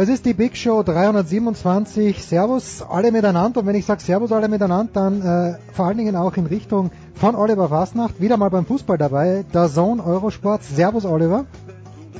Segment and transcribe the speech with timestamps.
[0.00, 2.22] Es ist die Big Show 327.
[2.22, 3.58] Servus alle miteinander.
[3.58, 6.92] Und wenn ich sage Servus alle miteinander, dann äh, vor allen Dingen auch in Richtung
[7.16, 8.20] von Oliver Fasnacht.
[8.20, 9.44] Wieder mal beim Fußball dabei.
[9.52, 10.62] Der Zone Eurosport.
[10.62, 11.46] Servus Oliver.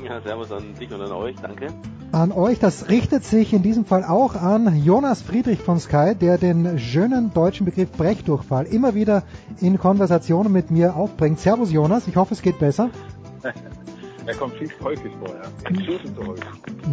[0.04, 1.36] Ja, servus an dich und an euch.
[1.40, 1.68] Danke.
[2.10, 2.58] An euch.
[2.58, 7.32] Das richtet sich in diesem Fall auch an Jonas Friedrich von Sky, der den schönen
[7.32, 9.22] deutschen Begriff Brechdurchfall immer wieder
[9.60, 11.38] in Konversationen mit mir aufbringt.
[11.38, 12.08] Servus Jonas.
[12.08, 12.90] Ich hoffe, es geht besser.
[14.28, 15.74] Er kommt viel häufig vor, ja.
[15.74, 16.44] Viel zu häufig.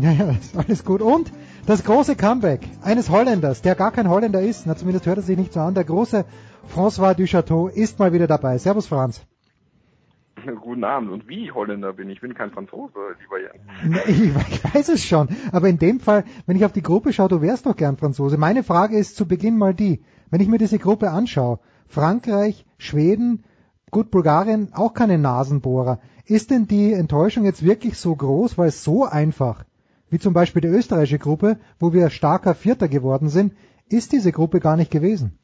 [0.01, 1.01] Ja, ja, ist alles gut.
[1.01, 1.33] Und
[1.65, 5.37] das große Comeback eines Holländers, der gar kein Holländer ist, na zumindest hört er sich
[5.37, 6.23] nicht so an, der große
[6.73, 8.57] François Duchateau ist mal wieder dabei.
[8.57, 9.21] Servus Franz.
[10.61, 11.11] Guten Abend.
[11.11, 12.15] Und wie Holländer bin ich?
[12.15, 13.99] Ich bin kein Franzose, lieber Jan.
[14.07, 17.41] Ich weiß es schon, aber in dem Fall, wenn ich auf die Gruppe schaue, du
[17.41, 18.37] wärst doch gern Franzose.
[18.37, 23.43] Meine Frage ist zu Beginn mal die, wenn ich mir diese Gruppe anschaue, Frankreich, Schweden,
[23.91, 25.99] gut, Bulgarien, auch keine Nasenbohrer.
[26.27, 29.63] Ist denn die Enttäuschung jetzt wirklich so groß, weil es so einfach,
[30.09, 33.53] wie zum Beispiel die österreichische Gruppe, wo wir starker Vierter geworden sind,
[33.89, 35.37] ist diese Gruppe gar nicht gewesen?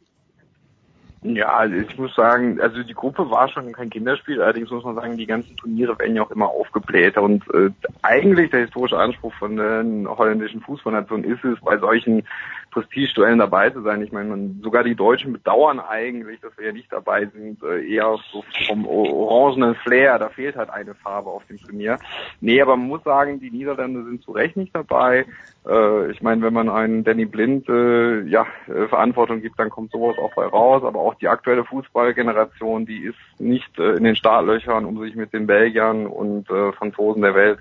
[1.24, 4.96] Ja, also ich muss sagen, also die Gruppe war schon kein Kinderspiel, allerdings muss man
[4.96, 7.70] sagen, die ganzen Turniere werden ja auch immer aufgeblähter und äh,
[8.02, 12.24] eigentlich der historische Anspruch von den holländischen Fußballnationen ist es, bei solchen
[12.72, 14.02] Prestigeduellen dabei zu sein.
[14.02, 17.86] Ich meine, man, sogar die Deutschen bedauern eigentlich, dass wir ja nicht dabei sind, äh,
[17.86, 22.00] eher so vom orangenen Flair, da fehlt halt eine Farbe auf dem Turnier.
[22.40, 25.26] Nee, aber man muss sagen, die Niederländer sind zu Recht nicht dabei.
[25.68, 28.48] Äh, ich meine, wenn man einen Danny Blind äh, ja,
[28.90, 33.20] Verantwortung gibt, dann kommt sowas auch bei raus, aber auch die aktuelle Fußballgeneration, die ist
[33.38, 37.60] nicht in den Startlöchern, um sich mit den Belgiern und Franzosen der Welt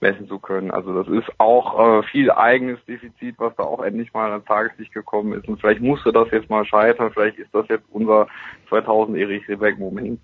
[0.00, 0.70] messen zu können.
[0.70, 4.92] Also das ist auch äh, viel eigenes Defizit, was da auch endlich mal ans Tageslicht
[4.92, 5.48] gekommen ist.
[5.48, 8.28] Und vielleicht musste das jetzt mal scheitern, vielleicht ist das jetzt unser
[8.68, 10.20] 2000 Erich Rebeck Moment.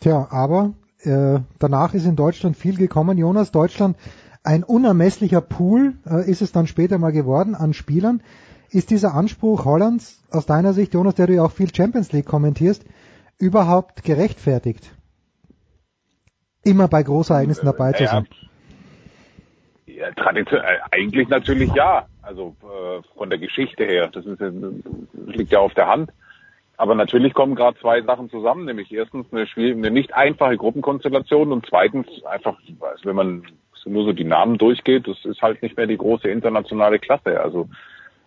[0.00, 3.16] Tja, aber äh, danach ist in Deutschland viel gekommen.
[3.16, 3.96] Jonas, Deutschland,
[4.42, 8.22] ein unermesslicher Pool äh, ist es dann später mal geworden an Spielern.
[8.70, 12.26] Ist dieser Anspruch Hollands aus deiner Sicht, Jonas, der du ja auch viel Champions League
[12.26, 12.84] kommentierst,
[13.38, 14.92] überhaupt gerechtfertigt?
[16.62, 18.26] Immer bei Großereignissen dabei zu sein.
[18.30, 18.48] Ja,
[20.16, 22.06] traditionell, eigentlich natürlich ja.
[22.22, 26.10] Also äh, von der Geschichte her, das, ist, ja- das liegt ja auf der Hand.
[26.76, 31.52] Aber natürlich kommen gerade zwei Sachen zusammen, nämlich erstens eine, schwierige, eine nicht einfache Gruppenkonstellation
[31.52, 33.42] und zweitens einfach, also wenn man
[33.86, 37.40] nur so die Namen durchgeht, das ist halt nicht mehr die große internationale Klasse.
[37.40, 37.68] Also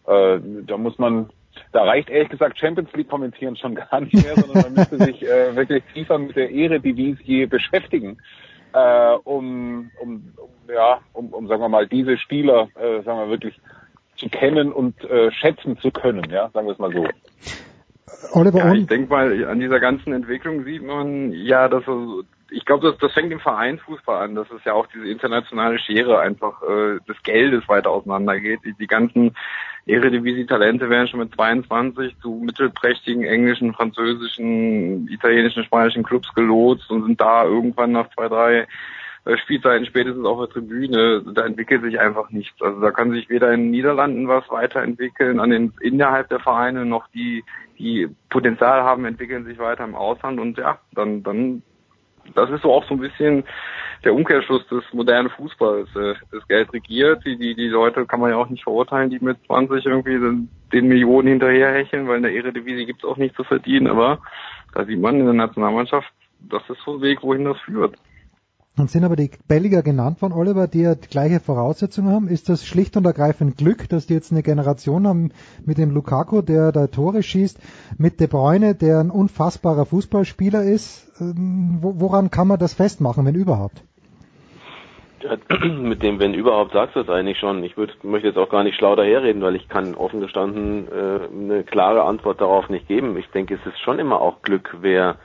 [0.06, 1.30] äh, da muss man,
[1.72, 5.22] da reicht ehrlich gesagt Champions League kommentieren schon gar nicht mehr, sondern man müsste sich
[5.24, 8.18] äh, wirklich tiefer mit der Eredivisie beschäftigen,
[8.74, 13.30] äh, um, um, um ja, um, um sagen wir mal diese Spieler, äh, sagen wir
[13.30, 13.60] wirklich
[14.18, 17.08] zu kennen und äh, schätzen zu können, ja, sagen wir es mal so.
[18.34, 22.66] Oliver, Ja, ich denke mal, an dieser ganzen Entwicklung sieht man ja, dass er, ich
[22.66, 26.62] glaube, das, das fängt im Vereinsfußball an, dass es ja auch diese internationale Schere einfach
[26.64, 28.62] äh, des Geldes weiter auseinandergeht.
[28.66, 29.36] Die, die ganzen
[29.88, 37.22] Eredivisie-Talente werden schon mit 22 zu mittelprächtigen englischen, französischen, italienischen, spanischen Clubs gelotst und sind
[37.22, 38.68] da irgendwann nach zwei, drei
[39.28, 42.62] äh, Spielzeiten spätestens auf der Tribüne, da entwickelt sich einfach nichts.
[42.62, 46.86] Also da kann sich weder in den Niederlanden was weiterentwickeln, an den innerhalb der Vereine
[46.86, 47.44] noch die,
[47.78, 50.40] die Potenzial haben, entwickeln sich weiter im Ausland.
[50.40, 51.62] Und ja, dann, dann,
[52.36, 53.44] das ist so auch so ein bisschen
[54.04, 55.90] der Umkehrschluss des modernen Fußballs.
[55.96, 59.20] Äh, Das Geld regiert, die, die, die Leute kann man ja auch nicht verurteilen, die
[59.20, 63.44] mit 20 irgendwie den, den Millionen hinterherhecheln, weil in der Eredivisie gibt's auch nichts zu
[63.44, 64.20] verdienen, aber
[64.74, 67.96] da sieht man in der Nationalmannschaft, das ist so ein Weg, wohin das führt.
[68.78, 72.28] Dann sind aber die Belgier genannt von Oliver, die ja die gleiche Voraussetzungen haben.
[72.28, 75.32] Ist das schlicht und ergreifend Glück, dass die jetzt eine Generation haben
[75.66, 77.60] mit dem Lukaku, der da Tore schießt,
[77.98, 81.12] mit De Bruyne, der ein unfassbarer Fußballspieler ist?
[81.20, 83.82] Ähm, woran kann man das festmachen, wenn überhaupt?
[85.82, 87.64] mit dem, wenn überhaupt, sagst du es eigentlich schon.
[87.64, 91.20] Ich würd, möchte jetzt auch gar nicht schlau daherreden, weil ich kann offen gestanden äh,
[91.34, 93.18] eine klare Antwort darauf nicht geben.
[93.18, 95.18] Ich denke, es ist schon immer auch Glück, wer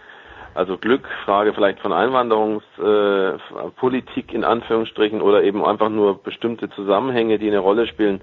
[0.54, 7.49] also Glück, Frage vielleicht von Einwanderungspolitik in Anführungsstrichen oder eben einfach nur bestimmte Zusammenhänge, die
[7.49, 8.20] eine Rolle spielen.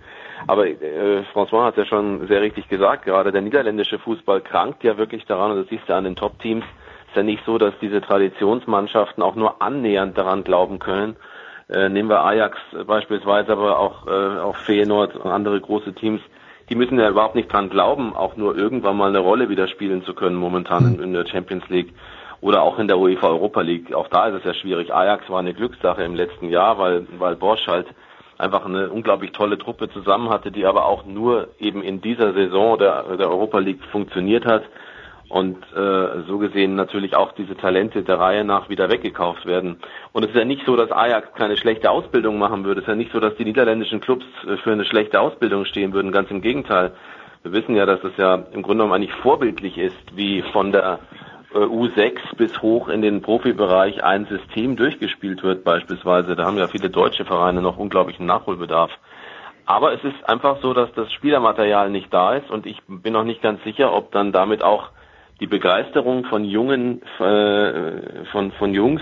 [0.48, 4.84] Aber äh, François hat es ja schon sehr richtig gesagt, gerade der niederländische Fußball krankt
[4.84, 6.66] ja wirklich daran, und das siehst du an den Top-Teams,
[7.08, 11.16] ist ja nicht so, dass diese Traditionsmannschaften auch nur annähernd daran glauben können.
[11.68, 16.22] Äh, nehmen wir Ajax beispielsweise, aber auch, äh, auch Feyenoord und andere große Teams,
[16.70, 20.04] die müssen ja überhaupt nicht dran glauben, auch nur irgendwann mal eine Rolle wieder spielen
[20.04, 21.94] zu können momentan in der Champions League
[22.42, 23.94] oder auch in der UEFA Europa League.
[23.94, 24.94] Auch da ist es ja schwierig.
[24.94, 27.88] Ajax war eine Glückssache im letzten Jahr, weil, weil Bosch halt
[28.38, 32.78] einfach eine unglaublich tolle Truppe zusammen hatte, die aber auch nur eben in dieser Saison
[32.78, 34.64] der, der Europa League funktioniert hat
[35.30, 39.80] und äh, so gesehen natürlich auch diese Talente der Reihe nach wieder weggekauft werden.
[40.12, 42.82] Und es ist ja nicht so, dass Ajax keine schlechte Ausbildung machen würde.
[42.82, 45.94] Es ist ja nicht so, dass die niederländischen Clubs äh, für eine schlechte Ausbildung stehen
[45.94, 46.12] würden.
[46.12, 46.94] Ganz im Gegenteil.
[47.44, 51.00] Wir wissen ja, dass es ja im Grunde genommen eigentlich vorbildlich ist, wie von der
[51.54, 56.36] U6 bis hoch in den Profibereich ein System durchgespielt wird beispielsweise.
[56.36, 58.92] Da haben ja viele deutsche Vereine noch unglaublichen Nachholbedarf.
[59.66, 63.24] Aber es ist einfach so, dass das Spielermaterial nicht da ist und ich bin noch
[63.24, 64.90] nicht ganz sicher, ob dann damit auch
[65.40, 69.02] die Begeisterung von jungen, äh, von, von Jungs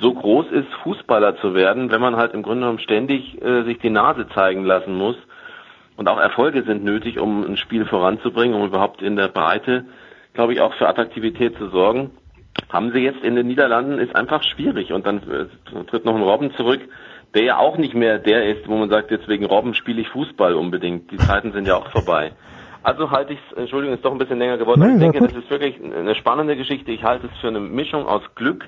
[0.00, 3.78] so groß ist, Fußballer zu werden, wenn man halt im Grunde genommen ständig äh, sich
[3.78, 5.16] die Nase zeigen lassen muss.
[5.96, 9.84] Und auch Erfolge sind nötig, um ein Spiel voranzubringen, um überhaupt in der Breite
[10.34, 12.10] glaube ich, auch für Attraktivität zu sorgen.
[12.68, 14.92] Haben sie jetzt in den Niederlanden, ist einfach schwierig.
[14.92, 16.80] Und dann äh, tritt noch ein Robben zurück,
[17.34, 20.08] der ja auch nicht mehr der ist, wo man sagt, jetzt wegen Robben spiele ich
[20.08, 21.10] Fußball unbedingt.
[21.10, 22.32] Die Zeiten sind ja auch vorbei.
[22.82, 24.80] Also halte ich es, Entschuldigung, ist doch ein bisschen länger geworden.
[24.80, 26.90] Nee, ich denke, das ist wirklich eine spannende Geschichte.
[26.92, 28.66] Ich halte es für eine Mischung aus Glück,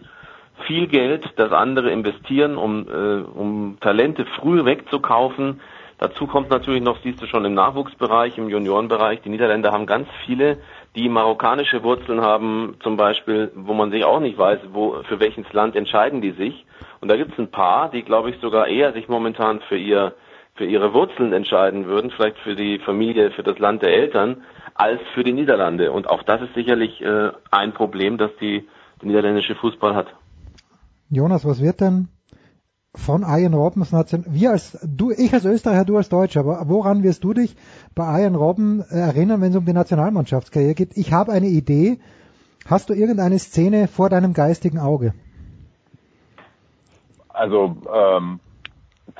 [0.66, 5.60] viel Geld, das andere investieren, um, äh, um Talente früh wegzukaufen.
[5.98, 10.08] Dazu kommt natürlich noch, siehst du schon im Nachwuchsbereich, im Juniorenbereich, die Niederländer haben ganz
[10.26, 10.58] viele
[10.94, 15.50] die marokkanische Wurzeln haben, zum Beispiel, wo man sich auch nicht weiß, wo, für welches
[15.52, 16.66] Land entscheiden die sich.
[17.00, 20.14] Und da gibt es ein paar, die, glaube ich, sogar eher sich momentan für ihr,
[20.54, 24.42] für ihre Wurzeln entscheiden würden, vielleicht für die Familie, für das Land der Eltern,
[24.74, 25.92] als für die Niederlande.
[25.92, 28.68] Und auch das ist sicherlich äh, ein Problem, das die,
[29.00, 30.08] der niederländische Fußball hat.
[31.08, 32.08] Jonas, was wird denn
[32.94, 37.24] von Ian Robbins wir als du, ich als Österreicher, du als Deutscher, aber woran wirst
[37.24, 37.56] du dich
[37.94, 40.96] bei Ian Robben erinnern, wenn es um die Nationalmannschaftskarriere geht?
[40.96, 41.98] Ich habe eine Idee.
[42.66, 45.14] Hast du irgendeine Szene vor deinem geistigen Auge?
[47.28, 48.40] Also ähm,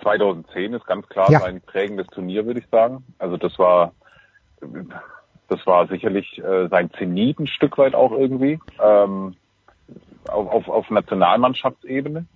[0.03, 1.41] 2010 ist ganz klar ja.
[1.41, 3.05] sein prägendes Turnier, würde ich sagen.
[3.19, 3.93] Also das war
[5.49, 9.35] das war sicherlich äh, sein Zenit ein Stück weit auch irgendwie ähm,
[10.29, 12.27] auf, auf, auf Nationalmannschaftsebene.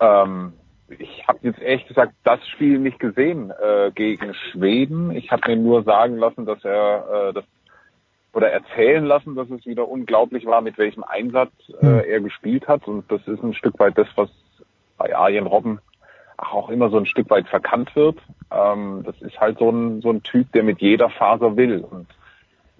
[0.00, 0.52] Ähm,
[0.88, 5.10] ich habe jetzt ehrlich gesagt das Spiel nicht gesehen äh, gegen Schweden.
[5.10, 7.44] Ich habe mir nur sagen lassen, dass er äh, das
[8.32, 11.50] oder erzählen lassen, dass es wieder unglaublich war, mit welchem Einsatz
[11.80, 12.02] äh, hm.
[12.06, 12.86] er gespielt hat.
[12.86, 14.30] Und das ist ein Stück weit das, was
[14.96, 15.80] bei Arjen Robben
[16.36, 18.18] auch immer so ein Stück weit verkannt wird.
[18.52, 21.80] Ähm, das ist halt so ein, so ein Typ, der mit jeder Faser will.
[21.80, 22.06] Und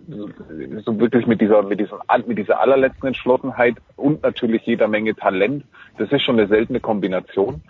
[0.06, 5.64] so wirklich mit dieser, mit diesem, mit dieser allerletzten Entschlossenheit und natürlich jeder Menge Talent.
[5.98, 7.62] Das ist schon eine seltene Kombination.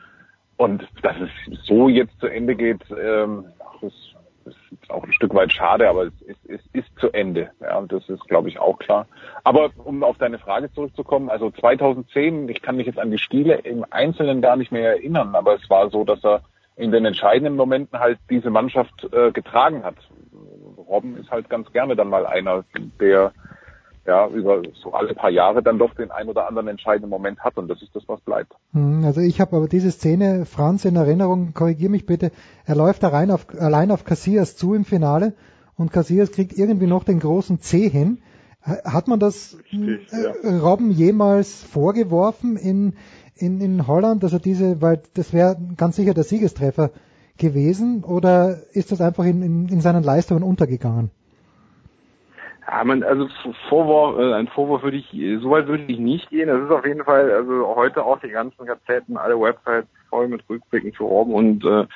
[0.59, 3.47] Und dass es so jetzt zu Ende geht, ähm,
[3.81, 7.51] ist, ist auch ein Stück weit schade, aber es ist, es ist zu Ende.
[7.61, 9.07] Ja, das ist, glaube ich, auch klar.
[9.45, 13.55] Aber um auf deine Frage zurückzukommen, also 2010, ich kann mich jetzt an die Spiele
[13.55, 16.43] im Einzelnen gar nicht mehr erinnern, aber es war so, dass er
[16.75, 19.97] in den entscheidenden Momenten halt diese Mannschaft äh, getragen hat.
[20.77, 22.65] Robben ist halt ganz gerne dann mal einer,
[23.01, 23.33] der
[24.09, 27.59] ja über so alle paar Jahre dann doch den ein oder anderen entscheidenden Moment hat
[27.59, 28.53] und das ist das, was bleibt.
[28.73, 32.33] Hm, also ich habe aber diese Szene, Franz, in Erinnerung, korrigier mich bitte,
[32.65, 35.35] er läuft da rein auf, allein auf Casillas zu im Finale
[35.77, 38.19] und Casillas kriegt irgendwie noch den großen C hin.
[38.63, 40.59] Hat man das Richtig, äh, ja.
[40.59, 42.95] Robben jemals vorgeworfen in,
[43.37, 46.91] in, in Holland, dass er diese, weil das wäre ganz sicher der Siegestreffer
[47.37, 51.11] gewesen oder ist das einfach in, in, in seinen Leistungen untergegangen?
[52.71, 53.29] Ja, man, also
[53.69, 55.11] Vorwurf, äh, ein Vorwurf würde ich,
[55.41, 56.49] so weit würde ich nicht gehen.
[56.49, 60.43] Das ist auf jeden Fall, also heute auch die ganzen Gazetten, alle Websites voll mit
[60.49, 61.87] Rückblicken für Robben und äh,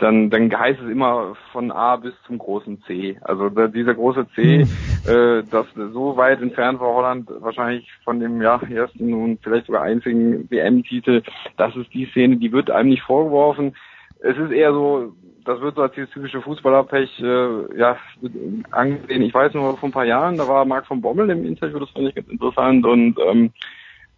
[0.00, 3.18] dann, dann heißt es immer von A bis zum großen C.
[3.22, 4.66] Also da, dieser große C,
[5.06, 9.82] äh, das so weit entfernt war Holland wahrscheinlich von dem ja, ersten und vielleicht sogar
[9.82, 11.22] einzigen WM-Titel,
[11.56, 13.74] das ist die Szene, die wird einem nicht vorgeworfen.
[14.22, 17.96] Es ist eher so, das wird so als dieses typische Fußballerpech äh, ja,
[18.70, 19.22] angesehen.
[19.22, 21.90] Ich weiß nur, vor ein paar Jahren, da war Marc von Bommel im Interview, das
[21.90, 23.52] fand ich ganz interessant und ähm,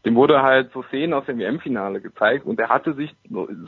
[0.05, 3.15] dem wurde halt so Szenen aus dem WM-Finale gezeigt und er hatte sich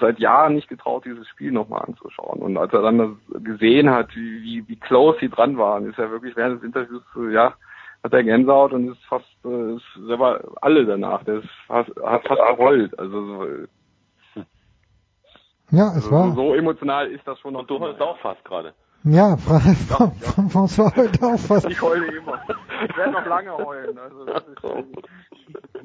[0.00, 2.40] seit Jahren nicht getraut, dieses Spiel nochmal anzuschauen.
[2.40, 5.98] Und als er dann das gesehen hat, wie, wie, wie close sie dran waren, ist
[5.98, 7.54] er wirklich während des Interviews, ja,
[8.02, 12.26] hat er Gänsehaut und ist fast, äh, ist selber alle danach, der ist fast, hat
[12.26, 12.98] fast gerollt.
[12.98, 13.46] Also
[15.76, 16.32] ja, es also war.
[16.34, 17.60] so emotional ist das schon noch.
[17.60, 18.72] Und du heulst auch fast gerade.
[19.04, 20.10] Ja, Fra Fra
[20.48, 21.68] François heute auch fast.
[21.68, 22.40] Ich heule immer.
[22.88, 23.98] Ich werde noch lange heulen.
[23.98, 24.62] Also, das ist,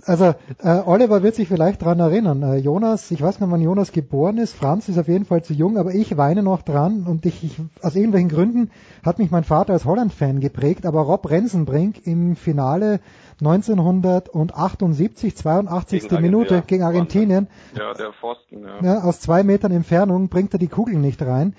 [0.05, 2.41] Also äh, Oliver wird sich vielleicht dran erinnern.
[2.43, 4.53] Äh, Jonas, ich weiß nicht, wann Jonas geboren ist.
[4.53, 7.59] Franz ist auf jeden Fall zu jung, aber ich weine noch dran und ich, ich
[7.81, 8.71] aus irgendwelchen Gründen
[9.03, 13.01] hat mich mein Vater als Holland-Fan geprägt, aber Rob Rensenbrink im Finale
[13.41, 16.07] 1978, 82.
[16.07, 16.87] Gegen Minute Argentinien, gegen ja.
[16.87, 17.47] Argentinien,
[17.77, 18.83] ja, der Pfosten, ja.
[18.83, 21.55] ja, aus zwei Metern Entfernung bringt er die Kugel nicht rein.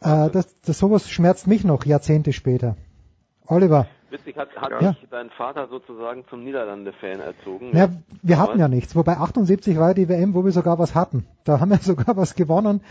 [0.00, 2.76] Äh, das, das sowas schmerzt mich noch Jahrzehnte später.
[3.46, 4.92] Oliver, Witzig, hat, hat Ja.
[4.92, 7.76] dich dein Vater sozusagen zum Niederlande-Fan erzogen?
[7.76, 7.88] Ja,
[8.22, 8.94] wir hatten ja nichts.
[8.94, 11.26] Wobei 78 war ja die WM, wo wir sogar was hatten.
[11.44, 12.82] Da haben wir sogar was gewonnen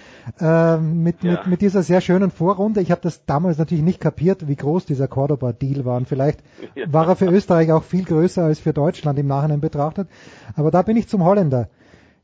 [0.42, 1.32] äh, mit, Ja.
[1.32, 2.82] mit, mit dieser sehr schönen Vorrunde.
[2.82, 5.96] Ich habe das damals natürlich nicht kapiert, wie groß dieser Cordoba-Deal war.
[5.98, 6.44] Und vielleicht
[6.76, 6.92] Ja.
[6.92, 10.10] war er für Österreich auch viel größer als für Deutschland im Nachhinein betrachtet.
[10.58, 11.68] Aber da bin ich zum Holländer Ja,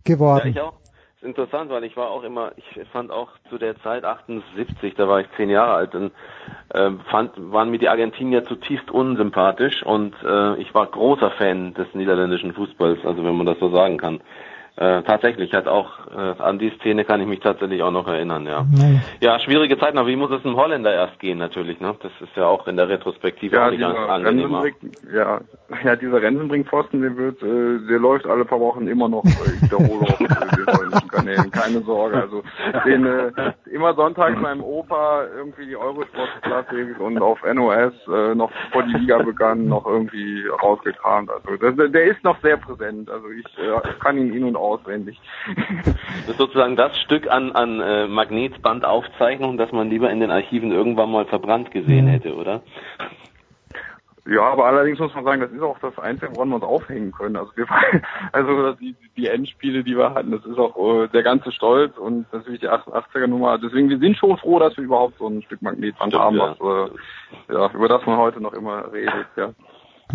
[0.04, 0.50] geworden.
[0.50, 0.74] ich auch.
[1.22, 5.08] Ist interessant, weil ich war auch immer, ich fand auch zu der Zeit 78, da
[5.08, 6.12] war ich zehn Jahre alt, und
[6.74, 11.94] ähm, fand, waren mir die Argentinier zutiefst unsympathisch und äh, ich war großer Fan des
[11.94, 14.20] niederländischen Fußballs, also wenn man das so sagen kann.
[14.78, 18.46] Äh, tatsächlich, hat auch äh, an die Szene kann ich mich tatsächlich auch noch erinnern,
[18.46, 18.66] ja.
[18.72, 19.02] Nee.
[19.20, 21.94] Ja, schwierige Zeiten, aber wie muss es einem Holländer erst gehen natürlich, ne?
[22.02, 24.64] Das ist ja auch in der Retrospektive Ja, auch nicht dieser angenehmer.
[25.14, 25.42] Ja,
[25.84, 30.10] ja, dieser Rensenbrink-Pfosten, der wird, äh, der läuft alle paar Wochen immer noch äh, wiederholt
[30.10, 31.52] auf äh, den holländischen Kanälen.
[31.52, 32.22] Keine Sorge.
[32.22, 32.42] Also
[32.86, 38.84] den äh, immer sonntags meinem Opa irgendwie die Eurosport-Klassik und auf NOS äh, noch bevor
[38.84, 41.30] die Liga begann, noch irgendwie rausgekramt.
[41.30, 43.10] Also der, der ist noch sehr präsent.
[43.10, 45.20] Also ich äh, kann ihn in- und auswendig.
[46.22, 50.72] Das ist sozusagen das Stück an, an äh, Magnetbandaufzeichnung, das man lieber in den Archiven
[50.72, 52.62] irgendwann mal verbrannt gesehen hätte, oder?
[54.26, 57.12] Ja, aber allerdings muss man sagen, das ist auch das Einzige, woran wir uns aufhängen
[57.12, 57.36] können.
[57.36, 57.66] Also wir
[58.32, 62.32] also die, die Endspiele, die wir hatten, das ist auch äh, der ganze Stolz und
[62.32, 63.58] natürlich die 88er Nummer.
[63.58, 66.56] Deswegen wir sind schon froh, dass wir überhaupt so ein Stück Magnetband haben, ja.
[66.60, 66.90] was
[67.50, 69.54] äh, ja, über das man heute noch immer redet, ja.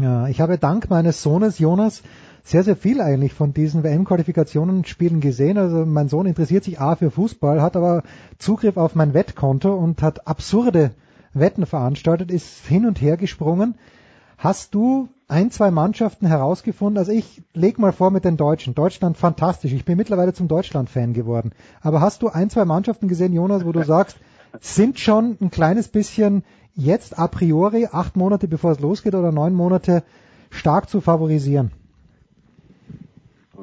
[0.00, 2.02] Ja, ich habe dank meines Sohnes Jonas
[2.44, 5.56] sehr, sehr viel eigentlich von diesen WM-Qualifikationen Spielen gesehen.
[5.56, 8.02] Also mein Sohn interessiert sich A für Fußball, hat aber
[8.38, 10.92] Zugriff auf mein Wettkonto und hat absurde
[11.32, 13.76] Wetten veranstaltet, ist hin und her gesprungen.
[14.38, 16.98] Hast du ein, zwei Mannschaften herausgefunden?
[16.98, 18.74] Also ich leg mal vor mit den Deutschen.
[18.74, 19.72] Deutschland fantastisch.
[19.72, 21.52] Ich bin mittlerweile zum Deutschland-Fan geworden.
[21.80, 24.18] Aber hast du ein, zwei Mannschaften gesehen, Jonas, wo du sagst,
[24.60, 26.44] sind schon ein kleines bisschen
[26.76, 30.04] jetzt a priori, acht Monate bevor es losgeht oder neun Monate,
[30.50, 31.72] stark zu favorisieren?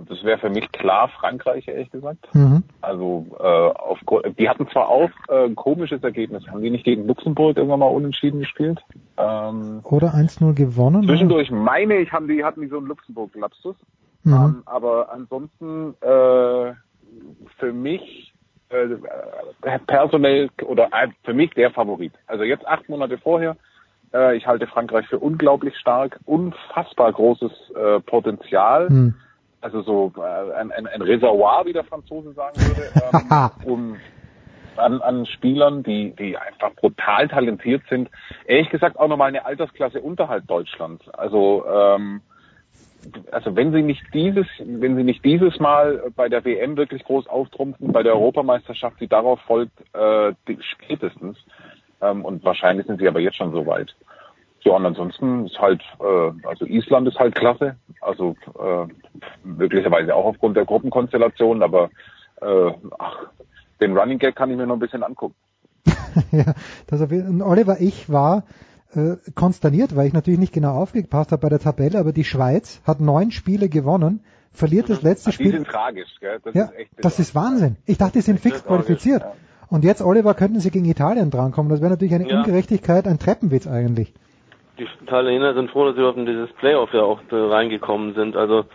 [0.10, 2.28] Das wäre für mich klar Frankreich, ehrlich gesagt.
[2.34, 2.64] Mhm.
[2.82, 4.00] Also äh, auf,
[4.38, 6.48] die hatten zwar auch äh, ein komisches Ergebnis.
[6.48, 8.84] Haben die nicht gegen Luxemburg irgendwann mal unentschieden gespielt?
[9.18, 11.04] Ähm, Oder 1-0 gewonnen?
[11.04, 13.76] zwischendurch meine ich, haben die hatten die so einen Luxemburg-Lapsus.
[14.24, 14.34] Mhm.
[14.34, 16.74] Ähm, aber ansonsten äh,
[17.60, 18.33] für mich
[18.74, 22.14] äh, personell oder äh, für mich der Favorit.
[22.28, 23.56] Also jetzt acht Monate vorher.
[24.14, 28.90] Äh, ich halte Frankreich für unglaublich stark, unfassbar großes äh, Potenzial.
[28.90, 29.16] Mhm.
[29.62, 32.90] Also so äh, ein, ein, ein Reservoir, wie der Franzose sagen würde,
[33.66, 33.98] ähm, um
[34.76, 38.10] an, an Spielern, die, die einfach brutal talentiert sind.
[38.46, 41.08] Ehrlich gesagt auch nochmal eine Altersklasse unterhalb Deutschlands.
[41.10, 42.22] Also ähm,
[43.32, 47.28] also wenn sie nicht dieses, wenn sie nicht dieses Mal bei der WM wirklich groß
[47.28, 51.38] auftrumpfen, bei der Europameisterschaft, die darauf folgt, äh, spätestens.
[52.02, 53.96] Ähm, und wahrscheinlich sind sie aber jetzt schon so weit.
[54.62, 58.88] Ja, und ansonsten ist halt, äh, also Island ist halt klasse, also äh,
[59.44, 61.90] möglicherweise auch aufgrund der Gruppenkonstellation, aber
[62.42, 63.28] äh, ach,
[63.82, 65.36] den Running Gag kann ich mir noch ein bisschen angucken.
[66.32, 66.54] ja,
[66.88, 68.44] das auf jeden, und Oliver, ich war
[68.96, 72.82] äh, konsterniert, weil ich natürlich nicht genau aufgepasst habe bei der Tabelle, aber die Schweiz
[72.86, 74.22] hat neun Spiele gewonnen,
[74.52, 75.52] verliert das letzte Ach, die Spiel.
[75.54, 76.40] sind tragisch, gell?
[76.44, 77.78] Das ja, ist echt das ist Wahnsinn.
[77.86, 79.22] Ich dachte, die sind fix tragisch, qualifiziert.
[79.22, 79.34] ja.
[79.70, 81.70] Und jetzt, Oliver, könnten sie gegen Italien drankommen.
[81.72, 82.38] Das wäre natürlich eine Ja.
[82.40, 84.14] Ungerechtigkeit, ein Treppenwitz eigentlich.
[84.78, 88.36] Die Italiener sind froh, dass sie überhaupt in dieses Playoff ja auch äh, reingekommen sind.
[88.36, 88.66] Also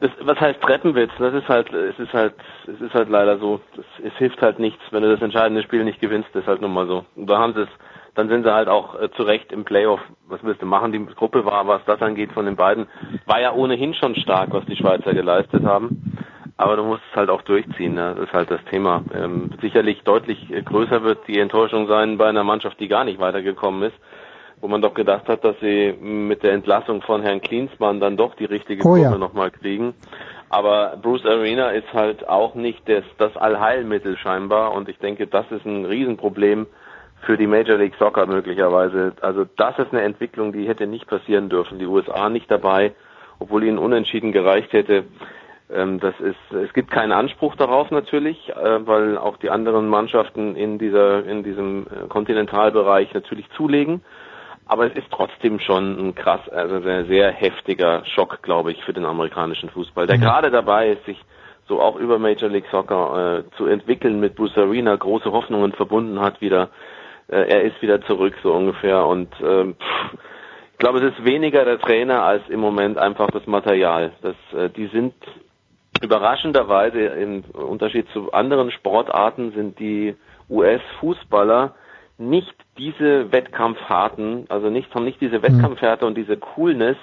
[0.00, 1.10] Das, was heißt Treppenwitz?
[1.18, 2.34] Das ist halt, es ist halt,
[2.66, 3.60] es ist halt leider so.
[3.76, 6.30] Das, es hilft halt nichts, wenn du das entscheidende Spiel nicht gewinnst.
[6.32, 7.04] Das ist halt nun mal so.
[7.16, 7.68] Und da haben sie es,
[8.14, 10.00] dann sind sie halt auch äh, zu Recht im Playoff.
[10.28, 10.92] Was willst du machen?
[10.92, 12.86] Die Gruppe war, was das angeht, von den beiden,
[13.26, 16.18] war ja ohnehin schon stark, was die Schweizer geleistet haben.
[16.56, 17.94] Aber du musst es halt auch durchziehen.
[17.94, 18.14] Ne?
[18.16, 19.02] Das ist halt das Thema.
[19.14, 23.20] Ähm, sicherlich deutlich äh, größer wird die Enttäuschung sein bei einer Mannschaft, die gar nicht
[23.20, 23.96] weitergekommen ist
[24.60, 28.34] wo man doch gedacht hat, dass sie mit der Entlassung von Herrn Klinsmann dann doch
[28.34, 29.04] die richtige Oh ja.
[29.08, 29.94] Gruppe nochmal kriegen.
[30.50, 35.50] Aber Bruce Arena ist halt auch nicht das, das Allheilmittel scheinbar und ich denke, das
[35.50, 36.66] ist ein Riesenproblem
[37.22, 39.12] für die Major League Soccer möglicherweise.
[39.20, 41.78] Also das ist eine Entwicklung, die hätte nicht passieren dürfen.
[41.78, 42.92] Die USA nicht dabei,
[43.38, 45.04] obwohl ihnen unentschieden gereicht hätte.
[45.72, 50.56] Ähm, das ist, es gibt keinen Anspruch darauf natürlich, äh, weil auch die anderen Mannschaften
[50.56, 54.02] in dieser, in diesem äh, Kontinentalbereich natürlich zulegen.
[54.66, 58.92] Aber es ist trotzdem schon ein krass, also sehr, sehr heftiger Schock, glaube ich, für
[58.92, 61.20] den amerikanischen Fußball, der gerade dabei ist, sich
[61.66, 66.20] so auch über Major League Soccer äh, zu entwickeln, mit Bruce Arena große Hoffnungen verbunden
[66.20, 66.68] hat wieder.
[67.30, 69.06] Äh, er ist wieder zurück, so ungefähr.
[69.06, 69.76] Und ähm,
[70.72, 74.12] ich glaube, es ist weniger der Trainer als im Moment einfach das Material.
[74.22, 75.14] Das, äh, die sind
[76.02, 80.16] überraschenderweise im Unterschied zu anderen Sportarten sind die
[80.48, 81.74] US-Fußballer
[82.20, 86.96] nicht diese Wettkampfharten, also nicht, haben nicht diese Wettkampfhärte und diese Coolness,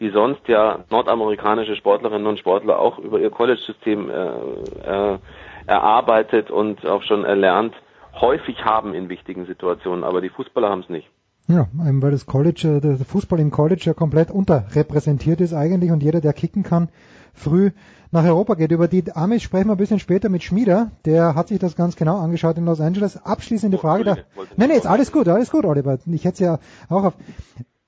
[0.00, 5.18] die sonst ja nordamerikanische Sportlerinnen und Sportler auch über ihr College-System äh, äh,
[5.66, 7.74] erarbeitet und auch schon erlernt,
[8.20, 11.08] häufig haben in wichtigen Situationen, aber die Fußballer haben es nicht.
[11.46, 16.02] Ja, weil das College, äh, der Fußball im College ja komplett unterrepräsentiert ist eigentlich und
[16.02, 16.88] jeder, der kicken kann,
[17.34, 17.70] früh
[18.12, 18.70] nach Europa geht.
[18.70, 20.92] Über die Amis sprechen wir ein bisschen später mit Schmieder.
[21.04, 23.22] Der hat sich das ganz genau angeschaut in Los Angeles.
[23.22, 24.16] Abschließende Frage da.
[24.56, 25.98] Nein, nee, ist alles gut, alles gut, Oliver.
[26.06, 27.14] Ich hätte es ja auch auf.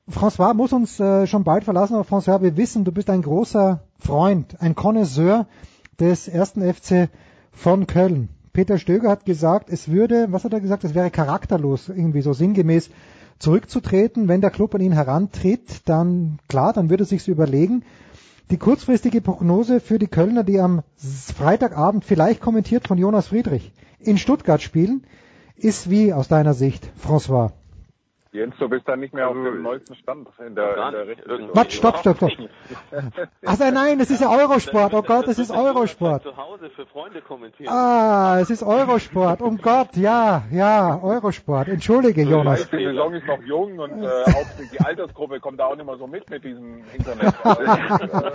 [0.08, 3.80] François muss uns äh, schon bald verlassen, aber François, wir wissen, du bist ein großer
[3.98, 5.46] Freund, ein Connoisseur
[5.98, 7.08] des ersten FC
[7.50, 8.28] von Köln.
[8.56, 12.32] Peter Stöger hat gesagt, es würde, was hat er gesagt, es wäre charakterlos, irgendwie so
[12.32, 12.88] sinngemäß
[13.38, 14.28] zurückzutreten.
[14.28, 17.84] Wenn der Club an ihn herantritt, dann klar, dann würde sich's überlegen.
[18.50, 24.16] Die kurzfristige Prognose für die Kölner, die am Freitagabend vielleicht kommentiert von Jonas Friedrich in
[24.16, 25.04] Stuttgart spielen,
[25.56, 27.50] ist wie aus deiner Sicht, François?
[28.36, 31.06] Jens, du bist da nicht mehr auf dem neuesten Stand in der, in der.
[31.26, 32.30] Irgendwie Warte, stopp, stopp, stopp.
[33.46, 34.92] Ach so, nein, das ist ja Eurosport.
[34.92, 36.22] Oh Gott, das ist Eurosport.
[36.22, 37.72] Zu Hause für Freunde kommentieren.
[37.72, 39.40] Ah, es ist Eurosport.
[39.40, 41.68] Um Gott, ja, ja, Eurosport.
[41.68, 42.68] Entschuldige, Jonas.
[42.68, 45.96] die Saison ist noch jung und äh, auch die Altersgruppe kommt da auch nicht mehr
[45.96, 47.34] so mit mit diesem Internet.
[47.46, 48.32] Also, äh,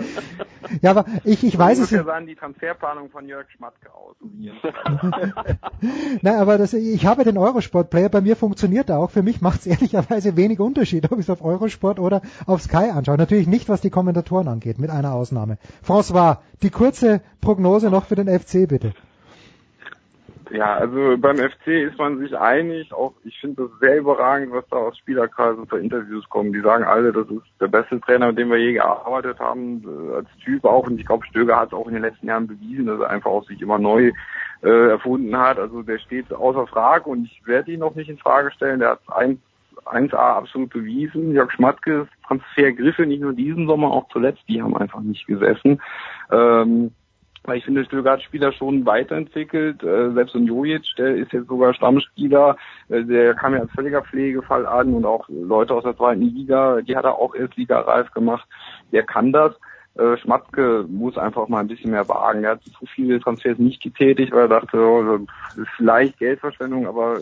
[0.80, 2.04] Ja, aber ich, ich weiß es nicht.
[2.04, 4.16] sahen die Transferplanung von Jörg Schmatke aus.
[6.22, 9.10] Nein, aber das, ich habe den Eurosport-Player, bei mir funktioniert er auch.
[9.10, 12.90] Für mich macht es ehrlicherweise wenig Unterschied, ob ich es auf Eurosport oder auf Sky
[12.94, 13.16] anschaue.
[13.16, 15.58] Natürlich nicht, was die Kommentatoren angeht, mit einer Ausnahme.
[15.86, 18.92] François, die kurze Prognose noch für den FC, bitte.
[20.50, 22.92] Ja, also beim FC ist man sich einig.
[22.92, 26.52] Auch ich finde das sehr überragend, was da aus Spielerkreisen für Interviews kommen.
[26.52, 30.16] Die sagen alle, das ist der beste Trainer, mit dem wir je gearbeitet haben, äh,
[30.16, 30.86] als Typ auch.
[30.86, 33.30] Und ich glaube, Stöger hat es auch in den letzten Jahren bewiesen, dass er einfach
[33.30, 34.12] auch sich immer neu
[34.62, 35.58] äh, erfunden hat.
[35.58, 38.80] Also der steht außer Frage und ich werde ihn noch nicht in Frage stellen.
[38.80, 39.38] Der hat eins
[39.84, 41.32] 1A absolut bewiesen.
[41.32, 45.80] Jörg Schmatkes Transfergriffe, nicht nur diesen Sommer, auch zuletzt, die haben einfach nicht gesessen.
[46.30, 46.92] Ähm,
[47.44, 49.82] weil ich finde, hat Spieler schon weiterentwickelt.
[49.82, 52.56] Äh, selbst ein Jojic, der ist jetzt sogar Stammspieler,
[52.88, 56.80] äh, der kam ja als völliger Pflegefall an und auch Leute aus der zweiten Liga,
[56.82, 58.46] die hat er auch erst ligareif gemacht.
[58.92, 59.54] Der kann das.
[59.94, 62.44] Äh, Schmatzke muss einfach mal ein bisschen mehr wagen.
[62.44, 65.18] Er hat zu viele Transfers nicht getätigt, weil er dachte, oh,
[65.76, 67.20] vielleicht Geldverschwendung, aber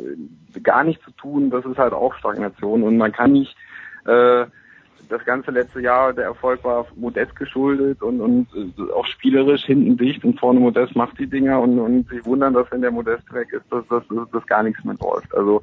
[0.63, 3.57] gar nichts zu tun, das ist halt auch Stagnation und man kann nicht
[4.07, 4.47] äh,
[5.09, 9.97] das ganze letzte Jahr, der Erfolg war Modest geschuldet und, und äh, auch spielerisch hinten
[9.97, 13.33] dicht und vorne Modest macht die Dinger und, und sich wundern, dass wenn der Modest
[13.33, 15.35] weg ist, dass das dass gar nichts mehr läuft.
[15.35, 15.61] Also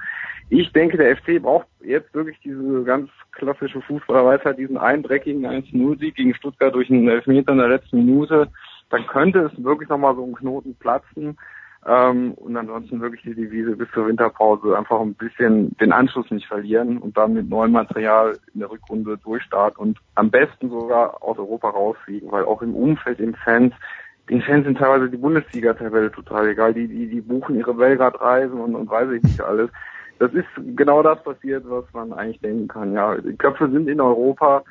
[0.50, 6.16] ich denke, der FC braucht jetzt wirklich diese ganz klassische Fußballerweisheit, diesen einen dreckigen 1-0-Sieg
[6.16, 8.50] gegen Stuttgart durch einen Elfmeter in der letzten Minute.
[8.90, 11.38] Dann könnte es wirklich nochmal so ein Knoten platzen.
[11.86, 16.48] Ähm, und ansonsten wirklich die Devise bis zur Winterpause einfach ein bisschen den Anschluss nicht
[16.48, 21.38] verlieren und dann mit neuem Material in der Rückrunde durchstarten und am besten sogar aus
[21.38, 23.74] Europa rausfliegen, weil auch im Umfeld, im Fans,
[24.30, 26.74] den Fans sind teilweise die Bundesliga-Tabelle total egal.
[26.74, 29.70] Die, die, die buchen ihre Belgrad-Reisen und, und weiß ich nicht alles.
[30.20, 32.94] Das ist genau das passiert, was man eigentlich denken kann.
[32.94, 34.64] Ja, die Köpfe sind in Europa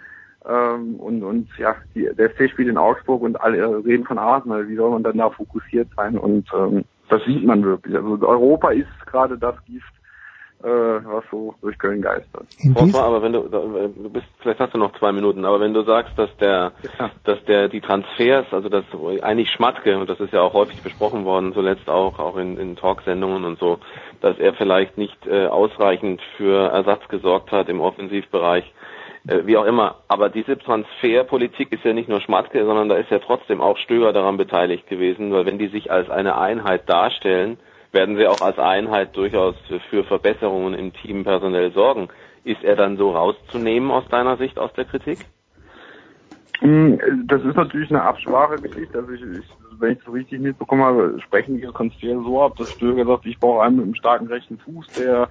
[0.46, 4.68] ähm, und, und ja, die, der FC spielt in Augsburg und alle reden von Arsenal.
[4.68, 6.18] Wie soll man dann da fokussiert sein?
[6.18, 7.96] Und ähm, das sieht man wirklich.
[7.96, 9.92] Also Europa ist gerade das Gift,
[10.62, 12.46] äh, was so durch Köln geistert.
[12.58, 15.82] Dies, aber wenn du, du bist, vielleicht hast du noch zwei Minuten, aber wenn du
[15.82, 17.10] sagst, dass der, Ja.
[17.24, 18.84] dass der, die Transfers, also das
[19.22, 22.76] eigentlich Schmatke, und das ist ja auch häufig besprochen worden, zuletzt auch, auch in, in
[22.76, 23.78] Talksendungen und so,
[24.20, 28.85] dass er vielleicht nicht äh, ausreichend für Ersatz gesorgt hat im Offensivbereich, äh,
[29.26, 29.96] wie auch immer.
[30.08, 34.12] Aber diese Transferpolitik ist ja nicht nur Schmatke, sondern da ist ja trotzdem auch Stöger
[34.12, 37.58] daran beteiligt gewesen, weil wenn die sich als eine Einheit darstellen,
[37.92, 39.54] werden sie auch als Einheit durchaus
[39.90, 42.08] für Verbesserungen im Team personell sorgen.
[42.44, 45.18] Ist er dann so rauszunehmen aus deiner Sicht aus der Kritik?
[46.60, 46.94] Mm,
[47.26, 48.98] Das ist natürlich eine Absprachegeschichte.
[48.98, 49.44] Also ich, ich,
[49.78, 53.38] wenn ich es richtig mitbekommen habe, sprechen die Transfer so ab, dass Stöger sagt, ich
[53.38, 55.28] brauche einen mit einem starken rechten Fuß, der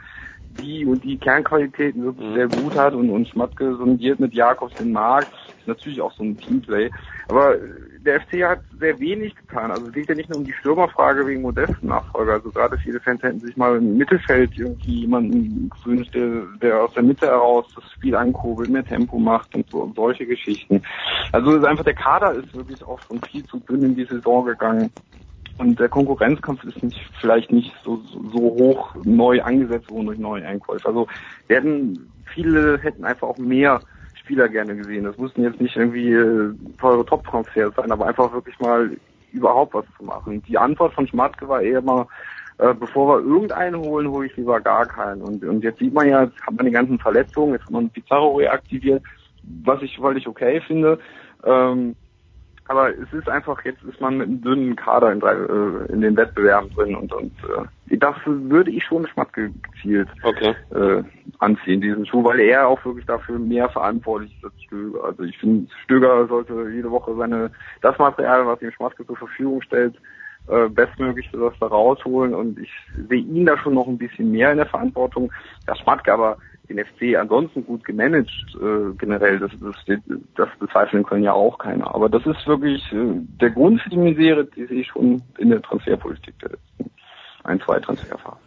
[0.58, 4.92] die und die Kernqualitäten wirklich sehr gut hat und, und Schmatke sondiert mit Jakobs den
[4.92, 5.32] Markt.
[5.60, 6.92] Ist natürlich auch so ein Teamplay.
[7.28, 7.56] Aber
[8.06, 9.72] der FC hat sehr wenig getan.
[9.72, 12.34] Also es geht ja nicht nur um die Stürmerfrage wegen modesten Nachfolger.
[12.34, 16.94] Also gerade viele Fans hätten sich mal im Mittelfeld irgendwie jemanden gewünscht, der, der aus
[16.94, 20.82] der Mitte heraus das Spiel ankurbelt, mehr Tempo macht und so und solche Geschichten.
[21.32, 24.06] Also es ist einfach der Kader ist wirklich auch schon viel zu dünn in die
[24.06, 24.92] Saison gegangen.
[25.58, 28.02] Und der Konkurrenzkampf ist nicht, vielleicht nicht so,
[28.34, 30.88] so hoch neu angesetzt worden durch neue Einkäufe.
[30.88, 31.08] Also
[31.48, 33.80] werden, viele hätten einfach auch mehr
[34.16, 35.06] Spieler gerne gesehen.
[35.06, 38.90] Das mussten jetzt nicht irgendwie äh, teure Top-Transfers sein, aber einfach wirklich mal
[39.32, 40.42] überhaupt was zu machen.
[40.48, 42.08] Die Antwort von Schmatke war eher mal,
[42.58, 45.22] äh, bevor wir irgendeinen holen, hole ich lieber gar keinen.
[45.22, 47.90] Und, und jetzt sieht man ja, jetzt hat man die ganzen Verletzungen, jetzt hat man
[47.90, 49.04] Pizarro reaktiviert,
[49.64, 51.00] was ich, weil ich okay finde.
[51.44, 51.96] Ähm,
[52.68, 56.02] aber es ist einfach, jetzt ist man mit einem dünnen Kader in, drei, äh, in
[56.02, 60.56] den Wettbewerben drin und, und äh, das würde ich schon Schmatke gezielt Okay.
[60.72, 61.04] äh,
[61.40, 65.04] anziehen, diesen Schuh, weil er auch wirklich dafür mehr verantwortlich ist als Stöger.
[65.04, 67.52] Also ich finde, Stöger sollte jede Woche seine
[67.82, 69.96] das Material, was ihm Schmatke zur Verfügung stellt,
[70.48, 72.72] äh, bestmöglich das da rausholen und ich
[73.10, 75.32] sehe ihn da schon noch ein bisschen mehr in der Verantwortung.
[75.68, 76.38] Das Schmatke aber
[76.70, 80.02] den FC ansonsten gut gemanagt, äh, generell, das, das, steht,
[80.36, 81.94] das bezweifeln können ja auch keiner.
[81.94, 85.50] Aber das ist wirklich äh, der Grund für die Misere, die sehe ich schon in
[85.50, 86.92] der Transferpolitik der letzten
[87.44, 88.40] ein, zwei Transferphasen.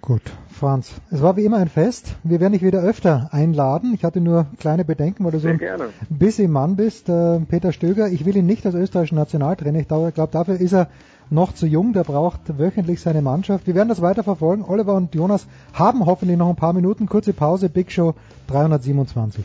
[0.00, 1.00] gut, Franz.
[1.10, 2.16] Es war wie immer ein Fest.
[2.24, 3.92] Wir werden dich wieder öfter einladen.
[3.94, 5.88] Ich hatte nur kleine Bedenken, weil du so Sehr ein gerne.
[6.08, 7.08] busy Mann bist.
[7.08, 9.78] Äh, Peter Stöger, ich will ihn nicht als österreichischen Nationaltrainer.
[9.80, 10.88] Ich glaube, dafür ist er
[11.30, 11.92] noch zu jung.
[11.92, 13.66] Der braucht wöchentlich seine Mannschaft.
[13.66, 14.64] Wir werden das weiter verfolgen.
[14.66, 17.06] Oliver und Jonas haben hoffentlich noch ein paar Minuten.
[17.06, 17.68] Kurze Pause.
[17.68, 18.14] Big Show
[18.48, 19.44] 327.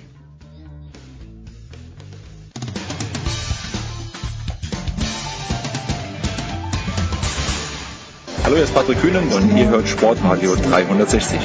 [8.44, 11.40] Hallo, hier ist Patrick Kühnen und ihr hört Sportradio 360.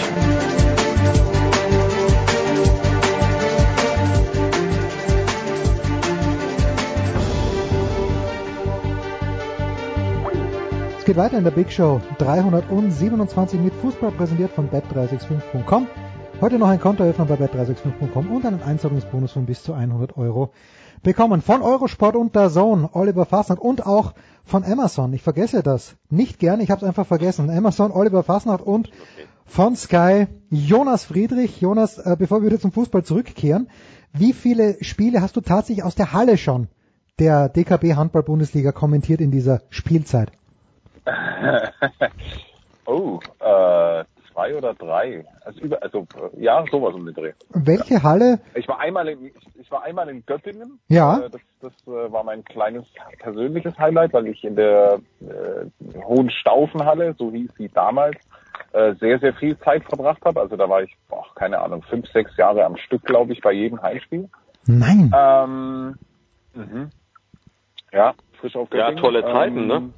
[11.09, 15.87] geht weiter in der Big Show 327 mit Fußball präsentiert von bet365.com.
[16.43, 20.51] Heute noch ein Kontoeröffner bei bet365.com und einen Einzahlungsbonus von bis zu 100 Euro
[21.03, 21.41] bekommen.
[21.41, 24.13] Von Eurosport und der Zone, Oliver Fassnacht und auch
[24.45, 25.15] von Amazon.
[25.15, 27.49] Ich vergesse das nicht gerne, ich habe es einfach vergessen.
[27.49, 28.91] Amazon, Oliver Fassnacht und
[29.47, 31.59] von Sky Jonas Friedrich.
[31.63, 33.71] Jonas, äh, bevor wir wieder zum Fußball zurückkehren,
[34.13, 36.69] wie viele Spiele hast du tatsächlich aus der Halle schon
[37.19, 40.33] der DKB Handball Bundesliga kommentiert in dieser Spielzeit?
[42.87, 45.25] oh, äh, zwei oder drei.
[45.45, 47.33] Also, über, also äh, ja, sowas um den Dreh.
[47.51, 48.41] Welche Halle?
[48.55, 50.79] Ich war einmal in, ich, ich war einmal in Göttingen.
[50.89, 51.19] Ja.
[51.19, 52.85] Äh, das das äh, war mein kleines
[53.19, 58.17] persönliches Highlight, weil ich in der äh, Hohen Staufenhalle, so hieß sie damals,
[58.73, 60.41] äh, sehr, sehr viel Zeit verbracht habe.
[60.41, 63.53] Also da war ich, boah, keine Ahnung, fünf, sechs Jahre am Stück, glaube ich, bei
[63.53, 64.29] jedem Heimspiel.
[64.67, 65.13] Nein.
[65.17, 65.95] Ähm,
[66.55, 66.91] mhm.
[67.93, 69.91] Ja, frisch auf Ja, tolle Zeiten, Ähm, ne?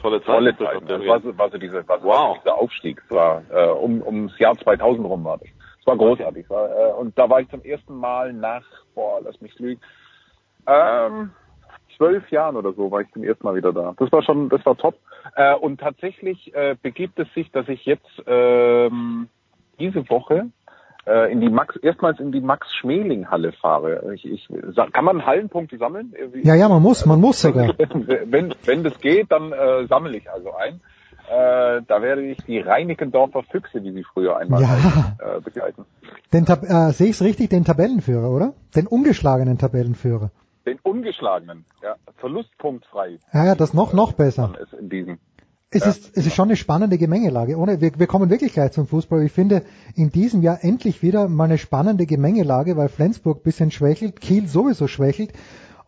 [0.00, 0.32] Tolle Zeiten.
[0.32, 0.86] Tolle Zeiten.
[0.86, 2.38] der Das war so, war so diese, war so Wow.
[2.38, 3.02] dieser Aufstieg.
[3.08, 5.48] Es war äh, um ums Jahr 2000 rum war das.
[5.80, 6.44] Es war großartig.
[6.44, 9.80] Es War, äh, und da war ich zum ersten Mal nach, boah, lass mich lügen,
[10.66, 11.30] ähm,
[11.96, 13.94] zwölf Jahren oder so war ich zum ersten Mal wieder da.
[13.98, 14.94] Das war schon, das war top.
[15.36, 19.28] Äh, und tatsächlich äh, begibt es sich, dass ich jetzt ähm,
[19.78, 20.50] diese Woche
[21.06, 24.14] äh, in die Max, erstmals in die Max Schmeling Halle fahre.
[24.14, 24.48] Ich, ich,
[24.92, 26.14] kann man Hallenpunkte sammeln?
[26.32, 27.74] Wie- Ja, ja, man muss, man muss sogar.
[27.78, 30.80] wenn, wenn das geht, dann äh, sammle ich also ein.
[31.30, 34.68] Äh, da werde ich die Reinickendorfer Füchse, wie sie früher einmal Ja.
[34.68, 35.84] heißen, äh, begleiten.
[36.32, 38.52] Den Tab äh, sehe ich es richtig, den Tabellenführer, oder?
[38.74, 40.30] Den ungeschlagenen Tabellenführer.
[40.66, 43.18] Den ungeschlagenen, ja, verlustpunktfrei.
[43.32, 44.52] Ja, ja, das noch noch besser.
[44.60, 45.18] Ist in diesem.
[45.72, 47.56] Es ist, es ist schon eine spannende Gemengelage.
[47.56, 49.22] Ohne, wir, wir kommen wirklich gleich zum Fußball.
[49.22, 49.62] Ich finde
[49.94, 54.48] in diesem Jahr endlich wieder mal eine spannende Gemengelage, weil Flensburg ein bisschen schwächelt, Kiel
[54.48, 55.32] sowieso schwächelt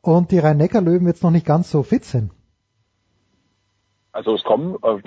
[0.00, 2.30] und die Rhein-Neckar-Löwen jetzt noch nicht ganz so fit sind.
[4.12, 5.02] Also es kommen äh,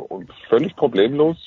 [0.50, 1.38] völlig problemlos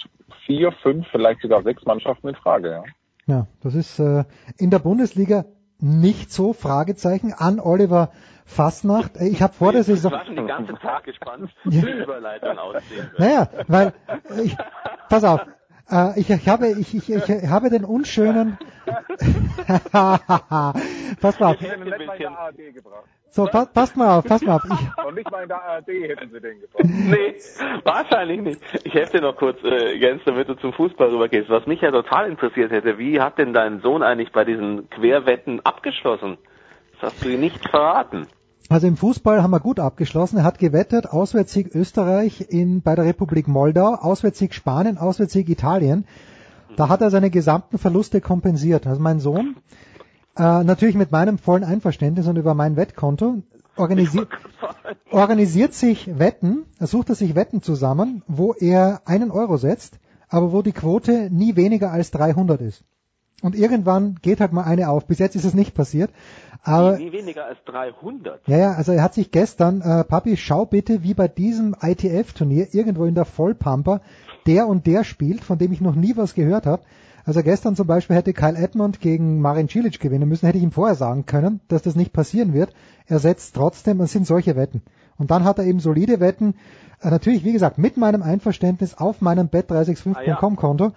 [0.47, 2.71] vier, fünf, vielleicht sogar sechs Mannschaften in Frage.
[2.71, 2.83] Ja.
[3.27, 4.25] Ja, das ist äh,
[4.57, 5.45] in der Bundesliga
[5.81, 8.11] nicht so, Fragezeichen, an Oliver
[8.49, 9.13] Fastnacht.
[9.21, 10.11] Ich habe vor der Saison...
[10.11, 13.19] Ich war schon den ganzen Tag gespannt, wie die Überleitung aussehen wird.
[13.19, 13.93] Naja, weil,
[14.43, 14.57] ich,
[15.09, 15.41] pass auf,
[15.91, 18.59] äh, ich, ich, habe, ich, ich, ich habe den unschönen...
[19.93, 21.61] pass mal auf.
[21.61, 23.05] Ich hätte ihn nicht mal in der ARD gebracht.
[23.31, 24.65] So, pa passt mal auf, passt mal auf.
[24.65, 26.85] Ich, Und nicht mal in der ARD hätten sie den gebracht.
[26.85, 27.35] Nee,
[27.85, 28.61] wahrscheinlich nicht.
[28.85, 31.51] Ich helfe dir noch kurz, äh, Jens, damit du zum Fußball rübergehst.
[31.51, 35.61] Was mich ja total interessiert hätte, wie hat denn dein Sohn eigentlich bei diesen Querwetten
[35.65, 36.39] abgeschlossen?
[37.01, 38.27] Das hast du ihm nicht verraten.
[38.69, 40.39] Also im Fußball haben wir gut abgeschlossen.
[40.39, 46.05] Er hat gewettet, Auswärtssieg Österreich in, bei der Republik Moldau, Auswärtssieg Spanien, Auswärtssieg Italien.
[46.77, 48.87] Da hat er seine gesamten Verluste kompensiert.
[48.87, 49.57] Also mein Sohn,
[50.37, 53.43] äh, natürlich mit meinem vollen Einverständnis und über mein Wettkonto,
[53.77, 54.29] organisiert,
[55.11, 60.53] organisiert sich Wetten, er sucht er sich Wetten zusammen, wo er einen Euro setzt, aber
[60.53, 62.85] wo die Quote nie weniger als 300 ist.
[63.43, 65.07] Und irgendwann geht halt mal eine auf.
[65.07, 66.11] Bis jetzt ist es nicht passiert.
[66.65, 68.49] Aber Nie weniger als 300.
[68.49, 72.75] ja, ja, also er hat sich gestern, äh, Papi, schau bitte, wie bei diesem ITF-Turnier
[72.75, 74.01] irgendwo in der Vollpampa
[74.47, 76.83] der und der spielt, von dem ich noch nie was gehört habe.
[77.25, 80.73] Also gestern zum Beispiel hätte Kyle Edmond gegen Marin Cilic gewinnen müssen, hätte ich ihm
[80.73, 82.73] vorher sagen können, dass das nicht passieren wird.
[83.07, 84.83] Er setzt trotzdem, es sind solche Wetten.
[85.19, 86.55] Und dann hat er eben solide Wetten,
[87.03, 90.93] äh, natürlich, wie gesagt, mit meinem Einverständnis auf meinem bet365.com Konto.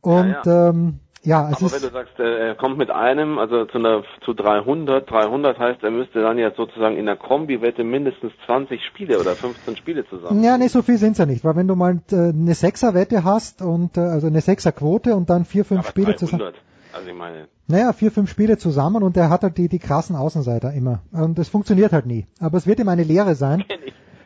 [0.00, 3.64] Und Ja, ähm, ja, es Aber wenn du sagst, äh, er kommt mit einem, also
[3.66, 8.32] zu einer zu 300, 300 heißt, er müsste dann ja sozusagen in der Kombi-Wette mindestens
[8.46, 10.42] 20 Spiele oder 15 Spiele zusammen.
[10.44, 13.60] Ja, nee, so viel sind's ja nicht, weil wenn du mal äh, eine Sechserwette hast
[13.60, 16.52] und äh, also eine Sechserquote und dann vier, fünf Aber Spiele 300, zusammen.
[16.92, 20.14] Also ich meine, Naja, vier, fünf Spiele zusammen und er hat halt die, die krassen
[20.14, 21.02] Außenseiter immer.
[21.12, 22.26] Und das funktioniert halt nie.
[22.38, 23.64] Aber es wird ihm eine Lehre sein.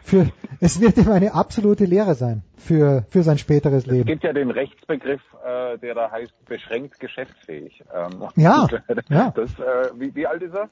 [0.03, 0.27] Für,
[0.61, 4.07] es wird ihm eine absolute Lehre sein für, für sein späteres Es Leben.
[4.07, 7.83] gibt ja den Rechtsbegriff, äh, der da heißt beschränkt geschäftsfähig.
[7.95, 8.67] Ähm, Ja,
[9.09, 9.31] ja.
[9.35, 10.69] Das, äh, wie, wie alt ist er?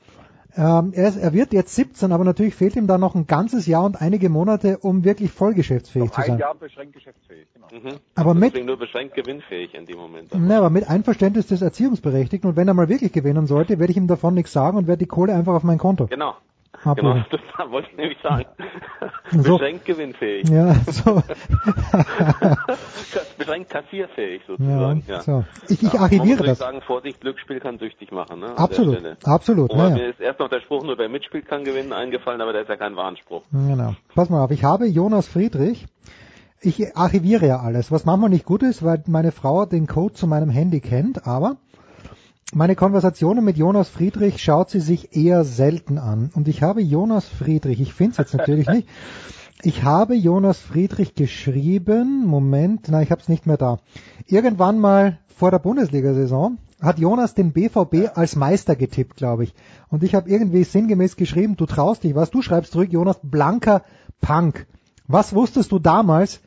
[0.57, 3.67] Ähm, er, ist, er wird jetzt 17, aber natürlich fehlt ihm da noch ein ganzes
[3.67, 6.39] Jahr und einige Monate, um wirklich voll geschäftsfähig zu Ein sein.
[6.39, 7.47] Jahr beschränkt geschäftsfähig.
[7.55, 7.67] Genau.
[7.71, 7.99] Mhm.
[8.15, 10.31] Aber mit, Deswegen nur beschränkt gewinnfähig in dem Moment.
[10.35, 13.97] na, aber mit Einverständnis des Erziehungsberechtigten und wenn er mal wirklich gewinnen sollte, werde ich
[13.99, 16.35] ihm davon nichts sagen und werde die Kohle einfach auf mein Konto Genau.
[16.85, 17.25] Abbuchen.
[17.31, 18.47] Genau, das wollte ich nämlich sagen.
[19.31, 19.59] So.
[19.59, 20.49] Beschränkt gewinnfähig.
[20.49, 21.23] Ja, so.
[23.37, 25.05] Beschränkt kassierfähig ja, sozusagen.
[25.07, 25.21] Ja.
[25.21, 25.45] so.
[25.69, 26.59] Ich, ich Ja, archiviere das.
[26.59, 28.41] sagen, Vorsicht, Glücksspiel kann süchtig machen.
[28.41, 29.75] Ne, Absolut, absolut.
[29.75, 29.95] Naja.
[29.97, 32.69] mir ist erst noch der Spruch, nur wer mitspielt, kann gewinnen, eingefallen, aber der ist
[32.69, 33.43] ja kein Warnspruch.
[33.53, 33.95] Genau.
[34.15, 35.87] Pass mal auf, ich habe Jonas Friedrich.
[36.61, 40.27] Ich archiviere ja alles, was manchmal nicht gut ist, weil meine Frau den Code zu
[40.27, 41.57] meinem Handy kennt, aber
[42.55, 46.31] meine Konversationen mit Jonas Friedrich schaut sie sich eher selten an.
[46.35, 48.89] Und ich habe Jonas Friedrich, ich finde es jetzt natürlich nicht,
[49.63, 53.81] ich habe Jonas Friedrich geschrieben, Moment, na, ich habe es nicht mehr da.
[54.27, 59.55] Irgendwann mal vor der Bundesliga-Saison hat Jonas den BVB als Meister getippt, glaube ich.
[59.89, 63.83] Und ich habe irgendwie sinngemäß geschrieben, du traust dich was, du schreibst zurück, Jonas, blanker
[64.21, 64.67] Punk.
[65.07, 66.41] Was wusstest du damals,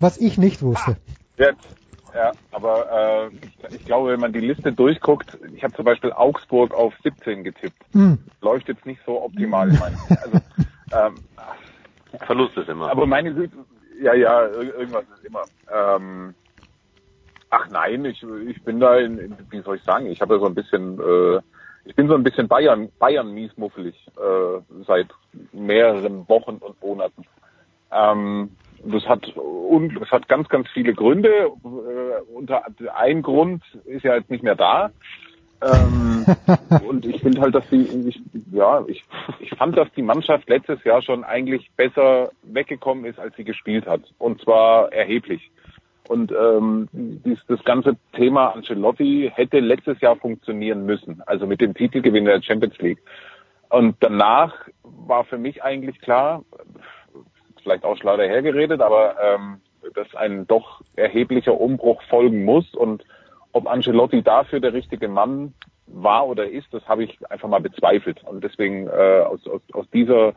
[0.00, 0.96] was ich nicht wusste?
[1.38, 1.75] Jetzt.
[2.16, 6.12] Ja, aber äh, ich, ich glaube, wenn man die Liste durchguckt, ich habe zum Beispiel
[6.12, 7.76] Augsburg auf 17 getippt.
[7.92, 8.18] Hm.
[8.40, 9.70] Läuft jetzt nicht so optimal.
[9.70, 10.40] Ich meine, also,
[10.92, 11.22] ähm,
[12.24, 12.90] Verlust ist immer.
[12.90, 13.54] aber meine Güte,
[14.00, 15.44] ja, ja, ir- irgendwas ist immer.
[15.70, 16.34] Ähm,
[17.50, 20.40] ach nein, ich, ich bin da, in, in, wie soll ich sagen, ich habe ja
[20.40, 21.40] so ein bisschen, äh,
[21.84, 25.08] ich bin so ein bisschen Bayern, Bayern miesmuffelig äh, seit
[25.52, 27.24] mehreren Wochen und Monaten.
[27.90, 28.56] Ähm,
[28.90, 29.32] das hat
[30.00, 31.28] das hat ganz, ganz viele Gründe.
[31.28, 32.62] Äh, unter
[32.94, 34.90] ein Grund ist ja jetzt nicht mehr da.
[35.62, 36.24] Ähm,
[36.88, 38.20] und ich finde halt, dass die, ich,
[38.52, 39.04] ja, ich,
[39.40, 43.86] ich fand, dass die Mannschaft letztes Jahr schon eigentlich besser weggekommen ist, als sie gespielt
[43.86, 44.02] hat.
[44.18, 45.50] Und zwar erheblich.
[46.08, 51.74] Und ähm, dies, das ganze Thema Ancelotti hätte letztes Jahr funktionieren müssen, also mit dem
[51.74, 53.02] Titelgewinn der Champions League.
[53.68, 56.44] Und danach war für mich eigentlich klar,
[57.66, 59.60] vielleicht auch schlau dahergeredet, aber ähm,
[59.94, 63.04] dass ein doch erheblicher Umbruch folgen muss und
[63.52, 65.52] ob Ancelotti dafür der richtige Mann
[65.86, 68.22] war oder ist, das habe ich einfach mal bezweifelt.
[68.24, 70.34] Und deswegen äh, aus, aus, aus dieser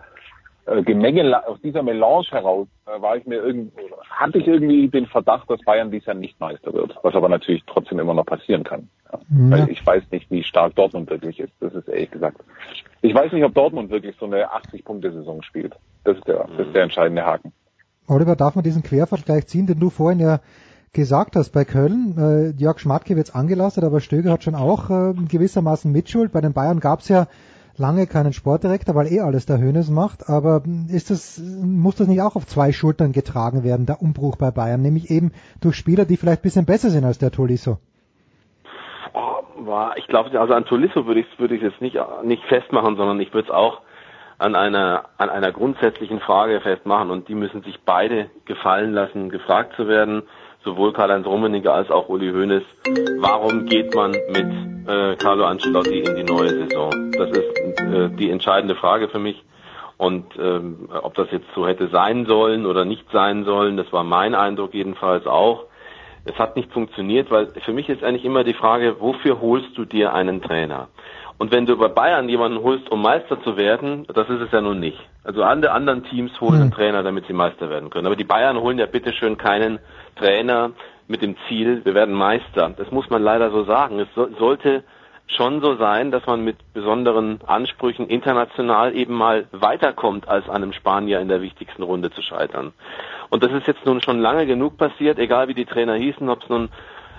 [0.84, 3.74] Gemenge, aus dieser Melange heraus äh, war ich mir irgend,
[4.10, 7.64] hatte ich irgendwie den Verdacht, dass Bayern dies Jahr nicht Meister wird, was aber natürlich
[7.66, 8.90] trotzdem immer noch passieren kann.
[9.12, 9.20] Ja.
[9.20, 9.52] Ja.
[9.52, 11.54] Weil ich weiß nicht, wie stark Dortmund wirklich ist.
[11.60, 12.42] Das ist ehrlich gesagt.
[13.02, 15.76] Ich weiß nicht, ob Dortmund wirklich so eine 80-Punkte-Saison spielt.
[16.04, 17.54] Das ist der, das ist der entscheidende Haken.
[18.08, 20.40] Oliver, darf man diesen Quervergleich ziehen, den du vorhin ja
[20.94, 22.16] gesagt hast bei Köln?
[22.18, 26.32] Äh, Jörg Schmatke wird's angelastet, aber Stöger hat schon auch äh, gewissermaßen Mitschuld.
[26.32, 27.28] Bei den Bayern gab's ja
[27.80, 32.22] lange keinen Sportdirektor, weil eh alles der Hönes macht, aber ist das, muss das nicht
[32.22, 36.18] auch auf zwei Schultern getragen werden, der Umbruch bei Bayern, nämlich eben durch Spieler, die
[36.18, 37.78] vielleicht ein bisschen besser sind als der Tolisso?
[39.96, 43.20] ich glaube, also an Tolisso würde ich es würde ich jetzt nicht nicht festmachen, sondern
[43.20, 43.82] ich würde es auch
[44.38, 49.74] an einer an einer grundsätzlichen Frage festmachen und die müssen sich beide gefallen lassen, gefragt
[49.76, 50.24] zu werden,
[50.70, 52.64] sowohl Karl-Heinz Rummenigge als auch Uli Hoeneß.
[53.20, 57.12] Warum geht man mit äh, Carlo Ancelotti in die neue Saison?
[57.18, 59.44] Das ist äh, die entscheidende Frage für mich.
[59.98, 64.04] Und ähm, ob das jetzt so hätte sein sollen oder nicht sein sollen, das war
[64.04, 65.66] mein Eindruck jedenfalls auch
[66.26, 69.86] es hat nicht funktioniert, weil für mich ist eigentlich immer die Frage, wofür holst du
[69.86, 70.88] dir einen Trainer?
[71.38, 74.60] Und wenn du bei Bayern jemanden holst, um Meister zu werden, das ist es ja
[74.60, 75.00] nun nicht.
[75.24, 76.72] Also alle anderen Teams holen einen hm.
[76.72, 78.08] Trainer, damit sie Meister werden können.
[78.08, 79.80] Aber die Bayern holen ja bitteschön keinen
[80.20, 80.72] Trainer
[81.08, 82.74] mit dem Ziel, wir werden Meister.
[82.78, 84.00] Das muss man leider so sagen.
[84.00, 84.84] Es so, sollte
[85.28, 91.20] schon so sein, dass man mit besonderen Ansprüchen international eben mal weiterkommt, als einem Spanier
[91.20, 92.74] in der wichtigsten Runde zu scheitern.
[93.30, 96.44] Und das ist jetzt nun schon lange genug passiert, egal wie die Trainer hießen, ob
[96.44, 96.70] es nun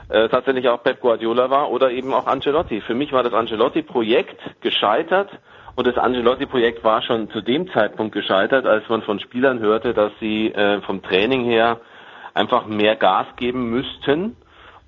[0.08, 2.80] äh, tatsächlich auch Pep Guardiola war oder eben auch Ancelotti.
[2.80, 5.30] Für mich war das Ancelotti-Projekt gescheitert
[5.76, 10.12] und das Ancelotti-Projekt war schon zu dem Zeitpunkt gescheitert, als man von Spielern hörte, dass
[10.18, 11.80] sie äh, vom Training her
[12.34, 14.36] einfach mehr Gas geben müssten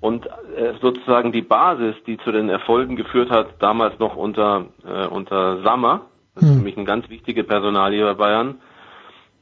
[0.01, 5.07] und äh, sozusagen die Basis, die zu den Erfolgen geführt hat, damals noch unter äh,
[5.07, 6.01] unter Sammer,
[6.35, 6.57] das ist hm.
[6.57, 8.59] für mich ein ganz wichtiger Personalie bei Bayern,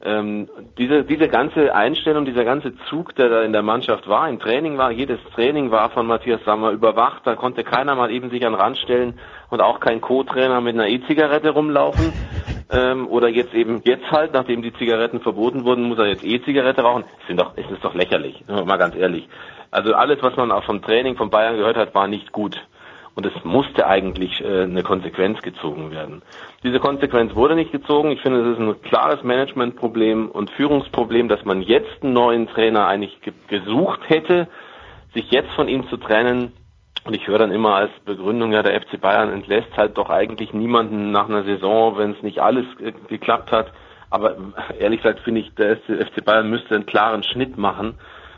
[0.04, 4.40] ähm, diese, diese ganze Einstellung, dieser ganze Zug, der da in der Mannschaft war, im
[4.40, 8.44] Training war, jedes Training war von Matthias Sammer überwacht, da konnte keiner mal eben sich
[8.44, 9.18] an den Rand stellen
[9.50, 12.12] und auch kein Co-Trainer mit einer E-Zigarette rumlaufen.
[12.72, 16.80] Ähm, oder jetzt eben, jetzt halt, nachdem die Zigaretten verboten wurden, muss er jetzt E-Zigarette
[16.80, 17.04] rauchen.
[17.28, 19.28] Ist doch, ist doch lächerlich, mal ganz ehrlich.
[19.70, 22.56] Also alles, was man auch vom Training von Bayern gehört hat, war nicht gut.
[23.14, 26.22] Und es musste eigentlich äh, eine Konsequenz gezogen werden.
[26.62, 28.10] Diese Konsequenz wurde nicht gezogen.
[28.10, 32.86] Ich finde, es ist ein klares Managementproblem und Führungsproblem, dass man jetzt einen neuen Trainer
[32.86, 34.48] eigentlich ge gesucht hätte,
[35.12, 36.52] sich jetzt von ihm zu trennen.
[37.04, 40.52] Und ich höre dann immer als Begründung, ja, der FC Bayern entlässt halt doch eigentlich
[40.52, 43.72] niemanden nach einer Saison, wenn es nicht alles äh, geklappt hat.
[44.10, 44.36] Aber
[44.78, 47.94] ehrlich gesagt finde ich, der FC Bayern müsste einen klaren Schnitt machen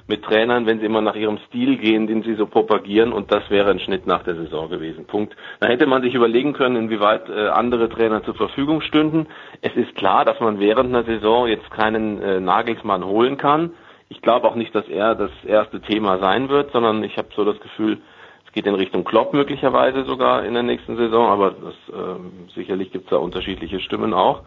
[0.06, 3.48] mit Trainern, wenn sie immer nach ihrem Stil gehen, den sie so propagieren und das
[3.48, 5.06] wäre ein Schnitt nach der Saison gewesen.
[5.06, 5.34] Punkt.
[5.60, 9.26] Da hätte man sich überlegen können, inwieweit äh, andere Trainer zur Verfügung stünden.
[9.62, 13.72] Es ist klar, dass man während einer Saison jetzt keinen äh, Nagelsmann holen kann.
[14.10, 17.44] Ich glaube auch nicht, dass er das erste Thema sein wird, sondern ich habe so
[17.44, 17.98] das Gefühl,
[18.54, 23.06] geht in Richtung Klopp möglicherweise sogar in der nächsten Saison, aber das, äh, sicherlich gibt
[23.06, 24.42] es da unterschiedliche Stimmen auch.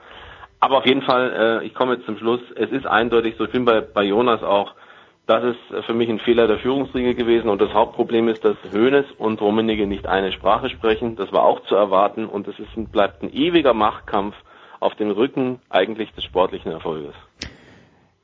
[0.60, 3.52] Aber auf jeden Fall, äh, ich komme jetzt zum Schluss, es ist eindeutig so, ich
[3.52, 4.74] bin bei, bei Jonas auch,
[5.28, 9.06] das ist für mich ein Fehler der Führungsriege gewesen und das Hauptproblem ist, dass Hoeneß
[9.18, 11.18] und Rummenigge nicht eine Sprache sprechen.
[11.18, 14.36] Das war auch zu erwarten und es ist, bleibt ein ewiger Machtkampf
[14.80, 17.14] auf dem Rücken eigentlich des sportlichen Erfolges.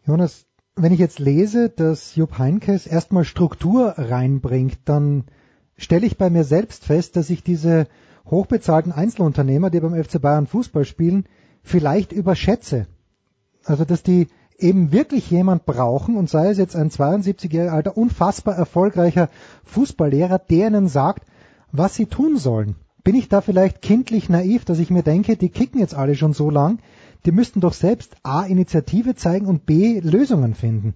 [0.08, 5.26] Jonas, wenn ich jetzt lese, dass Jupp Heinkes erstmal Struktur reinbringt, dann
[5.84, 7.88] stelle ich bei mir selbst fest, dass ich diese
[8.26, 11.26] hochbezahlten Einzelunternehmer, die beim FC Bayern Fußball spielen,
[11.62, 12.88] vielleicht überschätze.
[13.65, 18.56] Also dass die eben wirklich jemand brauchen und sei es jetzt ein 72-jähriger alter, unfassbar
[18.56, 19.30] erfolgreicher
[19.65, 21.26] Fußballlehrer, der ihnen sagt,
[21.72, 22.76] was sie tun sollen.
[23.04, 26.34] Bin ich da vielleicht kindlich naiv, dass ich mir denke, die kicken jetzt alle schon
[26.34, 26.80] so lang,
[27.26, 30.93] die müssten doch selbst A Initiative zeigen und B Lösungen finden.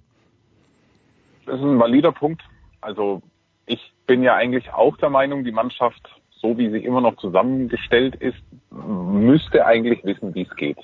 [1.45, 2.43] Das ist ein valider Punkt.
[2.79, 3.21] Also
[3.67, 6.01] ich bin ja eigentlich auch der Meinung, die Mannschaft,
[6.31, 8.37] so wie sie immer noch zusammengestellt ist,
[8.71, 10.77] müsste eigentlich wissen, wie es geht.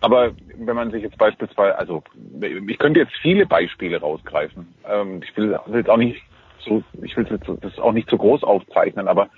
[0.00, 2.02] Aber wenn man sich jetzt beispielsweise, also
[2.40, 4.72] ich könnte jetzt viele Beispiele rausgreifen.
[4.88, 6.22] Ähm, ich will jetzt auch nicht
[6.60, 7.26] so, ich will
[7.60, 9.28] das auch nicht zu groß aufzeichnen, aber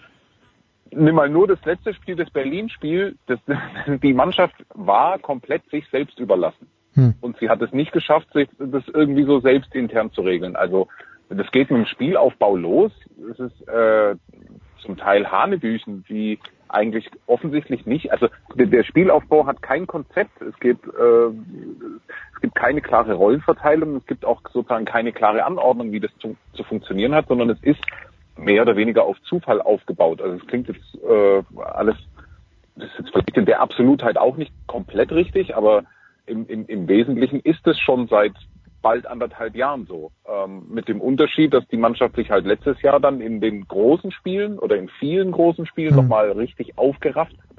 [0.90, 3.38] nimm mal nur das letzte Spiel, das Berlin-Spiel, das,
[4.02, 6.68] die Mannschaft war komplett sich selbst überlassen.
[6.94, 7.14] Hm.
[7.20, 10.56] Und sie hat es nicht geschafft, sich das irgendwie so selbst intern zu regeln.
[10.56, 10.88] Also
[11.30, 12.92] das geht mit dem Spielaufbau los.
[13.30, 14.16] Es ist äh,
[14.82, 16.38] zum Teil Hanebüchen, wie
[16.68, 18.12] eigentlich offensichtlich nicht.
[18.12, 20.40] Also der Spielaufbau hat kein Konzept.
[20.42, 21.26] Es gibt, äh,
[22.34, 23.96] es gibt keine klare Rollenverteilung.
[23.96, 27.62] Es gibt auch sozusagen keine klare Anordnung, wie das zu, zu funktionieren hat, sondern es
[27.62, 27.80] ist
[28.36, 30.20] mehr oder weniger auf Zufall aufgebaut.
[30.20, 31.96] Also es klingt jetzt äh, alles,
[32.76, 35.84] das ist jetzt vielleicht in der Absolutheit auch nicht komplett richtig, aber
[36.26, 38.32] im, im, im Wesentlichen ist es schon seit
[38.82, 40.12] bald anderthalb Jahren so.
[40.26, 44.12] Ähm, mit dem Unterschied, dass die Mannschaft sich halt letztes Jahr dann in den großen
[44.12, 46.02] Spielen oder in vielen großen Spielen mhm.
[46.02, 47.50] nochmal richtig aufgerafft hat.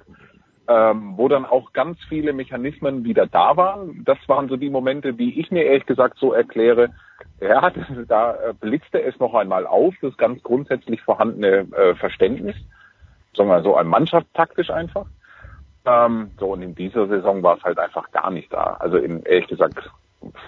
[0.67, 4.03] Ähm, wo dann auch ganz viele Mechanismen wieder da waren.
[4.05, 6.91] Das waren so die Momente, die ich mir ehrlich gesagt so erkläre.
[7.41, 12.55] Ja, das, da äh, blitzte es noch einmal auf, das ganz grundsätzlich vorhandene äh, Verständnis,
[13.35, 15.07] sagen wir so ein Mannschaftstaktisch einfach.
[15.85, 18.77] Ähm, so, und in dieser Saison war es halt einfach gar nicht da.
[18.79, 19.89] Also in, ehrlich gesagt,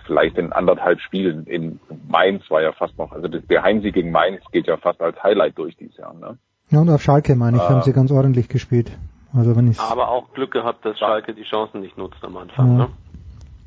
[0.05, 1.45] vielleicht in anderthalb Spielen.
[1.47, 5.01] In Mainz war ja fast noch, also das, der Heimsieg gegen Mainz geht ja fast
[5.01, 6.13] als Highlight durch dieses Jahr.
[6.13, 6.37] Ne?
[6.69, 7.67] Ja, und auf Schalke, meine ich, Äh.
[7.67, 8.91] haben sie ganz ordentlich gespielt.
[9.35, 12.67] Also wenn ich Aber auch Glück gehabt, dass Schalke die Chancen nicht nutzt am Anfang.
[12.77, 12.77] Ja.
[12.85, 12.89] Ne?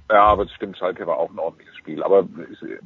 [0.09, 2.05] Ja, aber es stimmt, Schalke war auch ein ordentliches Spiel.
[2.05, 2.25] Aber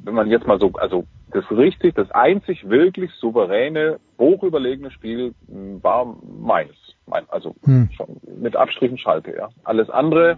[0.03, 5.83] wenn man jetzt mal so, also das richtig, das einzig wirklich souveräne, hochüberlegene Spiel mh,
[5.83, 6.73] war Mainz.
[7.05, 7.89] Mein, also Hm.
[7.95, 9.49] schon mit Abstrichen Schalke, ja.
[9.63, 10.37] Alles andere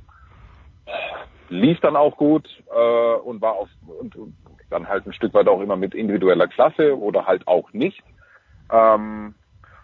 [1.53, 4.35] lief dann auch gut äh, und war auf und, und
[4.69, 8.03] dann halt ein Stück weit auch immer mit individueller Klasse oder halt auch nicht.
[8.71, 9.35] Ähm,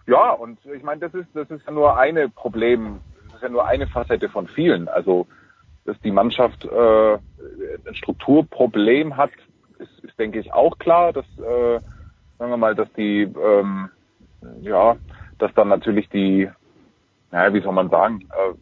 [0.06, 3.48] ja, und ich meine, das ist das ist ja nur eine Problem, das ist ja
[3.48, 4.88] nur eine Facette von vielen.
[4.88, 5.26] Also
[5.84, 9.30] dass die Mannschaft äh, ein Strukturproblem hat,
[9.78, 11.12] ist, ist denke ich auch klar.
[11.12, 11.80] Dass äh,
[12.38, 13.90] sagen wir mal, dass die ähm,
[14.60, 14.96] ja,
[15.38, 16.50] dass dann natürlich die,
[17.30, 18.54] naja, wie soll man sagen, äh,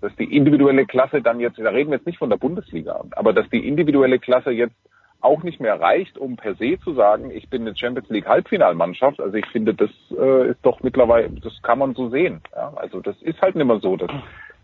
[0.00, 3.32] dass die individuelle Klasse dann jetzt, da reden wir jetzt nicht von der Bundesliga, aber
[3.32, 4.76] dass die individuelle Klasse jetzt
[5.20, 9.20] auch nicht mehr reicht, um per se zu sagen, ich bin eine Champions League Halbfinalmannschaft.
[9.20, 12.40] Also ich finde, das äh, ist doch mittlerweile, das kann man so sehen.
[12.54, 12.72] Ja?
[12.76, 14.10] Also das ist halt nicht mehr so, dass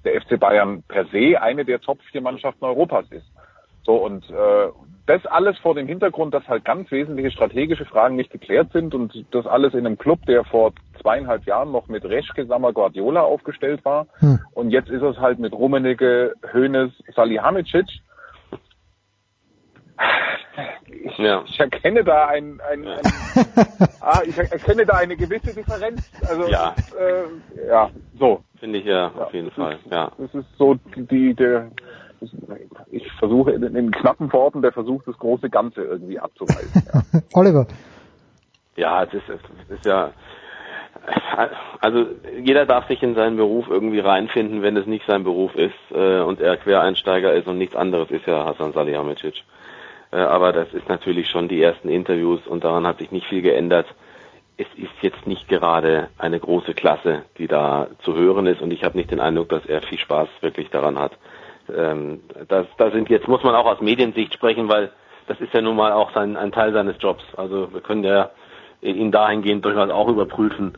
[0.04, 3.26] der FC Bayern per se eine der Top vier Mannschaften Europas ist.
[3.84, 4.68] So und äh,
[5.06, 9.26] das alles vor dem Hintergrund, dass halt ganz wesentliche strategische Fragen nicht geklärt sind und
[9.32, 13.84] das alles in einem Club, der vor zweieinhalb Jahren noch mit Reschke, Sammer, Guardiola aufgestellt
[13.84, 14.06] war.
[14.20, 14.40] Hm.
[14.54, 17.86] Und jetzt ist es halt mit Rummenigge, Hoeneß, Salihamidzic.
[20.86, 21.44] Ich, Ja.
[21.46, 23.00] ich erkenne da ein, ein, ein
[24.00, 26.10] ah, ich erkenne da eine gewisse Differenz.
[26.26, 26.74] Also Ja.
[26.98, 28.42] äh, ja, so.
[28.58, 29.78] Finde ich ja, auf jeden Fall.
[29.90, 30.10] Ja.
[30.16, 31.70] Das ist so die, der,
[32.90, 36.82] ich versuche in, in knappen Worten der Versuch, das große Ganze irgendwie abzuweisen.
[36.92, 37.20] Ja.
[37.34, 37.66] Oliver,
[38.76, 40.12] Ja, es ist, es ist ja,
[41.80, 42.06] also
[42.42, 46.20] jeder darf sich in seinen Beruf irgendwie reinfinden, wenn es nicht sein Beruf ist äh,
[46.20, 49.42] und er Quereinsteiger ist und nichts anderes ist ja Hasan Salihamidzic.
[50.12, 53.42] Äh, aber das ist natürlich schon die ersten Interviews und daran hat sich nicht viel
[53.42, 53.86] geändert.
[54.56, 58.84] Es ist jetzt nicht gerade eine große Klasse, die da zu hören ist und ich
[58.84, 61.12] habe nicht den Eindruck, dass er viel Spaß wirklich daran hat.
[61.74, 64.90] Ähm, das, da sind jetzt, muss man auch aus Mediensicht sprechen, weil
[65.26, 67.24] das ist ja nun mal auch sein, ein Teil seines Jobs.
[67.36, 68.30] Also wir können ja
[68.82, 70.76] ihn dahingehend durchaus auch überprüfen.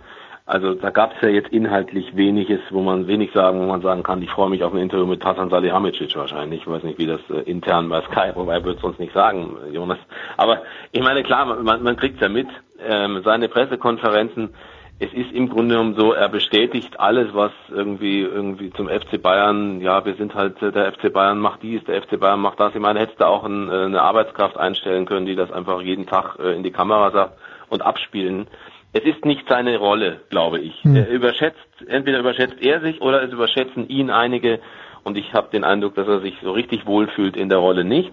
[0.48, 4.04] Also da gab es ja jetzt inhaltlich weniges, wo man wenig sagen, wo man sagen
[4.04, 6.60] kann, ich freue mich auf ein Interview mit Hasan Salihamidzic wahrscheinlich.
[6.60, 9.56] Ich weiß nicht, wie das äh, intern bei Sky, wobei wird es uns nicht sagen,
[9.72, 9.98] Jonas.
[10.36, 10.62] Aber
[10.92, 12.46] ich meine, klar, man, man kriegt ja mit,
[12.78, 14.54] ähm, seine Pressekonferenzen,
[14.98, 19.80] es ist im Grunde genommen so, er bestätigt alles, was irgendwie irgendwie zum FC Bayern,
[19.82, 22.74] ja, wir sind halt, äh, der FC Bayern macht dies, der FC Bayern macht das.
[22.74, 26.06] Ich meine, hättest du auch ein, äh, eine Arbeitskraft einstellen können, die das einfach jeden
[26.06, 27.38] Tag äh, in die Kamera sagt
[27.68, 28.46] und abspielen.
[28.94, 30.82] Es ist nicht seine Rolle, glaube ich.
[30.82, 30.96] Hm.
[30.96, 34.60] Er überschätzt, entweder überschätzt er sich oder es überschätzen ihn einige
[35.04, 38.12] und ich habe den Eindruck, dass er sich so richtig wohlfühlt in der Rolle nicht.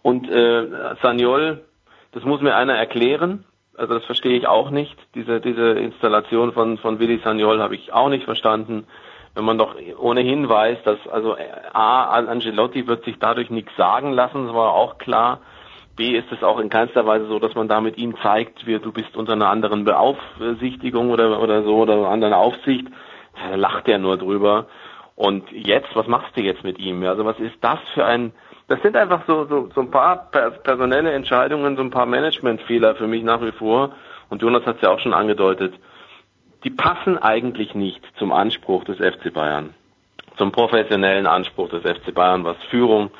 [0.00, 0.66] Und äh,
[1.02, 1.64] Saniol,
[2.12, 3.44] das muss mir einer erklären.
[3.76, 4.96] Also das verstehe ich auch nicht.
[5.14, 8.86] Diese, diese Installation von, von Willi Saniol habe ich auch nicht verstanden.
[9.34, 11.36] Wenn man doch ohnehin weiß, dass also
[11.72, 15.40] A, Angelotti wird sich dadurch nichts sagen lassen, das war auch klar.
[15.96, 18.78] B ist es auch in keinster Weise so, dass man da mit ihm zeigt, wie
[18.78, 22.86] du bist unter einer anderen Beaufsichtigung oder, oder so oder einer anderen Aufsicht.
[23.34, 24.66] Da lacht er nur drüber.
[25.16, 27.04] Und jetzt, was machst du jetzt mit ihm?
[27.04, 28.32] Also was ist das für ein,
[28.68, 32.94] das sind einfach so, so, so ein paar per- personelle Entscheidungen, so ein paar Managementfehler
[32.96, 33.92] für mich nach wie vor.
[34.30, 35.74] Und Jonas hat es ja auch schon angedeutet.
[36.64, 39.74] Die passen eigentlich nicht zum Anspruch des FC Bayern.
[40.38, 43.10] Zum professionellen Anspruch des FC Bayern, was Führung,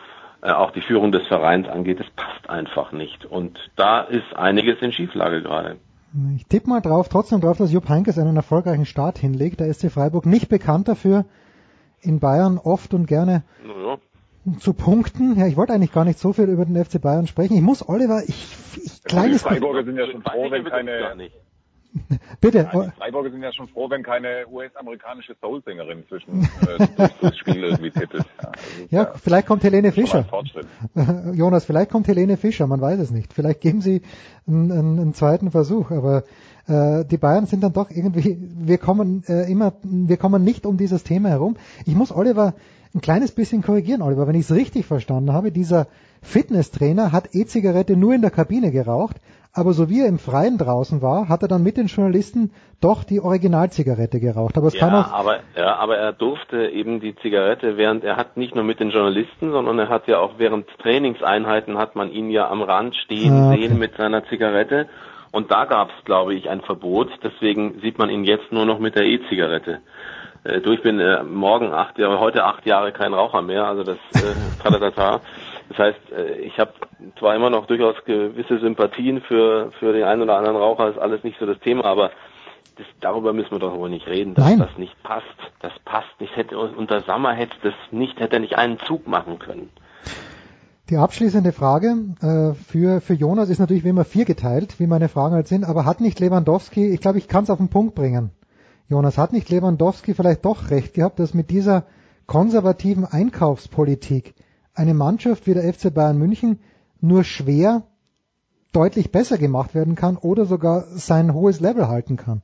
[0.43, 2.01] äh, auch die Führung des Vereins angeht.
[2.01, 3.27] Das passt einfach nicht.
[3.27, 5.77] Und da ist einiges in Schieflage gerade.
[6.37, 9.61] ich tippe mal drauf, trotzdem drauf, dass Jupp Heynckes einen erfolgreichen Start hinlegt.
[9.61, 11.27] Der SC Freiburg nicht bekannt dafür,
[12.01, 13.99] in Bayern oft und gerne Naja.
[14.59, 15.39] Zu punkten.
[15.39, 17.55] Ja, ich wollte eigentlich gar nicht so viel über den FC Bayern sprechen.
[17.55, 21.31] Ich muss Oliver, ich, ich Die kleines Freiburger sind ja schon froh, wenn keine,
[22.41, 22.69] bitte.
[22.73, 27.63] Ja, die Freiburger sind ja schon froh, wenn keine US-amerikanische Soul-Sängerin zwischen äh, durchs Spiel
[27.65, 28.25] irgendwie tippelt.
[28.43, 30.27] Ja, ist Ja, vielleicht kommt Helene Fischer.
[31.35, 33.33] Jonas, vielleicht kommt Helene Fischer, man weiß es nicht.
[33.33, 34.03] Vielleicht geben sie
[34.47, 36.25] einen, einen, einen zweiten Versuch, aber
[36.67, 40.77] äh, die Bayern sind dann doch irgendwie, wir kommen äh, immer, wir kommen nicht um
[40.77, 41.57] dieses Thema herum.
[41.87, 42.55] Ich muss Oliver
[42.95, 45.87] ein kleines bisschen korrigieren, Oliver, wenn ich es richtig verstanden habe, dieser
[46.23, 49.17] Fitnesstrainer hat E-Zigarette nur in der Kabine geraucht,
[49.53, 53.05] aber so wie er im Freien draußen war, hat er dann mit den Journalisten doch
[53.05, 54.57] die Originalzigarette geraucht.
[54.57, 58.17] Aber es kann Ja, auch, aber, ja, aber er durfte eben die Zigarette während, er
[58.17, 62.11] hat nicht nur mit den Journalisten, sondern er hat ja auch während Trainingseinheiten hat man
[62.11, 63.69] ihn ja am Rand stehen Ah, okay.
[63.69, 64.89] sehen mit seiner Zigarette.
[65.31, 67.09] Und da gab es, glaube ich, ein Verbot.
[67.25, 69.81] Deswegen sieht man ihn jetzt nur noch mit der E-Zigarette.
[70.45, 73.83] Äh, du, ich bin äh, morgen acht Jahre, heute acht Jahre kein Raucher mehr, also
[73.83, 75.21] das äh, Tatatata.
[75.71, 76.73] Das heißt, äh, ich habe
[77.19, 81.25] zwar immer noch durchaus gewisse Sympathien für für den einen oder anderen Raucher, ist alles
[81.25, 82.11] nicht so das Thema, aber
[82.77, 84.59] das, darüber müssen wir doch wohl nicht reden, dass Nein.
[84.59, 85.25] das nicht passt.
[85.61, 86.37] Das passt nicht.
[86.37, 89.71] Hätte unter Sommer hätte das nicht, hätte er nicht einen Zug machen können.
[90.91, 95.09] Die abschließende Frage äh, für, für Jonas ist natürlich wie immer vier geteilt, wie meine
[95.09, 97.95] Fragen halt sind, aber hat nicht Lewandowski, ich glaube, ich kann es auf den Punkt
[97.95, 98.33] bringen.
[98.89, 101.87] Jonas, hat nicht Lewandowski vielleicht doch recht gehabt, dass mit dieser
[102.26, 104.35] konservativen Einkaufspolitik
[104.74, 106.61] eine Mannschaft wie der FC Bayern München
[107.01, 107.82] nur schwer
[108.72, 112.43] deutlich besser gemacht werden kann oder sogar sein hohes Level halten kann?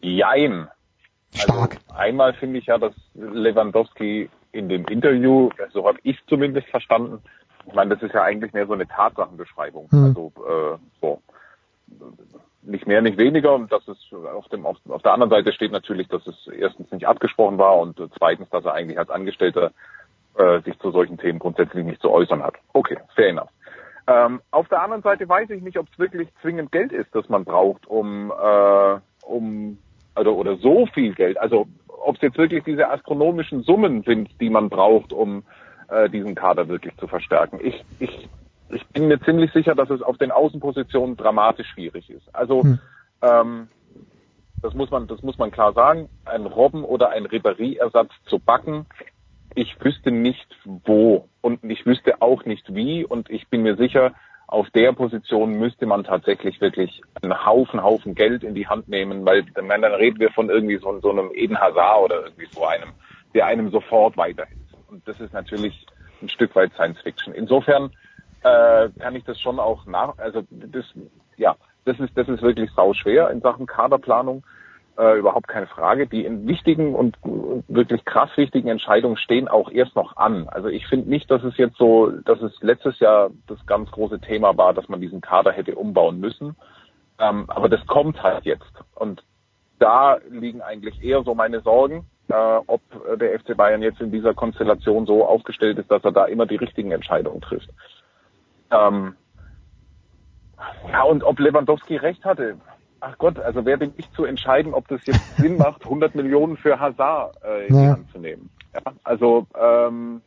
[0.00, 0.68] Jein.
[1.34, 1.78] Stark.
[1.88, 7.20] Also einmal finde ich ja, dass Lewandowski in dem Interview, so habe ich zumindest verstanden,
[7.66, 9.90] ich meine, das ist ja eigentlich mehr so eine Tatsachenbeschreibung.
[9.90, 10.04] Hm.
[10.04, 11.22] Also äh, so
[12.62, 13.54] nicht mehr, nicht weniger.
[13.54, 16.90] Und dass es auf dem auf, auf der anderen Seite steht natürlich, dass es erstens
[16.90, 19.72] nicht abgesprochen war und zweitens, dass er eigentlich als Angestellter
[20.36, 22.54] äh, sich zu solchen Themen grundsätzlich nicht zu äußern hat.
[22.72, 23.50] Okay, fair enough.
[24.06, 27.28] Ähm, auf der anderen Seite weiß ich nicht, ob es wirklich zwingend Geld ist, das
[27.28, 29.78] man braucht, um, äh, um
[30.14, 31.38] also oder so viel Geld.
[31.38, 35.42] Also ob es jetzt wirklich diese astronomischen Summen sind, die man braucht, um
[35.88, 37.58] äh, diesen Kader wirklich zu verstärken.
[37.62, 38.28] Ich, ich,
[38.70, 42.34] ich bin mir ziemlich sicher, dass es auf den Außenpositionen dramatisch schwierig ist.
[42.34, 42.78] Also Hm.
[43.22, 43.68] ähm,
[44.62, 46.08] das muss man, das muss man klar sagen.
[46.24, 48.86] Ein Robben oder ein Ribéry-Ersatz zu backen,
[49.54, 54.14] ich wüsste nicht wo und ich wüsste auch nicht wie und ich bin mir sicher,
[54.46, 59.26] auf der Position müsste man tatsächlich wirklich einen Haufen, Haufen Geld in die Hand nehmen,
[59.26, 62.64] weil meine, dann reden wir von irgendwie so, so einem Eden Hazard oder irgendwie so
[62.64, 62.90] einem,
[63.34, 64.74] der einem sofort weiterhilft.
[64.88, 65.86] Und das ist natürlich
[66.22, 67.34] ein Stück weit Science Fiction.
[67.34, 67.90] Insofern
[68.42, 70.84] äh, kann ich das schon auch nach, also das,
[71.36, 74.44] ja, das ist, das ist wirklich sau schwer in Sachen Kaderplanung.
[74.98, 76.08] Äh, überhaupt keine Frage.
[76.08, 77.16] Die in wichtigen und
[77.68, 80.48] wirklich krass wichtigen Entscheidungen stehen auch erst noch an.
[80.48, 84.18] Also ich finde nicht, dass es jetzt so, dass es letztes Jahr das ganz große
[84.18, 86.56] Thema war, dass man diesen Kader hätte umbauen müssen.
[87.20, 88.72] Ähm, aber das kommt halt jetzt.
[88.96, 89.22] Und
[89.78, 92.80] da liegen eigentlich eher so meine Sorgen, äh, ob
[93.20, 96.56] der FC Bayern jetzt in dieser Konstellation so aufgestellt ist, dass er da immer die
[96.56, 97.70] richtigen Entscheidungen trifft.
[98.70, 99.16] Ähm,
[100.90, 102.58] ja, und ob Lewandowski recht hatte,
[103.00, 106.56] ach Gott, also wer bin ich zu entscheiden, ob das jetzt Sinn macht, 100 Millionen
[106.56, 107.92] für Hazard äh, in die Ja.
[107.92, 108.50] Hand zu nehmen.
[108.74, 110.22] Ja, also ähm,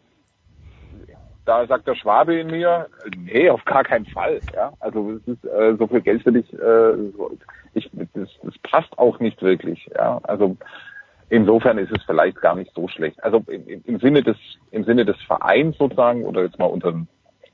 [1.46, 2.88] da sagt der Schwabe in mir,
[3.18, 4.42] nee, auf gar keinen Fall.
[4.54, 7.38] Ja, also es ist äh, so viel Geld für dich, äh, so,
[7.74, 9.89] ich, das, das passt auch nicht wirklich.
[9.96, 10.56] Ja, also
[11.30, 13.22] insofern ist es vielleicht gar nicht so schlecht.
[13.24, 14.38] Also im, im- im Sinne des
[14.72, 16.94] im Sinne des Vereins sozusagen oder jetzt mal unter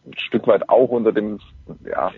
[0.07, 1.39] ein Stück weit auch unter dem
[1.85, 2.11] ja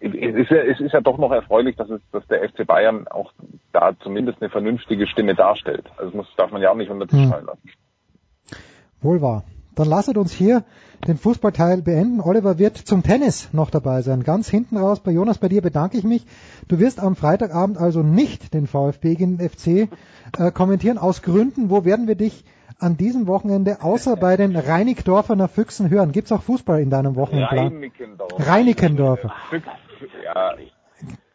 [0.00, 3.08] es ist, ja, es ist ja doch noch erfreulich, dass es, dass der FC Bayern
[3.08, 3.32] auch
[3.72, 5.86] da zumindest eine vernünftige Stimme darstellt.
[5.96, 7.30] Also das muss, darf man ja auch nicht unter den Tisch Hm.
[7.30, 7.70] fallen lassen.
[9.00, 9.44] Wohl wahr.
[9.74, 10.62] Dann lasset uns hier
[11.08, 12.20] den Fußballteil beenden.
[12.20, 14.22] Oliver wird zum Tennis noch dabei sein.
[14.22, 16.26] Ganz hinten raus bei Jonas, bei dir bedanke ich mich.
[16.68, 19.88] Du wirst am Freitagabend also nicht den VfB gegen den FC
[20.38, 20.98] äh, kommentieren.
[20.98, 22.44] Aus Gründen, wo werden wir dich
[22.84, 26.12] an diesem Wochenende außer bei den Reinigdorferner Füchsen hören?
[26.12, 27.68] Gibt's auch Fußball in deinem Wochenendplan?
[27.68, 28.48] Reinickendorf.
[28.48, 29.32] Reinickendorfer.
[29.50, 29.68] Füchse,
[30.24, 30.54] ja.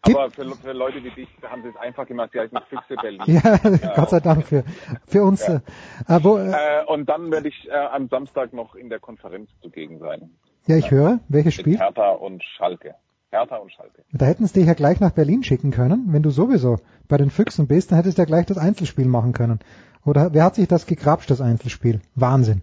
[0.01, 3.21] Aber für, für Leute wie dich haben sie es einfach gemacht, die heißen Füchse Berlin.
[3.27, 3.57] Ja,
[3.95, 4.63] Gott sei Dank für,
[5.07, 5.45] für uns.
[5.45, 5.61] Ja.
[6.07, 9.49] Äh, wo, äh, Äh, und dann werde ich äh, am Samstag noch in der Konferenz
[9.61, 10.29] zugegen sein.
[10.67, 11.19] ja, ich höre.
[11.27, 11.77] Welches Spiel?
[11.77, 12.95] Hertha und Schalke.
[13.31, 14.03] Hertha und Schalke.
[14.11, 16.05] Da hätten sie dich ja gleich nach Berlin schicken können.
[16.07, 16.77] Wenn du sowieso
[17.07, 19.59] bei den Füchsen bist, dann hättest du ja gleich das Einzelspiel machen können.
[20.05, 22.01] Oder wer hat sich das gekrapscht, das Einzelspiel?
[22.15, 22.61] Wahnsinn.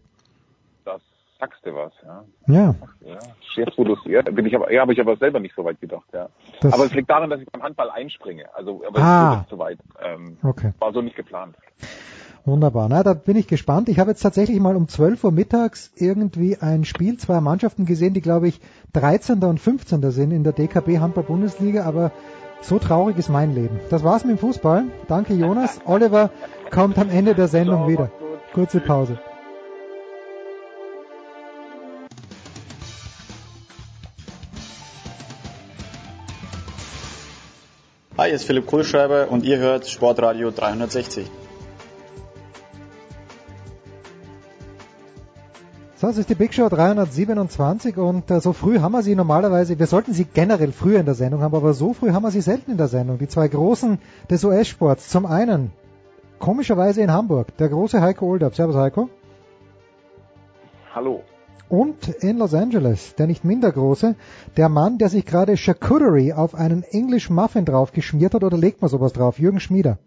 [0.84, 1.00] Das
[1.38, 2.24] sagst du was, ja.
[2.46, 3.18] Ja, Ja,
[3.56, 5.80] jetzt wo du ja, bin ich aber, ja, habe ich aber selber nicht so weit
[5.80, 6.28] gedacht, ja.
[6.60, 8.44] Das- aber es liegt daran, dass ich beim Handball einspringe.
[8.54, 9.34] Also, aber Ah.
[9.34, 9.78] es ist zu weit.
[10.02, 10.72] Ähm, okay.
[10.78, 11.56] war so nicht geplant.
[12.44, 12.88] Wunderbar.
[12.88, 13.88] Na, da bin ich gespannt.
[13.88, 18.14] Ich habe jetzt tatsächlich mal um 12 Uhr mittags irgendwie ein Spiel zweier Mannschaften gesehen,
[18.14, 18.60] die glaube ich
[18.92, 19.42] 13.
[19.48, 20.10] und 15.
[20.12, 22.12] sind in der DKB Handball Bundesliga, aber
[22.60, 23.80] so traurig ist mein Leben.
[23.90, 24.84] Das war's mit dem Fußball.
[25.08, 25.80] Danke Jonas.
[25.86, 26.30] Oliver
[26.70, 28.10] kommt am Ende der Sendung So, wieder.
[28.54, 29.18] Kurze Pause.
[38.18, 41.30] Hi, hier ist Philipp Kohlschreiber und ihr hört Sportradio 360.
[45.98, 49.78] So, es ist die Big Show 327 und äh, so früh haben wir sie normalerweise,
[49.78, 52.42] wir sollten sie generell früher in der Sendung haben, aber so früh haben wir sie
[52.42, 53.18] selten in der Sendung.
[53.18, 53.98] Die zwei Großen
[54.30, 55.08] des US-Sports.
[55.08, 55.72] Zum einen,
[56.38, 58.54] komischerweise in Hamburg, der große Heiko Oldup.
[58.54, 59.10] Servus Heiko.
[60.94, 61.22] Hallo.
[61.68, 64.14] Und in Los Angeles, der nicht minder große,
[64.56, 68.80] der Mann, der sich gerade Charcuterie auf einen English Muffin drauf geschmiert hat, oder legt
[68.82, 69.38] man sowas drauf?
[69.38, 69.98] Jürgen Schmieder.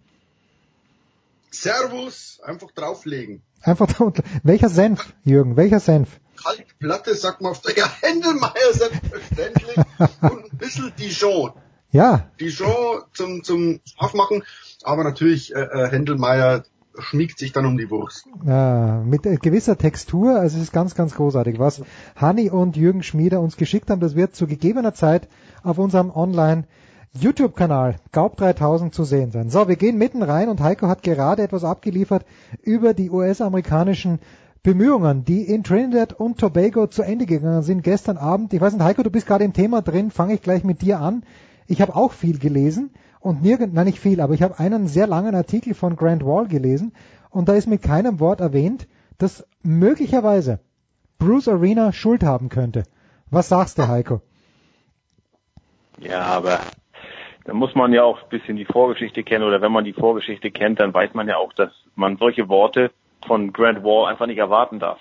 [1.52, 3.42] Servus, einfach drauflegen.
[3.62, 4.14] Einfach drauf.
[4.44, 5.58] Welcher Senf, Jürgen?
[5.58, 6.20] Welcher Senf?
[6.42, 9.78] Kaltplatte, sagt man auf der, ja, Händelmeier selbstverständlich.
[10.22, 11.52] und ein bisschen Dijon.
[11.92, 12.26] Ja.
[12.40, 14.44] Dijon zum, zum Aufmachen,
[14.84, 16.64] aber natürlich, äh, äh, Händelmeier
[16.98, 18.26] schmiegt sich dann um die Wurst.
[18.46, 21.60] Ja, mit äh, gewisser Textur, also es ist ganz, ganz großartig.
[21.60, 21.82] Was
[22.16, 25.28] Hanni und Jürgen Schmieder uns geschickt haben, das wird zu gegebener Zeit
[25.64, 26.66] auf unserem Online
[27.14, 29.50] YouTube-Kanal Gaub 3000 zu sehen sein.
[29.50, 32.24] So, wir gehen mitten rein und Heiko hat gerade etwas abgeliefert
[32.62, 34.20] über die US-amerikanischen
[34.62, 38.54] Bemühungen, die in Trinidad und Tobago zu Ende gegangen sind gestern Abend.
[38.54, 41.00] Ich weiß nicht, Heiko, du bist gerade im Thema drin, fange ich gleich mit dir
[41.00, 41.24] an.
[41.70, 45.06] Ich habe auch viel gelesen und nirgend, nein nicht viel, aber ich habe einen sehr
[45.06, 46.94] langen Artikel von Grant Wall gelesen
[47.30, 48.88] und da ist mit keinem Wort erwähnt,
[49.20, 50.60] dass möglicherweise
[51.20, 52.86] Bruce Arena Schuld haben könnte.
[53.30, 54.22] Was sagst du, Heiko?
[56.00, 56.60] Ja, aber
[57.46, 60.50] da muss man ja auch ein bisschen die Vorgeschichte kennen oder wenn man die Vorgeschichte
[60.50, 62.90] kennt, dann weiß man ja auch, dass man solche Worte
[63.28, 65.00] von Grant Wall einfach nicht erwarten darf.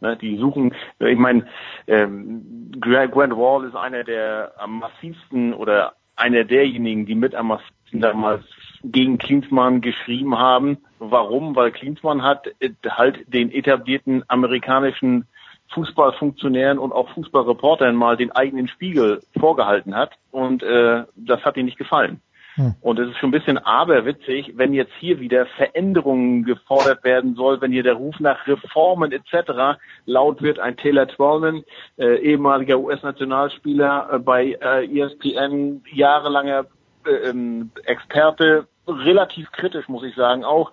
[0.00, 1.46] Ne, die suchen, ich meine,
[1.88, 7.58] ähm, Grant Wall ist einer der am massivsten oder einer derjenigen, die mit am
[7.92, 8.44] damals
[8.82, 10.78] gegen Klinsmann geschrieben haben.
[10.98, 11.56] Warum?
[11.56, 15.26] Weil Klinsmann hat äh, halt den etablierten amerikanischen
[15.72, 21.66] Fußballfunktionären und auch Fußballreportern mal den eigenen Spiegel vorgehalten hat und äh, das hat ihnen
[21.66, 22.20] nicht gefallen.
[22.54, 22.74] Hm.
[22.80, 27.60] Und es ist schon ein bisschen aberwitzig, wenn jetzt hier wieder Veränderungen gefordert werden soll,
[27.60, 29.78] wenn hier der Ruf nach Reformen etc.
[30.06, 30.58] laut wird.
[30.58, 31.64] Ein Taylor Twellman,
[31.96, 36.66] äh, ehemaliger US-Nationalspieler äh, bei äh, ESPN, jahrelanger
[37.06, 40.72] äh, ähm, Experte, relativ kritisch muss ich sagen auch,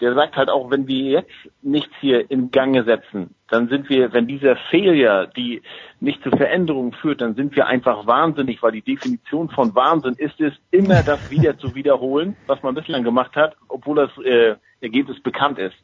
[0.00, 1.30] der sagt halt auch, wenn wir jetzt
[1.62, 5.62] nichts hier in Gange setzen, dann sind wir, wenn dieser Failure, die
[6.00, 10.40] nicht zu Veränderungen führt, dann sind wir einfach wahnsinnig, weil die Definition von Wahnsinn ist
[10.40, 15.22] es, immer das wieder zu wiederholen, was man bislang gemacht hat, obwohl das äh, Ergebnis
[15.22, 15.76] bekannt ist.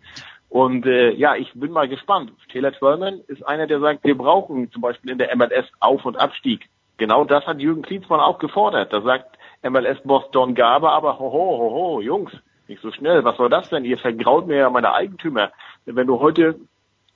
[0.49, 2.33] Und äh, ja, ich bin mal gespannt.
[2.51, 6.19] Taylor Twellman ist einer, der sagt, wir brauchen zum Beispiel in der MLS Auf- und
[6.19, 6.69] Abstieg.
[6.97, 8.93] Genau das hat Jürgen Klinsmann auch gefordert.
[8.93, 12.33] Da sagt MLS-Boss Don Garber, aber hoho, hoho, Jungs,
[12.69, 13.25] nicht so schnell.
[13.25, 13.85] Was soll das denn?
[13.85, 15.51] Ihr vergraut mir ja meine Eigentümer.
[15.85, 16.61] Wenn du heute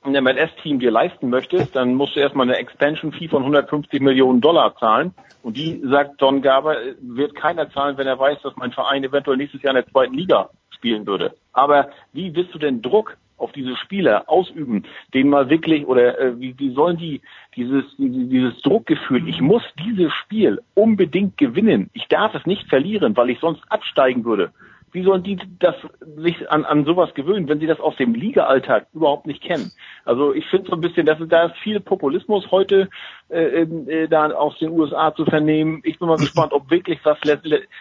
[0.03, 4.77] ein MLS-Team dir leisten möchtest, dann musst du erstmal eine Expansion-Fee von 150 Millionen Dollar
[4.77, 5.15] zahlen.
[5.43, 9.37] Und die, sagt Don Garber, wird keiner zahlen, wenn er weiß, dass mein Verein eventuell
[9.37, 11.35] nächstes Jahr in der zweiten Liga spielen würde.
[11.53, 16.41] Aber wie willst du denn Druck auf diese Spieler ausüben, denen mal wirklich oder äh,
[16.41, 17.21] wie, wie sollen die
[17.57, 23.31] dieses dieses Druckgefühl, ich muss dieses Spiel unbedingt gewinnen, ich darf es nicht verlieren, weil
[23.31, 24.53] ich sonst absteigen würde.
[24.93, 25.75] Wie sollen die das
[26.19, 29.73] sich an, an sowas gewöhnen, wenn sie das aus dem Liga-Alltag überhaupt nicht kennen?
[30.05, 32.91] Also ich finde so ein bisschen, dass da ist viel Populismus heute
[33.31, 35.81] äh, äh, da aus den USA zu vernehmen.
[35.85, 37.41] Ich bin mal gespannt, ob wirklich was let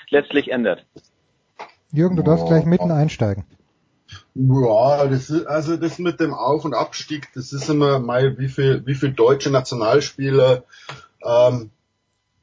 [0.09, 0.85] letztlich ändert.
[1.91, 3.43] Jürgen, du darfst gleich mitten einsteigen.
[4.33, 8.47] Ja, das ist, also das mit dem Auf- und Abstieg, das ist immer mal, wie
[8.47, 10.63] viel, wie viel deutsche Nationalspieler
[11.23, 11.69] ähm,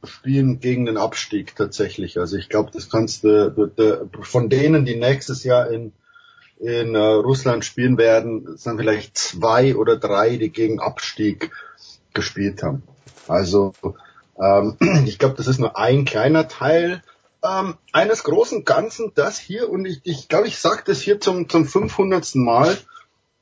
[0.04, 2.18] spielen gegen den Abstieg tatsächlich.
[2.18, 5.92] Also ich glaube, das kannst du, von denen, die nächstes Jahr in
[6.60, 11.52] in äh, Russland spielen werden, sind vielleicht zwei oder drei, die gegen Abstieg
[12.14, 12.82] gespielt haben.
[13.28, 13.72] Also
[14.40, 17.02] ähm, ich glaube, das ist nur ein kleiner Teil
[17.44, 21.20] ähm, eines großen Ganzen, das hier, und ich glaube, ich, glaub, ich sage das hier
[21.20, 22.34] zum, zum 500.
[22.36, 22.76] Mal,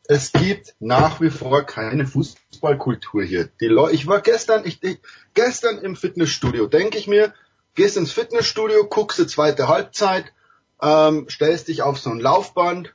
[0.09, 3.49] es gibt nach wie vor keine Fußballkultur hier.
[3.61, 4.99] Die Leute, ich war gestern, ich, ich
[5.35, 7.35] gestern im Fitnessstudio, denke ich mir,
[7.75, 10.33] gehst ins Fitnessstudio, guckst die zweite Halbzeit,
[10.81, 12.95] ähm, stellst dich auf so ein Laufband.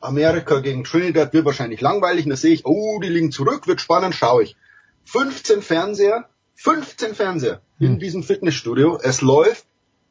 [0.00, 3.80] Amerika gegen Trinidad wird wahrscheinlich langweilig, und da sehe ich, oh, die liegen zurück, wird
[3.80, 4.56] spannend, schaue ich.
[5.04, 8.98] 15 Fernseher, 15 Fernseher in diesem Fitnessstudio.
[9.02, 9.66] Es läuft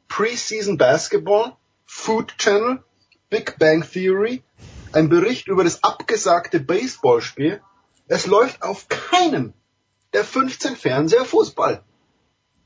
[0.08, 2.82] Preseason Basketball, Food Channel,
[3.30, 4.42] Big Bang Theory,
[4.92, 7.62] ein Bericht über das abgesagte Baseballspiel.
[8.08, 9.54] Es läuft auf keinem
[10.12, 11.82] der 15 Fernseher Fußball.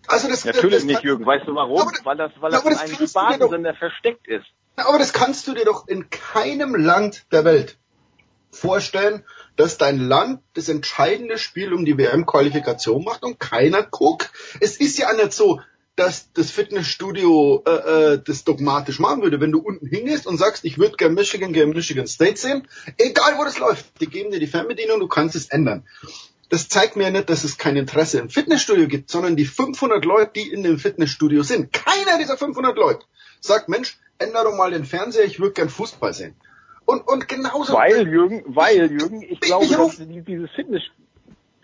[0.08, 1.26] Also das, Natürlich das, nicht, Jürgen.
[1.26, 1.80] Weißt du warum?
[1.80, 4.46] Aber, weil das, weil das, das ein Spartensender versteckt ist.
[4.76, 7.78] Aber das kannst du dir doch in keinem Land der Welt
[8.50, 9.24] vorstellen,
[9.56, 14.30] dass dein Land das entscheidende Spiel um die WM-Qualifikation macht und keiner guckt.
[14.60, 15.60] Es ist ja nicht so,
[15.96, 19.40] dass das Fitnessstudio äh, äh, das dogmatisch machen würde.
[19.40, 23.38] Wenn du unten hingehst und sagst, ich würde gern Michigan gegen Michigan State sehen, egal
[23.38, 25.84] wo das läuft, die geben dir die Fernbedienung, du kannst es ändern.
[26.50, 30.32] Das zeigt mir nicht, dass es kein Interesse im Fitnessstudio gibt, sondern die 500 Leute,
[30.36, 31.72] die in dem Fitnessstudio sind.
[31.72, 33.06] Keiner dieser 500 Leute
[33.40, 36.36] sagt, Mensch, ändere doch mal den Fernseher, ich würde gern Fußball sehen.
[36.86, 37.74] Und, und genauso.
[37.74, 39.66] Weil, Jürgen, weil, Jürgen, ich glaube,
[39.98, 40.82] die- dieses Fitness,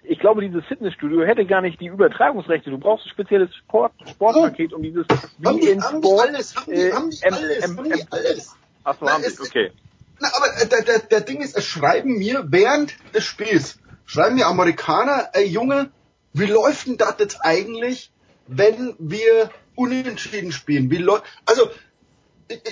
[0.02, 2.70] ich glaube, dieses Fitnessstudio hätte gar nicht die Übertragungsrechte.
[2.70, 6.28] Du brauchst ein spezielles Sport, Sportpaket, um dieses, Haben wie die, in haben die Sport,
[6.28, 8.56] alles, haben die, äh, haben die alles, haben die alles.
[8.84, 9.70] Ach so, haben sie, okay.
[10.20, 14.34] Na, aber äh, der, der, der Ding ist, es schreiben mir während des Spiels, schreiben
[14.34, 15.90] mir Amerikaner, ey Junge,
[16.32, 18.10] wie läuft denn das jetzt eigentlich,
[18.48, 20.90] wenn wir unentschieden spielen?
[20.90, 21.68] Wie läuft, also,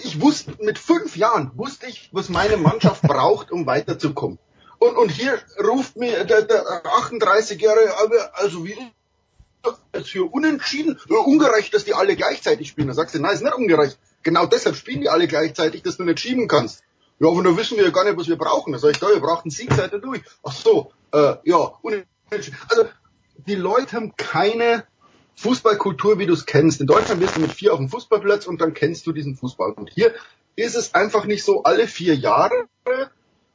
[0.02, 4.38] ich, wusste, mit fünf Jahren wusste ich, was meine Mannschaft braucht, um weiterzukommen.
[4.78, 8.76] Und, und hier ruft mir der, der 38-Jährige, aber, also wie
[9.92, 12.88] ist hier unentschieden, ungerecht, dass die alle gleichzeitig spielen.
[12.88, 13.98] Da sagst du, nein, ist nicht ungerecht.
[14.22, 16.82] Genau deshalb spielen die alle gleichzeitig, dass du nicht schieben kannst.
[17.18, 18.72] Ja, aber da wissen wir ja gar nicht, was wir brauchen.
[18.72, 20.22] Da sag ich, da, wir brauchen Sieg, seid durch.
[20.42, 22.56] Ach so, äh, ja, unentschieden.
[22.68, 22.86] Also,
[23.36, 24.84] die Leute haben keine
[25.40, 26.80] Fußballkultur, wie du es kennst.
[26.80, 29.72] In Deutschland bist du mit vier auf dem Fußballplatz und dann kennst du diesen Fußball.
[29.72, 30.14] Und hier
[30.54, 32.68] ist es einfach nicht so, alle vier Jahre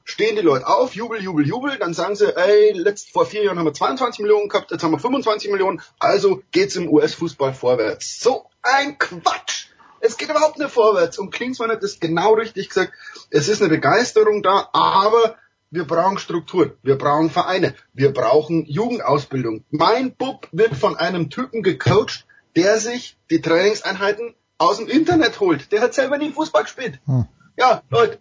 [0.03, 3.59] stehen die Leute auf, jubel, jubel, jubel, dann sagen sie, ey, letzt, vor vier Jahren
[3.59, 8.19] haben wir 22 Millionen gehabt, jetzt haben wir 25 Millionen, also geht's im US-Fußball vorwärts.
[8.19, 9.67] So ein Quatsch!
[9.99, 11.17] Es geht überhaupt nicht vorwärts.
[11.17, 12.93] Und Klinsmann hat das genau richtig gesagt.
[13.31, 15.36] Es ist eine Begeisterung da, aber
[15.76, 19.65] wir brauchen Struktur, wir brauchen Vereine, wir brauchen Jugendausbildung.
[19.69, 25.71] Mein Bub wird von einem Typen gecoacht, der sich die Trainingseinheiten aus dem Internet holt.
[25.73, 26.99] Der hat selber nie Fußball gespielt.
[27.05, 27.28] Hm.
[27.57, 28.19] Ja, Leute.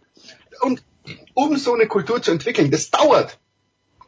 [0.61, 0.83] Und
[1.35, 3.39] um so eine Kultur zu entwickeln, das dauert.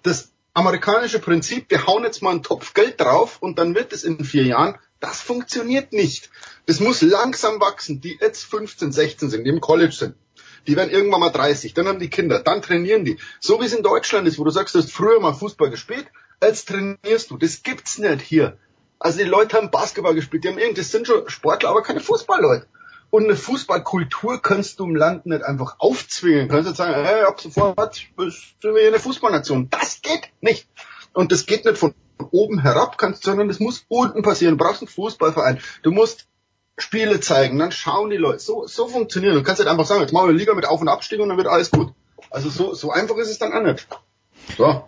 [0.02, 4.02] Das amerikanische Prinzip, wir hauen jetzt mal einen Topf Geld drauf und dann wird es
[4.02, 6.30] in vier Jahren, das funktioniert nicht.
[6.66, 8.00] Das muss langsam wachsen.
[8.00, 10.16] Die jetzt 15, 16 sind, die im College sind,
[10.66, 13.18] die werden irgendwann mal 30, dann haben die Kinder, dann trainieren die.
[13.40, 16.06] So wie es in Deutschland ist, wo du sagst, du hast früher mal Fußball gespielt,
[16.42, 17.36] jetzt trainierst du.
[17.36, 18.58] Das gibt's nicht hier.
[18.98, 22.00] Also die Leute haben Basketball gespielt, die haben irgendwie, das sind schon Sportler, aber keine
[22.00, 22.66] Fußballleute.
[23.10, 26.48] Und eine Fußballkultur kannst du im Land nicht einfach aufzwingen.
[26.48, 29.70] Du kannst jetzt sagen, hey, ab sofort bist du eine Fußballnation.
[29.70, 30.68] Das geht nicht.
[31.12, 31.94] Und das geht nicht von
[32.30, 34.58] oben herab, kannst, sondern das muss unten passieren.
[34.58, 35.60] Du brauchst einen Fußballverein.
[35.82, 36.26] Du musst
[36.78, 38.38] Spiele zeigen, dann schauen die Leute.
[38.38, 39.34] So, so funktioniert.
[39.34, 41.38] Du kannst nicht einfach sagen, jetzt machen wir Liga mit Auf- und Abstieg und dann
[41.38, 41.92] wird alles gut.
[42.30, 43.86] Also so, so einfach ist es dann auch nicht.
[44.56, 44.84] So.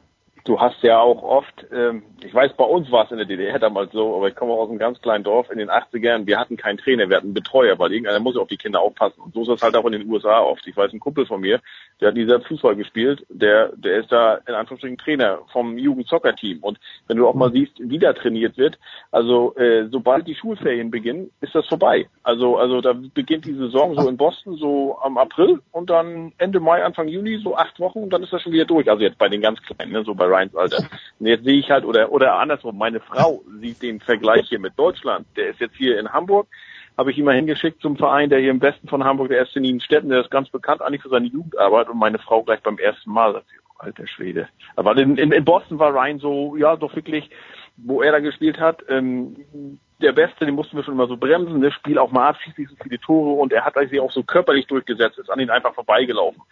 [0.49, 3.59] Du hast ja auch oft, ähm, ich weiß, bei uns war es in der DDR
[3.59, 6.38] damals so, aber ich komme auch aus einem ganz kleinen Dorf in den 80ern, wir
[6.38, 9.20] hatten keinen Trainer, wir hatten einen Betreuer, weil irgendeiner muss ja auf die Kinder aufpassen.
[9.20, 10.66] Und so ist das halt auch in den USA oft.
[10.66, 11.61] Ich weiß, ein Kumpel von mir,
[12.01, 16.61] der hat selbst Fußball gespielt, der, der ist da in Anführungsstrichen Trainer vom Jugendsoccer-Team.
[16.62, 16.78] Und
[17.09, 18.78] wenn du auch mal siehst, wie da trainiert wird,
[19.11, 22.07] also äh, sobald die Schulferien beginnen, ist das vorbei.
[22.22, 26.59] Also, also da beginnt die Saison so in Boston so am April und dann Ende
[26.59, 28.88] Mai, Anfang Juni, so acht Wochen und dann ist das schon wieder durch.
[28.88, 30.78] Also jetzt bei den ganz Kleinen, ne, so bei Ryans Alter.
[31.18, 34.78] Und jetzt sehe ich halt, oder, oder andersrum, meine Frau sieht den Vergleich hier mit
[34.78, 35.26] Deutschland.
[35.36, 36.49] Der ist jetzt hier in Hamburg,
[36.97, 39.61] habe ich ihn mal hingeschickt zum Verein, der hier im Westen von Hamburg, der erste
[39.61, 43.11] Nienstetten, der ist ganz bekannt eigentlich für seine Jugendarbeit und meine Frau gleich beim ersten
[43.11, 43.47] Mal sagt,
[43.78, 44.49] alter Schwede.
[44.76, 47.30] Aber in, in, in Boston war Ryan so, ja, doch wirklich,
[47.76, 49.36] wo er da gespielt hat, ähm,
[50.01, 52.59] der Beste, den mussten wir schon immer so bremsen, das Spiel auch mal ab, schießt
[52.59, 55.51] nicht so viele Tore und er hat sich auch so körperlich durchgesetzt, ist an ihn
[55.51, 56.43] einfach vorbeigelaufen.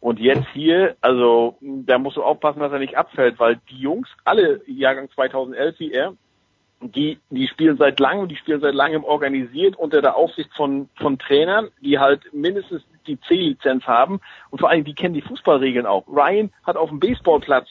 [0.00, 4.08] Und jetzt hier, also da musst du aufpassen, dass er nicht abfällt, weil die Jungs,
[4.24, 6.14] alle Jahrgang 2011 wie er,
[6.80, 11.18] die, die spielen seit langem, die spielen seit langem organisiert unter der Aufsicht von, von
[11.18, 16.06] Trainern, die halt mindestens die C-Lizenz haben und vor allem die kennen die Fußballregeln auch.
[16.08, 17.68] Ryan hat auf dem Baseballplatz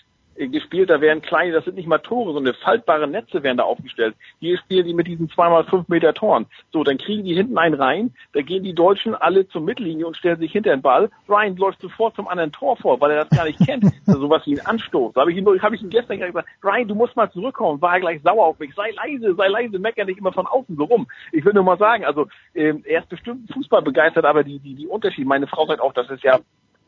[0.47, 4.15] gespielt, da werden kleine, das sind nicht mal Tore, sondern faltbare Netze werden da aufgestellt.
[4.39, 6.45] Hier spielen die mit diesen zweimal fünf Meter Toren.
[6.71, 10.15] So, dann kriegen die hinten einen rein, da gehen die Deutschen alle zur Mittellinie und
[10.15, 11.09] stellen sich hinter den Ball.
[11.27, 13.85] Ryan läuft sofort zum anderen Tor vor, weil er das gar nicht kennt.
[14.05, 15.13] Sowas wie ein Anstoß.
[15.13, 17.81] Da habe ich hab ich ihm gestern gesagt, Ryan, du musst mal zurückkommen.
[17.81, 18.73] War er gleich sauer auf mich.
[18.75, 21.07] Sei leise, sei leise, mecker nicht immer von außen so rum.
[21.31, 24.75] Ich will nur mal sagen, also ähm, er ist bestimmt Fußball begeistert, aber die, die,
[24.75, 26.39] die Unterschiede, meine Frau sagt auch, das ist ja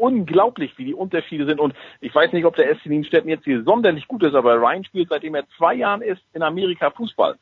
[0.02, 1.60] unglaublich, wie die Unterschiede sind.
[1.60, 4.84] Und ich weiß nicht, ob der SC Nienstetten jetzt hier sonderlich gut ist, aber Ryan
[4.84, 7.36] spielt, seitdem er zwei Jahren ist, in Amerika Fußball.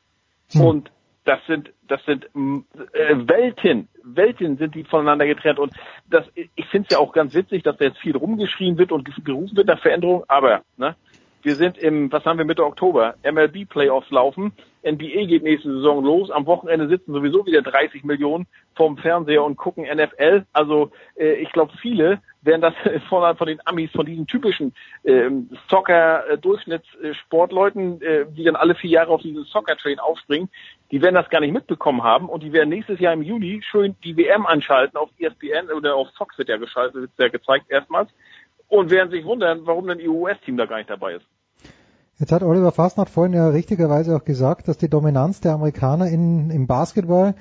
[0.62, 0.92] Und
[1.26, 5.60] das sind, das sind äh, Welten, Welten sind die voneinander getrennt.
[5.60, 5.74] Und
[6.10, 9.10] das, ich finde es ja auch ganz witzig, dass da jetzt viel rumgeschrien wird und
[9.24, 10.24] gerufen wird nach Veränderung.
[10.28, 10.96] Aber, ne,
[11.42, 13.16] wir sind im, was haben wir Mitte Oktober?
[13.24, 14.52] MLB Playoffs laufen.
[14.84, 16.32] NBA geht nächste Saison los.
[16.32, 20.46] Am Wochenende sitzen sowieso wieder 30 Millionen vorm Fernseher und gucken NFL.
[20.54, 22.74] Also äh, ich glaube, viele werden das
[23.10, 24.74] von, von den Amis, von diesen typischen
[25.04, 30.48] ähm, Soccer-Durchschnittssportleuten, äh, die dann alle vier Jahre auf diesen Soccer-Train aufspringen,
[30.92, 33.96] die werden das gar nicht mitbekommen haben und die werden nächstes Jahr im Juni schön
[34.04, 38.10] die WM anschalten auf ESPN oder auf Fox wird ja geschaltet, wird ja gezeigt erstmals
[38.70, 41.26] und werden sich wundern, warum dann ihr US-Team da gar nicht dabei ist.
[42.20, 46.50] Jetzt hat Oliver Fastnacht vorhin ja richtigerweise auch gesagt, dass die Dominanz der Amerikaner in,
[46.50, 47.36] im Basketball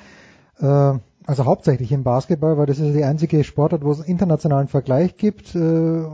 [0.60, 0.98] äh,
[1.28, 5.18] Also hauptsächlich im Basketball, weil das ist die einzige Sportart, wo es einen internationalen Vergleich
[5.18, 6.06] gibt, äh,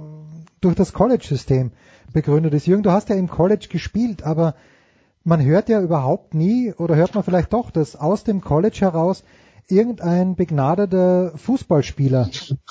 [0.60, 1.70] durch das College-System
[2.12, 2.66] begründet ist.
[2.66, 4.56] Jürgen, du hast ja im College gespielt, aber
[5.22, 9.22] man hört ja überhaupt nie oder hört man vielleicht doch, dass aus dem College heraus
[9.68, 12.30] irgendein begnadeter Fußballspieler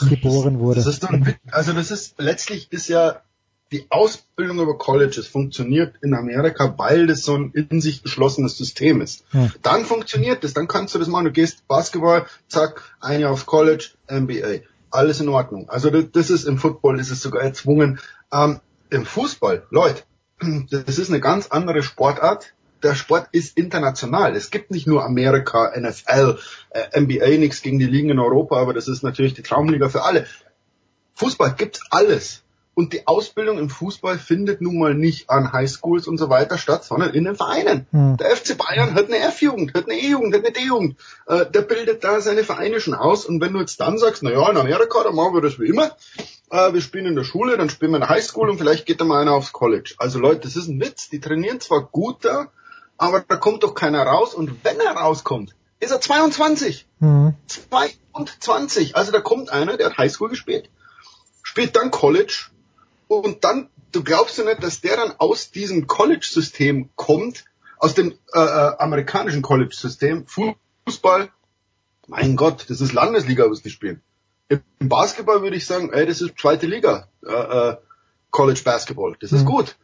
[0.09, 0.77] geboren wurde.
[0.77, 1.11] Das ist doch,
[1.51, 3.21] also das ist letztlich ist ja
[3.73, 9.01] die Ausbildung über Colleges funktioniert in Amerika, weil das so ein in sich geschlossenes System
[9.01, 9.25] ist.
[9.31, 9.51] Hm.
[9.63, 11.25] Dann funktioniert das, dann kannst du das machen.
[11.25, 14.59] Du gehst Basketball, zack, ein Jahr auf College, NBA,
[14.91, 15.69] alles in Ordnung.
[15.69, 17.99] Also das, das ist im Football, ist es sogar erzwungen.
[18.31, 18.59] Ähm,
[18.91, 20.03] Im Fußball, Leute,
[20.69, 22.53] das ist eine ganz andere Sportart
[22.83, 24.35] der Sport ist international.
[24.35, 26.37] Es gibt nicht nur Amerika, NFL,
[26.71, 30.03] äh, NBA, nichts gegen die Ligen in Europa, aber das ist natürlich die Traumliga für
[30.03, 30.25] alle.
[31.15, 32.43] Fußball gibt's alles.
[32.75, 36.83] Und die Ausbildung im Fußball findet nun mal nicht an Highschools und so weiter statt,
[36.83, 37.85] sondern in den Vereinen.
[37.91, 38.17] Hm.
[38.17, 40.97] Der FC Bayern hat eine F-Jugend, hat eine E-Jugend, hat eine D-Jugend.
[41.27, 43.25] Äh, der bildet da seine Vereine schon aus.
[43.25, 45.67] Und wenn du jetzt dann sagst, na ja, in Amerika, da machen wir das wie
[45.67, 45.95] immer.
[46.49, 48.99] Äh, wir spielen in der Schule, dann spielen wir in der Highschool und vielleicht geht
[48.99, 49.93] da mal einer aufs College.
[49.99, 51.09] Also Leute, das ist ein Witz.
[51.09, 52.47] Die trainieren zwar gut da,
[53.03, 54.33] aber da kommt doch keiner raus.
[54.33, 56.87] Und wenn er rauskommt, ist er 22.
[56.99, 57.33] Mhm.
[57.47, 58.95] 22.
[58.95, 60.69] Also da kommt einer, der hat Highschool gespielt,
[61.41, 62.45] spielt dann College
[63.07, 67.43] und dann, du glaubst ja nicht, dass der dann aus diesem College-System kommt,
[67.77, 71.29] aus dem äh, äh, amerikanischen College-System, Fußball,
[72.07, 74.01] mein Gott, das ist Landesliga, was die spielen.
[74.47, 77.77] Im Basketball würde ich sagen, ey, das ist zweite Liga, äh, äh,
[78.31, 79.47] College Basketball, das ist mhm.
[79.47, 79.75] gut.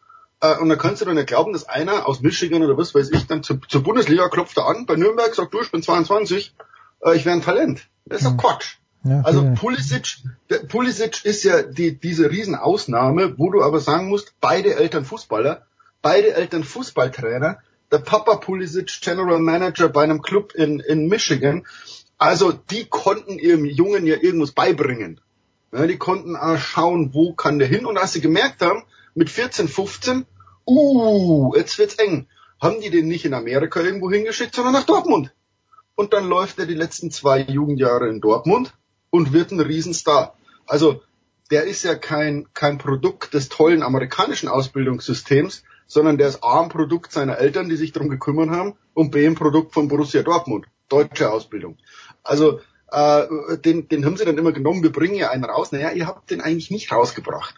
[0.41, 3.11] Äh, und da kannst du dann nicht glauben, dass einer aus Michigan oder was weiß
[3.11, 6.55] ich dann zur, zur Bundesliga klopft er an, bei Nürnberg sagt, du, ich bin 22,
[7.05, 7.87] äh, ich wäre ein Talent.
[8.05, 8.37] Das ist doch hm.
[8.37, 8.77] Quatsch.
[9.03, 10.17] Ja, also Pulisic,
[10.67, 15.65] Pulisic ist ja die, diese Riesenausnahme, wo du aber sagen musst, beide Eltern Fußballer,
[16.01, 17.59] beide Eltern Fußballtrainer,
[17.91, 21.65] der Papa Pulisic General Manager bei einem Club in, in Michigan.
[22.17, 25.21] Also die konnten ihrem Jungen ja irgendwas beibringen.
[25.71, 27.85] Ja, die konnten auch schauen, wo kann der hin.
[27.85, 28.83] Und als sie gemerkt haben,
[29.20, 30.26] mit 14, 15,
[30.65, 32.28] uh, jetzt wird's eng.
[32.61, 35.34] Haben die den nicht in Amerika irgendwo hingeschickt, sondern nach Dortmund.
[35.95, 38.74] Und dann läuft er die letzten zwei Jugendjahre in Dortmund
[39.09, 40.38] und wird ein Riesenstar.
[40.65, 41.01] Also
[41.51, 46.70] der ist ja kein, kein Produkt des tollen amerikanischen Ausbildungssystems, sondern der ist A ein
[46.70, 50.65] Produkt seiner Eltern, die sich darum gekümmert haben, und B ein Produkt von Borussia Dortmund,
[50.88, 51.76] deutsche Ausbildung.
[52.24, 53.28] Also äh,
[53.65, 55.74] den, den haben sie dann immer genommen, wir bringen ja einen raus.
[55.74, 57.55] Naja, ihr habt den eigentlich nicht rausgebracht.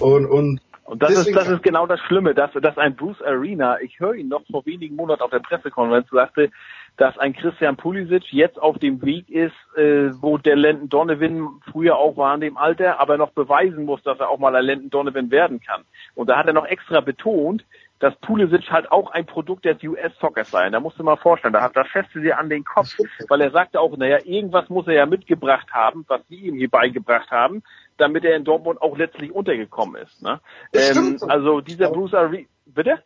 [0.00, 3.80] Und, und und das ist, das ist genau das Schlimme, dass, dass ein Bruce Arena,
[3.80, 6.50] ich höre ihn noch vor wenigen Monaten auf der Pressekonferenz, sagte,
[6.98, 11.96] dass ein Christian Pulisic jetzt auf dem Weg ist, äh, wo der Landon Donovan früher
[11.96, 14.90] auch war in dem Alter, aber noch beweisen muss, dass er auch mal ein Landon
[14.90, 15.84] Donovan werden kann.
[16.14, 17.64] Und da hat er noch extra betont,
[18.00, 20.68] dass Pulisic halt auch ein Produkt des US-Sockers sei.
[20.68, 22.94] Da musst du mal vorstellen, da, hat, da feste sie an den Kopf,
[23.28, 26.68] weil er sagte auch, naja, irgendwas muss er ja mitgebracht haben, was sie ihm hier
[26.68, 27.62] beigebracht haben,
[27.96, 30.22] damit er in Dortmund auch letztlich untergekommen ist.
[30.22, 30.40] Ne?
[30.72, 33.02] Ähm, also dieser Bruce Ari bitte?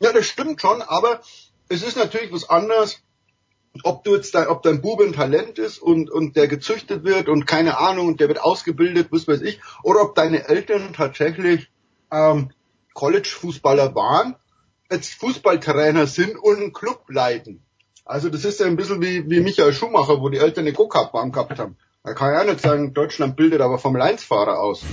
[0.00, 1.20] Ja, das stimmt schon, aber
[1.68, 3.02] es ist natürlich was anderes,
[3.82, 7.28] ob du jetzt dein, ob dein Bube ein Talent ist und, und der gezüchtet wird
[7.28, 11.70] und keine Ahnung und der wird ausgebildet, was weiß ich, oder ob deine Eltern tatsächlich
[12.10, 12.50] ähm,
[12.94, 14.36] College-Fußballer waren,
[14.90, 17.62] jetzt Fußballtrainer sind und einen Club leiten.
[18.04, 21.32] Also das ist ja ein bisschen wie, wie Michael Schumacher, wo die Eltern eine Go-Kart-Bahn
[21.32, 21.76] gehabt haben.
[22.06, 24.86] Da kann ja nicht sagen, Deutschland bildet aber Formel 1-Fahrer aus.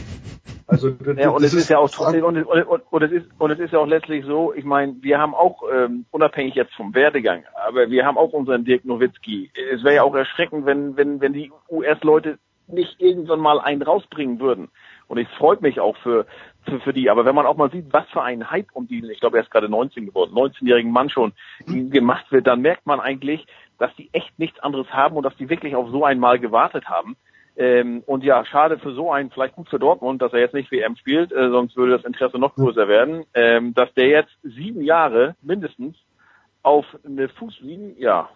[0.66, 3.28] Also das, ja, und es ist, ist ja auch und, und, und, und, es ist
[3.38, 6.74] und es ist ja auch letztlich so, ich meine, wir haben auch ähm, unabhängig jetzt
[6.74, 9.52] vom Werdegang, aber wir haben auch unseren Dirk Nowitzki.
[9.72, 14.40] Es wäre ja auch erschreckend, wenn wenn wenn die US-Leute nicht irgendwann mal einen rausbringen
[14.40, 14.70] würden.
[15.08, 16.26] Und es freut mich auch für
[16.66, 17.12] für, für die.
[17.12, 19.44] Aber wenn man auch mal sieht, was für ein Hype um diesen, ich glaube, er
[19.44, 21.34] ist gerade 19 geworden, 19-jährigen Mann schon
[21.68, 23.46] gemacht wird, dann merkt man eigentlich,
[23.78, 27.16] dass die echt nichts anderes haben und dass die wirklich auf so einmal gewartet haben.
[27.56, 30.72] Ähm, und ja, schade für so einen, vielleicht gut für Dortmund, dass er jetzt nicht
[30.72, 34.82] WM spielt, äh, sonst würde das Interesse noch größer werden, ähm, dass der jetzt sieben
[34.82, 35.96] Jahre mindestens
[36.64, 38.30] auf eine Fuß sieben, ja,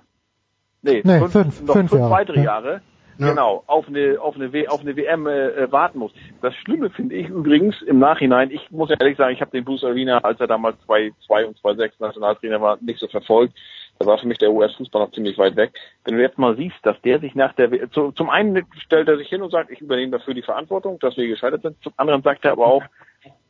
[0.83, 2.81] nee, nee fünf, fünf, noch fünf, fünf weitere Jahre, Jahre
[3.19, 3.29] ja.
[3.29, 6.11] genau, auf eine, auf eine, w auf eine WM äh, äh, warten muss.
[6.41, 9.83] Das Schlimme finde ich übrigens im Nachhinein, ich muss ehrlich sagen, ich habe den Bruce
[9.83, 13.53] Arena, als er damals 2-2 und 2-6 Nationaltrainer war, nicht so verfolgt.
[13.99, 15.73] Da war für mich der US-Fußball noch ziemlich weit weg.
[16.03, 19.17] Wenn du jetzt mal siehst, dass der sich nach der, zu, zum einen stellt er
[19.17, 21.81] sich hin und sagt, ich übernehme dafür die Verantwortung, dass wir gescheitert sind.
[21.81, 22.83] Zum anderen sagt er aber auch,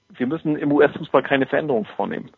[0.09, 2.31] wir müssen im US-Fußball keine Veränderung vornehmen.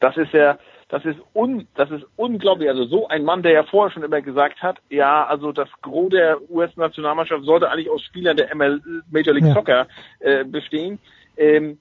[0.00, 2.68] Das ist ja, das ist un, das ist unglaublich.
[2.68, 6.10] Also so ein Mann, der ja vorher schon immer gesagt hat, ja, also das Gros
[6.10, 8.80] der US-Nationalmannschaft sollte eigentlich aus Spielern der ML
[9.10, 9.52] Major League.
[9.52, 9.88] Soccer
[10.20, 10.98] äh, bestehen.
[11.36, 11.78] Ähm,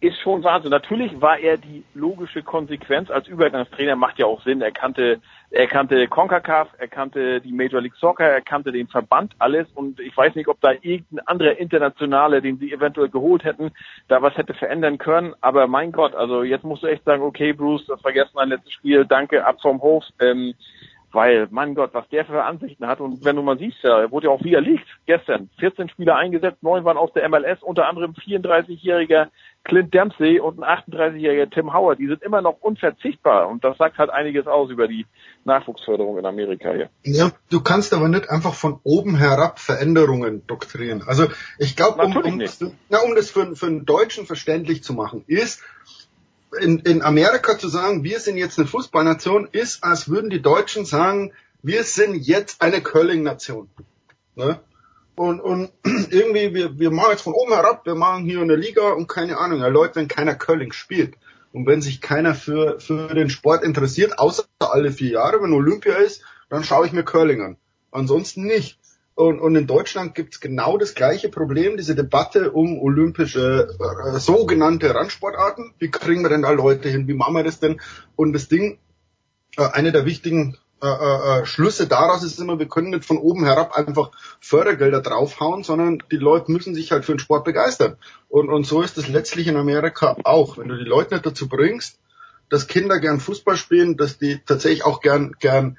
[0.00, 0.70] ist schon Wahnsinn.
[0.70, 4.62] Natürlich war er die logische Konsequenz als Übergangstrainer, macht ja auch Sinn.
[4.62, 5.20] Er kannte,
[5.50, 9.68] er kannte CONCACAF, er kannte die Major League Soccer, er kannte den Verband, alles.
[9.74, 13.72] Und ich weiß nicht, ob da irgendein anderer Internationale, den sie eventuell geholt hätten,
[14.08, 15.34] da was hätte verändern können.
[15.42, 18.72] Aber mein Gott, also jetzt musst du echt sagen, okay, Bruce, das war gestern letztes
[18.72, 20.04] Spiel, danke, ab vom Hof.
[20.18, 20.54] Ähm,
[21.12, 24.26] weil, mein Gott, was der für Ansichten hat und wenn du mal siehst, er wurde
[24.28, 25.50] ja auch widerlegt gestern.
[25.58, 29.28] 14 Spieler eingesetzt, neun waren aus der MLS, unter anderem 34-jähriger
[29.64, 31.98] Clint Dempsey und ein 38-jähriger Tim Howard.
[31.98, 35.06] Die sind immer noch unverzichtbar und das sagt halt einiges aus über die
[35.44, 36.90] Nachwuchsförderung in Amerika hier.
[37.02, 41.02] Ja, du kannst aber nicht einfach von oben herab Veränderungen doktrieren.
[41.06, 41.26] Also
[41.58, 42.42] ich glaube, um, um,
[42.88, 45.62] na, um das für, für einen Deutschen verständlich zu machen, ist,
[46.58, 50.84] in, in Amerika zu sagen, wir sind jetzt eine Fußballnation, ist, als würden die Deutschen
[50.84, 51.32] sagen,
[51.62, 53.68] wir sind jetzt eine Curling-Nation.
[54.34, 54.60] Ne?
[55.14, 55.70] Und, und
[56.10, 59.38] irgendwie, wir, wir machen jetzt von oben herab, wir machen hier eine Liga und keine
[59.38, 61.14] Ahnung, ja Leute, wenn keiner Curling spielt
[61.52, 65.94] und wenn sich keiner für, für den Sport interessiert, außer alle vier Jahre, wenn Olympia
[65.96, 67.56] ist, dann schaue ich mir Curling an.
[67.92, 68.78] Ansonsten nicht.
[69.20, 74.94] Und, und in Deutschland gibt's genau das gleiche Problem, diese Debatte um olympische äh, sogenannte
[74.94, 75.74] Randsportarten.
[75.78, 77.06] Wie kriegen wir denn da Leute hin?
[77.06, 77.82] Wie machen wir das denn?
[78.16, 78.78] Und das Ding,
[79.58, 83.18] äh, eine der wichtigen äh, äh, äh, Schlüsse daraus ist immer, wir können nicht von
[83.18, 84.10] oben herab einfach
[84.40, 87.98] Fördergelder draufhauen, sondern die Leute müssen sich halt für den Sport begeistern.
[88.30, 90.56] Und, und so ist es letztlich in Amerika auch.
[90.56, 91.98] Wenn du die Leute nicht dazu bringst,
[92.48, 95.76] dass Kinder gern Fußball spielen, dass die tatsächlich auch gern, gern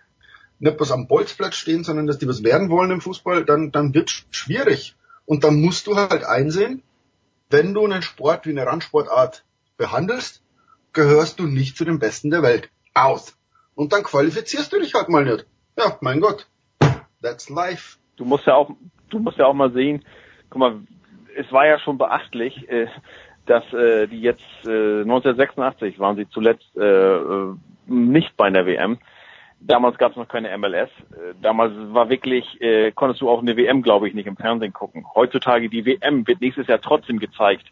[0.62, 3.94] nicht was am Bolzplatz stehen, sondern dass die was werden wollen im Fußball, dann, dann
[3.94, 4.96] wird schwierig.
[5.26, 6.84] Und dann musst du halt einsehen,
[7.50, 9.44] wenn du einen Sport wie eine Randsportart
[9.78, 10.44] behandelst,
[10.94, 12.70] gehörst du nicht zu den Besten der Welt.
[12.94, 13.36] Aus.
[13.74, 15.46] Und dann qualifizierst du dich halt mal nicht.
[15.78, 16.48] Ja, mein Gott.
[17.22, 17.98] That's life.
[18.18, 18.72] Du musst ja auch,
[19.10, 20.06] du musst ja auch mal sehen,
[20.50, 20.80] guck mal,
[21.36, 22.88] es war ja schon beachtlich, äh,
[23.48, 27.56] dass äh, die jetzt äh, 1986 waren sie zuletzt äh, äh
[27.88, 29.00] nicht bei einer WM
[29.64, 30.90] Damals gab es noch keine MLS.
[31.12, 34.74] Äh, damals war wirklich, äh, konntest du auch eine WM, glaube ich, nicht im Fernsehen
[34.74, 35.06] gucken.
[35.14, 37.66] Heutzutage die WM wird nächstes Jahr trotzdem gezeigt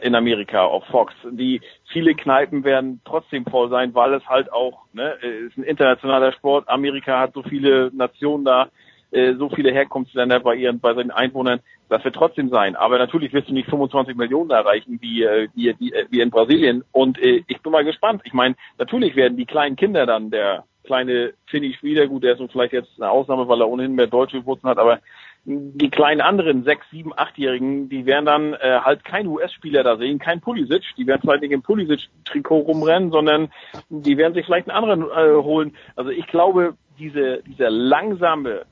[0.00, 1.12] in Amerika auf Fox.
[1.30, 1.60] Die
[1.92, 6.32] viele Kneipen werden trotzdem voll sein, weil es halt auch, ne, äh, ist ein internationaler
[6.32, 6.66] Sport.
[6.68, 8.68] Amerika hat so viele Nationen da,
[9.10, 11.60] äh, so viele Herkunftsländer bei ihren, bei seinen Einwohnern.
[11.90, 12.74] Das wird trotzdem sein.
[12.74, 16.84] Aber natürlich wirst du nicht 25 Millionen erreichen wie, äh, wie, wie, wie in Brasilien.
[16.90, 18.22] Und äh, ich bin mal gespannt.
[18.24, 22.52] Ich meine, natürlich werden die kleinen Kinder dann der kleine Finnish wieder, gut, der ist
[22.52, 25.00] vielleicht jetzt eine Ausnahme, weil er ohnehin mehr deutsche Wurzeln hat, aber
[25.46, 30.18] die kleinen anderen sechs, sieben, achtjährigen, die werden dann äh, halt kein US-Spieler da sehen,
[30.18, 33.50] kein Pulisic, die werden vielleicht nicht im Pulisic-Trikot rumrennen, sondern
[33.90, 35.76] die werden sich vielleicht einen anderen äh, holen.
[35.96, 38.64] Also ich glaube, diese, dieser langsame,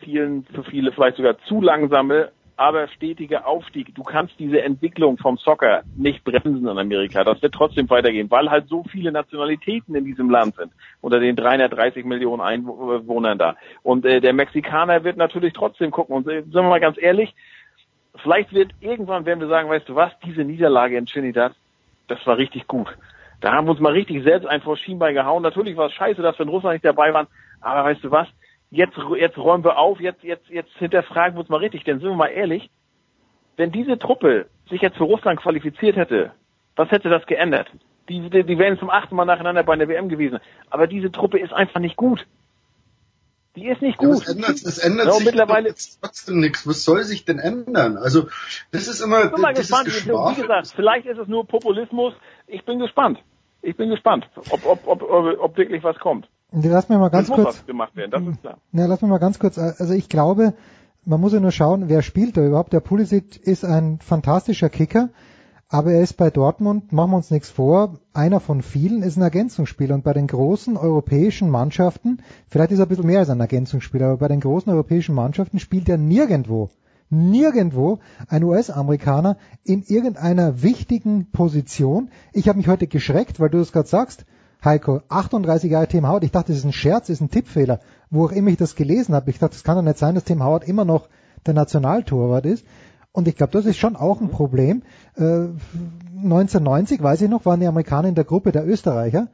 [0.00, 3.94] vielen, für viele vielleicht sogar zu langsame aber stetiger Aufstieg.
[3.94, 7.22] Du kannst diese Entwicklung vom Soccer nicht bremsen in Amerika.
[7.22, 11.36] Das wird trotzdem weitergehen, weil halt so viele Nationalitäten in diesem Land sind, unter den
[11.36, 13.56] 330 Millionen Einwohnern da.
[13.82, 16.16] Und äh, der Mexikaner wird natürlich trotzdem gucken.
[16.16, 17.34] Und äh, sagen wir mal ganz ehrlich,
[18.22, 21.52] vielleicht wird irgendwann werden wir sagen, weißt du was, diese Niederlage in Trinidad,
[22.08, 22.88] das war richtig gut.
[23.40, 25.42] Da haben wir uns mal richtig selbst ein vor Schienbein gehauen.
[25.42, 27.26] Natürlich war es scheiße, dass wir in Russland nicht dabei waren,
[27.60, 28.28] aber weißt du was,
[28.70, 32.08] jetzt, jetzt räumen wir auf, jetzt, jetzt, jetzt hinterfragen wir uns mal richtig, denn sind
[32.08, 32.70] wir mal ehrlich,
[33.56, 36.32] wenn diese Truppe sich jetzt für Russland qualifiziert hätte,
[36.74, 37.68] was hätte das geändert?
[38.08, 40.38] Die, die, die wären zum achten Mal nacheinander bei der WM gewesen.
[40.70, 42.26] Aber diese Truppe ist einfach nicht gut.
[43.56, 44.10] Die ist nicht gut.
[44.10, 46.66] Ja, es ändert, es ändert ja, sich mittlerweile trotzdem nichts.
[46.68, 47.96] Was soll sich denn ändern?
[47.96, 48.28] Also
[48.70, 49.24] das ist immer.
[49.24, 49.86] Ich bin mal gespannt.
[49.86, 52.12] Wie gesagt, vielleicht ist es nur Populismus.
[52.46, 53.18] Ich bin gespannt.
[53.62, 55.02] Ich bin gespannt, ob, ob, ob,
[55.40, 56.28] ob wirklich was kommt.
[56.52, 57.46] Lass mir mal ganz das kurz.
[57.46, 58.58] Muss was gemacht werden, das ist klar.
[58.72, 59.58] Ja, lass mir mal ganz kurz.
[59.58, 60.54] Also ich glaube,
[61.04, 62.72] man muss ja nur schauen, wer spielt da überhaupt.
[62.72, 65.10] Der Pulisic ist ein fantastischer Kicker,
[65.68, 69.22] aber er ist bei Dortmund, machen wir uns nichts vor, einer von vielen ist ein
[69.22, 69.94] Ergänzungsspieler.
[69.94, 72.18] Und bei den großen europäischen Mannschaften,
[72.48, 75.58] vielleicht ist er ein bisschen mehr als ein Ergänzungsspieler, aber bei den großen europäischen Mannschaften
[75.58, 76.70] spielt er nirgendwo
[77.08, 82.10] nirgendwo ein US-Amerikaner in irgendeiner wichtigen Position.
[82.32, 84.24] Ich habe mich heute geschreckt, weil du es gerade sagst.
[84.66, 86.24] Heiko, 38 Jahre Tim Howard.
[86.24, 87.80] Ich dachte, das ist ein Scherz, das ist ein Tippfehler.
[88.10, 90.24] Wo auch immer ich das gelesen habe, ich dachte, das kann doch nicht sein, dass
[90.24, 91.08] Tim Howard immer noch
[91.46, 92.66] der Nationaltorwart ist.
[93.12, 94.82] Und ich glaube, das ist schon auch ein Problem.
[95.16, 95.48] Äh,
[96.16, 99.28] 1990, weiß ich noch, waren die Amerikaner in der Gruppe der Österreicher.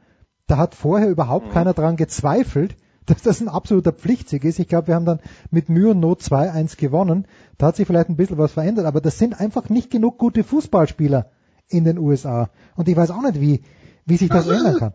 [0.47, 1.51] Da hat vorher überhaupt mhm.
[1.51, 4.59] keiner dran gezweifelt, dass das ein absoluter Pflichtsieg ist.
[4.59, 5.19] Ich glaube, wir haben dann
[5.51, 7.27] mit Mühe und Not 2-1 gewonnen.
[7.57, 10.43] Da hat sich vielleicht ein bisschen was verändert, aber das sind einfach nicht genug gute
[10.43, 11.31] Fußballspieler
[11.67, 12.49] in den USA.
[12.75, 13.63] Und ich weiß auch nicht, wie,
[14.05, 14.93] wie sich das also, ändern kann.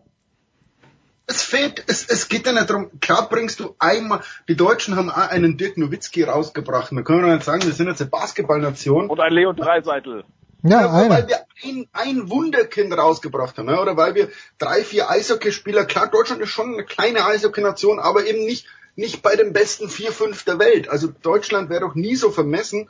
[1.29, 5.11] Es fehlt, es, es geht ja nicht darum, klar bringst du einmal, die Deutschen haben
[5.11, 6.91] auch einen Dirk Nowitzki rausgebracht.
[6.91, 9.07] Wir können ja nicht sagen, wir sind jetzt eine Basketballnation.
[9.07, 10.23] Und ein Leon Dreiseitel.
[10.63, 11.09] Ja, ja einer.
[11.09, 16.09] weil wir ein, ein Wunderkind rausgebracht haben, ja, oder weil wir drei, vier Eishockeyspieler, klar,
[16.09, 18.65] Deutschland ist schon eine kleine Eishockey-Nation, aber eben nicht,
[18.95, 20.89] nicht bei den besten vier, fünf der Welt.
[20.89, 22.89] Also Deutschland wäre doch nie so vermessen,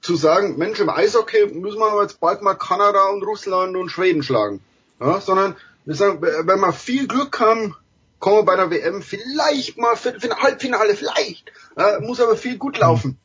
[0.00, 4.22] zu sagen, Mensch, im Eishockey müssen wir jetzt bald mal Kanada und Russland und Schweden
[4.22, 4.60] schlagen.
[5.00, 7.74] Ja, sondern wir sagen, wenn wir viel Glück haben,
[8.18, 11.52] kommen wir bei der WM vielleicht mal für, für ein Halbfinale, vielleicht.
[11.76, 13.18] Ja, muss aber viel gut laufen.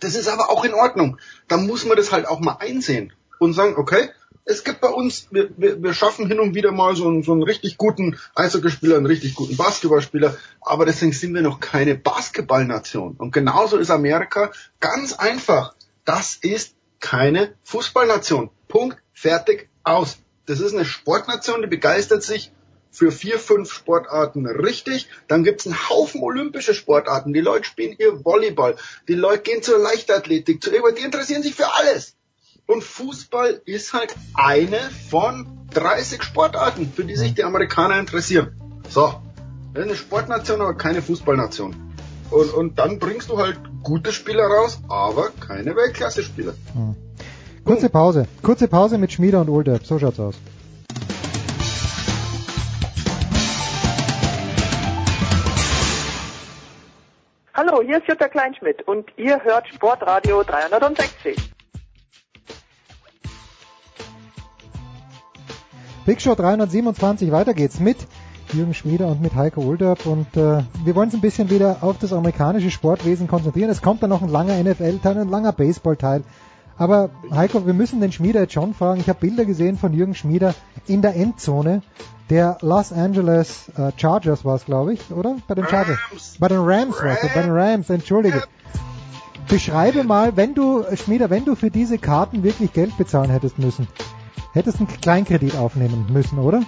[0.00, 1.18] Das ist aber auch in Ordnung.
[1.48, 4.10] Da muss man das halt auch mal einsehen und sagen, okay,
[4.44, 7.32] es gibt bei uns, wir, wir, wir schaffen hin und wieder mal so einen, so
[7.32, 13.16] einen richtig guten Eishockeyspieler, einen richtig guten Basketballspieler, aber deswegen sind wir noch keine Basketballnation.
[13.16, 15.74] Und genauso ist Amerika ganz einfach.
[16.04, 18.50] Das ist keine Fußballnation.
[18.68, 20.18] Punkt, fertig, aus.
[20.48, 22.50] Das ist eine Sportnation, die begeistert sich
[22.90, 25.06] für vier, fünf Sportarten richtig.
[25.28, 27.34] Dann gibt's einen Haufen olympische Sportarten.
[27.34, 28.76] Die Leute spielen hier Volleyball.
[29.08, 32.16] Die Leute gehen zur Leichtathletik, zu die interessieren sich für alles.
[32.66, 34.80] Und Fußball ist halt eine
[35.10, 38.82] von 30 Sportarten, für die sich die Amerikaner interessieren.
[38.88, 39.20] So.
[39.74, 41.76] Das ist eine Sportnation, aber keine Fußballnation.
[42.30, 46.54] Und, und dann bringst du halt gute Spieler raus, aber keine Weltklasse-Spieler.
[46.72, 46.96] Hm.
[47.68, 48.26] Kurze Pause.
[48.42, 49.78] Kurze Pause mit Schmieder und Older.
[49.82, 50.36] So schaut's aus.
[57.52, 61.36] Hallo, hier ist Jutta Kleinschmidt und ihr hört Sportradio 360.
[66.06, 67.98] Big Show 327, weiter geht's mit
[68.54, 71.98] Jürgen Schmieder und mit Heiko Olderb und äh, wir wollen uns ein bisschen wieder auf
[71.98, 73.68] das amerikanische Sportwesen konzentrieren.
[73.68, 76.24] Es kommt dann noch ein langer NFL-Teil, ein langer Baseball-Teil.
[76.78, 79.00] Aber Heiko, wir müssen den Schmieder jetzt schon fragen.
[79.00, 80.54] Ich habe Bilder gesehen von Jürgen Schmieder
[80.86, 81.82] in der Endzone
[82.30, 85.36] der Los Angeles äh, Chargers war es, glaube ich, oder?
[85.46, 85.98] Bei den Chargers.
[86.38, 88.44] Bei den Rams war es, bei den Rams, entschuldige.
[89.48, 93.88] Beschreibe mal, wenn du, Schmieder, wenn du für diese Karten wirklich Geld bezahlen hättest müssen,
[94.52, 96.62] hättest einen Kleinkredit aufnehmen müssen, oder?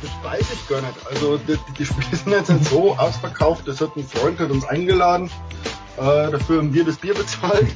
[0.00, 0.94] Das weiß ich gar nicht.
[1.10, 3.68] Also die, die Spiele sind jetzt so ausverkauft.
[3.68, 5.30] Das hat ein Freund hat uns eingeladen.
[5.96, 7.68] Äh, dafür haben wir das Bier bezahlt.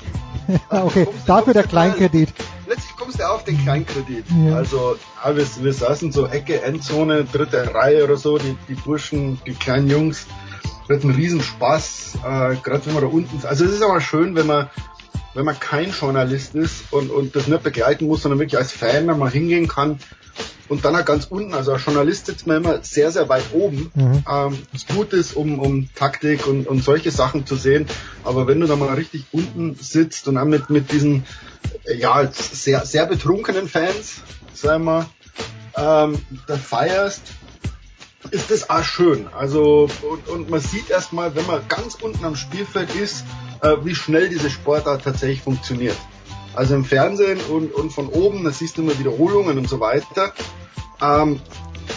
[0.70, 2.32] okay, dafür der Kleinkredit.
[2.66, 4.24] Letztlich kommst du auf den Kleinkredit.
[4.46, 4.56] Ja.
[4.56, 9.40] Also ja, wir, wir saßen so Ecke, Endzone, dritte Reihe oder so, die, die Burschen,
[9.46, 10.26] die kleinen Jungs.
[10.86, 14.34] Wir hatten einen Riesenspaß, äh, gerade wenn man da unten, also es ist aber schön,
[14.36, 14.70] wenn man
[15.34, 19.06] wenn man kein Journalist ist und, und das nicht begleiten muss, sondern wirklich als Fan
[19.06, 20.00] da mal hingehen kann
[20.68, 23.90] und dann auch ganz unten, also als Journalist sitzt man immer sehr, sehr weit oben,
[23.94, 24.24] Mhm.
[24.30, 27.86] ähm, was gut ist, um, um Taktik und, und solche Sachen zu sehen,
[28.24, 31.24] aber wenn du da mal richtig unten sitzt und dann mit, mit diesen,
[31.84, 34.16] äh, ja, sehr, sehr betrunkenen Fans,
[34.54, 35.08] sagen wir,
[35.76, 37.22] ähm, da feierst,
[38.30, 39.28] ist das auch schön.
[39.28, 43.24] Also und, und man sieht erstmal, wenn man ganz unten am Spielfeld ist,
[43.62, 45.96] äh, wie schnell diese Sportart tatsächlich funktioniert.
[46.58, 50.32] Also im Fernsehen und, und von oben, da siehst du immer Wiederholungen und so weiter.
[51.00, 51.40] Ähm,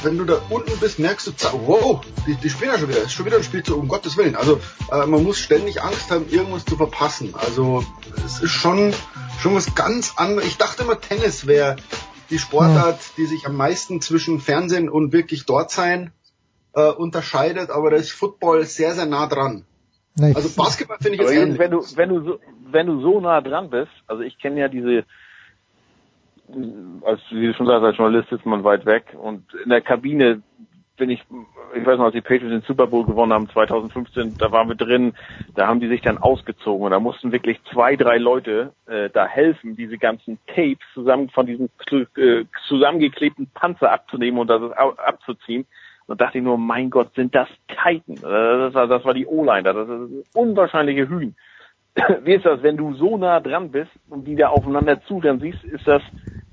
[0.04, 1.32] wenn du da unten bist, merkst du,
[1.66, 4.36] wow, die, die spielen ja schon wieder, ist schon wieder ein Spielzug, um Gottes Willen.
[4.36, 4.60] Also
[4.92, 7.34] äh, man muss ständig Angst haben, irgendwas zu verpassen.
[7.34, 7.84] Also
[8.24, 8.94] es ist schon,
[9.40, 10.48] schon was ganz anderes.
[10.48, 11.78] Ich dachte immer, Tennis wäre
[12.30, 16.12] die Sportart, die sich am meisten zwischen Fernsehen und wirklich dort sein
[16.74, 19.66] äh, unterscheidet, aber da ist Football sehr, sehr nah dran.
[20.16, 21.60] Nee, Also Basketball finde ich jetzt ähnlich.
[21.60, 22.40] wenn du, wenn du so,
[22.70, 25.06] wenn du so nah dran bist, also ich kenne ja diese,
[27.04, 30.42] als wie du schon sagst, als Journalist sitzt man weit weg und in der Kabine
[30.98, 31.24] bin ich,
[31.76, 34.76] ich weiß noch, als die Patriots den Super Bowl gewonnen haben 2015, da waren wir
[34.76, 35.14] drin,
[35.56, 39.26] da haben die sich dann ausgezogen und da mussten wirklich zwei, drei Leute äh, da
[39.26, 41.70] helfen, diese ganzen Tapes zusammen von diesem
[42.18, 45.66] äh, zusammengeklebten Panzer abzunehmen und das abzuziehen.
[46.12, 48.16] Und dachte ich nur, mein Gott, sind das Titan.
[48.16, 49.72] Das war, das war die O-Line, da.
[49.74, 51.36] das ist unwahrscheinliche Hühn.
[52.24, 55.40] Wie ist das, wenn du so nah dran bist und die da aufeinander zu, dann
[55.40, 56.02] siehst, ist das,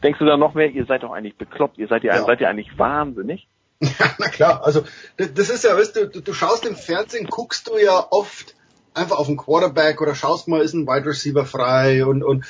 [0.03, 2.25] denkst du dann noch mehr, ihr seid doch eigentlich bekloppt, ihr seid ja, Ja.
[2.25, 3.49] seid ihr eigentlich wahnsinnig?
[4.19, 4.83] Na klar, also
[5.17, 8.55] das, das ist ja, weißt du, du, du schaust im Fernsehen, guckst du ja oft
[8.95, 12.45] einfach auf den Quarterback oder schaust mal, ist ein Wide Receiver frei und, und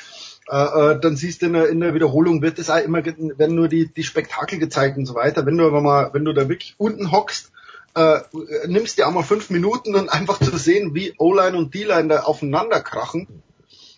[0.51, 3.69] äh, äh, dann siehst du in der, in der Wiederholung wird es immer, werden nur
[3.69, 5.45] die, die Spektakel gezeigt und so weiter.
[5.45, 7.53] Wenn du aber mal, wenn du da wirklich unten hockst,
[7.95, 8.21] äh,
[8.67, 12.21] nimmst dir auch mal fünf Minuten und einfach zu sehen, wie O-Line und D-Line da
[12.21, 13.43] aufeinander krachen,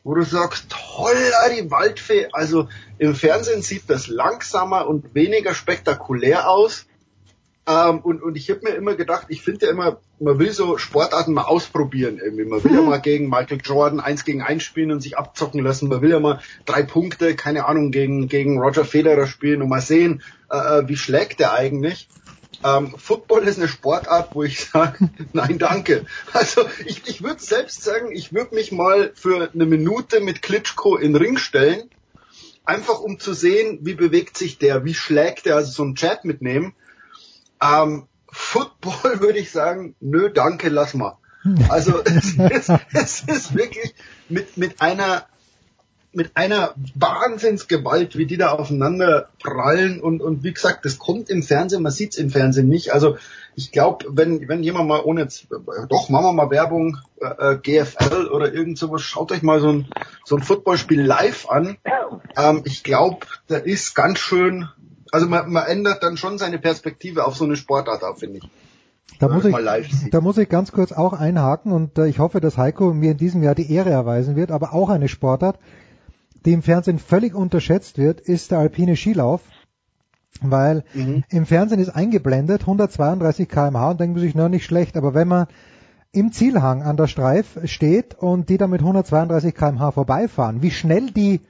[0.03, 2.29] wo du sagst, toll, ah, die Waldfee.
[2.33, 2.69] Also
[2.99, 6.87] im Fernsehen sieht das langsamer und weniger spektakulär aus.
[7.67, 10.79] Ähm, und, und ich habe mir immer gedacht, ich finde ja immer, man will so
[10.79, 12.45] Sportarten mal ausprobieren irgendwie.
[12.45, 15.89] Man will ja mal gegen Michael Jordan eins gegen eins spielen und sich abzocken lassen.
[15.89, 19.83] Man will ja mal drei Punkte, keine Ahnung, gegen, gegen Roger Federer spielen und mal
[19.83, 22.09] sehen, äh, wie schlägt der eigentlich.
[22.65, 26.07] ähm, Football ist eine Sportart, wo ich sage, nein, danke.
[26.33, 30.97] Also ich, ich würde selbst sagen, ich würde mich mal für eine Minute mit Klitschko
[30.97, 31.91] in den Ring stellen,
[32.65, 36.25] einfach um zu sehen, wie bewegt sich der, wie schlägt der, also so einen Chat
[36.25, 36.75] mitnehmen.
[37.63, 41.17] Ähm, Football würde ich sagen, nö, danke, lass mal.
[41.69, 43.95] Also es ist, es ist wirklich
[44.29, 45.25] mit, mit einer
[46.13, 51.43] mit einer Wahnsinnsgewalt, wie die da aufeinander prallen und, und wie gesagt, das kommt im
[51.43, 52.93] Fernsehen, man sieht's im Fernsehen nicht.
[52.93, 53.17] Also
[53.55, 55.29] ich glaube, wenn, wenn jemand mal ohne,
[55.89, 59.89] doch, machen wir mal Werbung, äh, GFL oder irgend sowas, schaut euch mal so ein,
[60.25, 61.77] so ein Footballspiel live an.
[62.37, 64.69] Ähm, ich glaube, da ist ganz schön,
[65.13, 68.51] also man, man ändert dann schon seine Perspektive auf so eine Sportart finde ich.
[69.19, 72.57] Da muss, ich, da muss ich ganz kurz auch einhaken und äh, ich hoffe, dass
[72.57, 75.59] Heiko mir in diesem Jahr die Ehre erweisen wird, aber auch eine Sportart,
[76.47, 79.43] die im Fernsehen völlig unterschätzt wird, ist der alpine Skilauf.
[80.41, 81.25] Weil mhm.
[81.29, 85.29] im Fernsehen ist eingeblendet 132 kmh und denkt man sich, na nicht schlecht, aber wenn
[85.29, 85.49] man
[86.13, 91.11] im Zielhang an der Streif steht und die da mit 132 kmh vorbeifahren, wie schnell
[91.11, 91.41] die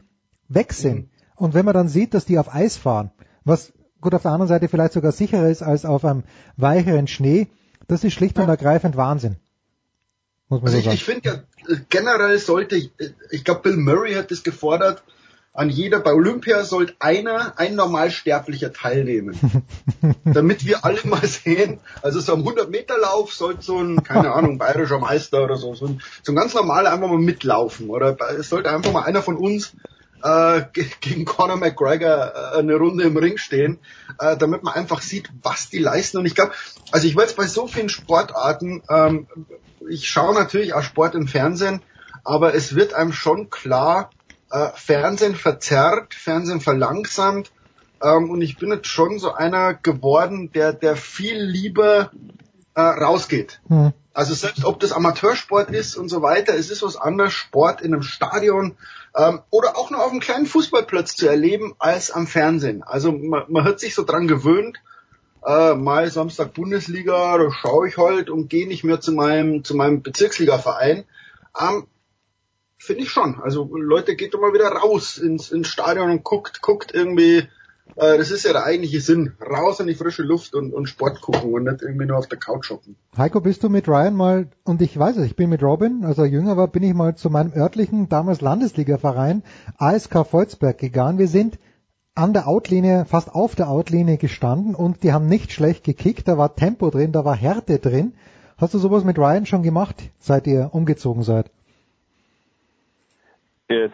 [0.49, 0.97] weg sind.
[0.97, 1.09] Mhm.
[1.37, 3.13] Und wenn man dann sieht, dass die auf Eis fahren,
[3.45, 6.25] was gut auf der anderen Seite vielleicht sogar sicherer ist als auf einem
[6.57, 7.49] weicheren Schnee,
[7.89, 9.37] das ist schlicht und ergreifend Wahnsinn.
[10.49, 10.95] Muss man also so sagen.
[10.95, 12.93] Ich, finde ja, generell sollte, ich,
[13.31, 15.03] ich glaube Bill Murray hat das gefordert,
[15.53, 19.39] an jeder, bei Olympia sollte einer, ein Normalsterblicher teilnehmen.
[20.25, 24.33] damit wir alle mal sehen, also so am 100 Meter Lauf sollte so ein, keine
[24.35, 27.91] Ahnung, bayerischer Meister oder so, so ein, so ein ganz normaler einfach mal mitlaufen.
[27.91, 29.73] Oder es sollte einfach mal einer von uns
[30.23, 30.63] äh,
[31.01, 33.79] gegen Conor McGregor äh, eine Runde im Ring stehen,
[34.19, 36.19] äh, damit man einfach sieht, was die leisten.
[36.19, 36.53] Und ich glaube,
[36.91, 39.27] also ich jetzt bei so vielen Sportarten, ähm,
[39.89, 41.83] ich schaue natürlich auch Sport im Fernsehen,
[42.25, 44.11] aber es wird einem schon klar,
[44.51, 47.51] äh, Fernsehen verzerrt, Fernsehen verlangsamt.
[48.03, 52.11] Ähm, und ich bin jetzt schon so einer geworden, der, der viel lieber
[52.75, 53.61] äh, rausgeht.
[53.69, 53.93] Hm.
[54.13, 57.95] Also selbst ob das Amateursport ist und so weiter, es ist was anderes, Sport in
[57.95, 58.77] einem Stadion
[59.17, 62.83] ähm, oder auch nur auf einem kleinen Fußballplatz zu erleben als am Fernsehen.
[62.83, 64.79] Also man, man hat sich so dran gewöhnt,
[65.45, 69.75] äh, mal Samstag Bundesliga, da schaue ich halt und gehe nicht mehr zu meinem zu
[69.75, 71.05] meinem Bezirksligaverein.
[71.61, 71.87] Ähm,
[72.79, 73.39] Finde ich schon.
[73.43, 77.47] Also Leute, geht doch mal wieder raus ins, ins Stadion und guckt, guckt irgendwie
[77.97, 79.33] äh, das ist ja der eigentliche Sinn.
[79.41, 82.39] Raus in die frische Luft und, und Sport gucken und nicht irgendwie nur auf der
[82.39, 82.97] Couch hocken.
[83.17, 86.19] Heiko, bist du mit Ryan mal, und ich weiß es, ich bin mit Robin, als
[86.19, 89.43] er jünger war, bin ich mal zu meinem örtlichen, damals Landesliga-Verein
[89.79, 91.19] ASK Volzberg gegangen.
[91.19, 91.59] Wir sind
[92.15, 96.37] an der Outlinie, fast auf der Outlinie gestanden und die haben nicht schlecht gekickt, da
[96.37, 98.15] war Tempo drin, da war Härte drin.
[98.59, 101.51] Hast du sowas mit Ryan schon gemacht, seit ihr umgezogen seid?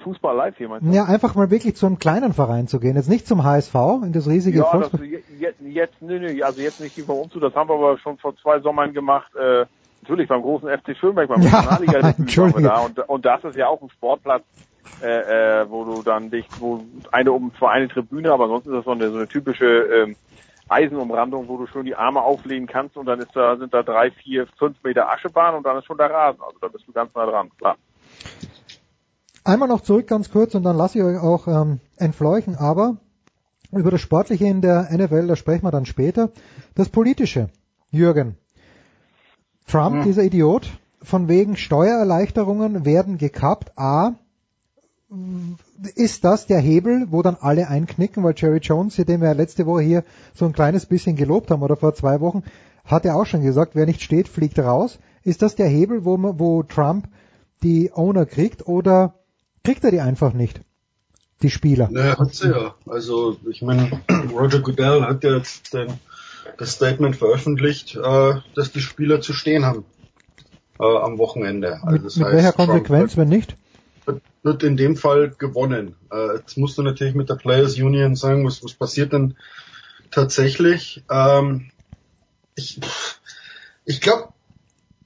[0.02, 0.92] Fußball live hier meinst du?
[0.92, 2.96] Ja, einfach mal wirklich zu einem kleinen Verein zu gehen.
[2.96, 3.74] Jetzt nicht zum HSV,
[4.04, 5.00] in das riesige ja, Fußball.
[5.00, 8.16] Das, jetzt, jetzt, nee, nee, also jetzt nicht über Umzug, das haben wir aber schon
[8.18, 9.66] vor zwei Sommern gemacht, äh,
[10.02, 13.82] natürlich beim großen FC Schönberg, beim ja, Regionalliga da und, und das ist ja auch
[13.82, 14.44] ein Sportplatz,
[15.02, 16.82] äh, äh, wo du dann dich, wo
[17.12, 20.16] eine um zwar eine Tribüne, aber sonst ist das so eine, so eine typische ähm,
[20.68, 24.10] Eisenumrandung, wo du schon die Arme auflegen kannst und dann ist da, sind da drei,
[24.10, 26.40] vier, fünf Meter Aschebahn und dann ist schon der Rasen.
[26.40, 27.76] Also da bist du ganz nah dran, klar.
[29.46, 32.96] Einmal noch zurück ganz kurz und dann lasse ich euch auch ähm, entfleuchen, aber
[33.70, 36.30] über das Sportliche in der NFL, da sprechen wir dann später.
[36.74, 37.50] Das Politische,
[37.92, 38.36] Jürgen.
[39.68, 40.02] Trump, hm.
[40.02, 40.68] dieser Idiot,
[41.00, 43.78] von wegen Steuererleichterungen werden gekappt.
[43.78, 44.14] A,
[45.94, 49.82] ist das der Hebel, wo dann alle einknicken, weil Jerry Jones, den wir letzte Woche
[49.82, 50.04] hier
[50.34, 52.42] so ein kleines bisschen gelobt haben oder vor zwei Wochen,
[52.84, 54.98] hat er auch schon gesagt, wer nicht steht, fliegt raus.
[55.22, 57.08] Ist das der Hebel, wo, wo Trump
[57.62, 59.14] die Owner kriegt oder
[59.66, 60.60] kriegt er die einfach nicht.
[61.42, 61.88] Die Spieler.
[61.90, 62.74] Naja, hat sie ja.
[62.86, 64.00] Also ich meine,
[64.32, 65.92] Roger Goodell hat ja jetzt den,
[66.56, 69.84] das Statement veröffentlicht, äh, dass die Spieler zu stehen haben
[70.78, 71.80] äh, am Wochenende.
[71.82, 73.56] Also das mit heißt, welcher Konsequenz, Trump wenn nicht?
[74.44, 75.96] Wird in dem Fall gewonnen.
[76.12, 79.36] Äh, jetzt musst du natürlich mit der Players Union sagen, was, was passiert denn
[80.12, 81.02] tatsächlich.
[81.10, 81.70] Ähm,
[82.54, 82.80] ich
[83.84, 84.28] ich glaube,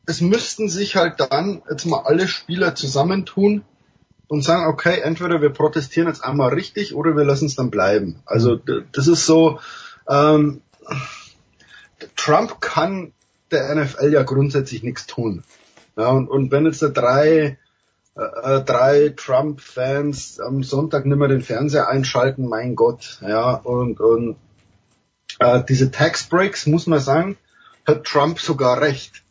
[0.04, 3.64] es müssten sich halt dann jetzt mal alle Spieler zusammentun
[4.30, 8.22] und sagen, okay, entweder wir protestieren jetzt einmal richtig oder wir lassen es dann bleiben.
[8.24, 9.58] Also das ist so,
[10.08, 10.62] ähm,
[12.14, 13.12] Trump kann
[13.50, 15.42] der NFL ja grundsätzlich nichts tun.
[15.96, 17.58] Ja, und, und wenn jetzt da drei,
[18.16, 23.98] äh, äh, drei Trump-Fans am Sonntag nicht mehr den Fernseher einschalten, mein Gott, ja, und,
[23.98, 24.36] und
[25.40, 27.36] äh, diese Tax Breaks, muss man sagen,
[27.84, 29.24] hat Trump sogar recht.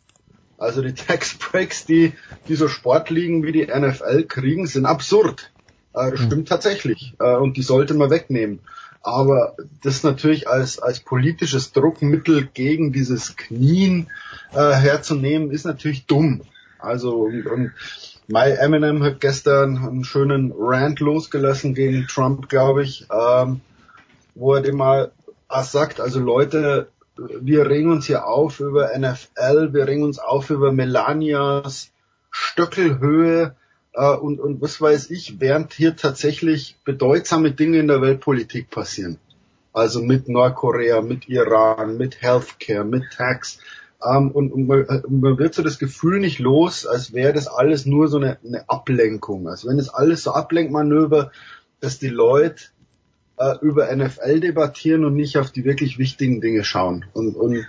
[0.59, 2.13] Also die Tax Breaks, die,
[2.47, 5.51] die so Sportligen wie die NFL kriegen, sind absurd.
[5.93, 6.25] Äh, das hm.
[6.27, 7.13] stimmt tatsächlich.
[7.19, 8.59] Äh, und die sollte man wegnehmen.
[9.01, 14.07] Aber das natürlich als, als politisches Druckmittel gegen dieses Knien
[14.51, 16.41] äh, herzunehmen, ist natürlich dumm.
[16.79, 17.71] Also und, und
[18.27, 23.61] My Eminem hat gestern einen schönen Rant losgelassen gegen Trump, glaube ich, ähm,
[24.35, 25.11] wo er dem mal
[25.49, 26.89] sagt, also Leute,
[27.41, 31.91] wir regen uns hier auf über NFL, wir regen uns auf über Melanias
[32.31, 33.55] Stöckelhöhe
[33.93, 39.17] äh, und, und was weiß ich, während hier tatsächlich bedeutsame Dinge in der Weltpolitik passieren.
[39.73, 43.59] Also mit Nordkorea, mit Iran, mit Healthcare, mit Tax.
[44.03, 47.47] Ähm, und, und man, äh, man, wird so das Gefühl nicht los, als wäre das
[47.47, 49.47] alles nur so eine, eine Ablenkung.
[49.47, 51.31] Also wenn es alles so Ablenkmanöver,
[51.81, 52.65] dass die Leute
[53.39, 57.05] äh, über NFL debattieren und nicht auf die wirklich wichtigen Dinge schauen.
[57.13, 57.65] Und, und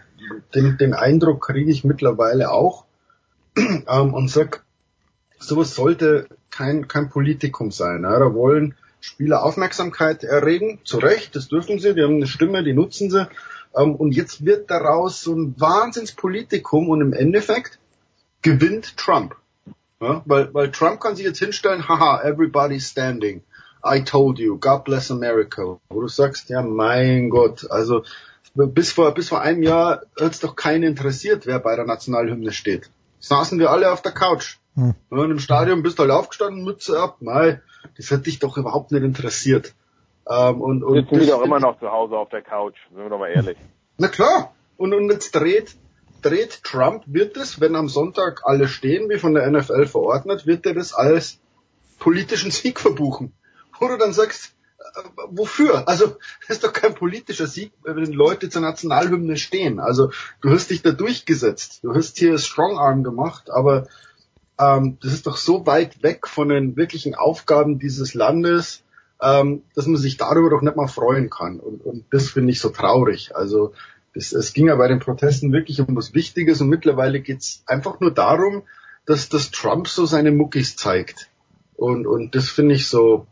[0.55, 2.85] den, den Eindruck kriege ich mittlerweile auch
[3.57, 4.65] ähm, und sag,
[5.39, 8.03] sowas sollte kein, kein Politikum sein.
[8.03, 8.19] Ja.
[8.19, 12.75] Da wollen Spieler Aufmerksamkeit erregen, zu Recht, das dürfen sie, die haben eine Stimme, die
[12.75, 13.29] nutzen sie.
[13.75, 17.79] Ähm, und jetzt wird daraus so ein Wahnsinnspolitikum und im Endeffekt
[18.43, 19.37] gewinnt Trump.
[20.01, 23.43] Ja, weil, weil Trump kann sich jetzt hinstellen, haha, everybody's standing.
[23.85, 25.79] I told you, God bless America.
[25.89, 28.03] Wo du sagst, ja mein Gott, also
[28.55, 32.53] bis vor, bis vor einem Jahr hat es doch keinen interessiert, wer bei der Nationalhymne
[32.53, 32.91] steht.
[33.21, 34.57] Saßen wir alle auf der Couch.
[34.75, 34.95] Hm.
[35.11, 37.61] Ja, Im Stadion bist du halt aufgestanden, Mütze ab, mei,
[37.97, 39.75] das hat dich doch überhaupt nicht interessiert.
[40.29, 43.09] Ähm, und, und Sitzen wir doch immer noch zu Hause auf der Couch, sind wir
[43.09, 43.59] doch mal ehrlich.
[43.99, 44.53] Na klar.
[44.77, 45.77] Und, und jetzt dreht,
[46.23, 50.65] dreht Trump, wird es, wenn am Sonntag alle stehen, wie von der NFL verordnet, wird
[50.67, 51.39] er das als
[51.99, 53.33] politischen Sieg verbuchen.
[53.81, 55.89] Wo du dann sagst, äh, wofür?
[55.89, 56.17] Also,
[56.47, 59.81] das ist doch kein politischer Sieg, wenn Leute zur Nationalhymne stehen.
[59.81, 61.81] Also, du hast dich da durchgesetzt.
[61.83, 63.89] Du hast hier Strongarm gemacht, aber
[64.61, 68.83] ähm, das ist doch so weit weg von den wirklichen Aufgaben dieses Landes,
[69.23, 71.59] ähm, dass man sich darüber doch nicht mal freuen kann.
[71.59, 73.35] Und, und das finde ich so traurig.
[73.35, 73.73] Also
[74.15, 78.01] es, es ging ja bei den Protesten wirklich um was Wichtiges und mittlerweile geht's einfach
[78.01, 78.63] nur darum,
[79.07, 81.30] dass, dass Trump so seine Muckis zeigt.
[81.81, 83.27] Und, und das finde ich so,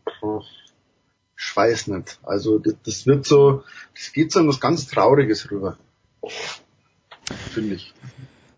[1.37, 2.19] ich weiß nicht.
[2.23, 3.63] Also das, das wird so,
[3.95, 5.77] das geht so um was ganz Trauriges rüber.
[7.53, 7.93] Finde ich.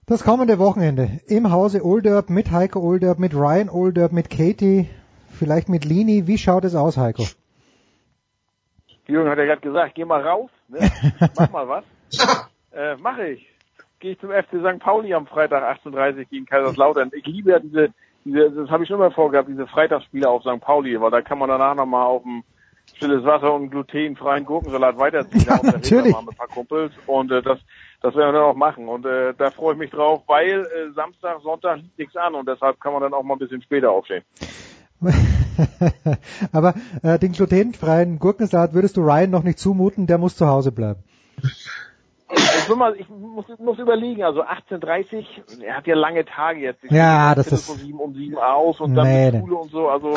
[0.06, 4.88] Das kommende Wochenende im Hause Olderb mit Heiko Olderb, mit Ryan Olderb, mit Katie
[5.32, 6.28] vielleicht mit Lini.
[6.28, 7.24] Wie schaut es aus, Heiko?
[9.08, 10.88] Jürgen hat ja gerade gesagt, geh mal raus, ne?
[11.36, 11.84] mach mal was.
[12.72, 13.48] äh, mache ich.
[13.98, 14.78] Gehe ich zum FC St.
[14.78, 17.10] Pauli am Freitag 18.30 gegen Kaiserslautern.
[17.12, 17.92] Ich liebe ja diese,
[18.24, 20.60] diese das habe ich schon mal vorgehabt, diese Freitagsspiele auf St.
[20.60, 22.42] Pauli, weil da kann man danach nochmal auf dem
[22.94, 25.46] stilles Wasser und glutenfreien Gurkensalat weiterziehen.
[25.62, 26.12] Natürlich.
[26.12, 27.58] Mal mit ein paar Kumpels und äh, das
[28.02, 28.88] das werden wir dann auch machen.
[28.88, 32.48] Und äh, da freue ich mich drauf, weil äh, Samstag, Sonntag liegt nichts an und
[32.48, 34.24] deshalb kann man dann auch mal ein bisschen später aufstehen.
[36.52, 40.72] Aber äh, den glutenfreien Gurkensalat würdest du Ryan noch nicht zumuten, der muss zu Hause
[40.72, 41.02] bleiben.
[42.62, 46.84] Ich, will mal, ich muss, muss überlegen, also 18.30 er hat ja lange Tage jetzt.
[46.84, 47.68] Ich ja, das ist...
[47.68, 50.14] Um sieben, um sieben aus und dann nee, Schule und so, also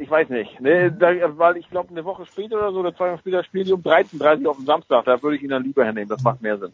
[0.00, 0.60] ich weiß nicht.
[0.60, 3.66] Ne, da, weil ich glaube, eine Woche später oder so, oder zwei Wochen später spielen
[3.66, 5.04] die um 13.30 auf dem Samstag.
[5.04, 6.08] Da würde ich ihn dann lieber hernehmen.
[6.08, 6.72] Das macht mehr Sinn.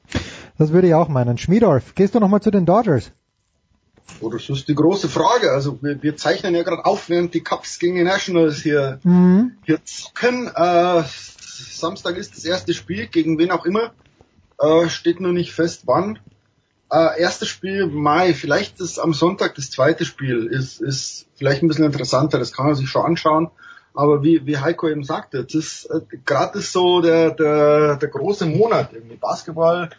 [0.58, 1.36] Das würde ich auch meinen.
[1.36, 3.12] Schmiedorf, gehst du nochmal zu den Dodgers?
[4.20, 5.50] Oh, das ist die große Frage.
[5.50, 9.52] Also wir, wir zeichnen ja gerade auf, während die Cups gegen die Nationals hier, mhm.
[9.64, 10.48] hier zocken.
[10.54, 13.92] Äh, Samstag ist das erste Spiel, gegen wen auch immer.
[14.58, 16.18] Äh, steht nur nicht fest, wann.
[16.90, 21.68] Äh, erstes Spiel Mai, vielleicht ist am Sonntag das zweite Spiel, ist, ist vielleicht ein
[21.68, 23.50] bisschen interessanter, das kann man sich schon anschauen.
[23.92, 28.46] Aber wie, wie Heiko eben sagte, das ist äh, gerade so der, der, der große
[28.46, 28.92] Monat.
[28.92, 29.90] Irgendwie Basketball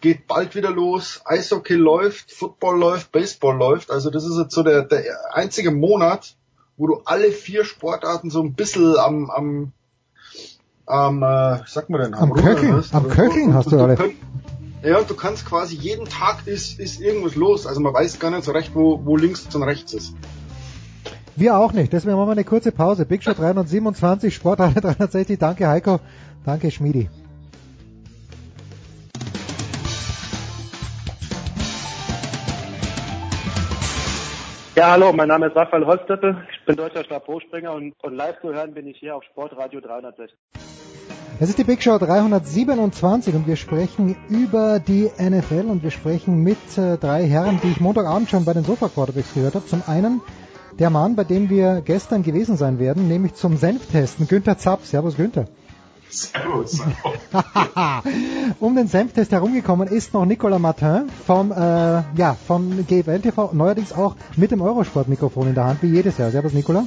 [0.00, 3.90] geht bald wieder los, Eishockey läuft, Football läuft, Baseball läuft.
[3.90, 5.02] Also das ist jetzt so der, der
[5.32, 6.36] einzige Monat,
[6.76, 9.72] wo du alle vier Sportarten so ein bisschen am, am,
[10.88, 12.94] am äh, sag mal denn, am, am Köcheln, hast.
[12.94, 13.96] am Köcheln hast du alle.
[14.82, 17.66] Ja, du kannst quasi jeden Tag ist, ist irgendwas los.
[17.66, 20.14] Also man weiß gar nicht so recht, wo, wo links und rechts ist.
[21.34, 21.92] Wir auch nicht.
[21.92, 23.04] Deswegen machen wir eine kurze Pause.
[23.04, 25.38] Big Show 327, Sportradio 360.
[25.38, 26.00] Danke Heiko.
[26.44, 27.08] Danke Schmidi.
[34.78, 36.40] Ja, hallo, mein Name ist Raphael Holzdeppe.
[36.52, 40.38] Ich bin deutscher Stabhochspringer und, und live zu hören bin ich hier auf Sportradio 360.
[41.40, 46.42] Es ist die Big Show 327 und wir sprechen über die NFL und wir sprechen
[46.42, 49.64] mit äh, drei Herren, die ich Montagabend schon bei den Sofa Quarterbacks gehört habe.
[49.64, 50.20] Zum einen
[50.80, 54.84] der Mann, bei dem wir gestern gewesen sein werden, nämlich zum Senftesten, Günther Zapp.
[54.84, 55.44] Servus Günther.
[56.10, 56.80] Servus.
[58.58, 63.92] um den Senftest herumgekommen ist noch Nicolas Martin vom, äh, ja, vom GFL TV, neuerdings
[63.92, 66.32] auch mit dem Eurosport-Mikrofon in der Hand, wie jedes Jahr.
[66.32, 66.86] Servus Nicolas.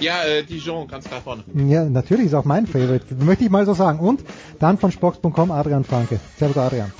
[0.00, 1.44] Ja, äh, Dijon, ganz klar vorne.
[1.54, 3.14] Ja, natürlich ist auch mein Favorite.
[3.14, 3.98] Möchte ich mal so sagen.
[4.00, 4.22] Und
[4.58, 6.18] dann von Spox.com Adrian Franke.
[6.38, 6.92] Servus Adrian.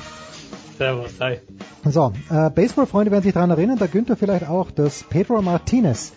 [0.79, 1.39] Servus, hi.
[1.85, 6.13] So, äh, Baseballfreunde werden sich daran erinnern, der Günther vielleicht auch, dass Pedro Martinez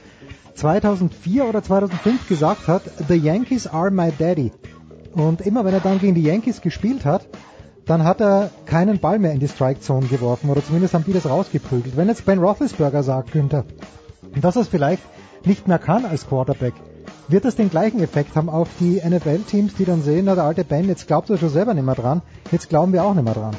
[0.56, 4.52] 2004 oder 2005 gesagt hat, The Yankees are my daddy.
[5.14, 7.28] Und immer wenn er dann gegen die Yankees gespielt hat,
[7.86, 11.14] dann hat er keinen Ball mehr in die Strike Zone geworfen oder zumindest haben die
[11.14, 11.96] das rausgeprügelt.
[11.96, 13.66] Wenn jetzt Ben Roethlisberger sagt, Günther,
[14.42, 15.04] dass es vielleicht
[15.46, 16.74] nicht mehr kann als Quarterback,
[17.28, 20.64] wird das den gleichen Effekt haben auf die NFL-Teams, die dann sehen, na der alte
[20.64, 23.34] Ben, jetzt glaubt er schon selber nicht mehr dran, jetzt glauben wir auch nicht mehr
[23.34, 23.56] dran.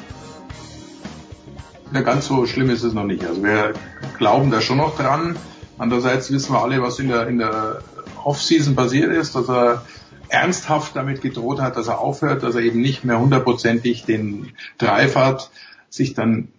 [1.93, 3.25] Ja, ganz so schlimm ist es noch nicht.
[3.25, 3.73] Also wir
[4.17, 5.37] glauben da schon noch dran.
[5.77, 7.79] Andererseits wissen wir alle, was in der, in der
[8.23, 9.83] Offseason passiert ist, dass er
[10.29, 15.15] ernsthaft damit gedroht hat, dass er aufhört, dass er eben nicht mehr hundertprozentig den Drive
[15.15, 15.49] hat,
[15.89, 16.49] sich dann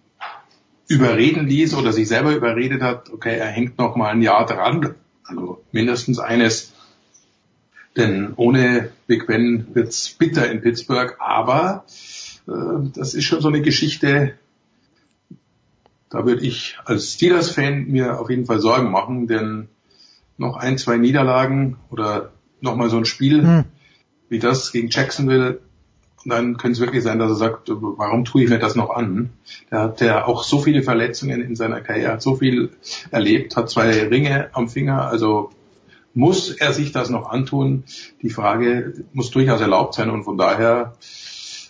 [0.87, 4.95] überreden ließ oder sich selber überredet hat, okay, er hängt noch mal ein Jahr dran,
[5.29, 6.73] also mindestens eines,
[7.95, 11.85] denn ohne Big Ben wird's bitter in Pittsburgh, aber
[12.47, 14.35] äh, das ist schon so eine Geschichte,
[16.09, 19.69] da würde ich als Steelers-Fan mir auf jeden Fall Sorgen machen, denn
[20.37, 22.31] noch ein, zwei Niederlagen oder
[22.61, 23.65] nochmal so ein Spiel hm.
[24.29, 25.61] wie das gegen Jacksonville,
[26.25, 29.29] dann könnte es wirklich sein, dass er sagt, warum tue ich mir das noch an?
[29.71, 32.71] Der hat ja auch so viele Verletzungen in seiner Karriere, hat so viel
[33.11, 35.51] erlebt, hat zwei Ringe am Finger, also
[36.13, 37.83] muss er sich das noch antun?
[38.21, 40.95] Die Frage muss durchaus erlaubt sein und von daher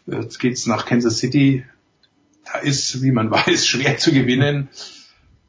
[0.07, 1.65] jetzt geht's nach Kansas City.
[2.51, 4.69] Da ist, wie man weiß, schwer zu gewinnen.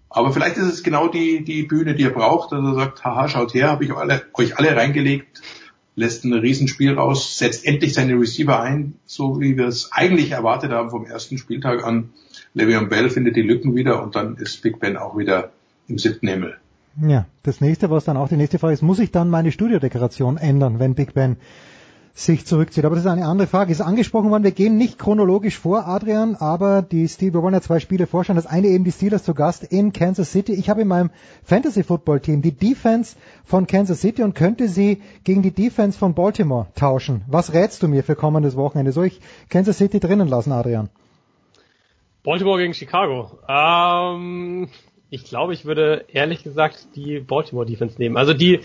[0.08, 3.28] Aber vielleicht ist es genau die, die Bühne, die er braucht, dass er sagt, haha,
[3.28, 5.40] schaut her, habe ich alle, euch alle reingelegt,
[5.96, 10.72] lässt ein Riesenspiel raus, setzt endlich seine Receiver ein, so wie wir es eigentlich erwartet
[10.72, 12.10] haben vom ersten Spieltag an.
[12.54, 15.52] Le'Veon Bell findet die Lücken wieder und dann ist Big Ben auch wieder
[15.88, 16.56] im siebten Himmel.
[17.00, 20.36] Ja, das nächste, was dann auch die nächste Frage ist, muss ich dann meine Studiodekoration
[20.36, 21.36] ändern, wenn Big Ben
[22.14, 22.84] sich zurückzieht.
[22.84, 23.72] Aber das ist eine andere Frage.
[23.72, 27.60] Ist angesprochen worden, wir gehen nicht chronologisch vor, Adrian, aber die Steve, wir wollen ja
[27.60, 28.36] zwei Spiele vorstellen.
[28.36, 30.52] Das eine eben die Steelers zu Gast in Kansas City.
[30.52, 31.10] Ich habe in meinem
[31.44, 36.14] Fantasy Football Team die Defense von Kansas City und könnte sie gegen die Defense von
[36.14, 37.22] Baltimore tauschen.
[37.28, 38.92] Was rätst du mir für kommendes Wochenende?
[38.92, 40.90] Soll ich Kansas City drinnen lassen, Adrian?
[42.22, 43.30] Baltimore gegen Chicago.
[43.48, 44.68] Ähm,
[45.08, 48.16] ich glaube, ich würde ehrlich gesagt die Baltimore Defense nehmen.
[48.16, 48.60] Also die,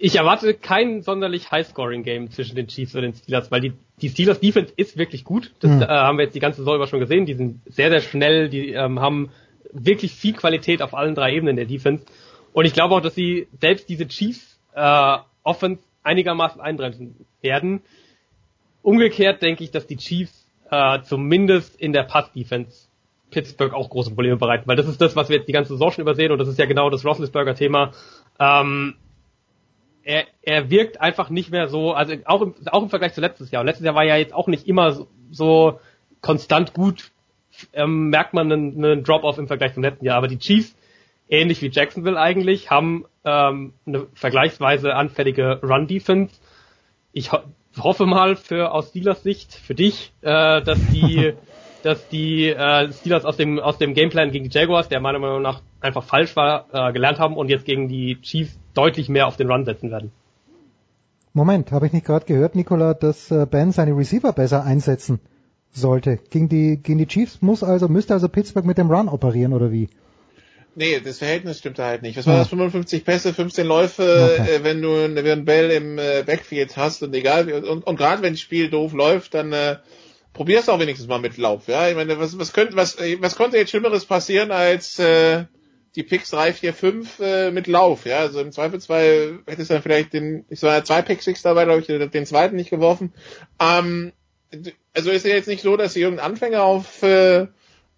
[0.00, 4.38] ich erwarte kein sonderlich High-Scoring-Game zwischen den Chiefs und den Steelers, weil die, die Steelers
[4.38, 5.52] Defense ist wirklich gut.
[5.58, 5.82] Das mhm.
[5.82, 7.26] äh, haben wir jetzt die ganze Saison über schon gesehen.
[7.26, 9.30] Die sind sehr, sehr schnell, die ähm, haben
[9.72, 12.04] wirklich viel Qualität auf allen drei Ebenen der Defense.
[12.52, 17.80] Und ich glaube auch, dass sie selbst diese Chiefs äh, Offense einigermaßen einbremsen werden.
[18.82, 22.86] Umgekehrt denke ich, dass die Chiefs äh, zumindest in der Pass-Defense
[23.30, 25.90] Pittsburgh auch große Probleme bereiten, weil das ist das, was wir jetzt die ganze Saison
[25.90, 27.92] schon übersehen und das ist ja genau das Roethlisberger-Thema.
[28.40, 28.94] Ähm,
[30.08, 33.50] er, er wirkt einfach nicht mehr so, also auch im, auch im Vergleich zu letztes
[33.50, 33.60] Jahr.
[33.60, 35.80] Und letztes Jahr war ja jetzt auch nicht immer so, so
[36.22, 37.10] konstant gut,
[37.74, 40.16] ähm, merkt man einen, einen Drop-off im Vergleich zum letzten Jahr.
[40.16, 40.74] Aber die Chiefs,
[41.28, 46.34] ähnlich wie Jacksonville eigentlich, haben ähm, eine vergleichsweise anfällige Run-Defense.
[47.12, 47.40] Ich ho
[47.78, 51.34] hoffe mal für aus Steelers Sicht, für dich, äh, dass die
[51.82, 55.42] dass die äh, Steelers aus dem aus dem Gameplan gegen die Jaguars, der meiner Meinung
[55.42, 59.36] nach einfach falsch war, äh, gelernt haben und jetzt gegen die Chiefs deutlich mehr auf
[59.36, 60.12] den Run setzen werden.
[61.32, 65.20] Moment, habe ich nicht gerade gehört, Nicola, dass äh, Ben seine Receiver besser einsetzen
[65.72, 66.18] sollte?
[66.30, 69.70] Gegen die gegen die Chiefs muss also müsste also Pittsburgh mit dem Run operieren oder
[69.70, 69.88] wie?
[70.74, 72.16] Nee, das Verhältnis stimmt halt nicht.
[72.16, 72.48] Was war das?
[72.48, 74.56] 55 Pässe, 15 Läufe, okay.
[74.56, 78.34] äh, wenn du einen Bell im äh, Backfield hast und egal, und, und gerade wenn
[78.34, 79.78] das Spiel doof läuft, dann äh,
[80.32, 81.88] probier's auch wenigstens mal mit Lauf, ja.
[81.88, 85.46] Ich meine, was, was könnte, was, was konnte jetzt Schlimmeres passieren als äh,
[85.98, 88.18] die Picks 3, 4, 5 äh, mit Lauf, ja.
[88.20, 91.80] Also im Zweifelsfall hättest du dann vielleicht den, ich war zwei Pick Six dabei, glaube
[91.80, 93.12] ich, den zweiten nicht geworfen.
[93.58, 94.12] Ähm,
[94.94, 97.48] also ist ja jetzt nicht so, dass sie irgendeinen Anfänger auf äh,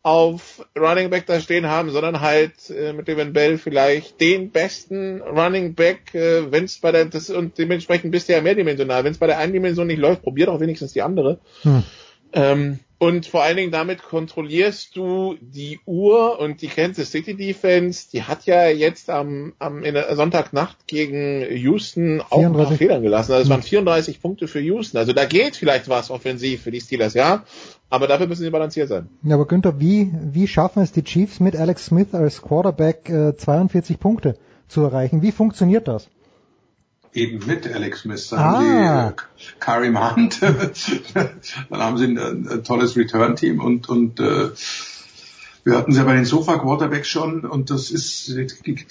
[0.02, 5.20] auf Running Back da stehen haben, sondern halt äh, mit Levin Bell vielleicht den besten
[5.20, 9.04] Running Back, äh, wenn es bei der das und dementsprechend bist du ja mehrdimensional.
[9.04, 11.38] Wenn es bei der einen Dimension nicht läuft, probier doch wenigstens die andere.
[11.64, 11.82] Hm.
[12.32, 18.08] Ähm, und vor allen Dingen damit kontrollierst du die Uhr und die Kansas City Defense,
[18.12, 22.44] die hat ja jetzt am, am in der Sonntagnacht gegen Houston auch 34.
[22.44, 23.32] ein paar Fehlern gelassen.
[23.32, 24.98] Also es waren 34 Punkte für Houston.
[24.98, 27.44] Also da geht vielleicht was offensiv für die Steelers, ja.
[27.88, 29.08] Aber dafür müssen sie balanciert sein.
[29.22, 33.34] Ja, aber Günther, wie, wie schaffen es die Chiefs mit Alex Smith als Quarterback äh,
[33.34, 34.36] 42 Punkte
[34.68, 35.22] zu erreichen?
[35.22, 36.10] Wie funktioniert das?
[37.12, 38.28] Eben mit Alex Smith.
[38.28, 38.44] Dann ah.
[38.44, 40.42] haben sie äh, Karim Hunt,
[41.14, 44.50] dann haben sie ein, ein tolles Return-Team und, und äh,
[45.62, 48.34] Wir hatten es ja bei den Sofa-Quarterbacks schon und das ist,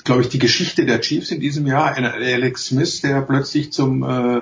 [0.03, 1.95] glaube ich, die Geschichte der Chiefs in diesem Jahr.
[1.95, 4.37] Alex Smith, der plötzlich zum äh,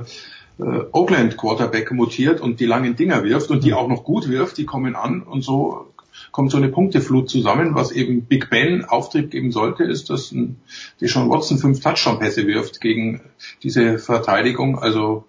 [0.60, 4.58] äh, Oakland Quarterback mutiert und die langen Dinger wirft und die auch noch gut wirft,
[4.58, 5.94] die kommen an und so
[6.32, 7.76] kommt so eine Punkteflut zusammen.
[7.76, 10.58] Was eben Big Ben Auftrieb geben sollte, ist, dass ein
[11.02, 13.22] Deshaun Watson fünf Touchdown-Pässe wirft gegen
[13.64, 14.80] diese Verteidigung.
[14.80, 15.26] Also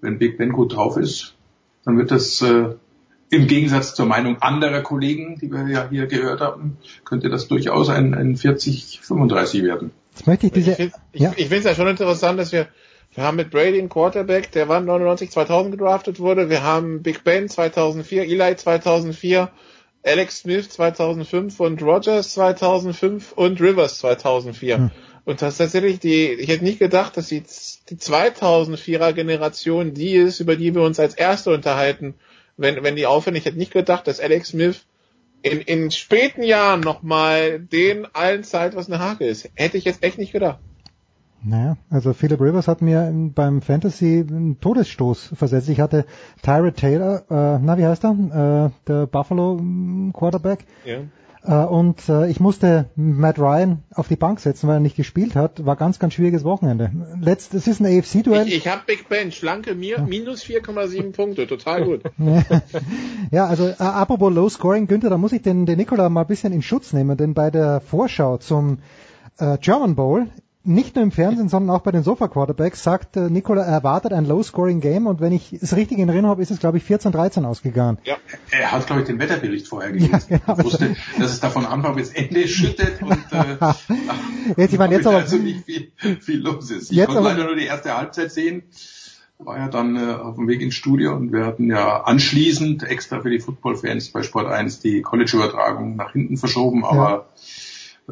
[0.00, 1.34] wenn Big Ben gut drauf ist,
[1.84, 2.74] dann wird das äh,
[3.30, 7.88] im Gegensatz zur Meinung anderer Kollegen, die wir ja hier gehört haben, könnte das durchaus
[7.88, 9.90] ein, ein 40-35 werden.
[10.10, 10.72] Jetzt möchte ich diese.
[11.12, 11.32] Ich ja.
[11.34, 12.68] ich finde es ja schon interessant, dass wir
[13.14, 16.48] wir haben mit Brady einen Quarterback, der wann 99 2000 gedraftet wurde.
[16.48, 19.50] Wir haben Big Ben 2004, Eli 2004,
[20.04, 24.76] Alex Smith 2005 und Rogers 2005 und Rivers 2004.
[24.76, 24.90] Hm.
[25.24, 27.42] Und das ist tatsächlich die, ich hätte nicht gedacht, dass die,
[27.88, 32.14] die 2004er Generation die ist, über die wir uns als erste unterhalten,
[32.56, 33.36] wenn, wenn die aufhören.
[33.36, 34.84] Ich hätte nicht gedacht, dass Alex Smith
[35.42, 39.48] in, in späten Jahren nochmal den allen Zeit was eine Hake ist.
[39.54, 40.58] Hätte ich jetzt echt nicht gedacht.
[41.44, 45.68] Naja, also Philip Rivers hat mir beim Fantasy einen Todesstoß versetzt.
[45.68, 46.06] Ich hatte
[46.42, 49.60] Tyrod Taylor, äh, na wie heißt er, äh, der Buffalo
[50.12, 50.64] Quarterback.
[50.84, 51.00] Ja.
[51.44, 55.34] Äh, und äh, ich musste Matt Ryan auf die Bank setzen, weil er nicht gespielt
[55.34, 55.66] hat.
[55.66, 56.92] War ganz, ganz schwieriges Wochenende.
[57.20, 58.46] Letzt, es ist ein AFC-Duell.
[58.46, 60.04] Ich, ich habe Big Ben, schlanke mir, ja.
[60.04, 62.02] minus 4,7 Punkte, total gut.
[63.32, 66.26] ja, also äh, apropos Low Scoring, Günther, da muss ich den, den Nikola mal ein
[66.28, 68.78] bisschen in Schutz nehmen, denn bei der Vorschau zum
[69.38, 70.28] äh, German Bowl
[70.64, 74.26] nicht nur im Fernsehen, sondern auch bei den Sofa-Quarterbacks sagt äh, Nikola, er erwartet ein
[74.26, 77.98] Low-Scoring-Game und wenn ich es richtig in Erinnerung habe, ist es, glaube ich, 14-13 ausgegangen.
[78.04, 78.16] Ja,
[78.50, 80.12] er hat, glaube ich, den Wetterbericht vorher gelesen.
[80.28, 80.58] Ja, genau.
[80.58, 83.74] Er wusste, dass es da von Anfang bis Ende schüttet und äh,
[84.56, 86.90] jetzt, ich meine, jetzt aber, also nicht viel, viel los ist.
[86.90, 88.62] Ich jetzt konnte aber, leider nur die erste Halbzeit sehen
[89.44, 93.20] war ja dann äh, auf dem Weg ins Studio und wir hatten ja anschließend extra
[93.20, 97.28] für die Football-Fans bei Sport 1 die College-Übertragung nach hinten verschoben, aber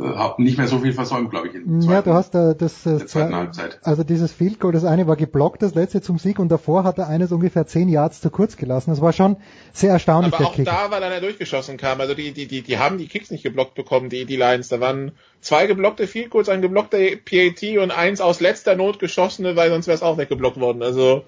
[0.01, 1.55] habe nicht mehr so viel versäumt, glaube ich.
[1.55, 3.79] In ja, du hast äh, das äh, zweiten Halbzeit.
[3.83, 6.99] Also dieses Field Goal, das eine war geblockt, das letzte zum Sieg und davor hat
[6.99, 8.91] er eines ungefähr zehn Yards zu kurz gelassen.
[8.91, 9.37] Das war schon
[9.73, 10.35] sehr erstaunlich.
[10.35, 10.65] Aber auch Kick.
[10.65, 12.01] da, weil er durchgeschossen kam.
[12.01, 14.69] Also die, die, die, die haben die Kicks nicht geblockt bekommen, die, die Lions.
[14.69, 19.57] Da waren zwei geblockte Field Goals, ein geblockter PAT und eins aus letzter Not geschossene,
[19.57, 20.83] weil sonst wäre es auch weggeblockt worden.
[20.83, 21.25] Also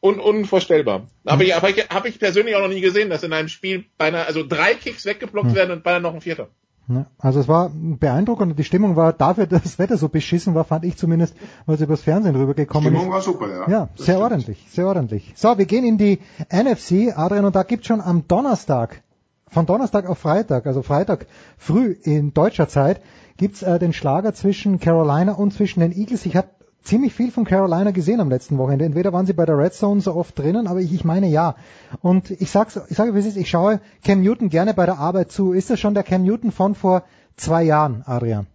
[0.00, 1.08] un unvorstellbar.
[1.24, 1.52] Aber, mhm.
[1.52, 4.46] aber ich, habe ich persönlich auch noch nie gesehen, dass in einem Spiel beinahe, also
[4.46, 5.54] drei Kicks weggeblockt mhm.
[5.54, 6.48] werden und beinahe noch ein vierter.
[6.88, 10.54] Ja, also es war beeindruckend und die Stimmung war dafür, dass das Wetter so beschissen
[10.54, 11.34] war, fand ich zumindest,
[11.66, 12.98] weil es übers Fernsehen rübergekommen ist.
[12.98, 13.68] Stimmung war super, ja.
[13.68, 14.20] Ja, sehr stimmt.
[14.20, 15.32] ordentlich, sehr ordentlich.
[15.36, 16.18] So, wir gehen in die
[16.50, 19.02] NFC, Adrian, und da gibt's schon am Donnerstag,
[19.50, 21.26] von Donnerstag auf Freitag, also Freitag
[21.58, 23.02] früh in deutscher Zeit,
[23.36, 26.24] gibt's äh, den Schlager zwischen Carolina und zwischen den Eagles.
[26.24, 26.48] Ich habe
[26.82, 28.84] ziemlich viel von Carolina gesehen am letzten Wochenende.
[28.84, 31.56] Entweder waren sie bei der Red Zone so oft drinnen, aber ich, ich meine ja.
[32.00, 34.98] Und ich sag's, ich sage, wie es ist, ich schaue Cam Newton gerne bei der
[34.98, 35.52] Arbeit zu.
[35.52, 37.04] Ist das schon der Cam Newton von vor
[37.36, 38.46] zwei Jahren, Adrian?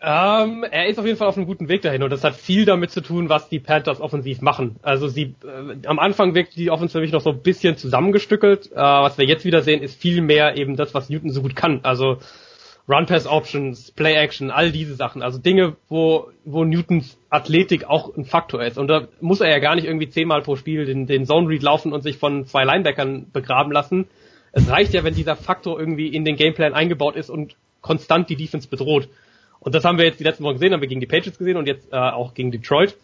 [0.00, 2.64] Ähm, er ist auf jeden Fall auf einem guten Weg dahin und das hat viel
[2.64, 4.76] damit zu tun, was die Panthers offensiv machen.
[4.82, 8.70] Also sie äh, am Anfang wirkt die Offense für mich noch so ein bisschen zusammengestückelt.
[8.70, 11.56] Äh, was wir jetzt wieder sehen, ist viel mehr eben das, was Newton so gut
[11.56, 11.80] kann.
[11.82, 12.18] Also
[12.88, 15.22] Run-Pass-Options, Play-Action, all diese Sachen.
[15.22, 18.78] Also Dinge, wo, wo Newtons Athletik auch ein Faktor ist.
[18.78, 21.92] Und da muss er ja gar nicht irgendwie zehnmal pro Spiel den, den Zone-Read laufen
[21.92, 24.06] und sich von zwei Linebackern begraben lassen.
[24.52, 28.36] Es reicht ja, wenn dieser Faktor irgendwie in den Gameplan eingebaut ist und konstant die
[28.36, 29.08] Defense bedroht.
[29.60, 31.58] Und das haben wir jetzt die letzten Wochen gesehen, haben wir gegen die Patriots gesehen
[31.58, 32.96] und jetzt äh, auch gegen Detroit.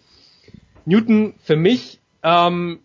[0.87, 2.81] Newton für mich ähm,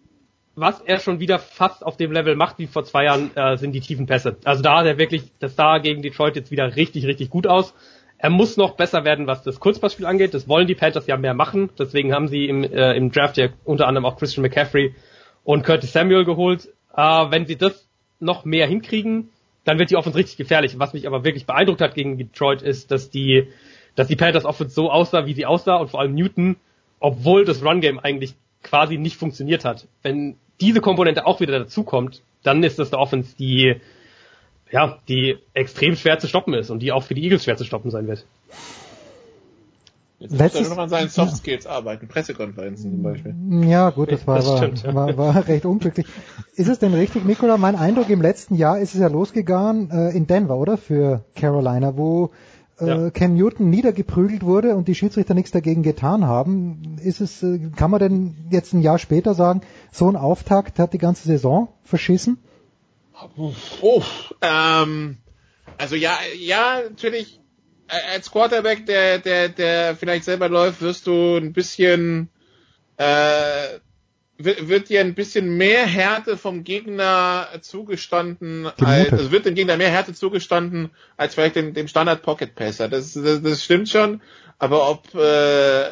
[0.60, 3.72] was er schon wieder fast auf dem Level macht wie vor zwei Jahren, äh, sind
[3.73, 4.38] die tiefen Pässe.
[4.44, 7.73] Also da hat er wirklich, das sah gegen Detroit jetzt wieder richtig, richtig gut aus.
[8.18, 10.34] Er muss noch besser werden, was das Kurzpassspiel angeht.
[10.34, 11.69] Das wollen die Panthers ja mehr machen.
[11.80, 14.94] Deswegen haben sie im, äh, im Draft ja unter anderem auch Christian McCaffrey
[15.45, 16.68] und Curtis Samuel geholt.
[16.95, 17.88] Äh, wenn sie das
[18.19, 19.30] noch mehr hinkriegen,
[19.64, 20.77] dann wird die Offense richtig gefährlich.
[20.80, 23.48] Was mich aber wirklich beeindruckt hat gegen Detroit ist, dass die,
[23.95, 26.57] dass die Panthers Offense so aussah, wie sie aussah und vor allem Newton,
[26.99, 28.34] obwohl das Run Game eigentlich
[28.64, 29.88] quasi nicht funktioniert hat.
[30.02, 33.76] Wenn diese Komponente auch wieder dazukommt, dann ist das der Offense, die
[34.72, 37.65] ja, die extrem schwer zu stoppen ist und die auch für die Eagles schwer zu
[37.65, 38.26] stoppen sein wird.
[40.19, 41.72] Jetzt Letztes, muss er noch an seinen Soft Skills ja.
[41.72, 43.34] arbeiten, Pressekonferenzen zum Beispiel.
[43.69, 46.06] Ja, gut, das war, das stimmt, war, war, war, recht unglücklich.
[46.56, 47.57] Ist es denn richtig, Nikola?
[47.57, 50.77] Mein Eindruck im letzten Jahr ist es ja losgegangen äh, in Denver, oder?
[50.77, 52.31] Für Carolina, wo
[52.88, 53.10] ja.
[53.11, 57.91] Cam Newton niedergeprügelt wurde und die Schiedsrichter nichts dagegen getan haben, ist es, äh, kann
[57.91, 59.61] man denn jetzt ein Jahr später sagen,
[59.91, 62.38] so ein Auftakt hat die ganze Saison verschissen?
[63.81, 64.03] Oh,
[64.41, 65.18] ähm,
[65.77, 67.39] also ja, ja, natürlich,
[67.88, 72.30] äh, als Quarterback, der, der, der vielleicht selber läuft, wirst du ein bisschen,
[72.97, 73.80] äh,
[74.40, 79.90] wird dir ein bisschen mehr Härte vom Gegner zugestanden, als, also wird dem Gegner mehr
[79.90, 82.88] Härte zugestanden als vielleicht dem, dem Standard Pocket Passer.
[82.88, 84.22] Das, das, das stimmt schon,
[84.57, 85.90] aber ob äh,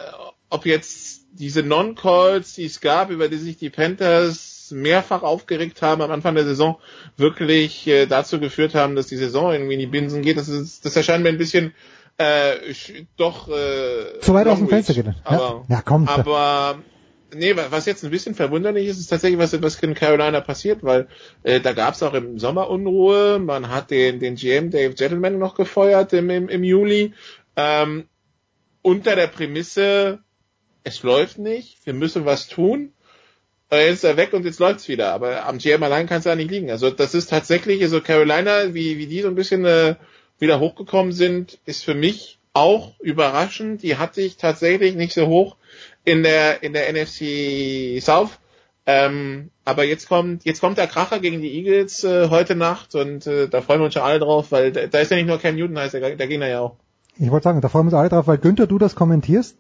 [0.50, 6.02] ob jetzt diese Non-Calls, die es gab, über die sich die Panthers mehrfach aufgeregt haben
[6.02, 6.78] am Anfang der Saison,
[7.16, 10.86] wirklich äh, dazu geführt haben, dass die Saison irgendwie in die Binsen geht, das, ist,
[10.86, 11.74] das erscheint mir ein bisschen
[12.18, 12.74] äh,
[13.16, 15.06] doch äh, zu weit aus dem Fenster geht.
[15.30, 16.08] Ja, ja komm.
[16.08, 16.80] Aber
[17.34, 21.08] nee, was jetzt ein bisschen verwunderlich ist, ist tatsächlich, was, was in Carolina passiert, weil
[21.44, 25.38] äh, da gab es auch im Sommer Unruhe, man hat den, den GM Dave Gentleman
[25.38, 27.14] noch gefeuert im, im, im Juli,
[27.56, 28.08] ähm,
[28.82, 30.20] unter der Prämisse,
[30.84, 32.94] es läuft nicht, wir müssen was tun.
[33.70, 35.12] Und jetzt ist er weg und jetzt läuft's wieder.
[35.12, 36.72] Aber am GM allein kann es ja nicht liegen.
[36.72, 39.96] Also das ist tatsächlich, also Carolina, wie, wie die so ein bisschen äh,
[40.40, 43.84] wieder hochgekommen sind, ist für mich auch überraschend.
[43.84, 45.58] Die hatte ich tatsächlich nicht so hoch
[46.08, 48.40] in der in der NFC South.
[48.86, 53.28] Ähm, aber jetzt kommt jetzt kommt der Kracher gegen die Eagles äh, heute Nacht und
[53.28, 55.38] äh, da freuen wir uns schon alle drauf, weil da, da ist ja nicht nur
[55.38, 56.78] Cam Newton, heißt der, der Gegner ja auch.
[57.18, 59.58] Ich wollte sagen, da freuen wir uns alle drauf, weil Günther, du das kommentierst.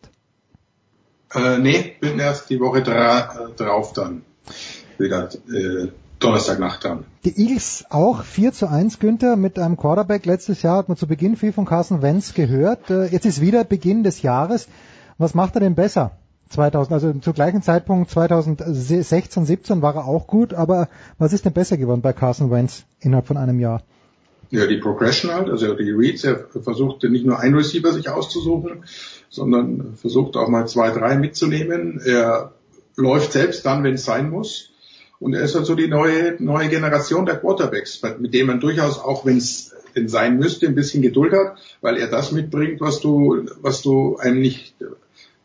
[1.33, 4.21] Äh, nee, bin erst die Woche dra äh, drauf dann.
[4.97, 7.03] Wieder äh, Donnerstagnacht dann.
[7.25, 10.25] Die Eagles auch 4 zu 1, Günther, mit einem Quarterback.
[10.25, 12.89] Letztes Jahr hat man zu Beginn viel von Carson Wentz gehört.
[12.89, 14.69] Äh, jetzt ist wieder Beginn des Jahres.
[15.17, 16.17] Was macht er denn besser?
[16.49, 21.53] 2000, also zu gleichen Zeitpunkt 2016, 17 war er auch gut, aber was ist denn
[21.53, 23.83] besser geworden bei Carson Wentz innerhalb von einem Jahr?
[24.49, 28.85] Ja, die Progression halt, also die Reads, er versucht nicht nur ein Receiver sich auszusuchen,
[29.29, 31.99] sondern versucht auch mal zwei, drei mitzunehmen.
[32.05, 32.53] Er
[32.95, 34.71] läuft selbst dann, wenn es sein muss.
[35.19, 38.99] Und er ist halt so die neue, neue Generation der Quarterbacks, mit dem man durchaus
[38.99, 43.01] auch, wenn es denn sein müsste, ein bisschen Geduld hat, weil er das mitbringt, was
[43.01, 44.75] du, was du einem nicht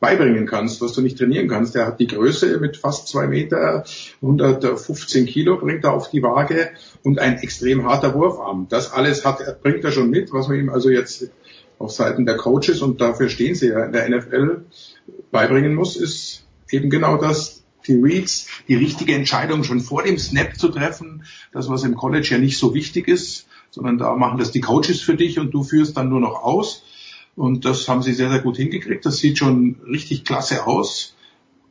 [0.02, 1.76] beibringen kannst, was du nicht trainieren kannst.
[1.76, 3.84] Er hat die Größe mit fast zwei Meter,
[4.20, 6.70] 115 Kilo bringt er auf die Waage
[7.04, 8.66] und ein extrem harter Wurfarm.
[8.68, 11.30] Das alles hat, bringt er schon mit, was man ihm also jetzt
[11.78, 14.64] auf Seiten der Coaches und dafür stehen sie ja in der NFL
[15.30, 20.56] beibringen muss, ist eben genau das, die Reads, die richtige Entscheidung schon vor dem Snap
[20.56, 24.50] zu treffen, das was im College ja nicht so wichtig ist, sondern da machen das
[24.50, 26.82] die Coaches für dich und du führst dann nur noch aus.
[27.34, 29.06] Und das haben sie sehr, sehr gut hingekriegt.
[29.06, 31.16] Das sieht schon richtig klasse aus,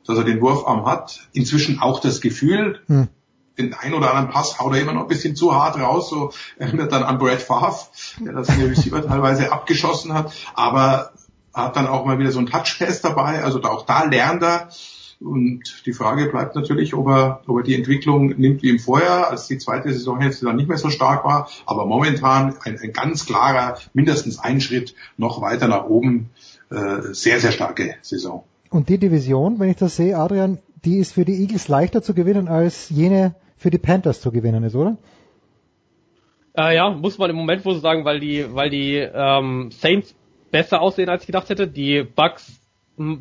[0.05, 1.27] dass er den Wurfarm hat.
[1.33, 3.07] Inzwischen auch das Gefühl, hm.
[3.57, 6.09] den ein oder anderen Pass haut er immer noch ein bisschen zu hart raus.
[6.09, 7.75] So erinnert dann an Brad Favre,
[8.19, 10.33] der das in der Receiver teilweise abgeschossen hat.
[10.55, 11.13] Aber
[11.53, 13.43] hat dann auch mal wieder so ein Touchpass dabei.
[13.43, 14.69] Also auch da lernt er.
[15.22, 19.30] Und die Frage bleibt natürlich, ob er, ob er die Entwicklung nimmt wie im Vorjahr,
[19.30, 21.49] als die zweite Saisonhälfte dann nicht mehr so stark war.
[21.65, 26.31] Aber momentan ein, ein ganz klarer, mindestens ein Schritt noch weiter nach oben.
[26.72, 28.43] Äh, sehr, sehr starke Saison.
[28.69, 32.14] Und die Division, wenn ich das sehe, Adrian, die ist für die Eagles leichter zu
[32.14, 34.98] gewinnen, als jene für die Panthers zu gewinnen ist, oder?
[36.57, 40.15] Äh, ja, muss man im Moment wohl so sagen, weil die, weil die ähm, Saints
[40.49, 41.68] besser aussehen, als ich gedacht hätte.
[41.68, 42.60] Die Bucks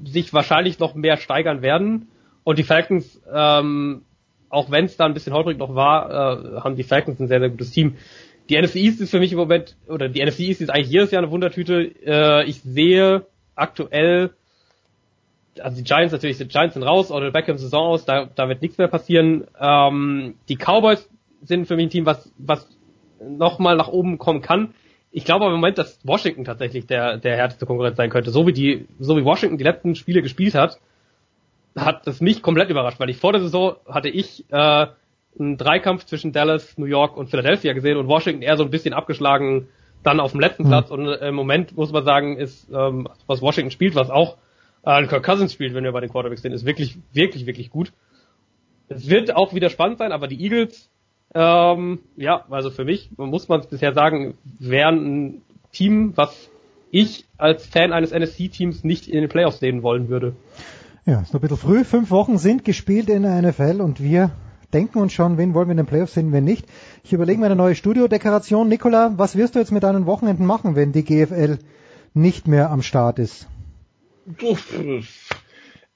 [0.05, 2.09] sich wahrscheinlich noch mehr steigern werden.
[2.45, 4.03] Und die Falcons, ähm,
[4.49, 7.41] auch wenn es da ein bisschen holprig noch war, äh, haben die Falcons ein sehr,
[7.41, 7.97] sehr gutes Team.
[8.49, 11.13] Die NFC East ist für mich im Moment, oder die NFC East ist eigentlich jedes
[11.13, 11.93] Jahr eine Wundertüte.
[12.05, 14.31] Äh, ich sehe aktuell,
[15.61, 18.63] also die Giants natürlich, die Giants sind raus, oder Beckham Saison aus, da, da wird
[18.63, 19.47] nichts mehr passieren.
[19.61, 21.09] Ähm, die Cowboys
[21.43, 22.67] sind für mich ein Team, was, was
[23.21, 24.75] nochmal nach oben kommen kann
[25.13, 28.31] ich glaube aber im Moment, dass Washington tatsächlich der, der härteste Konkurrent sein könnte.
[28.31, 30.79] So wie die, so wie Washington die letzten Spiele gespielt hat,
[31.77, 34.87] hat das mich komplett überrascht, weil ich vor der Saison hatte ich äh,
[35.39, 38.95] einen Dreikampf zwischen Dallas, New York und Philadelphia gesehen und Washington eher so ein bisschen
[38.95, 39.69] abgeschlagen
[40.03, 40.69] dann auf dem letzten mhm.
[40.69, 44.39] Platz und äh, im Moment muss man sagen, ist ähm, was Washington spielt, was auch
[44.83, 47.93] äh, Kirk Cousins spielt, wenn wir bei den Quarterbacks sind, ist wirklich, wirklich, wirklich gut.
[48.89, 50.91] Es wird auch wieder spannend sein, aber die Eagles
[51.35, 55.43] ähm, ja, also für mich muss man es bisher sagen, wären ein
[55.73, 56.51] Team, was
[56.91, 60.35] ich als Fan eines NSC-Teams nicht in den Playoffs sehen wollen würde.
[61.07, 61.85] Ja, ist noch ein bisschen früh.
[61.85, 64.33] Fünf Wochen sind gespielt in der NFL und wir
[64.73, 66.67] denken uns schon, wen wollen wir in den Playoffs sehen, wen nicht.
[67.05, 68.69] Ich überlege mir eine neue Studiodekoration.
[68.69, 71.59] Nikola, was wirst du jetzt mit deinen Wochenenden machen, wenn die GFL
[72.15, 73.49] nicht mehr am Start ist?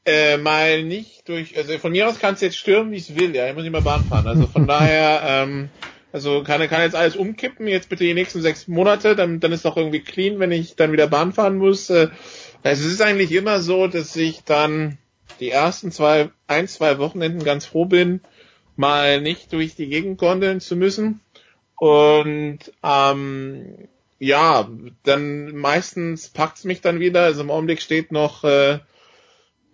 [0.06, 3.34] Äh, mal nicht durch, also von mir aus kann es jetzt stürmen, wie es will,
[3.34, 4.26] ja, ich muss nicht mehr Bahn fahren.
[4.26, 5.70] Also von daher, ähm,
[6.12, 9.64] also kann, kann jetzt alles umkippen, jetzt bitte die nächsten sechs Monate, dann, dann ist
[9.64, 11.90] doch irgendwie clean, wenn ich dann wieder Bahn fahren muss.
[11.90, 12.08] Äh,
[12.62, 14.98] also es ist eigentlich immer so, dass ich dann
[15.40, 18.20] die ersten zwei, ein, zwei Wochenenden ganz froh bin,
[18.76, 21.20] mal nicht durch die Gegend gondeln zu müssen.
[21.76, 24.68] Und ähm, ja,
[25.02, 27.22] dann meistens packt's mich dann wieder.
[27.22, 28.78] Also im Augenblick steht noch äh,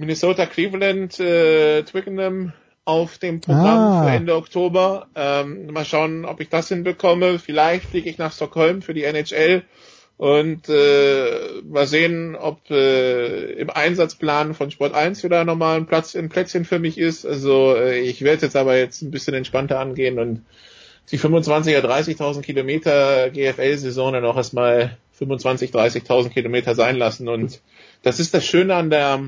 [0.00, 2.52] Minnesota, Cleveland, äh, Twickenham
[2.86, 4.04] auf dem Programm Ah.
[4.04, 5.08] für Ende Oktober.
[5.14, 7.38] Ähm, mal schauen, ob ich das hinbekomme.
[7.38, 9.62] Vielleicht fliege ich nach Stockholm für die NHL
[10.16, 16.16] und äh, mal sehen, ob äh, im Einsatzplan von Sport 1 wieder nochmal ein Platz,
[16.16, 17.26] ein Plätzchen für mich ist.
[17.26, 20.44] Also äh, ich werde jetzt aber jetzt ein bisschen entspannter angehen und
[21.10, 27.28] die 25er, 30.000 Kilometer GFL-Saison dann auch erstmal 25, 30.000 Kilometer sein lassen.
[27.28, 27.60] Und
[28.02, 29.20] das ist das Schöne an der,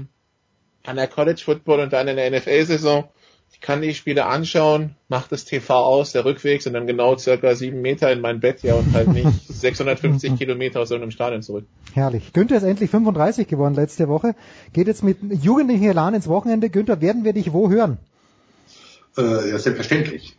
[0.85, 3.05] an der College Football und dann in der NFL-Saison.
[3.53, 7.55] Ich kann die Spiele anschauen, mache das TV aus, der Rückweg sind dann genau circa
[7.55, 11.67] sieben Meter in mein Bett, ja, und halt nicht 650 Kilometer aus irgendeinem Stadion zurück.
[11.93, 12.33] Herrlich.
[12.33, 14.35] Günther ist endlich 35 geworden letzte Woche.
[14.73, 16.71] Geht jetzt mit jugendlichen Elan ins Wochenende.
[16.71, 17.99] Günther, werden wir dich wo hören?
[19.17, 20.37] Äh, ja, selbstverständlich.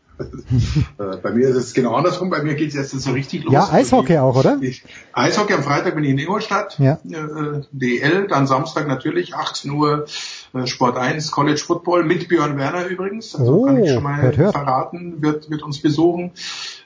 [0.98, 2.30] Äh, bei mir ist es genau andersrum.
[2.30, 3.54] Bei mir geht es jetzt so richtig los.
[3.54, 4.58] Ja, Eishockey auch, oder?
[4.62, 4.84] Ich,
[5.14, 7.00] Eishockey am Freitag bin ich in Ingolstadt, Ja.
[7.10, 10.06] äh, DL, dann Samstag natürlich 18 Uhr
[10.54, 13.36] äh, Sport 1 College Football mit Björn Werner übrigens.
[13.36, 14.54] Also Oh, kann ich schon mal hört, hört.
[14.54, 16.32] verraten, wird, wird uns besuchen,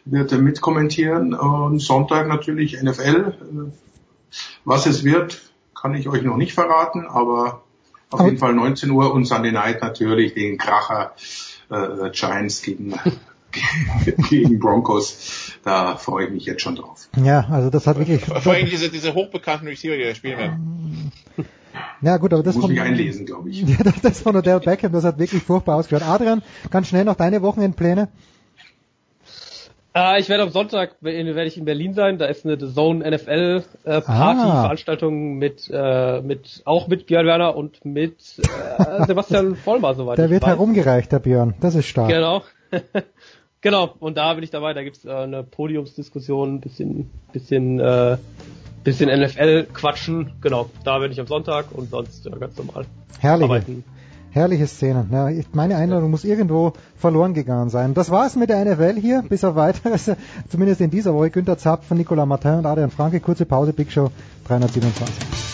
[0.06, 3.34] wird äh, mitkommentieren und Sonntag natürlich NFL.
[3.42, 3.72] Äh,
[4.66, 5.42] was es wird,
[5.80, 7.62] kann ich euch noch nicht verraten, aber
[8.10, 11.12] auf Aber- jeden Fall 19 Uhr und Sunday Night natürlich den Kracher
[11.69, 12.94] äh, Giants gegen,
[14.30, 15.52] gegen Broncos.
[15.64, 17.07] Da freue ich mich jetzt schon drauf.
[17.23, 18.23] Ja, also das hat wirklich.
[18.26, 21.11] Vor allem diese, diese hochbekannten Receiver, die da spielen werden.
[22.02, 23.61] Ja gut, aber das Muss von, mich einlesen, glaube ich.
[23.68, 26.07] Ja, das- das von Odell Beckham, das hat wirklich furchtbar ausgeschaut.
[26.07, 26.41] Adrian,
[26.72, 28.10] ganz schnell noch deine Wochenendpläne.
[29.98, 32.18] Äh, ich werde am Sonntag in- werde ich in Berlin sein.
[32.18, 34.61] Da ist eine The Zone NFL äh, Party Ah.
[34.61, 40.18] Veranstaltung mit äh, mit auch mit Björn Werner und mit äh, Sebastian Vollmer soweit.
[40.18, 40.49] Der wird weiß.
[40.49, 41.56] herumgereicht, der Björn.
[41.61, 42.10] Das ist stark.
[42.10, 42.44] Genau.
[43.61, 43.94] genau.
[43.99, 44.74] Und da bin ich dabei.
[44.74, 48.18] Da gibt's äh, eine Podiumsdiskussion, bisschen bisschen äh,
[48.84, 50.34] bisschen NFL quatschen.
[50.41, 50.69] Genau.
[50.84, 52.86] Da bin ich am Sonntag und sonst äh, ganz normal
[53.19, 53.84] Herrliche, arbeiten.
[54.38, 55.10] Herrliche Szenen.
[55.12, 57.94] Ja, meine Einladung muss irgendwo verloren gegangen sein.
[57.94, 60.12] Das war's mit der NFL hier, bis auf weiteres.
[60.50, 61.32] Zumindest in dieser Woche.
[61.32, 63.20] Günter Zapp von Nicolas Martin und Adrian Franke.
[63.20, 64.10] Kurze Pause, Big Show
[64.48, 65.48] 327.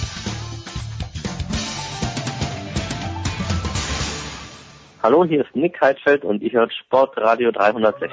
[5.01, 8.09] Hallo, hier ist Nick Heidfeld und ich höre Sportradio 360.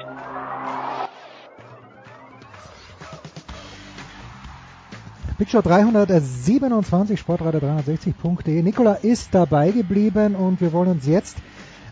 [5.49, 8.61] Show 327, Sportradio 360.de.
[8.61, 11.37] Nikola ist dabei geblieben und wir wollen uns jetzt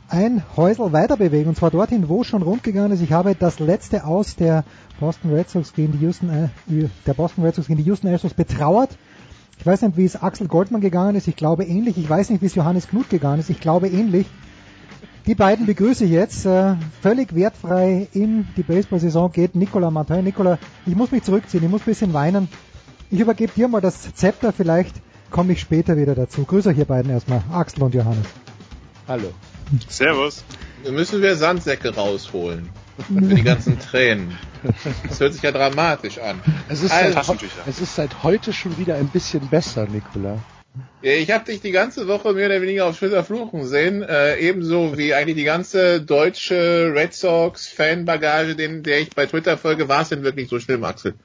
[0.07, 3.01] ein Häusel weiter bewegen und zwar dorthin, wo schon rund gegangen ist.
[3.01, 4.65] Ich habe das letzte Aus der
[4.99, 8.33] Boston Red Sox gegen die Houston, äh, der Boston Red Sox gegen die Houston Astros
[8.33, 8.97] betrauert.
[9.57, 11.27] Ich weiß nicht, wie es Axel Goldmann gegangen ist.
[11.27, 11.97] Ich glaube ähnlich.
[11.97, 13.49] Ich weiß nicht, wie es Johannes Knut gegangen ist.
[13.49, 14.27] Ich glaube ähnlich.
[15.25, 16.45] Die beiden begrüße ich jetzt.
[16.45, 20.23] Äh, völlig wertfrei in die Baseball-Saison geht Nicola Martin.
[20.23, 21.63] Nicola, ich muss mich zurückziehen.
[21.63, 22.47] Ich muss ein bisschen weinen.
[23.11, 24.53] Ich übergebe dir mal das Zepter.
[24.53, 24.95] Vielleicht
[25.31, 26.43] komme ich später wieder dazu.
[26.45, 27.41] Grüße euch ihr beiden erstmal.
[27.51, 28.25] Axel und Johannes.
[29.07, 29.33] Hallo.
[29.87, 30.43] Servus.
[30.83, 32.69] Da müssen wir Sandsäcke rausholen.
[33.07, 34.37] Für die ganzen Tränen.
[35.07, 36.41] Das hört sich ja dramatisch an.
[36.67, 40.37] Es ist, Also- seit, es ist seit heute schon wieder ein bisschen besser, Nikola.
[41.01, 44.37] Ja, ich habe dich die ganze Woche mehr oder weniger auf Twitter fluchen sehen, äh,
[44.37, 49.87] ebenso wie eigentlich die ganze deutsche Red Sox Fanbagage, den, der ich bei Twitter folge,
[49.87, 51.15] war es denn wirklich so schlimm, Axel?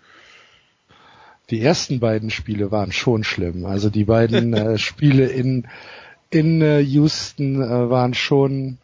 [1.51, 3.67] Die ersten beiden Spiele waren schon schlimm.
[3.67, 5.67] Also die beiden äh, Spiele in,
[6.31, 8.79] in äh, Houston äh, waren schon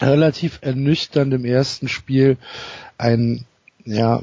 [0.00, 2.36] relativ ernüchternd im ersten Spiel.
[2.98, 3.44] Ein,
[3.84, 4.22] ja,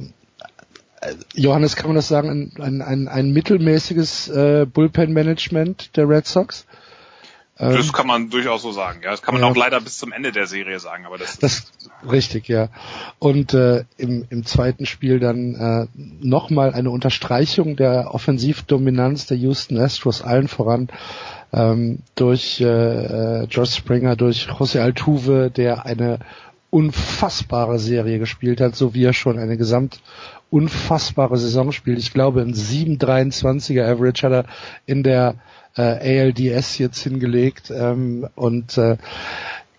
[1.33, 6.65] Johannes, kann man das sagen, ein, ein, ein, ein mittelmäßiges äh, Bullpen-Management der Red Sox?
[7.61, 9.01] Ähm, Das kann man durchaus so sagen.
[9.03, 9.49] Ja, das kann man Ja.
[9.49, 11.71] auch leider bis zum Ende der Serie sagen, aber das, Das
[12.09, 12.69] richtig, ja.
[13.19, 15.87] Und äh, im, im zweiten Spiel dann äh,
[16.25, 20.89] nochmal eine Unterstreichung der Offensivdominanz der Houston Astros allen voran
[21.53, 22.65] ähm, durch äh,
[23.43, 26.19] äh, George Springer, durch José Altuve, der eine
[26.71, 29.99] unfassbare Serie gespielt hat, so wie er schon eine gesamt
[30.49, 31.99] unfassbare Saison spielt.
[31.99, 34.45] Ich glaube, ein 7,23er Average hat er
[34.85, 35.35] in der
[35.75, 38.97] äh, ALDS jetzt hingelegt ähm, und äh,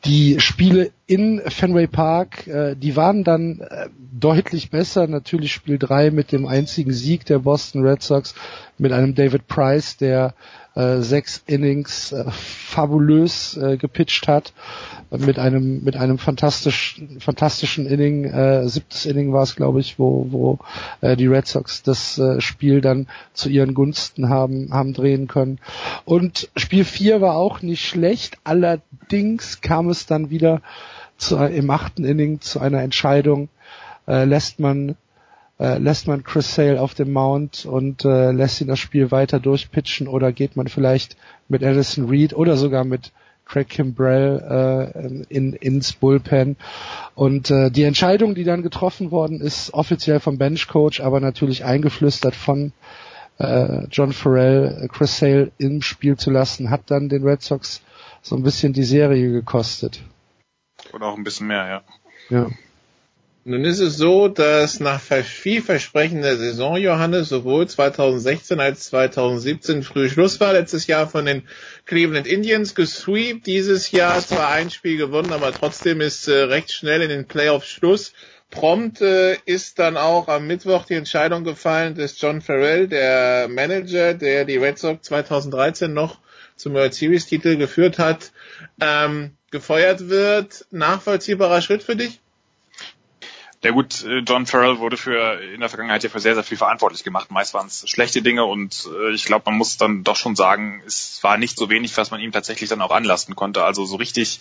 [0.05, 5.07] die Spiele in Fenway Park, äh, die waren dann äh, deutlich besser.
[5.07, 8.35] Natürlich Spiel 3 mit dem einzigen Sieg der Boston Red Sox
[8.79, 10.35] mit einem David Price, der
[10.75, 14.53] äh, sechs Innings äh, fabulös äh, gepitcht hat.
[15.11, 20.27] Mit einem mit einem fantastisch, fantastischen Inning, äh, siebtes Inning war es glaube ich, wo
[20.31, 20.59] wo
[21.03, 25.59] äh, die Red Sox das äh, Spiel dann zu ihren Gunsten haben haben drehen können.
[26.07, 30.63] Und Spiel 4 war auch nicht schlecht, allerdings kam es dann wieder
[31.19, 33.49] zu, im achten Inning zu einer Entscheidung,
[34.09, 34.97] äh, lässt man
[35.63, 39.39] äh, lässt man Chris Sale auf dem Mount und äh, lässt ihn das Spiel weiter
[39.39, 41.17] durchpitchen oder geht man vielleicht
[41.49, 43.13] mit Addison Reed oder sogar mit
[43.45, 46.57] Craig Kimbrell äh, in, ins Bullpen.
[47.15, 52.35] Und äh, die Entscheidung, die dann getroffen worden ist, offiziell vom Benchcoach, aber natürlich eingeflüstert
[52.35, 52.73] von
[53.39, 57.83] äh, John Farrell, Chris Sale im Spiel zu lassen, hat dann den Red Sox
[58.21, 60.03] so ein bisschen die Serie gekostet.
[60.93, 61.83] Oder auch ein bisschen mehr, ja.
[62.31, 62.47] Ja.
[63.45, 70.39] Nun ist es so, dass nach vielversprechender Saison, Johannes, sowohl 2016 als 2017 früh Schluss
[70.39, 71.43] war, letztes Jahr von den
[71.85, 77.03] Cleveland Indians gesweept, dieses Jahr zwar ein Spiel gewonnen, aber trotzdem ist äh, recht schnell
[77.03, 78.13] in den Playoffs Schluss.
[78.51, 84.15] Prompt äh, ist dann auch am Mittwoch die Entscheidung gefallen, dass John Farrell, der Manager,
[84.15, 86.21] der die Red Sox 2013 noch
[86.55, 88.31] zum World Series Titel geführt hat,
[88.81, 90.65] ähm, gefeuert wird.
[90.71, 92.22] Nachvollziehbarer Schritt für dich?
[93.65, 96.59] Ja gut, äh, John Farrell wurde für in der Vergangenheit ja für sehr, sehr viel
[96.59, 97.31] verantwortlich gemacht.
[97.31, 100.83] Meist waren es schlechte Dinge und äh, ich glaube, man muss dann doch schon sagen,
[100.85, 103.65] es war nicht so wenig, was man ihm tatsächlich dann auch anlasten konnte.
[103.65, 104.41] Also so richtig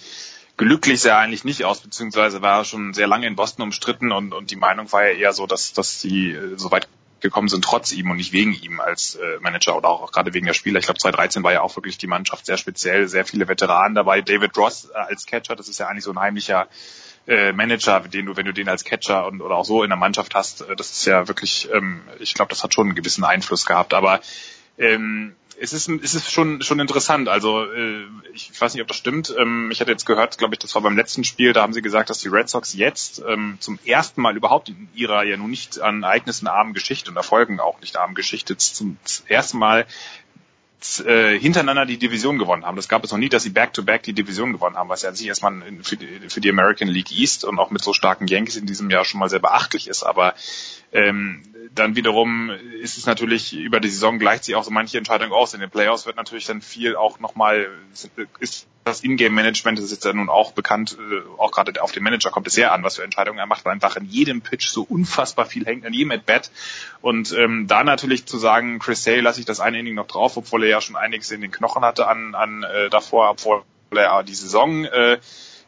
[0.57, 4.11] glücklich sah er eigentlich nicht aus, beziehungsweise war er schon sehr lange in Boston umstritten
[4.11, 6.87] und, und die Meinung war ja eher so, dass, dass sie äh, so weit
[7.19, 10.33] gekommen sind trotz ihm und nicht wegen ihm als äh, Manager oder auch, auch gerade
[10.33, 10.79] wegen der Spieler.
[10.79, 14.21] Ich glaube 2013 war ja auch wirklich die Mannschaft sehr speziell, sehr viele Veteranen dabei.
[14.21, 16.67] David Ross äh, als Catcher, das ist ja eigentlich so ein heimlicher
[17.31, 19.97] äh, Manager, den du, wenn du den als Catcher und oder auch so in der
[19.97, 23.23] Mannschaft hast, äh, das ist ja wirklich, ähm, ich glaube, das hat schon einen gewissen
[23.23, 23.93] Einfluss gehabt.
[23.93, 24.19] Aber
[24.77, 27.29] ähm, es ist, es ist schon, schon interessant.
[27.29, 29.33] Also äh, ich weiß nicht, ob das stimmt.
[29.37, 31.81] Ähm, ich hatte jetzt gehört, glaube ich, das war beim letzten Spiel, da haben sie
[31.81, 35.51] gesagt, dass die Red Sox jetzt ähm, zum ersten Mal überhaupt in ihrer ja nun
[35.51, 38.97] nicht an Ereignissen armen Geschichte und Erfolgen auch nicht armen Geschichte zum
[39.27, 39.85] ersten Mal
[41.05, 42.75] äh, hintereinander die Division gewonnen haben.
[42.75, 45.09] Das gab es noch nie, dass sie back-to-back -back die Division gewonnen haben, was ja
[45.09, 48.27] an sich erstmal für die, für die American League East und auch mit so starken
[48.27, 50.03] Yankees in diesem Jahr schon mal sehr beachtlich ist.
[50.03, 50.33] Aber
[50.91, 51.43] ähm,
[51.73, 52.51] dann wiederum
[52.81, 55.53] ist es natürlich über die Saison gleicht sich auch so manche Entscheidung aus.
[55.53, 57.69] In den Playoffs wird natürlich dann viel auch nochmal,
[58.39, 62.31] ist das Ingame-Management, ist jetzt ja nun auch bekannt, äh, auch gerade auf den Manager
[62.31, 64.83] kommt es sehr an, was für Entscheidungen er macht, weil einfach in jedem Pitch so
[64.83, 66.51] unfassbar viel hängt, an jedem At-Bat.
[67.01, 70.37] Und ähm, da natürlich zu sagen, Chris Sale lasse ich das eine Inning noch drauf,
[70.37, 74.23] obwohl er ja schon einiges in den Knochen hatte an, an äh, davor, obwohl er
[74.23, 75.19] die Saison äh,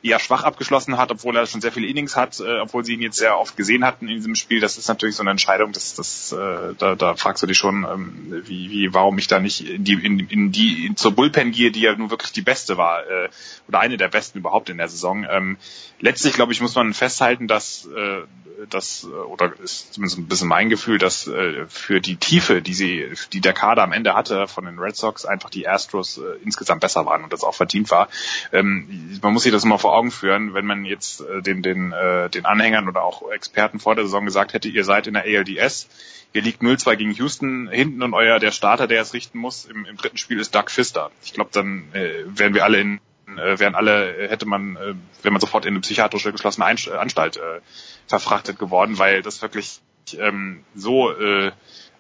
[0.04, 3.02] eher schwach abgeschlossen hat, obwohl er schon sehr viele Innings hat, äh, obwohl sie ihn
[3.02, 4.60] jetzt sehr oft gesehen hatten in diesem Spiel.
[4.60, 7.86] Das ist natürlich so eine Entscheidung, das, das, äh, da, da fragst du dich schon,
[7.90, 11.52] ähm, wie, wie, warum ich da nicht in die, in, in die in, zur Bullpen
[11.52, 13.30] gehe, die ja nun wirklich die beste war äh,
[13.70, 15.26] oder eine der besten überhaupt in der Saison.
[15.30, 15.58] Ähm,
[16.00, 18.24] letztlich glaube ich muss man festhalten, dass äh,
[18.70, 23.12] das oder ist zumindest ein bisschen mein Gefühl, dass äh, für die Tiefe, die sie,
[23.32, 26.82] die der Kader am Ende hatte von den Red Sox, einfach die Astros äh, insgesamt
[26.82, 28.10] besser waren und das auch verdient war.
[28.52, 31.92] Ähm, man muss sich das immer vor Augen führen, wenn man jetzt äh, den den
[31.92, 35.24] äh, den Anhängern oder auch Experten vor der Saison gesagt hätte, ihr seid in der
[35.24, 35.88] ALDS,
[36.34, 39.86] ihr liegt 0-2 gegen Houston hinten und euer der Starter, der es richten muss im,
[39.86, 41.12] im dritten Spiel ist Doug Fister.
[41.24, 43.00] Ich glaube, dann äh, wären wir alle in
[43.38, 47.62] äh, wären alle, hätte man, äh, wenn man sofort in eine psychiatrische geschlossene Anstalt äh,
[48.08, 49.82] verfrachtet geworden, weil das wirklich
[50.18, 51.52] ähm, so äh,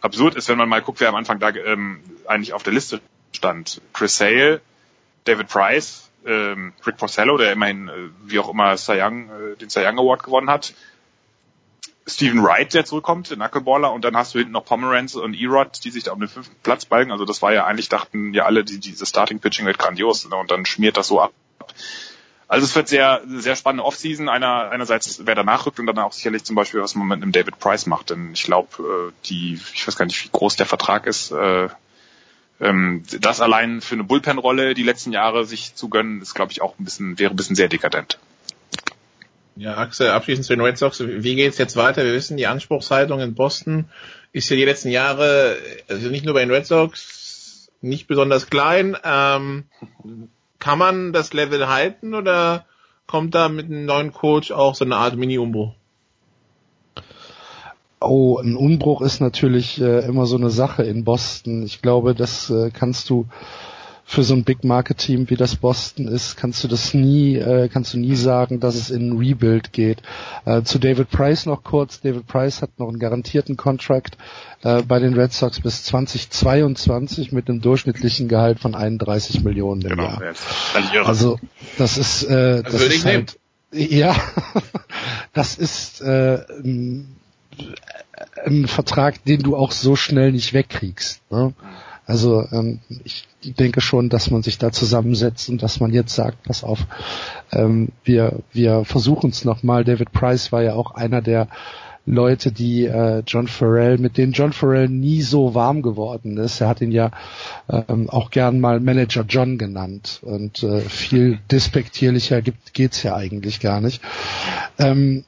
[0.01, 3.01] absurd ist, wenn man mal guckt, wer am Anfang da ähm, eigentlich auf der Liste
[3.31, 3.81] stand.
[3.93, 4.61] Chris Sale,
[5.23, 9.69] David Price, ähm, Rick Porcello, der immerhin, äh, wie auch immer, Cy Young, äh, den
[9.69, 10.73] Cy Young Award gewonnen hat.
[12.05, 15.79] Stephen Wright, der zurückkommt, der Knuckleballer, und dann hast du hinten noch Pomeranz und Erod,
[15.83, 17.11] die sich da um den fünften Platz balgen.
[17.11, 20.35] Also das war ja eigentlich, dachten ja alle, die, diese Starting Pitching wird grandios, ne?
[20.35, 21.31] und dann schmiert das so ab.
[22.49, 24.29] Also es wird sehr, sehr spannende Offseason.
[24.29, 27.31] Einer, einerseits, wer danach rückt und dann auch sicherlich zum Beispiel, was man mit einem
[27.31, 28.09] David Price macht.
[28.09, 31.31] Denn ich glaube, äh, die, ich weiß gar nicht, wie groß der Vertrag ist.
[32.63, 36.51] Äh, ähm, das allein für eine Bullpen-Rolle die letzten Jahre sich zu gönnen, ist, glaube
[36.51, 38.19] ich, auch ein bisschen, wäre ein bisschen sehr dekadent.
[39.55, 41.03] Ja, Axel, abschließend zu den Red Sox.
[41.05, 42.03] Wie geht's jetzt weiter?
[42.03, 43.85] Wir wissen, die Anspruchshaltung in Boston
[44.31, 45.57] ist ja die letzten Jahre,
[45.87, 48.97] also nicht nur bei den Red Sox, nicht besonders klein.
[49.03, 49.65] Ähm,
[50.57, 52.65] kann man das Level halten oder
[53.05, 55.75] kommt da mit einem neuen Coach auch so eine Art Mini-Umbruch?
[58.03, 61.63] Oh, ein Umbruch ist natürlich äh, immer so eine Sache in Boston.
[61.63, 63.27] Ich glaube, das äh, kannst du
[64.05, 67.69] für so ein Big Market Team wie das Boston ist, kannst du das nie, äh,
[67.69, 70.01] kannst du nie sagen, dass es in ein Rebuild geht.
[70.45, 72.01] Äh, zu David Price noch kurz.
[72.01, 74.17] David Price hat noch einen garantierten Contract
[74.63, 79.89] äh, bei den Red Sox bis 2022 mit einem durchschnittlichen Gehalt von 31 Millionen im
[79.89, 80.35] genau, Jahr.
[81.05, 81.39] Also
[81.77, 83.39] das ist, äh, das, das ist halt,
[83.71, 84.15] ja,
[85.33, 87.15] das ist äh, ein,
[88.45, 91.21] ein Vertrag, den du auch so schnell nicht wegkriegst.
[91.31, 91.53] Ne?
[92.05, 96.43] Also ähm, ich denke schon, dass man sich da zusammensetzt und dass man jetzt sagt,
[96.43, 96.79] pass auf,
[97.51, 99.83] ähm, wir, wir versuchen es nochmal.
[99.83, 101.47] David Price war ja auch einer der
[102.05, 106.59] Leute, die äh, John Farrell, mit denen John Farrell nie so warm geworden ist.
[106.59, 107.11] Er hat ihn ja
[107.69, 110.19] ähm, auch gern mal Manager John genannt.
[110.21, 114.01] Und äh, viel despektierlicher gibt, geht's ja eigentlich gar nicht.
[114.77, 115.23] Ähm,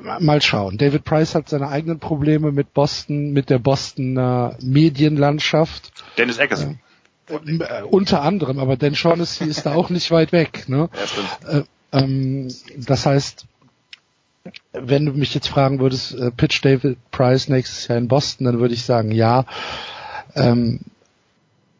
[0.00, 0.78] mal schauen.
[0.78, 5.92] David Price hat seine eigenen Probleme mit Boston, mit der Bostoner Medienlandschaft.
[6.18, 6.78] Dennis Eckerson.
[7.28, 10.68] Äh, äh, unter anderem, aber Dan Shaughnessy ist da auch nicht weit weg.
[10.68, 10.88] Ne?
[11.44, 11.58] Ja.
[11.58, 13.46] Äh, ähm, das heißt,
[14.72, 18.60] wenn du mich jetzt fragen würdest, äh, pitch David Price nächstes Jahr in Boston, dann
[18.60, 19.44] würde ich sagen, ja.
[20.34, 20.80] Ähm,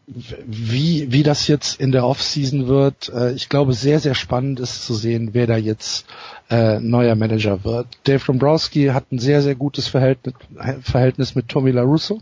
[0.06, 4.86] wie, wie das jetzt in der Offseason wird, äh, ich glaube, sehr, sehr spannend ist
[4.86, 6.06] zu sehen, wer da jetzt
[6.48, 7.88] äh, neuer Manager wird.
[8.04, 10.34] Dave Dombrowski hat ein sehr, sehr gutes Verhältnis,
[10.82, 12.20] Verhältnis mit Tommy LaRusso.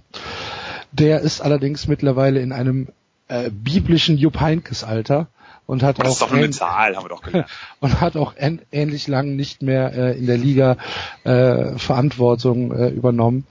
[0.93, 2.89] Der ist allerdings mittlerweile in einem
[3.28, 5.28] äh, biblischen Jupp Heinkes Alter
[5.66, 6.97] und hat das auch Zahl,
[7.81, 10.77] und hat auch ähnlich lang nicht mehr äh, in der Liga
[11.24, 13.47] äh, Verantwortung äh, übernommen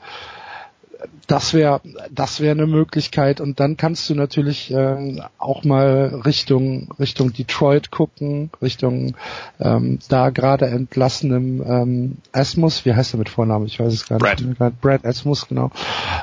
[1.28, 1.82] das wäre
[2.12, 7.92] das wäre eine Möglichkeit und dann kannst du natürlich äh, auch mal Richtung Richtung Detroit
[7.92, 9.16] gucken, Richtung
[9.60, 13.66] ähm, da gerade entlassenem ähm, Asmus, wie heißt er mit Vornamen?
[13.66, 14.42] Ich weiß es gar Brad.
[14.42, 14.82] nicht.
[14.82, 15.72] Brad Asmus, genau.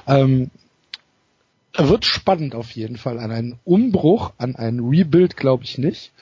[0.06, 0.50] Ähm,
[1.76, 3.18] wird spannend auf jeden Fall.
[3.18, 6.12] An einen Umbruch, an einen Rebuild glaube ich nicht.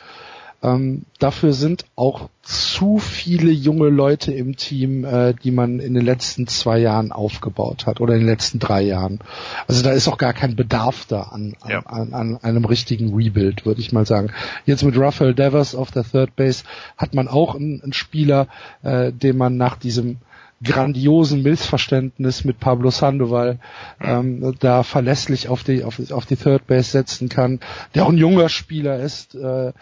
[0.60, 6.05] Ähm, dafür sind auch zu viele junge Leute im Team, äh, die man in den
[6.05, 9.20] letzten zwei Jahren aufgebaut hat oder in den letzten drei Jahren.
[9.68, 11.80] Also da ist auch gar kein Bedarf da an, an, ja.
[11.80, 14.32] an, an einem richtigen Rebuild, würde ich mal sagen.
[14.66, 16.64] Jetzt mit Rafael Devers auf der Third Base
[16.97, 18.48] hat man auch einen, einen Spieler,
[18.82, 20.18] äh, den man nach diesem
[20.62, 23.59] grandiosen Missverständnis mit Pablo Sandoval
[24.01, 27.60] ähm, da verlässlich auf die auf, auf die Third Base setzen kann,
[27.94, 29.72] der auch ein junger Spieler ist, äh,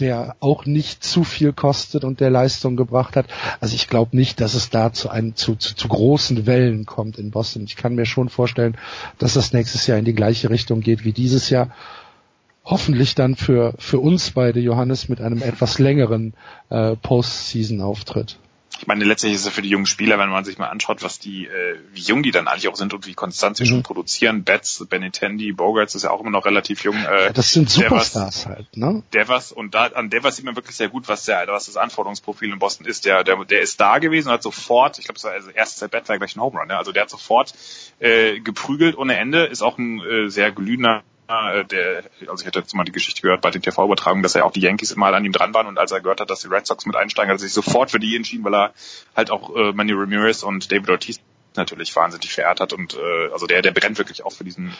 [0.00, 3.26] der auch nicht zu viel kostet und der Leistung gebracht hat.
[3.60, 7.18] Also ich glaube nicht, dass es da zu, einem, zu, zu, zu großen Wellen kommt
[7.18, 7.64] in Boston.
[7.64, 8.76] Ich kann mir schon vorstellen,
[9.18, 11.70] dass das nächstes Jahr in die gleiche Richtung geht wie dieses Jahr.
[12.64, 16.34] Hoffentlich dann für, für uns beide, Johannes, mit einem etwas längeren
[16.70, 18.38] äh, Postseason-Auftritt
[18.82, 21.20] ich meine, letztlich ist es für die jungen Spieler, wenn man sich mal anschaut, was
[21.20, 23.68] die, äh, wie jung die dann eigentlich auch sind und wie konstant sie mhm.
[23.68, 24.42] schon produzieren.
[24.42, 26.96] Betts, Benintendi, Bogarts ist ja auch immer noch relativ jung.
[26.96, 29.04] Äh, ja, das sind Superstars Devers, halt, ne?
[29.14, 32.52] Devers und da an Devers sieht man wirklich sehr gut, was der, was das Anforderungsprofil
[32.52, 33.04] in Boston ist.
[33.04, 35.84] Der, der, der ist da gewesen und hat sofort, ich glaube, es war also erstes
[35.84, 36.76] at Bat war gleich ein Home Run, ne?
[36.76, 37.54] Also der hat sofort
[38.00, 41.04] äh, geprügelt ohne Ende, ist auch ein äh, sehr glühender
[41.64, 44.52] der, also ich hatte jetzt mal die Geschichte gehört bei den TV-Übertragungen, dass er auch
[44.52, 46.66] die Yankees mal an ihm dran waren und als er gehört hat, dass die Red
[46.66, 48.74] Sox mit einsteigen, hat er sich sofort für die entschieden, weil er
[49.16, 51.20] halt auch äh, Manny Ramirez und David Ortiz
[51.56, 54.72] natürlich wahnsinnig verehrt hat und äh, also der der brennt wirklich auch für diesen äh,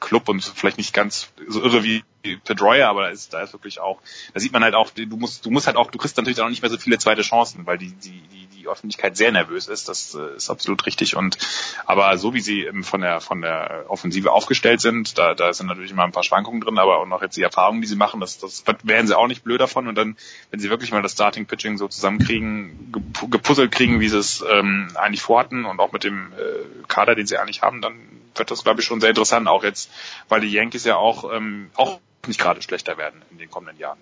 [0.00, 2.04] Club und vielleicht nicht ganz so irre wie
[2.44, 4.00] Pedroia, aber da ist da ist wirklich auch
[4.34, 6.48] da sieht man halt auch du musst du musst halt auch du kriegst natürlich auch
[6.48, 9.88] nicht mehr so viele zweite Chancen, weil die die die die Öffentlichkeit sehr nervös ist.
[9.88, 11.16] Das äh, ist absolut richtig.
[11.16, 11.38] Und
[11.86, 15.92] aber so wie sie von der von der Offensive aufgestellt sind, da, da sind natürlich
[15.92, 18.38] immer ein paar Schwankungen drin, aber auch noch jetzt die Erfahrungen, die sie machen, das,
[18.38, 19.88] das werden sie auch nicht blöd davon.
[19.88, 20.16] Und dann,
[20.50, 22.92] wenn sie wirklich mal das Starting Pitching so zusammenkriegen,
[23.30, 27.26] gepuzzelt kriegen, wie sie es ähm, eigentlich vorhatten und auch mit dem äh, Kader, den
[27.26, 27.94] sie eigentlich haben, dann
[28.34, 29.48] wird das, glaube ich, schon sehr interessant.
[29.48, 29.90] Auch jetzt,
[30.28, 33.98] weil die Yankees ja auch ähm, auch nicht gerade schlechter werden in den kommenden Jahren.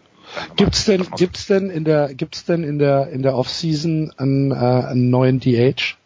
[0.57, 4.55] Gibt's denn, gibt's denn in der, gibt's denn in der, in der Offseason einen, äh,
[4.55, 5.97] einen neuen DH?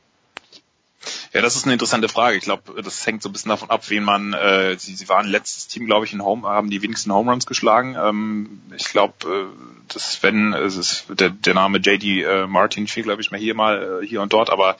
[1.32, 2.36] Ja, das ist eine interessante Frage.
[2.36, 4.32] Ich glaube, das hängt so ein bisschen davon ab, wen man.
[4.32, 7.46] Äh, sie, sie waren letztes Team, glaube ich, in Home, haben die wenigsten Home Runs
[7.46, 7.96] geschlagen.
[8.00, 13.04] Ähm, ich glaube, äh, das wenn es ist der, der Name JD äh, Martin fiel,
[13.04, 14.76] glaube ich, mal hier mal äh, hier und dort, aber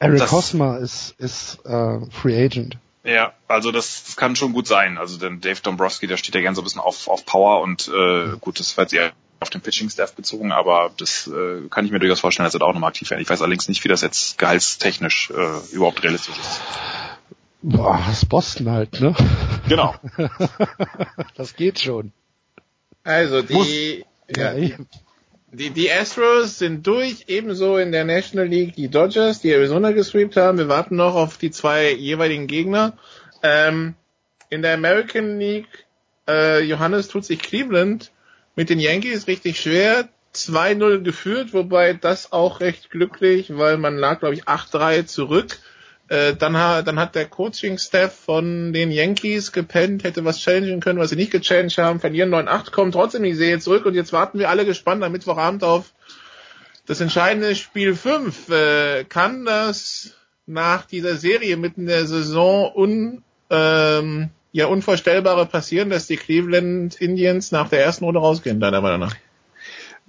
[0.00, 2.78] Eric Hosmer ist ist äh, Free Agent.
[3.04, 4.98] Ja, also das, das kann schon gut sein.
[4.98, 7.88] Also denn Dave Dombrowski, der steht ja gerne so ein bisschen auf, auf Power und
[7.88, 9.10] äh, gut, das wird ja
[9.40, 12.66] auf den Pitching-Staff bezogen, aber das äh, kann ich mir durchaus vorstellen, dass er da
[12.66, 13.22] auch nochmal aktiv werden.
[13.22, 16.60] Ich weiß allerdings nicht, wie das jetzt gehaltstechnisch äh, überhaupt realistisch ist.
[17.62, 19.14] Boah, das ist Boston halt, ne?
[19.68, 19.94] Genau.
[21.36, 22.12] das geht schon.
[23.02, 24.04] Also die,
[24.34, 24.76] ja, die,
[25.52, 30.36] die, die Astros sind durch, ebenso in der National League die Dodgers, die Arizona gesweept
[30.36, 30.58] haben.
[30.58, 32.96] Wir warten noch auf die zwei jeweiligen Gegner.
[33.42, 33.94] Ähm,
[34.48, 35.86] in der American League,
[36.28, 38.12] äh, Johannes tut sich Cleveland
[38.54, 40.08] mit den Yankees richtig schwer.
[40.32, 45.58] 2-0 geführt, wobei das auch recht glücklich, weil man lag, glaube ich, 8-3 zurück.
[46.10, 50.98] Äh, dann, ha, dann hat der Coaching-Staff von den Yankees gepennt, hätte was challengen können,
[50.98, 54.40] was sie nicht gechanged haben, verlieren 9-8, kommen trotzdem die Serie zurück und jetzt warten
[54.40, 55.92] wir alle gespannt am Mittwochabend auf
[56.86, 58.48] das entscheidende Spiel 5.
[58.48, 60.16] Äh, kann das
[60.46, 67.00] nach dieser Serie mitten in der Saison un, ähm, ja, unvorstellbare passieren, dass die Cleveland
[67.00, 69.14] Indians nach der ersten Runde rausgehen, deiner Meinung nach?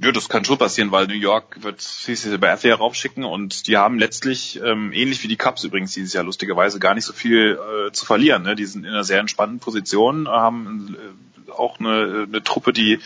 [0.04, 4.00] Ja, das kann schon passieren, weil New York wird CC Sabathia raufschicken und die haben
[4.00, 7.92] letztlich, ähm, ähnlich wie die Cubs übrigens dieses Jahr lustigerweise, gar nicht so viel äh,
[7.92, 8.42] zu verlieren.
[8.42, 8.56] Ne?
[8.56, 10.98] Die sind in einer sehr entspannten Position, haben
[11.48, 13.00] äh, auch eine, eine Truppe, die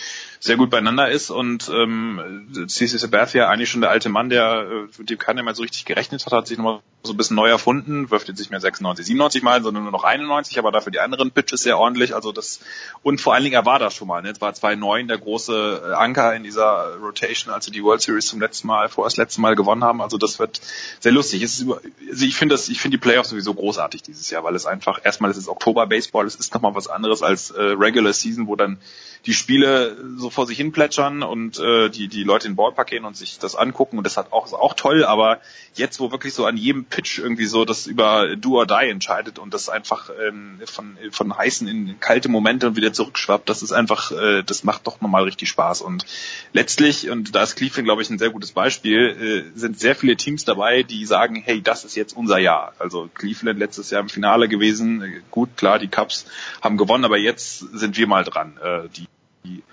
[0.45, 4.99] sehr gut beieinander ist und ähm, CC Sabathia eigentlich schon der alte Mann, der äh,
[4.99, 7.49] mit dem keiner mehr so richtig gerechnet hat, hat sich nochmal so ein bisschen neu
[7.49, 10.99] erfunden, wirft jetzt nicht mehr 96, 97 Mal, sondern nur noch 91, aber dafür die
[10.99, 12.13] anderen Pitches sehr ordentlich.
[12.13, 12.59] Also das
[13.01, 14.21] und vor allen Dingen er war das schon mal.
[14.21, 14.27] Ne?
[14.27, 18.27] Jetzt war 2009 der große äh, Anker in dieser Rotation, als sie die World Series
[18.27, 19.99] zum letzten Mal, vor das letzte Mal gewonnen haben.
[19.99, 20.61] Also das wird
[20.99, 21.41] sehr lustig.
[21.61, 24.67] Über, also ich finde das, ich finde die Playoffs sowieso großartig dieses Jahr, weil es
[24.67, 28.45] einfach erstmal es ist Oktober Baseball, es ist nochmal was anderes als äh, Regular Season,
[28.45, 28.77] wo dann
[29.25, 33.05] die Spiele so vor sich hin plätschern und äh, die die Leute in Ballpark gehen
[33.05, 35.39] und sich das angucken und das hat auch ist auch toll, aber
[35.73, 39.39] jetzt wo wirklich so an jedem Pitch irgendwie so das über Do or Die entscheidet
[39.39, 43.71] und das einfach ähm, von von heißen in kalte Momente und wieder zurückschwappt, das ist
[43.71, 46.05] einfach äh, das macht doch nochmal richtig Spaß und
[46.53, 50.15] letztlich und da ist Cleveland glaube ich ein sehr gutes Beispiel, äh, sind sehr viele
[50.17, 52.73] Teams dabei, die sagen, hey, das ist jetzt unser Jahr.
[52.77, 56.25] Also Cleveland letztes Jahr im Finale gewesen, gut, klar, die Cubs
[56.61, 58.57] haben gewonnen, aber jetzt sind wir mal dran.
[58.61, 59.07] Äh, die
[59.45, 59.63] die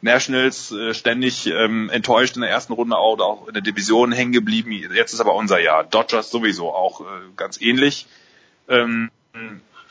[0.00, 4.32] Nationals äh, ständig ähm, enttäuscht in der ersten Runde oder auch in der Division hängen
[4.32, 4.70] geblieben.
[4.72, 5.84] Jetzt ist aber unser Jahr.
[5.84, 7.04] Dodgers sowieso auch äh,
[7.36, 8.06] ganz ähnlich.
[8.68, 9.10] Ähm,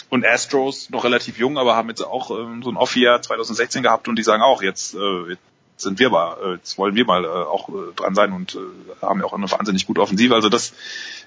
[0.09, 4.07] und Astros noch relativ jung, aber haben jetzt auch ähm, so ein Off-Jahr 2016 gehabt
[4.07, 5.41] und die sagen auch, jetzt, äh, jetzt
[5.77, 9.05] sind wir mal, äh, jetzt wollen wir mal äh, auch äh, dran sein und äh,
[9.05, 10.33] haben ja auch eine wahnsinnig gute Offensive.
[10.33, 10.73] Also das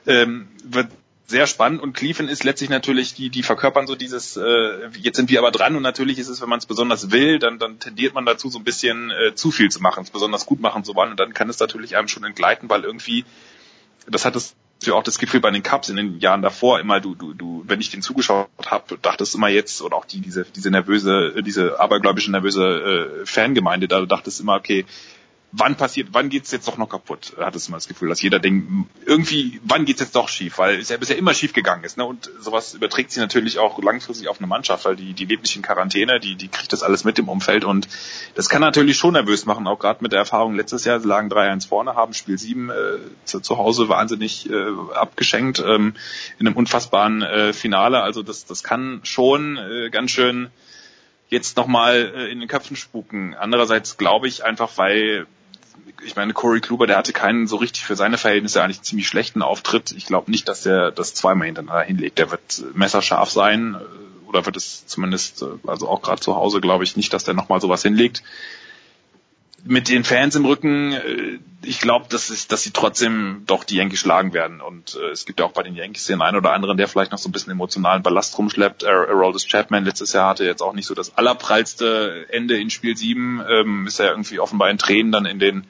[0.06, 0.88] ähm, wird
[1.30, 5.30] sehr spannend und Cleveland ist letztlich natürlich, die, die verkörpern so dieses, äh, jetzt sind
[5.30, 8.12] wir aber dran und natürlich ist es, wenn man es besonders will, dann, dann tendiert
[8.12, 10.94] man dazu, so ein bisschen äh, zu viel zu machen, es besonders gut machen zu
[10.94, 13.24] wollen und dann kann es natürlich einem schon entgleiten, weil irgendwie,
[14.06, 17.00] das hat es ja auch das Gefühl bei den Cups in den Jahren davor immer,
[17.00, 20.44] du, du, du, wenn ich den zugeschaut habe, dachtest immer jetzt, oder auch die, diese,
[20.44, 24.84] diese nervöse, diese abergläubische nervöse äh, Fangemeinde, da dachtest immer, okay,
[25.52, 27.34] wann passiert, wann geht's jetzt doch noch kaputt?
[27.38, 30.58] Hattest du mal das Gefühl, dass jeder denkt, irgendwie, wann geht's jetzt doch schief?
[30.58, 32.04] Weil es ja bisher immer schief gegangen ist, ne?
[32.04, 35.56] Und sowas überträgt sich natürlich auch langfristig auf eine Mannschaft, weil die, die lebt nicht
[35.56, 37.88] in Quarantäne, die, die kriegt das alles mit im Umfeld und
[38.34, 41.30] das kann natürlich schon nervös machen, auch gerade mit der Erfahrung letztes Jahr, sie lagen
[41.30, 42.72] 3-1 vorne, haben Spiel 7 äh,
[43.24, 44.54] zu, zu Hause wahnsinnig äh,
[44.94, 45.94] abgeschenkt, ähm,
[46.38, 48.02] in einem unfassbaren äh, Finale.
[48.02, 50.50] Also das, das kann schon äh, ganz schön
[51.30, 53.34] jetzt nochmal äh, in den Köpfen spuken.
[53.34, 55.26] Andererseits glaube ich einfach, weil
[56.04, 59.42] ich meine, Corey Kluber, der hatte keinen so richtig für seine Verhältnisse eigentlich ziemlich schlechten
[59.42, 59.92] Auftritt.
[59.92, 62.18] Ich glaube nicht, dass er das zweimal hintereinander hinlegt.
[62.18, 66.60] Der wird messerscharf sein äh, oder wird es zumindest, äh, also auch gerade zu Hause
[66.60, 68.22] glaube ich nicht, dass der nochmal sowas hinlegt.
[69.64, 74.00] Mit den Fans im Rücken, äh, ich glaube, dass, dass sie trotzdem doch die Yankees
[74.00, 74.60] schlagen werden.
[74.60, 77.12] Und äh, es gibt ja auch bei den Yankees den einen oder anderen, der vielleicht
[77.12, 78.84] noch so ein bisschen emotionalen Ballast rumschleppt.
[78.84, 83.42] Aroldis Chapman letztes Jahr hatte jetzt auch nicht so das allerprallste Ende in Spiel 7.
[83.48, 85.66] Ähm, ist ja irgendwie offenbar in Tränen dann in den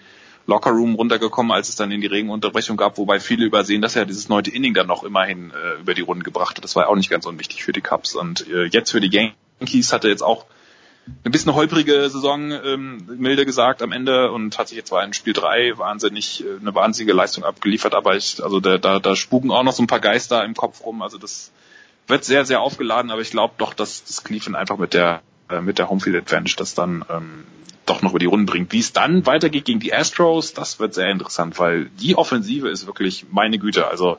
[0.46, 4.28] Lockerroom runtergekommen, als es dann in die Regenunterbrechung gab, wobei viele übersehen, dass er dieses
[4.28, 6.64] neunte Inning dann noch immerhin äh, über die Runden gebracht hat.
[6.64, 8.14] Das war auch nicht ganz unwichtig für die Cubs.
[8.14, 9.10] Und äh, jetzt für die
[9.60, 10.46] Yankees hatte jetzt auch
[11.24, 15.12] ein bisschen holprige Saison, ähm, milde gesagt, am Ende und hat sich jetzt zwar in
[15.12, 19.50] Spiel drei wahnsinnig äh, eine wahnsinnige Leistung abgeliefert, aber ich, also da, da, da spuken
[19.50, 21.02] auch noch so ein paar Geister im Kopf rum.
[21.02, 21.52] Also das
[22.06, 25.60] wird sehr, sehr aufgeladen, aber ich glaube doch, dass das Cleveland einfach mit der äh,
[25.60, 27.44] mit der Homefield Advantage das dann ähm,
[27.86, 28.72] doch noch über die Runden bringt.
[28.72, 32.86] Wie es dann weitergeht gegen die Astros, das wird sehr interessant, weil die Offensive ist
[32.86, 33.88] wirklich meine Güte.
[33.88, 34.18] Also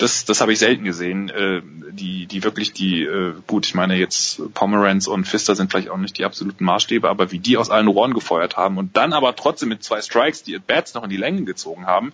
[0.00, 1.28] das, das habe ich selten gesehen.
[1.28, 1.62] Äh,
[1.92, 5.96] die, die wirklich die, äh, gut, ich meine jetzt Pomeranz und Pfister sind vielleicht auch
[5.96, 9.36] nicht die absoluten Maßstäbe, aber wie die aus allen Rohren gefeuert haben und dann aber
[9.36, 12.12] trotzdem mit zwei Strikes die Bats noch in die Längen gezogen haben,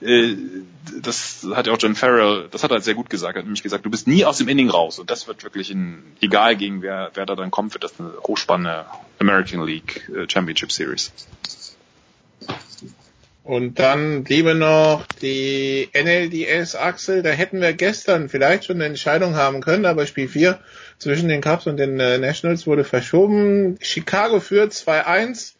[0.00, 0.36] äh,
[1.00, 3.84] das hat ja auch John Farrell, das hat er sehr gut gesagt, hat nämlich gesagt,
[3.84, 7.10] du bist nie aus dem Inning raus und das wird wirklich ein, egal gegen wer,
[7.14, 8.86] wer da dann kommt, wird das eine hochspannende
[9.18, 11.12] American League äh, Championship Series.
[13.44, 19.34] Und dann bliebe noch die NLDS Axel, da hätten wir gestern vielleicht schon eine Entscheidung
[19.34, 20.60] haben können, aber Spiel 4
[20.98, 23.78] zwischen den Cubs und den äh, Nationals wurde verschoben.
[23.80, 25.54] Chicago führt 2-1.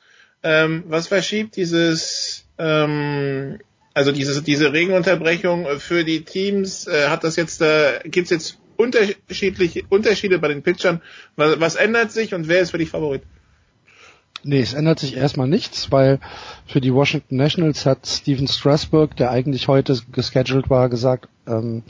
[0.45, 3.59] Ähm, was verschiebt dieses ähm,
[3.95, 8.59] also diese, diese Regenunterbrechung für die Teams, äh, hat das jetzt, äh, gibt es jetzt
[8.77, 11.03] unterschiedliche Unterschiede bei den Pitchern?
[11.37, 13.23] Was, was ändert sich und wer ist für dich Favorit?
[14.45, 16.19] Nee, es ändert sich erstmal nichts, weil
[16.67, 21.83] für die Washington Nationals hat Steven Strasburg, der eigentlich heute gescheduled war, gesagt, ähm,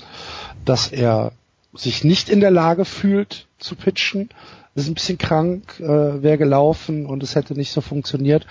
[0.64, 1.32] dass er
[1.74, 4.28] sich nicht in der Lage fühlt zu pitchen.
[4.74, 8.46] Ist ein bisschen krank, äh, wäre gelaufen und es hätte nicht so funktioniert.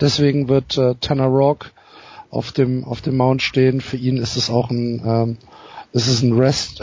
[0.00, 1.72] Deswegen wird äh, Tanner Rock
[2.30, 3.80] auf dem auf dem Mount stehen.
[3.80, 5.38] Für ihn ist es auch ein ähm,
[5.92, 6.82] ist es ein Rest.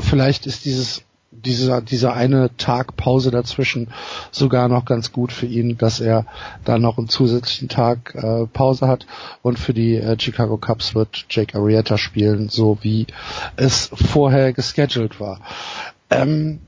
[0.00, 3.88] Vielleicht ist dieses dieser, dieser eine Tag Pause dazwischen
[4.30, 6.26] sogar noch ganz gut für ihn, dass er
[6.64, 9.06] da noch einen zusätzlichen Tag äh, Pause hat.
[9.42, 13.06] Und für die äh, Chicago Cubs wird Jake Arrieta spielen, so wie
[13.56, 15.40] es vorher gescheduled war.
[16.10, 16.60] Ähm,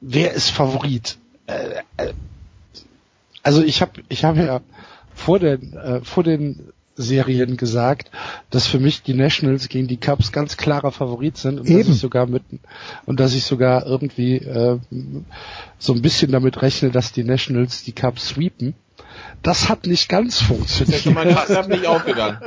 [0.00, 1.18] wer ist Favorit?
[1.46, 2.12] Äh, äh,
[3.42, 4.60] also ich habe ich hab ja
[5.14, 8.10] vor den, äh, vor den Serien gesagt,
[8.50, 11.78] dass für mich die Nationals gegen die Cubs ganz klarer Favorit sind und Eben.
[11.78, 12.42] dass ich sogar mit
[13.04, 14.78] und dass ich sogar irgendwie äh,
[15.78, 18.74] so ein bisschen damit rechne, dass die Nationals die Cubs sweepen.
[19.42, 21.06] Das hat nicht ganz funktioniert.
[21.06, 22.38] Das ist ja nicht aufgegangen.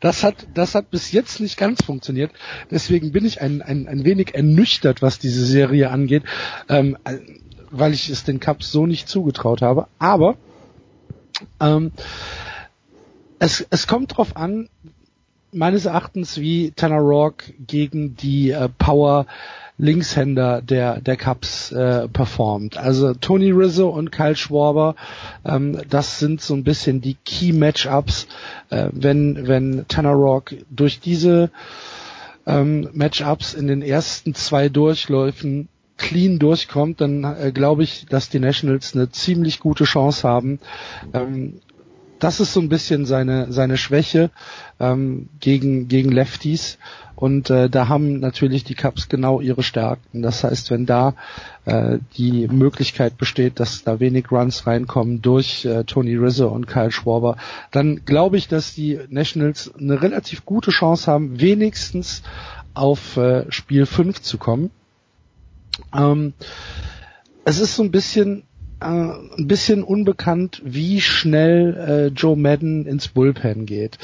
[0.00, 2.30] Das hat, das hat bis jetzt nicht ganz funktioniert.
[2.70, 6.24] Deswegen bin ich ein, ein, ein wenig ernüchtert, was diese Serie angeht,
[6.68, 6.96] ähm,
[7.70, 9.86] weil ich es den Cubs so nicht zugetraut habe.
[9.98, 10.36] Aber
[11.60, 11.92] ähm,
[13.38, 14.68] es, es kommt drauf an,
[15.52, 19.26] meines Erachtens, wie Tanner Rock gegen die äh, Power
[19.78, 22.76] Linkshänder der, der Cups äh, performt.
[22.76, 24.96] Also Tony Rizzo und Kyle Schwarber,
[25.44, 28.26] ähm, das sind so ein bisschen die Key Matchups,
[28.70, 31.50] äh, wenn, wenn Tanner Rock durch diese
[32.44, 38.40] ähm, Matchups in den ersten zwei Durchläufen clean durchkommt, dann äh, glaube ich, dass die
[38.40, 40.58] Nationals eine ziemlich gute Chance haben,
[41.12, 41.60] ähm,
[42.18, 44.30] das ist so ein bisschen seine seine Schwäche
[44.80, 46.78] ähm, gegen gegen Lefties
[47.20, 50.22] und äh, da haben natürlich die Cubs genau ihre Stärken.
[50.22, 51.14] Das heißt, wenn da
[51.64, 56.92] äh, die Möglichkeit besteht, dass da wenig Runs reinkommen durch äh, Tony Rizzo und Kyle
[56.92, 57.36] Schwarber,
[57.72, 62.22] dann glaube ich, dass die Nationals eine relativ gute Chance haben, wenigstens
[62.72, 64.70] auf äh, Spiel 5 zu kommen.
[65.92, 66.34] Ähm,
[67.44, 68.44] es ist so ein bisschen
[68.80, 73.98] äh, ein bisschen unbekannt, wie schnell äh, Joe Madden ins Bullpen geht.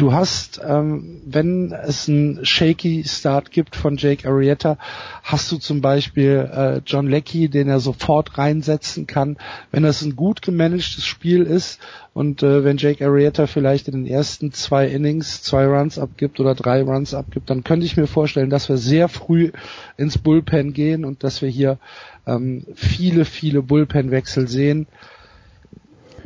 [0.00, 4.78] Du hast, ähm, wenn es einen shaky Start gibt von Jake Arrieta,
[5.22, 9.36] hast du zum Beispiel äh, John Leckie, den er sofort reinsetzen kann.
[9.70, 11.80] Wenn das ein gut gemanagtes Spiel ist
[12.14, 16.54] und äh, wenn Jake Arrieta vielleicht in den ersten zwei Innings zwei Runs abgibt oder
[16.54, 19.52] drei Runs abgibt, dann könnte ich mir vorstellen, dass wir sehr früh
[19.98, 21.78] ins Bullpen gehen und dass wir hier
[22.26, 24.86] ähm, viele, viele Bullpenwechsel sehen.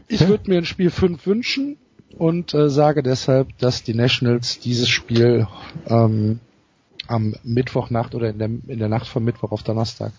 [0.09, 1.77] Ich würde mir ein Spiel 5 wünschen
[2.19, 5.47] und äh, sage deshalb, dass die Nationals dieses Spiel
[5.87, 6.41] ähm,
[7.07, 10.13] am Mittwochnacht oder in der, in der Nacht vom Mittwoch auf Donnerstag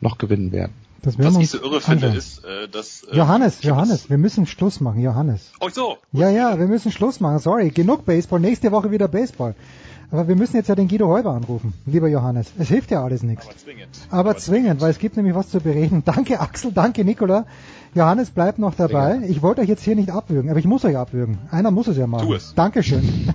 [0.00, 0.72] noch gewinnen werden.
[1.02, 2.18] Das Was ich so irre finde, anschauen.
[2.18, 3.04] ist, äh, dass...
[3.04, 5.50] Äh, Johannes, Johannes, wir müssen Schluss machen, Johannes.
[5.60, 5.96] Oh so.
[6.12, 7.38] Ja, ja, wir müssen Schluss machen.
[7.38, 8.38] Sorry, genug Baseball.
[8.40, 9.54] Nächste Woche wieder Baseball.
[10.12, 12.52] Aber wir müssen jetzt ja den Guido Heuber anrufen, lieber Johannes.
[12.58, 13.46] Es hilft ja alles nichts.
[13.46, 13.88] Aber zwingend.
[14.10, 16.02] Aber zwingend, weil es gibt nämlich was zu bereden.
[16.10, 17.46] Danke Axel, danke Nikola.
[17.94, 19.20] Johannes bleibt noch dabei.
[19.28, 21.38] Ich wollte euch jetzt hier nicht abwürgen, aber ich muss euch abwürgen.
[21.52, 22.26] Einer muss es ja machen.
[22.26, 22.54] Tu es.
[22.56, 23.32] Dankeschön.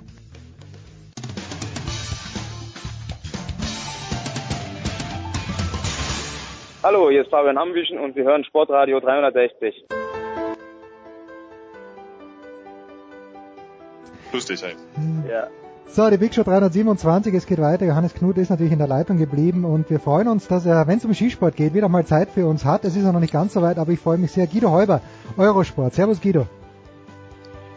[6.82, 9.86] Hallo, hier ist Fabian Amwischen und Sie hören Sportradio 360.
[14.32, 14.74] Lustig, hey.
[15.28, 15.48] Ja.
[15.88, 17.86] So, die Big Show 327, es geht weiter.
[17.86, 20.98] Johannes Knut ist natürlich in der Leitung geblieben und wir freuen uns, dass er, wenn
[20.98, 22.84] es um Skisport geht, wieder mal Zeit für uns hat.
[22.84, 24.46] Es ist noch nicht ganz so weit, aber ich freue mich sehr.
[24.46, 25.00] Guido Heuber,
[25.38, 25.94] Eurosport.
[25.94, 26.46] Servus Guido.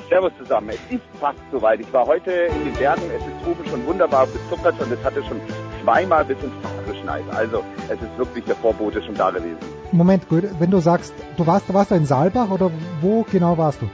[0.10, 0.70] Servus zusammen.
[0.70, 1.80] Es ist fast soweit.
[1.80, 3.04] Ich war heute in den Bergen.
[3.16, 5.40] Es ist oben schon wunderbar bezuckert und es hatte schon
[5.84, 7.24] zweimal bis ins Tal geschneit.
[7.34, 9.60] Also es ist wirklich der Vorbote schon da gewesen.
[9.92, 12.70] Moment, gut, wenn du sagst, du warst, warst du in Saalbach oder
[13.02, 13.88] wo genau warst du?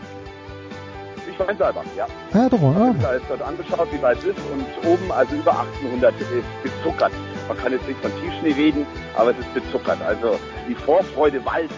[1.36, 2.08] Ich war in Saalbach, ja.
[2.34, 2.94] Ja, doch, Ich ah.
[3.04, 7.12] habe dort angeschaut, wie weit es ist und oben also über 1800 ist bezuckert.
[7.50, 8.86] Man kann jetzt nicht von Tiefschnee reden,
[9.18, 10.02] aber es ist bezuckert.
[10.02, 10.40] Also
[10.70, 11.74] die Vorfreude walzt.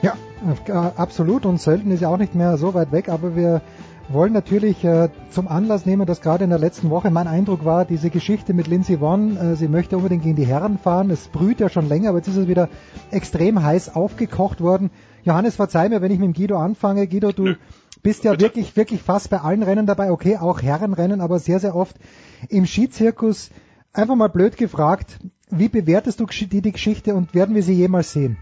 [0.00, 0.14] Ja,
[0.66, 1.44] äh, absolut.
[1.44, 3.60] Und Sölden ist ja auch nicht mehr so weit weg, aber wir
[4.08, 7.84] wollen natürlich äh, zum Anlass nehmen, dass gerade in der letzten Woche mein Eindruck war,
[7.84, 11.10] diese Geschichte mit Lindsay Vonn, äh, sie möchte unbedingt gegen die Herren fahren.
[11.10, 12.70] Es brüht ja schon länger, aber jetzt ist es wieder
[13.10, 14.90] extrem heiß aufgekocht worden.
[15.22, 17.06] Johannes, verzeih mir, wenn ich mit dem Guido anfange.
[17.06, 17.54] Guido, du
[18.04, 20.12] bist ja wirklich, wirklich fast bei allen Rennen dabei.
[20.12, 21.96] Okay, auch Herrenrennen, aber sehr, sehr oft
[22.48, 23.50] im Skizirkus.
[23.92, 25.18] Einfach mal blöd gefragt,
[25.50, 28.36] wie bewertest du die, die Geschichte und werden wir sie jemals sehen?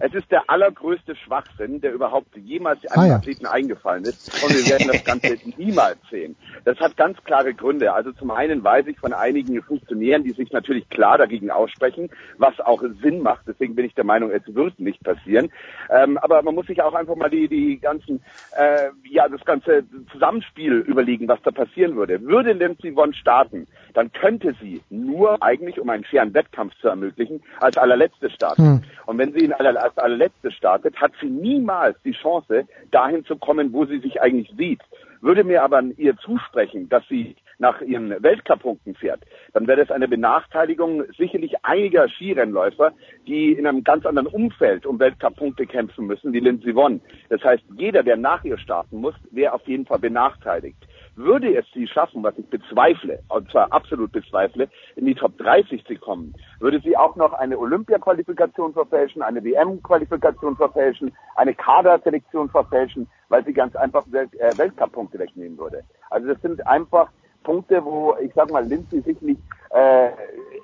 [0.00, 3.16] Es ist der allergrößte Schwachsinn, der überhaupt jemals einem Ah, ja.
[3.16, 4.32] Athleten eingefallen ist.
[4.42, 6.36] Und wir werden das Ganze niemals sehen.
[6.64, 7.92] Das hat ganz klare Gründe.
[7.92, 12.58] Also zum einen weiß ich von einigen Funktionären, die sich natürlich klar dagegen aussprechen, was
[12.60, 13.42] auch Sinn macht.
[13.46, 15.50] Deswegen bin ich der Meinung, es wird nicht passieren.
[15.90, 18.20] Ähm, aber man muss sich auch einfach mal die, die ganzen,
[18.56, 22.20] äh, ja, das ganze Zusammenspiel überlegen, was da passieren würde.
[22.22, 27.42] Würde Lindsey Vonn starten, dann könnte sie nur eigentlich, um einen fairen Wettkampf zu ermöglichen,
[27.60, 28.62] als allerletzte starten.
[28.62, 28.82] Hm.
[29.06, 33.36] Und wenn sie in aller, als allerletzte startet, hat sie niemals die Chance, dahin zu
[33.36, 34.80] kommen, wo sie sich eigentlich sieht.
[35.20, 39.20] Würde mir aber ihr zusprechen, dass sie nach ihren Weltcup-Punkten fährt,
[39.52, 42.92] dann wäre das eine Benachteiligung sicherlich einiger Skirennläufer,
[43.26, 47.00] die in einem ganz anderen Umfeld um Weltcup-Punkte kämpfen müssen, wie Lindsey Vonn.
[47.28, 50.78] Das heißt, jeder, der nach ihr starten muss, wäre auf jeden Fall benachteiligt.
[51.18, 55.84] Würde es sie schaffen, was ich bezweifle, und zwar absolut bezweifle, in die Top 30
[55.84, 63.08] zu kommen, würde sie auch noch eine Olympia-Qualifikation verfälschen, eine WM-Qualifikation verfälschen, eine Kaderselektion verfälschen,
[63.30, 65.82] weil sie ganz einfach Welt äh, Weltcup-Punkte wegnehmen würde.
[66.08, 67.10] Also das sind einfach
[67.42, 69.38] Punkte, wo ich sag mal, Lindsay sicherlich
[69.70, 70.10] äh,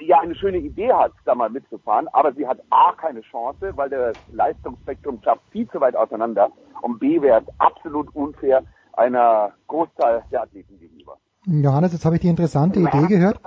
[0.06, 3.90] ja eine schöne Idee hat, da mal mitzufahren, aber sie hat A keine Chance, weil
[3.90, 6.52] der Leistungsspektrum klappt viel zu weit auseinander
[6.82, 8.62] und B wäre es absolut unfair
[8.96, 11.16] einer Großteil der Athleten gegenüber.
[11.46, 13.40] Johannes, jetzt habe ich die interessante Idee gehört.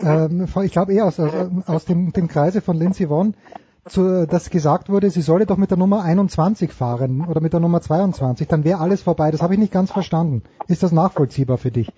[0.00, 1.32] Ähm, ich glaube eher aus, aus,
[1.66, 3.34] aus dem, dem Kreise von Lindsay Vonn,
[3.84, 7.82] dass gesagt wurde, sie solle doch mit der Nummer 21 fahren oder mit der Nummer
[7.82, 9.30] 22, dann wäre alles vorbei.
[9.30, 10.42] Das habe ich nicht ganz verstanden.
[10.68, 11.92] Ist das nachvollziehbar für dich?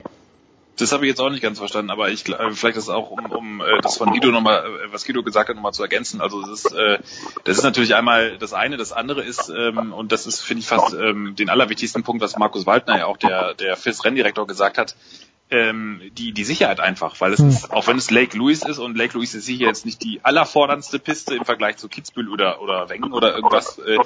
[0.77, 3.27] Das habe ich jetzt auch nicht ganz verstanden, aber ich äh, vielleicht das auch um,
[3.27, 6.21] um äh, das von Guido nochmal, äh, was Guido gesagt hat, nochmal zu ergänzen.
[6.21, 6.75] Also das ist,
[7.45, 10.67] das ist natürlich einmal das eine, das andere ist, ähm, und das ist, finde ich,
[10.67, 14.97] fast ähm, den allerwichtigsten Punkt, was Markus Waldner ja auch der, der FIS-Renndirektor gesagt hat,
[15.51, 18.97] ähm, die, die Sicherheit einfach, weil es ist, auch wenn es Lake Louise ist und
[18.97, 22.89] Lake Louise ist sicher jetzt nicht die allerforderndste Piste im Vergleich zu Kitzbühel oder, oder
[22.89, 23.99] Wengen oder irgendwas, äh,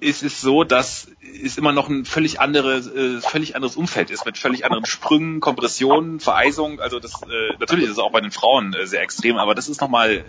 [0.00, 1.08] ist es so, dass
[1.44, 5.40] es immer noch ein völlig anderes, äh, völlig anderes Umfeld ist mit völlig anderen Sprüngen,
[5.40, 6.80] Kompressionen, Vereisung.
[6.80, 9.68] Also das äh, natürlich ist es auch bei den Frauen äh, sehr extrem, aber das
[9.68, 10.22] ist nochmal äh,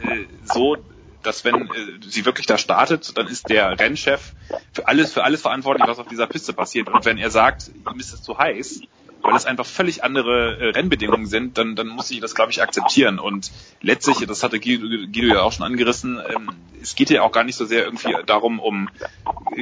[0.43, 0.77] so,
[1.23, 1.69] dass wenn äh,
[2.05, 4.33] sie wirklich da startet, dann ist der Rennchef
[4.73, 6.89] für alles für alles verantwortlich, was auf dieser Piste passiert.
[6.89, 8.81] Und wenn er sagt, ihm ist es zu heiß,
[9.21, 12.61] weil es einfach völlig andere äh, Rennbedingungen sind, dann, dann muss ich das, glaube ich,
[12.61, 13.19] akzeptieren.
[13.19, 16.49] Und letztlich, das hatte Guido, Guido ja auch schon angerissen, ähm,
[16.81, 18.89] es geht ja auch gar nicht so sehr irgendwie darum, um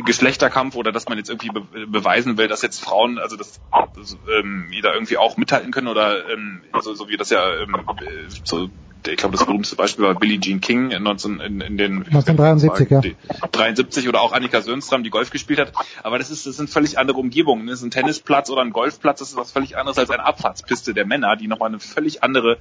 [0.05, 3.59] Geschlechterkampf oder dass man jetzt irgendwie be beweisen will, dass jetzt Frauen, also dass,
[3.95, 7.75] dass ähm, da irgendwie auch mithalten können oder ähm, so, so wie das ja ähm,
[7.75, 8.69] äh, so
[9.07, 12.89] ich glaube, das berühmteste Beispiel war Billie Jean King in, 19, in, in den 1973,
[12.89, 13.47] ja.
[13.51, 15.73] 73 oder auch Annika Sönstram, die Golf gespielt hat.
[16.03, 17.67] Aber das ist, das sind völlig andere Umgebungen.
[17.67, 20.93] Das ist ein Tennisplatz oder ein Golfplatz, das ist was völlig anderes als eine Abfahrtspiste
[20.93, 22.57] der Männer, die nochmal eine völlig andere,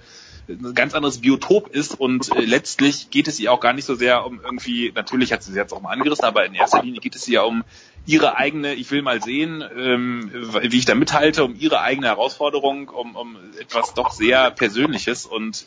[0.48, 1.98] ein ganz anderes Biotop ist.
[1.98, 5.42] Und äh, letztlich geht es ihr auch gar nicht so sehr um irgendwie, natürlich hat
[5.42, 7.64] sie es jetzt auch mal angerissen, aber in erster Linie geht es ihr ja um
[8.06, 12.88] ihre eigene, ich will mal sehen, ähm, wie ich da mithalte, um ihre eigene Herausforderung,
[12.88, 15.66] um, um etwas doch sehr Persönliches und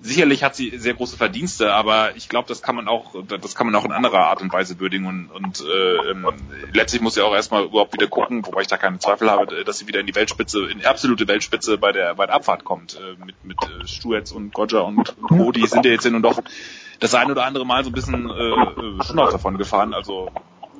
[0.00, 3.66] sicherlich hat sie sehr große Verdienste, aber ich glaube, das kann man auch, das kann
[3.66, 6.26] man auch in anderer Art und Weise würdigen und, und äh, ähm,
[6.72, 9.78] letztlich muss sie auch erstmal überhaupt wieder gucken, wobei ich da keine Zweifel habe, dass
[9.78, 13.24] sie wieder in die Weltspitze, in absolute Weltspitze bei der bei der Abfahrt kommt äh,
[13.24, 15.52] mit mit äh, Stuetz und Goggia und Co.
[15.52, 16.42] Sind ja jetzt nun doch
[17.00, 19.94] das ein oder andere Mal so ein bisschen äh, schon auch davon gefahren.
[19.94, 20.30] Also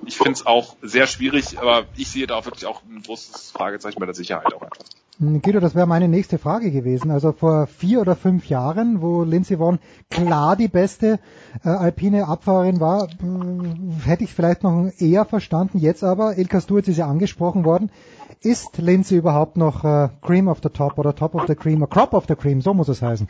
[0.06, 3.50] ich finde es auch sehr schwierig, aber ich sehe da auch wirklich auch ein großes
[3.50, 4.84] Fragezeichen bei der Sicherheit auch einfach.
[5.20, 7.12] Guido, das wäre meine nächste Frage gewesen.
[7.12, 9.78] Also vor vier oder fünf Jahren, wo Lindsey Vonn
[10.10, 11.20] klar die beste
[11.64, 15.78] äh, alpine Abfahrerin war, äh, hätte ich vielleicht noch eher verstanden.
[15.78, 17.92] Jetzt aber, Ilka Sturz ist ja angesprochen worden.
[18.40, 21.90] Ist Lindsay überhaupt noch äh, Cream of the Top oder Top of the Cream oder
[21.90, 23.28] Crop of the Cream, so muss es heißen.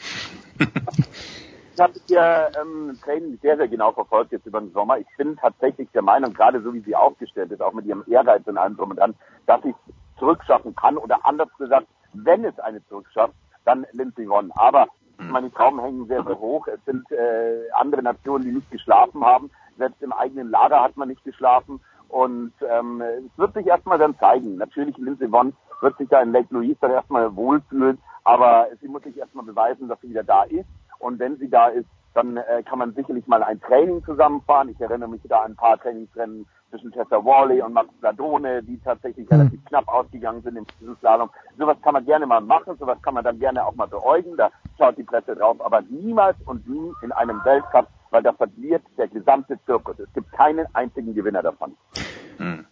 [1.75, 4.99] Ich habe ihr ähm, Training sehr, sehr genau verfolgt jetzt über den Sommer.
[4.99, 8.47] Ich bin tatsächlich der Meinung, gerade so wie sie aufgestellt ist, auch mit ihrem Ehrgeiz
[8.47, 9.75] und allem drum und dran, dass ich
[10.21, 13.35] zurückschaffen kann oder anders gesagt, wenn es eine zurückschafft,
[13.65, 14.53] dann Lindsay Vonn.
[14.55, 14.87] Aber
[15.19, 16.69] meine Trauben hängen sehr, sehr hoch.
[16.69, 19.51] Es sind äh, andere Nationen, die nicht geschlafen haben.
[19.77, 21.81] Selbst im eigenen Lager hat man nicht geschlafen.
[22.07, 24.59] Und ähm, es wird sich erstmal dann zeigen.
[24.59, 29.03] Natürlich, Lindsay Vonn wird sich da in Lake Louise dann erstmal wohlfühlen, aber sie muss
[29.03, 30.69] sich erstmal beweisen, dass sie wieder da ist.
[30.99, 34.69] Und wenn sie da ist, dann äh, kann man sicherlich mal ein Training zusammenfahren.
[34.69, 38.79] Ich erinnere mich da an ein paar Trainingsrennen zwischen Tessa Worley und Max Ladone, die
[38.79, 39.39] tatsächlich Hm.
[39.39, 41.31] relativ knapp ausgegangen sind im Slalom.
[41.59, 44.51] Sowas kann man gerne mal machen, sowas kann man dann gerne auch mal beäugen, da
[44.79, 49.09] schaut die Presse drauf, aber niemals und nie in einem Weltcup, weil da verliert der
[49.09, 49.99] gesamte Zirkus.
[49.99, 51.73] Es gibt keinen einzigen Gewinner davon.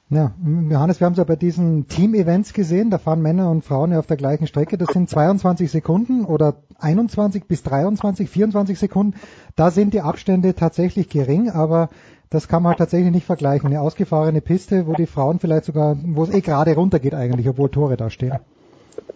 [0.09, 0.32] Ja,
[0.70, 3.98] Johannes, wir haben es ja bei diesen Team-Events gesehen, da fahren Männer und Frauen ja
[3.98, 4.78] auf der gleichen Strecke.
[4.78, 9.19] Das sind 22 Sekunden oder 21 bis 23, 24 Sekunden.
[9.56, 11.89] Da sind die Abstände tatsächlich gering, aber
[12.31, 13.66] das kann man halt tatsächlich nicht vergleichen.
[13.66, 17.69] Eine ausgefahrene Piste, wo die Frauen vielleicht sogar, wo es eh gerade runtergeht eigentlich, obwohl
[17.69, 18.39] Tore da stehen.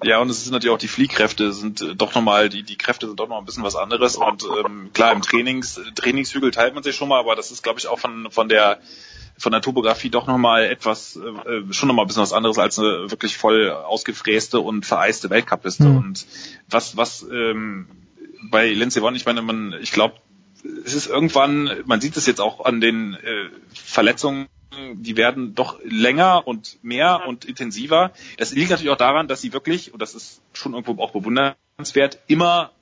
[0.02, 3.06] Ja, und es sind natürlich auch die Fliehkräfte sind äh, doch nochmal, die, die Kräfte
[3.06, 4.16] sind doch noch ein bisschen was anderes.
[4.16, 7.78] Und ähm, klar, im Trainings, Trainingshügel teilt man sich schon mal, aber das ist, glaube
[7.78, 8.78] ich, auch von, von der
[9.38, 13.10] von der Topografie doch nochmal etwas, äh, schon nochmal ein bisschen was anderes als eine
[13.10, 15.84] wirklich voll ausgefräste und vereiste Weltcup-Piste.
[15.84, 15.96] Mhm.
[15.96, 16.26] Und
[16.70, 17.86] was, was ähm,
[18.50, 20.14] bei Lindsey Vonn, ich meine, man, ich glaube,
[20.84, 24.48] es ist irgendwann, man sieht es jetzt auch an den äh, Verletzungen
[24.94, 28.12] die werden doch länger und mehr und intensiver.
[28.36, 32.18] Das liegt natürlich auch daran, dass sie wirklich, und das ist schon irgendwo auch bewundernswert,
[32.26, 32.72] immer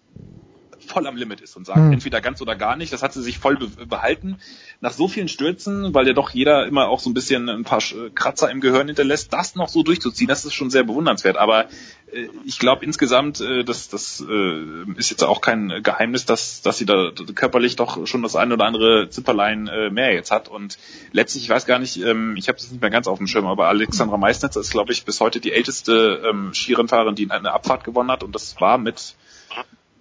[0.84, 1.92] voll am Limit ist und sagt, Hm.
[1.92, 2.92] entweder ganz oder gar nicht.
[2.92, 4.38] Das hat sie sich voll be behalten.
[4.80, 7.80] Nach so vielen Stürzen, weil ja doch jeder immer auch so ein bisschen ein paar
[7.80, 11.36] Sch- Kratzer im Gehirn hinterlässt, das noch so durchzuziehen, das ist schon sehr bewundernswert.
[11.36, 11.66] Aber
[12.12, 14.64] äh, ich glaube insgesamt, äh, das, das äh,
[14.96, 18.66] ist jetzt auch kein Geheimnis, dass, dass sie da körperlich doch schon das eine oder
[18.66, 20.48] andere Zipperlein äh, mehr jetzt hat.
[20.48, 20.78] Und
[21.12, 23.46] letztlich, ich weiß gar nicht, ähm, ich habe das nicht mehr ganz auf dem Schirm,
[23.46, 27.84] aber Alexandra Meissnetzer ist, glaube ich, bis heute die älteste ähm, Skirennfahrerin, die eine Abfahrt
[27.84, 28.22] gewonnen hat.
[28.22, 29.14] Und das war mit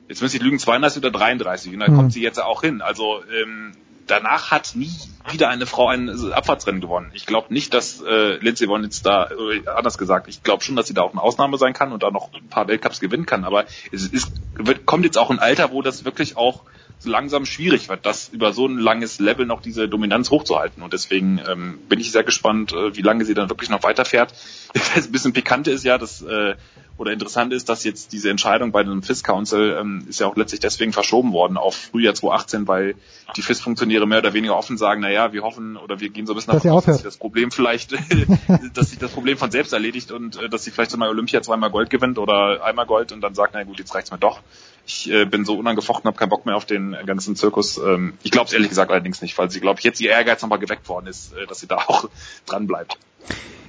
[0.07, 1.95] jetzt müsste ich lügen, 32 oder 33 und da Mhm.
[1.95, 2.81] kommt sie jetzt auch hin.
[2.81, 3.73] Also ähm,
[4.07, 4.91] danach hat nie
[5.31, 7.11] wieder eine Frau ein Abfahrtsrennen gewonnen.
[7.13, 10.75] Ich glaube nicht, dass äh, Lindsay Vonn jetzt da, äh, anders gesagt, ich glaube schon,
[10.75, 13.25] dass sie da auch eine Ausnahme sein kann und da noch ein paar Weltcups gewinnen
[13.25, 16.63] kann, aber es ist, wird, kommt jetzt auch ein Alter, wo das wirklich auch
[16.99, 20.83] so langsam schwierig wird, das über so ein langes Level noch diese Dominanz hochzuhalten.
[20.83, 24.33] Und deswegen ähm, bin ich sehr gespannt, äh, wie lange sie dann wirklich noch weiterfährt.
[24.73, 26.55] Das ein bisschen pikante ist ja, dass äh,
[26.97, 30.35] oder interessant ist, dass jetzt diese Entscheidung bei dem FIS Council ähm, ist ja auch
[30.35, 32.95] letztlich deswegen verschoben worden auf Frühjahr 2018, weil
[33.35, 36.35] die FIS-Funktionäre mehr oder weniger offen sagen, naja, wir hoffen oder wir gehen so ein
[36.35, 37.93] bisschen davon aus, dass sich das Problem vielleicht,
[38.73, 41.71] dass sich das Problem von selbst erledigt und äh, dass sie vielleicht mal Olympia zweimal
[41.71, 44.41] Gold gewinnt oder einmal Gold und dann sagt, na gut, jetzt reicht's mir doch.
[44.85, 47.77] Ich äh, bin so unangefochten, habe keinen Bock mehr auf den ganzen Zirkus.
[47.77, 50.41] Ähm, ich glaube es ehrlich gesagt allerdings nicht, weil sie, glaube ich, jetzt ihr Ehrgeiz
[50.41, 52.09] nochmal geweckt worden ist, äh, dass sie da auch
[52.45, 52.97] dran bleibt.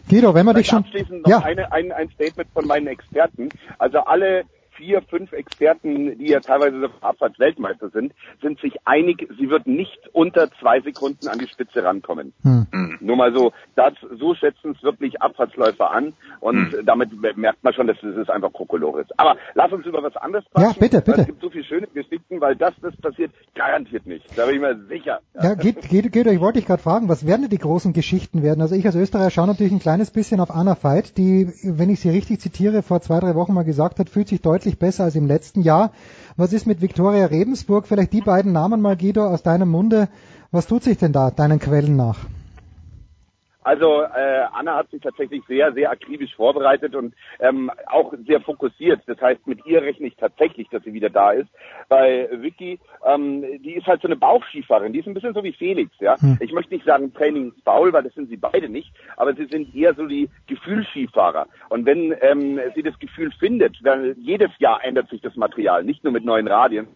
[0.09, 0.79] Guido, wenn wir dich schon...
[0.81, 3.49] abschließend noch Ja, eine, ein, ein Statement von meinen Experten.
[3.79, 4.45] Also alle
[4.77, 9.99] vier, fünf Experten, die ja teilweise sogar Abfahrtsweltmeister sind, sind sich einig, sie wird nicht
[10.13, 12.33] unter zwei Sekunden an die Spitze rankommen.
[12.43, 12.99] Hm.
[13.01, 17.87] Nur mal so, das, so schätzen es wirklich Abfahrtsläufer an und damit merkt man schon,
[17.87, 19.19] dass es einfach Kokolore ist.
[19.19, 20.81] Aber lass uns über was anderes Ja, quatschen.
[20.81, 21.21] bitte, bitte.
[21.21, 24.27] Es gibt so viele schöne Geschichten, weil das, das passiert garantiert nicht.
[24.37, 25.21] Da bin ich mir sicher.
[25.41, 28.43] Ja, geht, geht, geht, ich wollte dich gerade fragen, was werden denn die großen Geschichten
[28.43, 28.61] werden?
[28.61, 32.01] Also ich als Österreicher schaue natürlich ein kleines bisschen auf Anna Veit, die, wenn ich
[32.01, 35.15] sie richtig zitiere, vor zwei, drei Wochen mal gesagt hat, fühlt sich deutlich besser als
[35.15, 35.93] im letzten Jahr.
[36.39, 37.87] Was ist mit Viktoria Rebensburg?
[37.87, 40.09] Vielleicht die beiden Namen mal, Guido, aus deinem Munde.
[40.53, 42.21] Was tut sich denn da, deinen Quellen nach?
[43.65, 49.01] Also äh, Anna hat sich tatsächlich sehr, sehr akribisch vorbereitet und ähm, auch sehr fokussiert.
[49.07, 51.49] Das heißt, mit ihr rechne ich tatsächlich, dass sie wieder da ist.
[51.89, 55.53] Bei Vicky, ähm, die ist halt so eine Bauchskifahrerin, die ist ein bisschen so wie
[55.53, 56.21] Felix, ja.
[56.21, 56.37] Hm.
[56.41, 59.95] Ich möchte nicht sagen trainingsfaul, weil das sind sie beide nicht, aber sie sind eher
[59.95, 61.47] so die Gefühlsskifahrer.
[61.71, 66.05] Und wenn ähm, sie das Gefühl findet, dann jedes Jahr ändert sich das Material, nicht
[66.05, 66.89] nur mit neuen Radien,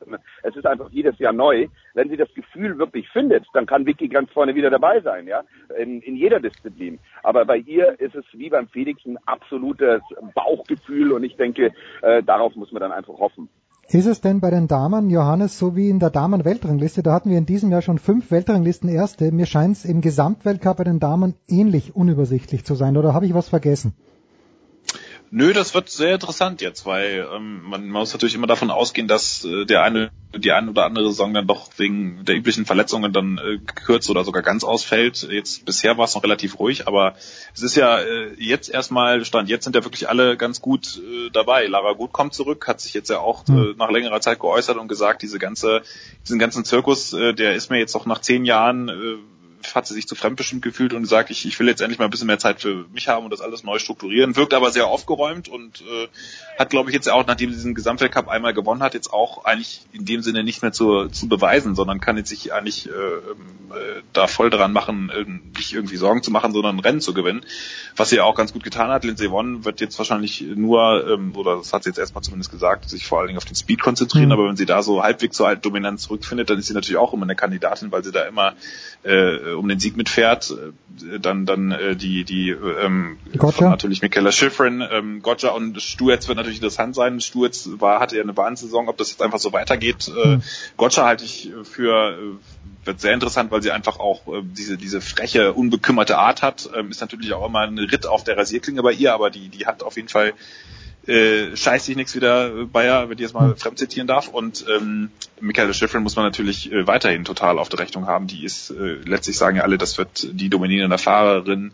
[0.42, 1.68] es ist einfach jedes Jahr neu.
[1.94, 5.42] Wenn sie das Gefühl wirklich findet, dann kann Vicky ganz vorne wieder dabei sein, ja,
[5.76, 6.98] in, in jeder Disziplin.
[7.22, 10.02] Aber bei ihr ist es wie beim Felix ein absolutes
[10.34, 11.72] Bauchgefühl und ich denke,
[12.02, 13.48] äh, darauf muss man dann einfach hoffen.
[13.90, 17.02] Ist es denn bei den Damen, Johannes, so wie in der Damen-Weltrangliste?
[17.02, 19.32] Da hatten wir in diesem Jahr schon fünf Weltranglisten Erste.
[19.32, 22.98] Mir scheint es im Gesamtweltcup bei den Damen ähnlich unübersichtlich zu sein.
[22.98, 23.94] Oder habe ich was vergessen?
[25.30, 29.08] Nö, das wird sehr interessant jetzt, weil ähm, man, man muss natürlich immer davon ausgehen,
[29.08, 33.12] dass äh, der eine, die eine oder andere Saison dann doch wegen der üblichen Verletzungen
[33.12, 35.28] dann äh, gekürzt oder sogar ganz ausfällt.
[35.30, 37.14] Jetzt bisher war es noch relativ ruhig, aber
[37.54, 39.50] es ist ja äh, jetzt erstmal Stand.
[39.50, 41.66] Jetzt sind ja wirklich alle ganz gut äh, dabei.
[41.66, 44.88] Lara Gut kommt zurück, hat sich jetzt ja auch äh, nach längerer Zeit geäußert und
[44.88, 45.82] gesagt, diese ganze,
[46.24, 49.18] diesen ganzen Zirkus, äh, der ist mir jetzt auch nach zehn Jahren äh,
[49.74, 52.10] hat sie sich zu fremdbestimmt gefühlt und gesagt, ich, ich will jetzt endlich mal ein
[52.10, 54.36] bisschen mehr Zeit für mich haben und das alles neu strukturieren.
[54.36, 56.08] Wirkt aber sehr aufgeräumt und äh,
[56.58, 59.82] hat, glaube ich, jetzt auch, nachdem sie diesen Gesamtweltcup einmal gewonnen hat, jetzt auch eigentlich
[59.92, 64.02] in dem Sinne nicht mehr zu, zu beweisen, sondern kann jetzt sich eigentlich äh, äh,
[64.12, 65.24] da voll daran machen, äh,
[65.56, 67.42] nicht irgendwie Sorgen zu machen, sondern ein Rennen zu gewinnen.
[67.96, 69.04] Was sie ja auch ganz gut getan hat.
[69.04, 72.88] Lindsay Vonn wird jetzt wahrscheinlich nur, ähm, oder das hat sie jetzt erstmal zumindest gesagt,
[72.88, 74.32] sich vor allen Dingen auf den Speed konzentrieren, Mhm.
[74.32, 77.12] aber wenn sie da so halbwegs so halt dominant zurückfindet, dann ist sie natürlich auch
[77.12, 78.54] immer eine Kandidatin, weil sie da immer
[79.04, 80.50] äh, um den Sieg mitfährt.
[80.50, 83.18] Äh, Dann dann äh, die die ähm,
[83.70, 87.20] natürlich Michaela Schifrin, ähm, Gotcha und Stuetz wird natürlich interessant sein.
[87.20, 90.08] Stuetz war hatte ja eine Wahnsaison, ob das jetzt einfach so weitergeht.
[90.08, 90.42] Äh, Mhm.
[90.76, 95.00] Gotcha halte ich für äh, wird sehr interessant, weil sie einfach auch äh, diese diese
[95.00, 96.68] freche, unbekümmerte Art hat.
[96.74, 99.66] Ähm, ist natürlich auch immer ein Ritt auf der Rasierklinge bei ihr, aber die die
[99.66, 100.32] hat auf jeden Fall
[101.08, 104.28] äh, scheiß sich nichts wieder äh, Bayer, wenn ich jetzt mal fremd zitieren darf.
[104.28, 105.10] Und ähm,
[105.40, 108.26] Michaela Schifrin muss man natürlich äh, weiterhin total auf der Rechnung haben.
[108.26, 111.72] Die ist, äh, letztlich sagen ja alle, das wird die dominierende Fahrerin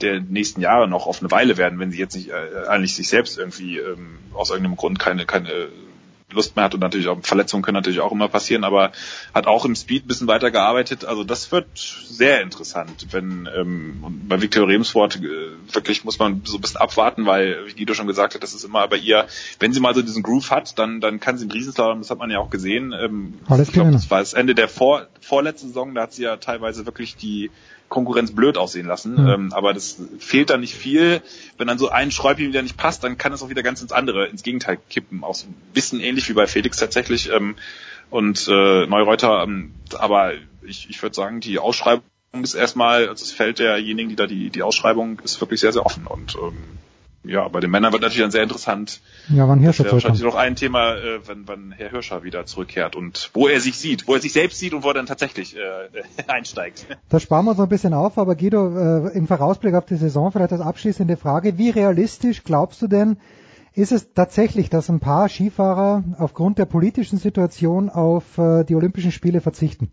[0.00, 3.08] der nächsten Jahre noch auf eine Weile werden, wenn sie jetzt nicht äh, eigentlich sich
[3.08, 5.68] selbst irgendwie ähm, aus irgendeinem Grund keine, keine
[6.32, 8.92] Lust mehr hat und natürlich auch Verletzungen können natürlich auch immer passieren, aber
[9.34, 11.04] hat auch im Speed ein bisschen weiter gearbeitet.
[11.04, 16.42] Also das wird sehr interessant, wenn ähm, und bei Victor Remsford äh, wirklich muss man
[16.44, 19.26] so ein bisschen abwarten, weil wie Guido schon gesagt hat, das ist immer bei ihr,
[19.58, 22.18] wenn sie mal so diesen Groove hat, dann dann kann sie im Riesenslalom, das hat
[22.18, 22.92] man ja auch gesehen.
[22.92, 26.22] Ähm, Alles ich glaube, das war das Ende der vor, vorletzten Saison, da hat sie
[26.22, 27.50] ja teilweise wirklich die
[27.92, 29.22] Konkurrenz blöd aussehen lassen.
[29.22, 29.28] Mhm.
[29.28, 31.22] Ähm, aber das fehlt da nicht viel.
[31.58, 33.92] Wenn dann so ein Schräubchen wieder nicht passt, dann kann es auch wieder ganz ins
[33.92, 35.22] andere, ins Gegenteil kippen.
[35.22, 37.30] Auch so ein bisschen ähnlich wie bei Felix tatsächlich.
[37.30, 37.54] Ähm,
[38.10, 40.32] und äh, Neureuter, ähm, aber
[40.62, 42.02] ich, ich würde sagen, die Ausschreibung
[42.42, 45.84] ist erstmal, also das Feld derjenigen, die da die, die Ausschreibung ist wirklich sehr, sehr
[45.84, 46.56] offen und ähm,
[47.24, 49.00] ja, bei den Männern wird natürlich dann sehr interessant.
[49.28, 52.96] Ja, wann Hirscher das wahrscheinlich noch ein Thema, äh, wenn, wenn Herr Hirscher wieder zurückkehrt
[52.96, 55.56] und wo er sich sieht, wo er sich selbst sieht und wo er dann tatsächlich
[55.56, 55.60] äh,
[56.26, 56.86] einsteigt.
[57.08, 59.96] Da sparen wir uns noch ein bisschen auf, aber Guido, äh, im Vorausblick auf die
[59.96, 63.18] Saison vielleicht als abschließende Frage, wie realistisch glaubst du denn,
[63.74, 69.12] ist es tatsächlich, dass ein paar Skifahrer aufgrund der politischen Situation auf äh, die Olympischen
[69.12, 69.90] Spiele verzichten?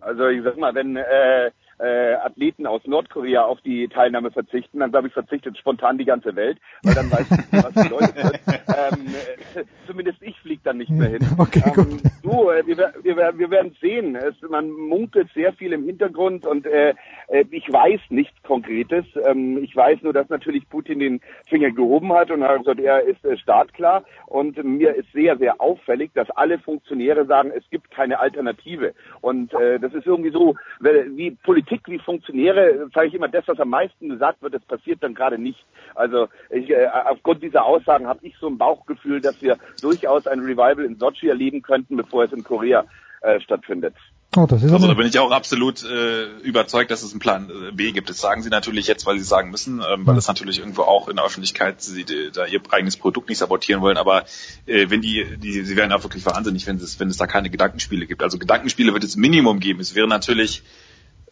[0.00, 1.50] Also ich sag mal, wenn äh,
[1.80, 6.36] äh, Athleten aus Nordkorea auf die Teilnahme verzichten, dann glaube ich, verzichtet spontan die ganze
[6.36, 8.40] Welt, weil dann weiß ich, was bedeutet.
[8.46, 9.14] ähm,
[9.54, 11.26] äh, zumindest ich fliege dann nicht mehr hin.
[11.38, 14.14] Okay, ähm, du, äh, wir, wir, wir werden sehen.
[14.14, 16.94] Es, man munkelt sehr viel im Hintergrund und äh,
[17.28, 19.04] äh, ich weiß nichts Konkretes.
[19.26, 23.02] Ähm, ich weiß nur, dass natürlich Putin den Finger gehoben hat und hat gesagt, er
[23.02, 24.04] ist äh, startklar.
[24.26, 28.94] Und mir ist sehr, sehr auffällig, dass alle Funktionäre sagen, es gibt keine Alternative.
[29.20, 33.60] Und äh, das ist irgendwie so, wie Politik, wie Funktionäre, sage ich immer, das, was
[33.60, 35.64] am meisten gesagt wird, das passiert dann gerade nicht.
[35.94, 40.40] Also ich, äh, aufgrund dieser Aussagen habe ich so ein Bauchgefühl, dass wir durchaus ein
[40.40, 42.84] Revival in Sochi erleben könnten, bevor es in Korea
[43.22, 43.94] äh, stattfindet.
[44.36, 47.50] Oh, das ist also da bin ich auch absolut äh, überzeugt, dass es einen Plan
[47.50, 48.08] äh, B gibt.
[48.08, 51.08] Das sagen sie natürlich jetzt, weil sie sagen müssen, ähm, weil es natürlich irgendwo auch
[51.08, 53.96] in der Öffentlichkeit sie die, da ihr eigenes Produkt nicht sabotieren wollen.
[53.96, 54.24] Aber
[54.66, 57.50] äh, wenn die, die, sie wären auch wirklich wahnsinnig, wenn es, wenn es da keine
[57.50, 58.22] Gedankenspiele gibt.
[58.22, 59.80] Also Gedankenspiele wird es Minimum geben.
[59.80, 60.62] Es wäre natürlich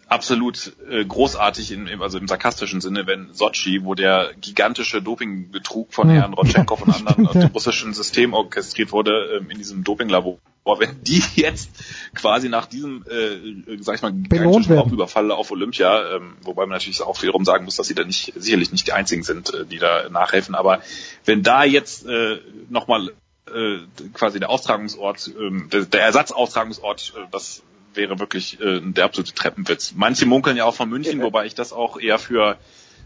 [0.09, 6.09] absolut äh, großartig, in, also im sarkastischen Sinne, wenn Sochi, wo der gigantische Dopingbetrug von
[6.09, 10.39] Herrn Rotchenkov und anderen aus dem russischen System orchestriert wurde, ähm, in diesem Dopinglabor,
[10.79, 11.71] wenn die jetzt
[12.15, 17.03] quasi nach diesem, äh, sag ich mal, gigantischen Raubüberfall auf Olympia, ähm, wobei man natürlich
[17.03, 19.79] auch wiederum sagen muss, dass sie da nicht, sicherlich nicht die einzigen sind, äh, die
[19.79, 20.81] da nachhelfen, aber
[21.25, 22.39] wenn da jetzt äh,
[22.71, 23.11] nochmal
[23.55, 23.79] äh,
[24.15, 27.63] quasi der Austragungsort, äh, der, der Ersatzaustragungsort, äh, das
[27.95, 29.95] wäre wirklich äh, der absolute Treppenwitz.
[29.97, 32.57] Manche munkeln ja auch von München, wobei ich das auch eher für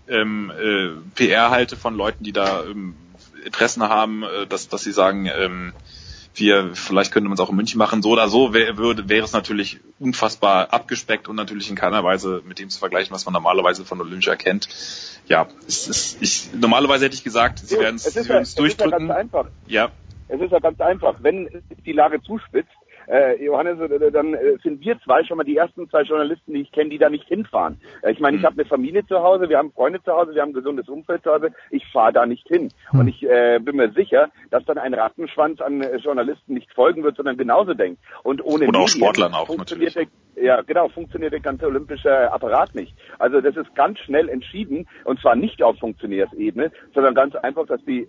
[0.09, 2.95] ähm, äh, PR halte von Leuten, die da ähm,
[3.45, 5.73] Interessen haben, äh, dass, dass sie sagen, ähm,
[6.35, 8.03] wir, vielleicht könnte man es auch in München machen.
[8.03, 12.43] So oder so wäre würde, wäre es natürlich unfassbar abgespeckt und natürlich in keiner Weise
[12.47, 14.69] mit dem zu vergleichen, was man normalerweise von Olympia kennt.
[15.29, 18.63] Ja, es ist, ich, normalerweise hätte ich gesagt, sie werden es durchdrücken.
[18.65, 19.47] Es ist ja ganz einfach.
[19.67, 19.91] Ja.
[20.29, 21.17] Es ist ja ganz einfach.
[21.21, 22.73] Wenn die Lage zuspitzt,
[23.09, 26.63] äh, Johannes, äh, dann äh, sind wir zwei schon mal die ersten zwei Journalisten, die
[26.63, 27.81] ich kenne, die da nicht hinfahren.
[28.03, 28.47] Äh, ich meine, ich hm.
[28.47, 31.23] habe eine Familie zu Hause, wir haben Freunde zu Hause, wir haben ein gesundes Umfeld
[31.23, 31.51] zu Hause.
[31.71, 32.71] Ich fahre da nicht hin.
[32.91, 33.01] Hm.
[33.01, 37.03] Und ich äh, bin mir sicher, dass dann ein Rattenschwanz an äh, Journalisten nicht folgen
[37.03, 38.01] wird, sondern genauso denkt.
[38.23, 40.11] Und ohne Und auch Sportlern auch funktioniert natürlich.
[40.35, 42.95] Der, ja, genau, funktioniert der ganze olympische Apparat nicht.
[43.19, 47.85] Also das ist ganz schnell entschieden und zwar nicht auf Funktionärsebene, sondern ganz einfach, dass
[47.85, 48.09] die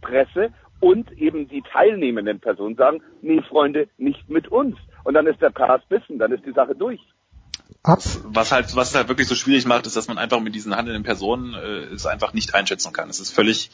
[0.00, 0.50] Presse
[0.80, 4.76] und eben die teilnehmenden Personen sagen, nee, Freunde, nicht mit uns.
[5.04, 7.00] Und dann ist der Chaos bissen, dann ist die Sache durch.
[7.82, 10.54] Was, was halt, was es halt wirklich so schwierig macht, ist, dass man einfach mit
[10.54, 13.08] diesen handelnden Personen äh, es einfach nicht einschätzen kann.
[13.08, 13.70] Es ist völlig,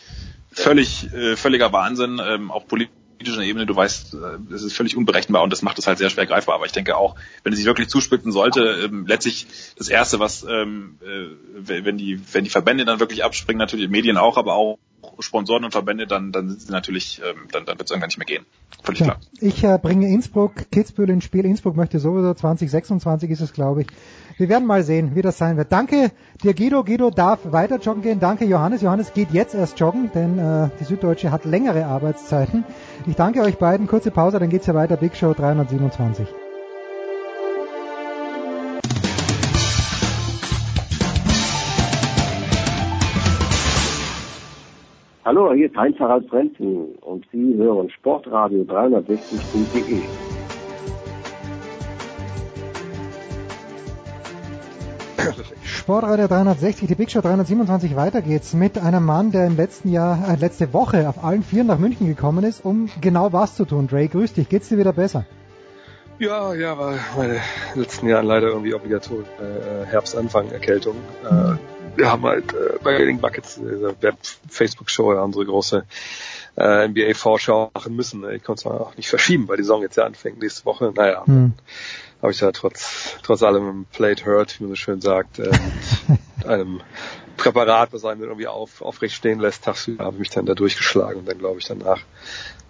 [0.51, 3.65] völlig, äh, völliger Wahnsinn, ähm, auch politischer Ebene.
[3.65, 6.57] Du weißt, äh, es ist völlig unberechenbar und das macht es halt sehr schwer greifbar.
[6.57, 9.47] Aber ich denke auch, wenn es sich wirklich zuspitzen sollte, ähm, letztlich
[9.77, 14.19] das erste, was, ähm, äh, wenn die, wenn die Verbände dann wirklich abspringen, natürlich Medien
[14.19, 14.79] auch, aber auch
[15.19, 18.19] Sponsoren und Verbände, dann, dann sind sie natürlich, ähm, dann, dann wird es irgendwann nicht
[18.19, 18.47] mehr gehen.
[18.83, 19.07] Völlig ja.
[19.07, 19.21] klar.
[19.41, 21.45] Ich äh, bringe Innsbruck, Kitzbühel ins Spiel.
[21.45, 23.87] Innsbruck möchte sowieso 2026 ist es, glaube ich.
[24.39, 25.73] Wir werden mal sehen, wie das sein wird.
[25.73, 26.11] Danke
[26.43, 26.85] dir, Guido.
[26.85, 28.21] Guido darf weiter joggen gehen.
[28.21, 28.83] Danke, Johannes.
[28.83, 32.65] Johannes geht jetzt erst joggen, denn äh, die Süddeutsche hat längere Arbeitszeiten.
[33.07, 33.87] Ich danke euch beiden.
[33.87, 34.97] Kurze Pause, dann geht's ja weiter.
[34.97, 36.27] Big Show 327.
[45.25, 50.03] Hallo, hier ist Heinz-Harald Frenzen und Sie hören Sportradio 360.de.
[55.63, 60.29] Sportradio 360, die Big Show 327, weiter geht's mit einem Mann, der im letzten Jahr,
[60.29, 63.87] äh, letzte Woche auf allen Vieren nach München gekommen ist, um genau was zu tun.
[63.87, 65.25] Dre, grüß dich, geht's dir wieder besser?
[66.23, 67.41] Ja, ja, war meine
[67.75, 70.95] letzten Jahren leider irgendwie obligatorisch äh, Herbstanfang Erkältung.
[71.25, 71.57] Äh,
[71.97, 75.85] wir haben halt äh, bei Getting Buckets, diese Web-Facebook-Show, unsere große
[76.57, 78.23] äh, NBA-Vorschau machen müssen.
[78.31, 80.93] Ich konnte es auch nicht verschieben, weil die Saison jetzt ja anfängt nächste Woche.
[80.95, 81.55] Naja, hm.
[82.23, 85.51] habe ich ja trotz, trotz allem Played Hurt, wie man so schön sagt, äh,
[86.07, 86.83] mit einem
[87.37, 91.19] Präparat, was einen irgendwie auf, aufrecht stehen lässt, tagsüber habe ich mich dann da durchgeschlagen
[91.19, 91.99] und dann glaube ich danach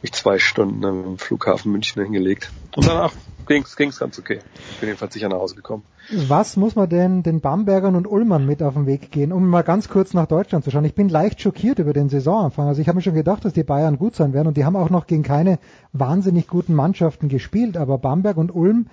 [0.02, 2.50] mich zwei Stunden am Flughafen München hingelegt.
[2.74, 3.12] Und danach
[3.46, 4.38] Kings, Kings ganz okay.
[4.70, 5.82] Ich bin jedenfalls sicher nach Hause gekommen.
[6.10, 9.62] Was muss man denn den Bambergern und Ullmann mit auf den Weg gehen, um mal
[9.62, 10.84] ganz kurz nach Deutschland zu schauen?
[10.84, 12.68] Ich bin leicht schockiert über den Saisonanfang.
[12.68, 14.76] Also ich habe mir schon gedacht, dass die Bayern gut sein werden und die haben
[14.76, 15.58] auch noch gegen keine
[15.92, 18.86] wahnsinnig guten Mannschaften gespielt, aber Bamberg und Ulm,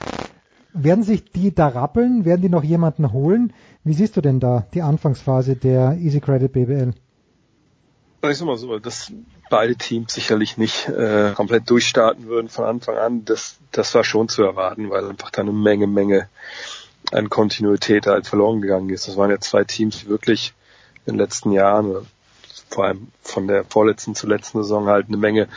[0.73, 2.26] werden sich die da rappeln?
[2.26, 3.53] Werden die noch jemanden holen?
[3.84, 6.94] Wie siehst du denn da die Anfangsphase der Easy Credit BBL?
[8.30, 9.11] Ich sag mal so, dass
[9.50, 14.30] beide Teams sicherlich nicht äh, komplett durchstarten würden von Anfang an, das, das war schon
[14.30, 16.30] zu erwarten, weil einfach da eine Menge, Menge
[17.12, 19.08] an Kontinuität halt verloren gegangen ist.
[19.08, 20.54] Das waren ja zwei Teams, die wirklich
[21.06, 22.08] in den letzten Jahren,
[22.70, 25.48] vor allem von der vorletzten zur letzten Saison halt eine Menge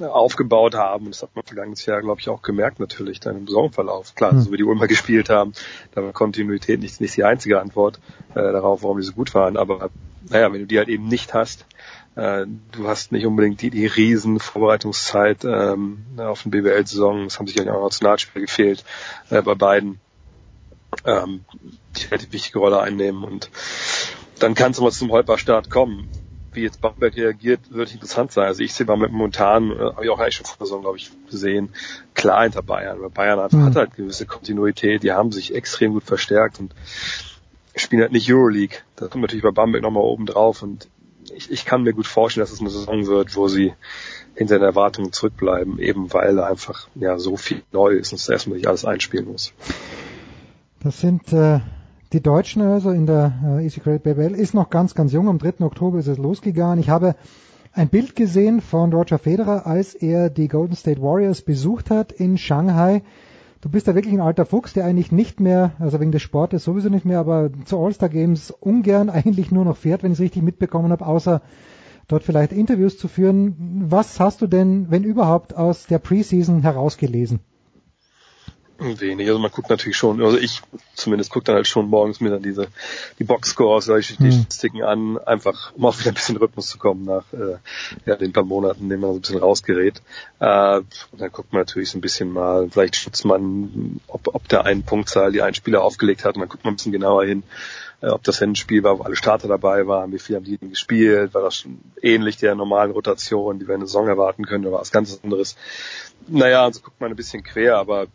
[0.00, 1.06] aufgebaut haben.
[1.06, 4.14] Und das hat man vergangenes Jahr, glaube ich, auch gemerkt natürlich dann im Saisonverlauf.
[4.14, 4.40] Klar, mhm.
[4.42, 5.54] so wie die Ulmer gespielt haben,
[5.94, 8.00] da war Kontinuität nicht, nicht die einzige Antwort
[8.30, 9.56] äh, darauf, warum die so gut waren.
[9.56, 9.90] Aber
[10.28, 11.64] naja, wenn du die halt eben nicht hast,
[12.18, 17.26] äh, du hast nicht unbedingt die, die riesen Vorbereitungszeit ähm, auf den BWL-Saison.
[17.26, 18.84] Es haben sicherlich auch Nationalspiele gefehlt
[19.30, 20.00] äh, bei beiden,
[21.04, 21.44] ähm,
[21.96, 23.22] die halt die wichtige Rolle einnehmen.
[23.22, 23.50] Und
[24.40, 26.08] dann kann es mal zum Holperstart kommen.
[26.52, 28.46] Wie jetzt Bamberg reagiert, wird interessant sein.
[28.46, 30.96] Also ich sehe Bamberg momentan, äh, habe ich auch eigentlich schon vor der Saison, glaube
[30.96, 31.72] ich, gesehen,
[32.14, 33.00] klar hinter Bayern.
[33.00, 33.64] Weil Bayern hat, mhm.
[33.64, 36.74] hat halt gewisse Kontinuität, die haben sich extrem gut verstärkt und
[37.76, 38.78] spielen halt nicht Euroleague.
[38.96, 40.88] Da kommt natürlich bei Bamberg nochmal oben drauf und
[41.34, 43.74] ich, ich kann mir gut vorstellen, dass es eine Saison wird, wo sie
[44.34, 48.68] hinter den Erwartungen zurückbleiben, eben weil einfach ja so viel neu ist und erstmal nicht
[48.68, 49.52] alles einspielen muss.
[50.80, 51.60] Das sind äh,
[52.12, 55.28] die Deutschen also in der äh, Easy Credit BBL ist noch ganz, ganz jung.
[55.28, 55.64] Am 3.
[55.64, 56.78] Oktober ist es losgegangen.
[56.78, 57.16] Ich habe
[57.72, 62.38] ein Bild gesehen von Roger Federer, als er die Golden State Warriors besucht hat in
[62.38, 63.02] Shanghai.
[63.60, 66.62] Du bist ja wirklich ein alter Fuchs, der eigentlich nicht mehr, also wegen des Sportes
[66.62, 70.22] sowieso nicht mehr, aber zu All-Star Games ungern eigentlich nur noch fährt, wenn ich es
[70.22, 71.42] richtig mitbekommen habe, außer
[72.06, 73.86] dort vielleicht Interviews zu führen.
[73.90, 77.40] Was hast du denn, wenn überhaupt, aus der Preseason herausgelesen?
[78.78, 79.26] Wenig.
[79.26, 80.62] Also man guckt natürlich schon, also ich
[80.94, 82.68] zumindest gucke dann halt schon morgens mir dann diese
[83.18, 84.32] die Boxscores, die hm.
[84.32, 87.56] Statistiken an, einfach um auch wieder ein bisschen Rhythmus zu kommen nach äh,
[88.06, 90.00] ja, den paar Monaten, in denen man so ein bisschen rausgerät.
[90.38, 94.48] Äh, und dann guckt man natürlich so ein bisschen mal, vielleicht schützt man, ob, ob
[94.48, 97.24] der einen Punktzahl die ein Spieler aufgelegt hat, und dann guckt man ein bisschen genauer
[97.24, 97.42] hin,
[98.00, 100.56] äh, ob das ein Spiel war, wo alle Starter dabei waren, wie viel haben die
[100.56, 104.64] gespielt, war das schon ähnlich der normalen Rotation, die wir in der Saison erwarten können,
[104.64, 105.56] oder war was ganz anderes.
[106.28, 108.06] Naja, also guckt man ein bisschen quer, aber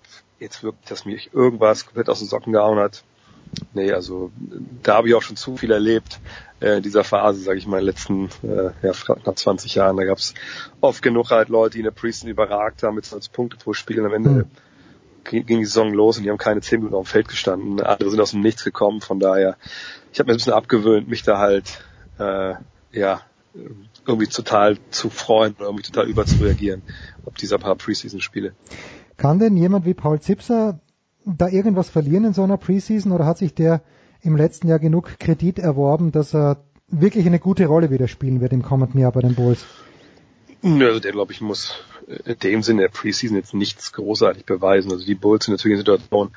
[0.44, 3.04] jetzt wirkt, dass mich irgendwas komplett aus den Socken gehauen hat.
[3.74, 4.32] Nee, also
[4.82, 6.20] da habe ich auch schon zu viel erlebt
[6.60, 9.98] äh, in dieser Phase, sage ich mal, in den letzten äh, ja, knapp 20 Jahren.
[9.98, 10.34] Da gab es
[10.82, 14.00] oft genug halt Leute, die in der Preseason überragt haben mit 20 Punkte pro Spiel.
[14.00, 14.46] Und am Ende mhm.
[15.24, 17.80] ging, ging die Saison los und die haben keine 10 Minuten auf dem Feld gestanden.
[17.82, 19.02] Andere sind aus dem Nichts gekommen.
[19.02, 19.58] Von daher,
[20.12, 21.84] ich habe mir ein bisschen abgewöhnt, mich da halt
[22.18, 22.56] äh,
[22.92, 23.22] ja
[24.08, 26.82] irgendwie total zu freuen oder irgendwie total überzureagieren
[27.26, 28.54] ob dieser paar Preseason-Spiele.
[29.18, 30.80] Kann denn jemand wie Paul Zipser
[31.26, 33.82] da irgendwas verlieren in so einer Preseason oder hat sich der
[34.22, 38.54] im letzten Jahr genug Kredit erworben, dass er wirklich eine gute Rolle wieder spielen wird
[38.54, 39.66] im kommenden Jahr bei den Bulls?
[40.64, 41.84] Also der, glaube ich, muss
[42.26, 44.92] in dem Sinne der Preseason jetzt nichts großartig beweisen.
[44.92, 46.32] Also die Bulls sind natürlich in Situation,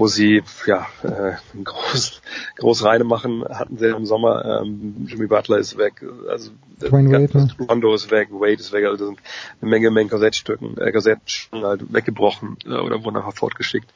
[0.00, 1.32] wo sie ja äh,
[1.62, 2.22] groß,
[2.56, 4.62] groß reine machen, hatten sie im Sommer.
[4.62, 7.48] Ähm, Jimmy Butler ist weg, also Wade, ne?
[7.68, 9.18] Rondo ist weg, Wade ist weg, also sind
[9.60, 13.92] eine Menge, Menge Kassettstücken, äh, Kassettstücken halt weggebrochen äh, oder wurden nachher fortgeschickt.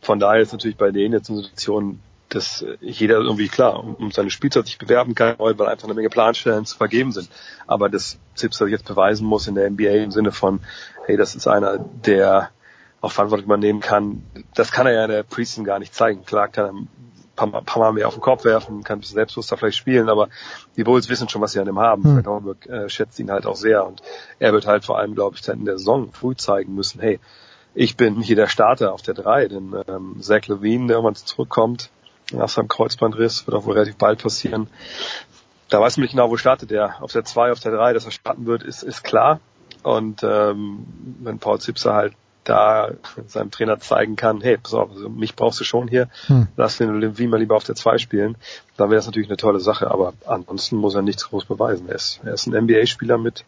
[0.00, 2.00] Von daher ist natürlich bei denen jetzt eine Situation,
[2.30, 6.08] dass jeder irgendwie klar um, um seine Spielzeit sich bewerben kann, weil einfach eine Menge
[6.08, 7.28] Planstellen zu vergeben sind.
[7.66, 10.60] Aber dass Zipser jetzt beweisen muss in der NBA im Sinne von,
[11.04, 12.50] hey, das ist einer, der
[13.04, 14.22] auch Verantwortung übernehmen kann.
[14.54, 16.24] Das kann er ja in der Preseason gar nicht zeigen.
[16.24, 16.88] Klar kann er ein
[17.36, 20.28] paar, paar Mal mehr auf den Kopf werfen, kann ein bisschen selbstbewusster vielleicht spielen, aber
[20.76, 22.04] die Bulls wissen schon, was sie an ihm haben.
[22.04, 22.14] Hm.
[22.14, 24.02] Fred Hornburg äh, schätzt ihn halt auch sehr und
[24.38, 27.20] er wird halt vor allem, glaube ich, in der Saison früh zeigen müssen, hey,
[27.74, 31.90] ich bin hier der Starter auf der 3, denn ähm, Zach Levine, der irgendwann zurückkommt,
[32.32, 34.68] nach seinem Kreuzbandriss, wird auch wohl relativ bald passieren.
[35.68, 37.02] Da weiß man nicht genau, wo startet er.
[37.02, 39.40] Auf der 2, auf der 3, dass er starten wird, ist, ist klar.
[39.82, 40.86] Und ähm,
[41.20, 42.90] wenn Paul Zipser halt da
[43.26, 46.48] seinem Trainer zeigen kann, hey, pass auf, also mich brauchst du schon hier, hm.
[46.56, 48.36] lass den wie mal lieber auf der 2 spielen,
[48.76, 51.88] dann wäre das natürlich eine tolle Sache, aber ansonsten muss er nichts groß beweisen.
[51.88, 53.44] Er ist, er ist ein NBA-Spieler mit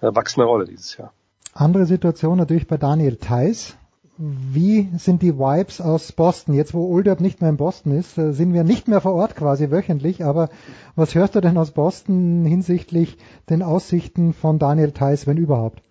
[0.00, 1.12] wachsender Rolle dieses Jahr.
[1.54, 3.76] Andere Situation natürlich bei Daniel Theiss.
[4.16, 6.54] Wie sind die Vibes aus Boston?
[6.54, 9.36] Jetzt, wo Olderb nicht mehr in Boston ist, äh, sind wir nicht mehr vor Ort
[9.36, 10.48] quasi wöchentlich, aber
[10.94, 13.16] was hörst du denn aus Boston hinsichtlich
[13.48, 15.82] den Aussichten von Daniel Theiss, wenn überhaupt?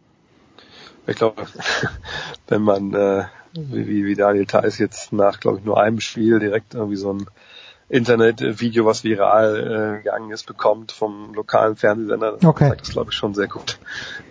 [1.07, 1.43] Ich glaube,
[2.47, 6.73] wenn man, äh, wie, wie Daniel Theiss jetzt nach, glaube ich, nur einem Spiel direkt
[6.73, 7.25] irgendwie so ein
[7.91, 12.31] Internet-Video, was viral äh, gegangen ist, bekommt vom lokalen Fernsehsender.
[12.33, 12.69] Das Okay.
[12.69, 13.80] zeigt das, glaube ich, schon sehr gut,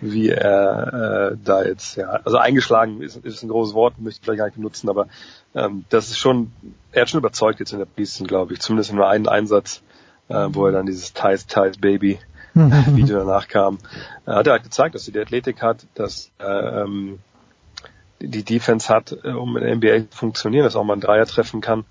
[0.01, 4.25] wie er äh, da jetzt, ja, also eingeschlagen ist, ist ein großes Wort, möchte ich
[4.25, 5.07] vielleicht gar nicht benutzen, aber
[5.53, 6.51] ähm, das ist schon,
[6.91, 9.83] er hat schon überzeugt jetzt in der Preseason, glaube ich, zumindest in nur einen Einsatz,
[10.27, 12.19] äh, wo er dann dieses Ties, Ties Baby
[12.53, 13.79] Video danach kam,
[14.25, 16.43] äh, hat er halt gezeigt, dass er die Athletik hat, dass äh,
[16.81, 17.19] ähm,
[18.19, 21.25] die Defense hat, äh, um in der NBA zu funktionieren, dass auch mal ein Dreier
[21.25, 21.85] treffen kann.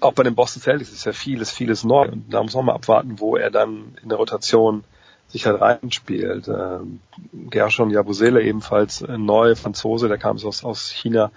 [0.00, 2.74] Auch bei den Boston Celtics ist ja vieles, vieles neu und da muss man mal
[2.74, 4.84] abwarten, wo er dann in der Rotation
[5.28, 6.48] sich halt reinspielt.
[6.48, 7.00] Ähm,
[7.32, 11.30] Gershon Jabusele ebenfalls äh, neu, Franzose, der kam aus, aus China,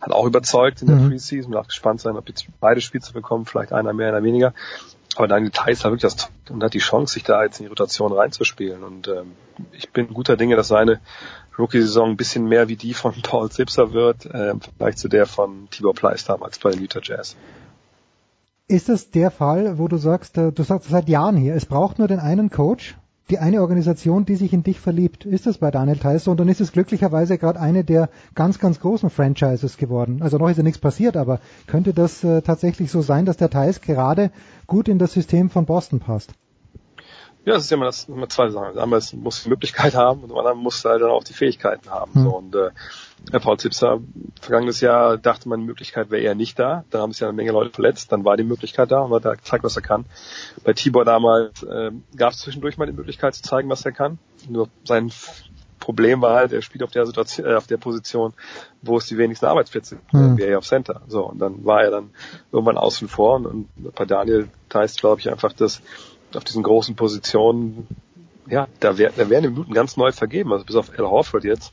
[0.00, 1.10] hat auch überzeugt in der Mhm.
[1.10, 4.54] Preseason, darf gespannt sein, ob jetzt beide Spiele bekommen, vielleicht einer mehr, einer weniger.
[5.18, 7.70] Aber Daniel Theiss hat wirklich das und hat die Chance, sich da jetzt in die
[7.70, 8.84] Rotation reinzuspielen.
[8.84, 9.32] Und ähm,
[9.72, 11.00] ich bin guter Dinge, dass seine
[11.58, 15.26] Rookie-Saison ein bisschen mehr wie die von Paul Zipser wird, äh, im Vergleich zu der
[15.26, 17.34] von Tibor Pleiss damals bei den Utah Jazz.
[18.68, 21.98] Ist das der Fall, wo du sagst, äh, du sagst seit Jahren hier, es braucht
[21.98, 22.96] nur den einen Coach,
[23.30, 25.26] die eine Organisation, die sich in dich verliebt.
[25.26, 26.30] Ist das bei Daniel Theiss so?
[26.30, 30.22] Und dann ist es glücklicherweise gerade eine der ganz, ganz großen Franchises geworden.
[30.22, 33.50] Also noch ist ja nichts passiert, aber könnte das äh, tatsächlich so sein, dass der
[33.50, 34.30] Theiss gerade
[34.68, 36.32] gut in das System von Boston passt?
[37.44, 38.74] Ja, das ist ja immer, das, immer zwei Sachen.
[38.74, 41.88] Das Einmal muss die Möglichkeit haben und zum anderen muss halt dann auch die Fähigkeiten
[41.88, 42.12] haben.
[42.12, 42.22] Hm.
[42.22, 42.70] So, und äh,
[43.30, 44.00] Herr Paul Zipser,
[44.40, 46.84] vergangenes Jahr dachte man, die Möglichkeit wäre eher nicht da.
[46.90, 48.12] Da haben sich ja eine Menge Leute verletzt.
[48.12, 50.04] Dann war die Möglichkeit da und hat er gezeigt, was er kann.
[50.62, 54.18] Bei Tibor damals äh, gab es zwischendurch mal die Möglichkeit zu zeigen, was er kann.
[54.48, 55.10] Nur sein
[55.78, 58.34] Problem war halt, er spielt auf der Situation, äh, auf der Position,
[58.82, 60.36] wo es die wenigsten Arbeitsplätze gibt, Hm.
[60.38, 61.00] wie auf Center.
[61.08, 62.10] So, und dann war er dann
[62.52, 65.80] irgendwann außen vor und, und bei Daniel heißt, glaube ich, einfach, dass
[66.34, 67.86] auf diesen großen Positionen,
[68.48, 71.44] ja, da, wär, da werden die Minuten ganz neu vergeben, also bis auf Al Horford
[71.44, 71.72] jetzt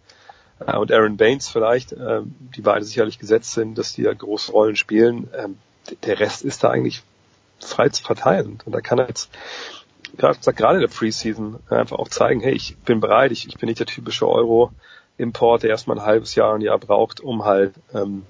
[0.66, 2.22] äh, und Aaron Baines vielleicht, äh,
[2.56, 5.30] die beide sicherlich gesetzt sind, dass die ja große Rollen spielen.
[5.90, 7.04] D- der Rest ist da eigentlich
[7.60, 8.60] frei zu verteilen.
[8.66, 9.30] Und da kann er jetzt
[10.18, 13.68] gerade gerade in der Preseason einfach auch zeigen, hey, ich bin bereit, ich, ich bin
[13.68, 18.24] nicht der typische Euro-Import, der erstmal ein halbes Jahr, ein Jahr braucht, um halt ähm,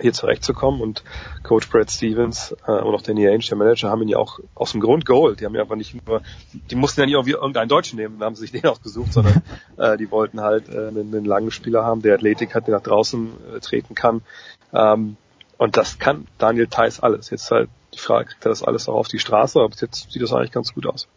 [0.00, 0.80] hier zurechtzukommen.
[0.80, 1.02] Und
[1.42, 4.72] Coach Brad Stevens äh, und auch Danny Ainge, der Manager, haben ihn ja auch aus
[4.72, 5.40] dem Grund geholt.
[5.40, 6.22] Die haben ja aber nicht nur,
[6.70, 9.42] die mussten ja nicht irgendwie irgendeinen Deutschen nehmen, da haben sie sich den ausgesucht, sondern
[9.76, 12.82] äh, die wollten halt äh, einen, einen langen Spieler haben, der Athletik hat, der nach
[12.82, 14.22] draußen äh, treten kann.
[14.72, 15.16] Ähm,
[15.58, 17.30] und das kann Daniel Theiss alles.
[17.30, 20.10] Jetzt halt die Frage, kriegt er das alles auch auf die Straße, aber bis jetzt
[20.10, 21.08] sieht das eigentlich ganz gut aus.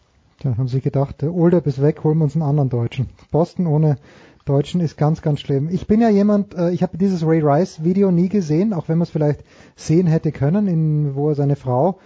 [0.41, 3.09] Da haben sie gedacht, der Older ist weg, holen wir uns einen anderen Deutschen.
[3.31, 3.97] Boston ohne
[4.45, 5.69] Deutschen ist ganz, ganz schlimm.
[5.69, 8.97] Ich bin ja jemand, äh, ich habe dieses Ray Rice Video nie gesehen, auch wenn
[8.97, 9.43] man es vielleicht
[9.75, 11.99] sehen hätte können, in, wo er seine Frau,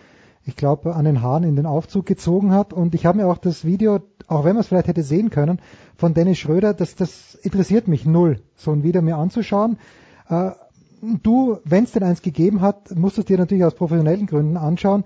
[0.46, 2.74] ich glaube, an den Haaren in den Aufzug gezogen hat.
[2.74, 5.62] Und ich habe mir auch das Video, auch wenn man es vielleicht hätte sehen können,
[5.96, 9.78] von Dennis Schröder, das, das interessiert mich null, so ein Video mir anzuschauen.
[10.28, 10.52] Äh,
[11.24, 14.58] du, wenn es denn eins gegeben hat, musst du es dir natürlich aus professionellen Gründen
[14.58, 15.04] anschauen.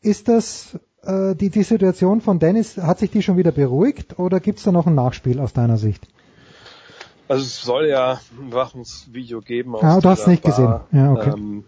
[0.00, 4.40] Ist das äh, die, die Situation von Dennis, hat sich die schon wieder beruhigt oder
[4.40, 6.06] gibt es da noch ein Nachspiel aus deiner Sicht?
[7.26, 9.74] Also es soll ja ein Wachungsvideo geben.
[9.74, 10.66] Aus Ah, du hast es nicht gesehen.
[10.66, 10.86] Bar.
[10.92, 11.30] Ja, okay.
[11.30, 11.64] Ähm,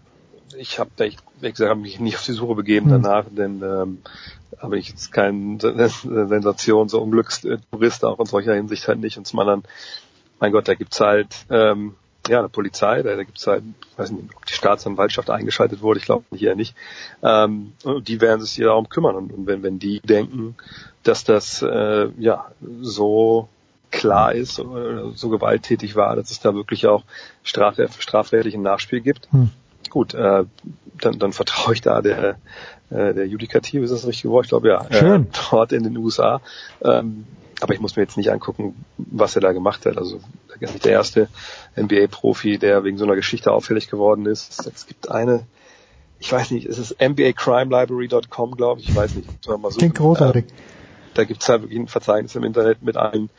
[0.59, 3.03] ich habe, ich, wie gesagt, hab mich nicht auf die Suche begeben Hm.
[3.03, 3.99] danach, denn ähm,
[4.59, 9.17] aber ich jetzt kein Sensation, so Unglückstourist auch in solcher Hinsicht halt nicht.
[9.19, 9.63] Und zum anderen,
[10.41, 11.95] mein Gott, da gibt's halt ähm,
[12.29, 16.01] ja eine Polizei, da, da gibt's halt, ich weiß nicht, ob die Staatsanwaltschaft eingeschaltet wurde,
[16.01, 16.75] ich glaube hier nicht.
[17.23, 19.17] Ähm, und die werden sich hier darum kümmern.
[19.17, 20.57] Und, und wenn, wenn die denken,
[21.03, 22.47] dass das äh, ja
[22.81, 23.49] so
[23.91, 27.05] klar ist, oder so gewalttätig war, dass es da wirklich auch
[27.43, 29.29] straf strafrechtlichen Nachspiel gibt.
[29.31, 29.51] Hm.
[29.91, 30.45] Gut, äh,
[31.01, 32.37] dann, dann vertraue ich da der,
[32.91, 34.47] äh, der Judikative, ist das richtige Wort?
[34.47, 35.25] Ich glaube ja, Schön.
[35.25, 36.41] Äh, dort in den USA.
[36.83, 37.27] Ähm,
[37.61, 39.97] aber ich muss mir jetzt nicht angucken, was er da gemacht hat.
[39.97, 41.29] Also er ist nicht der erste
[41.77, 44.67] NBA-Profi, der wegen so einer Geschichte auffällig geworden ist.
[44.67, 45.47] Es gibt eine,
[46.19, 49.29] ich weiß nicht, es ist NBACrimeLibrary.com, glaube ich, ich weiß nicht.
[49.47, 49.79] Mal suchen.
[49.79, 50.45] Klingt großartig.
[51.15, 53.31] Da gibt es halt wirklich ein Verzeichnis im Internet mit allen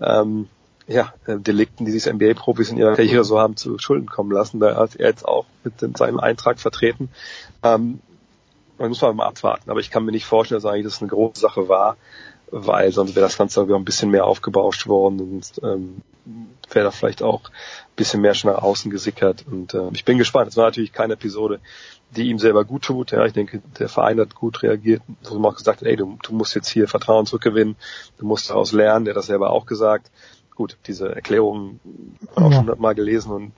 [0.00, 0.48] ähm,
[0.86, 4.58] ja, äh, Delikten, die sich NBA-Profis in ihrer Karriere so haben zu Schulden kommen lassen.
[4.58, 7.10] Da hat er jetzt auch mit in seinem Eintrag vertreten.
[7.62, 8.00] Ähm,
[8.78, 11.38] man muss mal abwarten, aber ich kann mir nicht vorstellen, dass eigentlich das eine große
[11.38, 11.98] Sache war,
[12.50, 16.02] weil sonst wäre das Ganze wieder ein bisschen mehr aufgebauscht worden und ähm,
[16.72, 19.44] wäre da vielleicht auch ein bisschen mehr schon nach außen gesickert.
[19.50, 20.48] Und äh, ich bin gespannt.
[20.48, 21.60] Es war natürlich keine Episode,
[22.10, 23.12] die ihm selber gut tut.
[23.12, 26.18] Ja, ich denke, der Verein hat gut reagiert, wo man auch gesagt hat, ey, du,
[26.22, 27.76] du musst jetzt hier Vertrauen zurückgewinnen,
[28.18, 29.04] du musst daraus lernen.
[29.04, 30.10] Der hat das selber auch gesagt.
[30.54, 31.80] Gut, diese Erklärung
[32.20, 32.50] ich auch Ja.
[32.52, 33.52] schon hundertmal gelesen und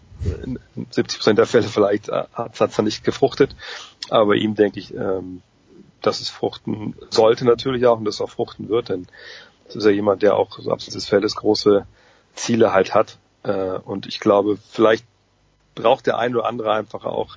[0.44, 0.58] in
[0.90, 3.56] 70 Prozent der Fälle vielleicht hat es dann nicht gefruchtet.
[4.08, 5.42] Aber ihm denke ich, ähm,
[6.02, 9.06] dass es fruchten sollte natürlich auch und dass es auch fruchten wird, denn
[9.66, 11.86] das ist ja jemand, der auch so abseits des Feldes große
[12.34, 13.18] Ziele halt hat.
[13.42, 15.06] Äh, und ich glaube, vielleicht
[15.74, 17.36] braucht der ein oder andere einfach auch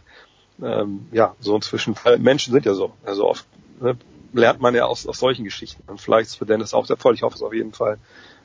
[0.61, 3.45] ähm, ja, so inzwischen, Menschen sind ja so, also oft
[3.80, 3.98] ne,
[4.34, 5.84] lernt man ja aus, aus solchen Geschichten.
[5.88, 7.98] Und vielleicht ist für Dennis auch der Fall, ich hoffe es auf jeden Fall.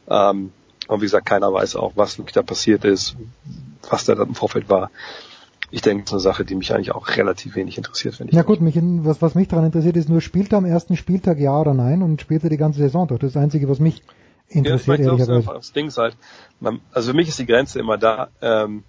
[0.09, 0.53] Ähm,
[0.89, 3.17] und wie gesagt, keiner weiß auch, was wirklich da passiert ist,
[3.89, 4.91] was da im Vorfeld war.
[5.71, 8.35] Ich denke, das ist eine Sache, die mich eigentlich auch relativ wenig interessiert, wenn ich.
[8.35, 10.97] Ja gut, mich in, was, was mich daran interessiert, ist nur, spielt er am ersten
[10.97, 13.21] Spieltag ja oder nein und spielt er die ganze Saison durch.
[13.21, 14.03] Das ist das Einzige, was mich
[14.49, 14.99] interessiert.
[15.01, 16.17] Ja, ich glaube, das Ding ist halt,
[16.59, 18.83] man, also für mich ist die Grenze immer da, ähm,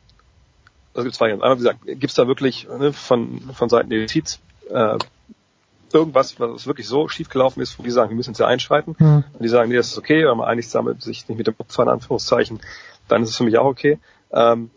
[0.93, 1.43] also gibt zwei Grenzen.
[1.43, 4.97] Einmal, wie gesagt, gibt es da wirklich ne, von, von Seiten der Justiz äh,
[5.93, 8.95] irgendwas, was wirklich so schief gelaufen ist, wo die sagen, wir müssen jetzt ja einschreiten.
[8.97, 9.23] Mhm.
[9.33, 11.55] Und die sagen, nee, das ist okay, wenn man einigt damit sich nicht mit dem
[11.57, 12.59] Opfer in Anführungszeichen,
[13.07, 13.99] dann ist es für mich auch okay.
[14.31, 14.71] Ähm,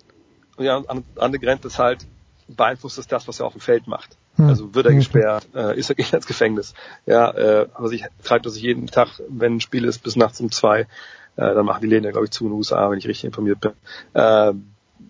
[0.56, 2.06] und ja, an, an der Grenze ist halt,
[2.48, 4.16] beeinflusst es das, was er auf dem Feld macht.
[4.36, 4.48] Mhm.
[4.48, 6.74] Also wird er gesperrt, äh, ist er geht ins Gefängnis.
[7.06, 10.40] Ja, äh, also ich treibt er sich jeden Tag, wenn ein Spiel ist, bis nachts
[10.40, 10.86] um zwei, äh,
[11.36, 13.60] dann machen die Läden ja, glaube ich, zu in den USA, wenn ich richtig informiert
[13.60, 13.72] bin.
[14.12, 14.52] Äh,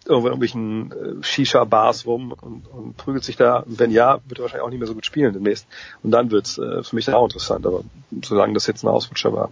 [0.07, 3.65] irgendwo in irgendwelchen äh, Shisha-Bars rum und, und prügelt sich da.
[3.67, 5.67] Wenn ja, wird er wahrscheinlich auch nicht mehr so gut spielen demnächst.
[6.03, 7.67] Und dann wird's äh, für mich dann auch interessant.
[7.67, 7.83] Aber
[8.23, 9.51] solange das jetzt ein Ausrutscher war,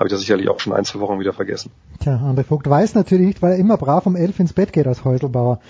[0.00, 1.70] habe ich das sicherlich auch schon ein, zwei Wochen wieder vergessen.
[1.98, 4.86] Tja, André Vogt weiß natürlich nicht, weil er immer brav um elf ins Bett geht
[4.86, 5.60] als Häuselbauer.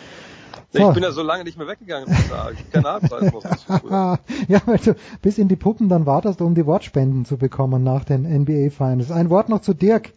[0.73, 0.89] So.
[0.89, 2.09] Ich bin ja so lange nicht mehr weggegangen.
[2.73, 3.42] Keine Ahnung,
[4.47, 8.05] Ja, weil du bis in die Puppen dann wartest, um die Wortspenden zu bekommen nach
[8.05, 9.10] den NBA Finals.
[9.10, 10.12] Ein Wort noch zu Dirk.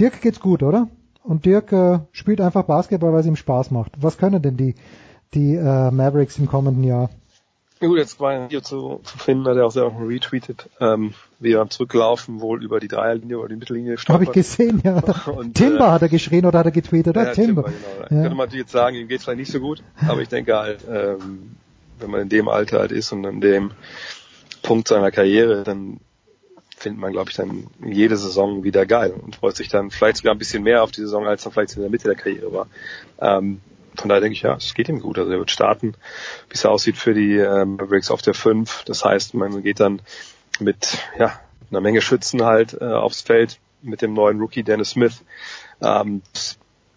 [0.00, 0.88] Dirk geht's gut, oder?
[1.22, 3.92] Und Dirk äh, spielt einfach Basketball, weil es ihm Spaß macht.
[4.00, 4.76] Was können denn die,
[5.34, 7.10] die äh, Mavericks im kommenden Jahr?
[7.78, 11.52] Gut, jetzt war ein Video zu, zu finden, hat er auch selber retweetet, ähm, wie
[11.52, 14.28] er zurücklaufen wohl über die Dreierlinie oder die Mittellinie stolpert.
[14.28, 14.96] Habe ich gesehen, ja.
[15.26, 17.26] Und, Timber äh, hat er geschrien oder hat er getweetet, oder?
[17.26, 17.64] Ja, Timber.
[17.64, 18.16] Timber genau.
[18.16, 18.22] Ja.
[18.22, 21.56] Könnte man jetzt sagen, ihm geht's vielleicht nicht so gut, aber ich denke halt, ähm,
[21.98, 23.72] wenn man in dem Alter halt ist und an dem
[24.62, 26.00] Punkt seiner Karriere, dann
[26.76, 30.34] findet man, glaube ich, dann jede Saison wieder geil und freut sich dann vielleicht sogar
[30.34, 32.68] ein bisschen mehr auf die Saison, als er vielleicht in der Mitte der Karriere war.
[33.20, 33.60] Ähm,
[33.96, 35.18] von daher denke ich, ja, es geht ihm gut.
[35.18, 35.94] Also er wird starten,
[36.48, 38.84] wie es aussieht für die ähm, Mavericks auf der 5.
[38.84, 40.00] Das heißt, man geht dann
[40.60, 41.38] mit ja,
[41.70, 45.22] einer Menge Schützen halt äh, aufs Feld mit dem neuen Rookie Dennis Smith.
[45.80, 46.22] Ähm,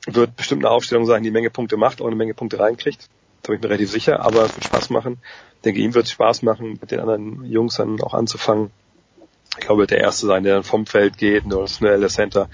[0.05, 3.09] wird bestimmt eine Aufstellung sein, die eine Menge Punkte macht, auch eine Menge Punkte reinkriegt.
[3.43, 5.17] Da bin ich mir relativ sicher, aber es wird Spaß machen.
[5.57, 8.71] Ich denke, ihm wird es Spaß machen, mit den anderen Jungs dann auch anzufangen
[9.57, 12.49] ich glaube, der Erste sein, der dann vom Feld geht, nur schnell der Center,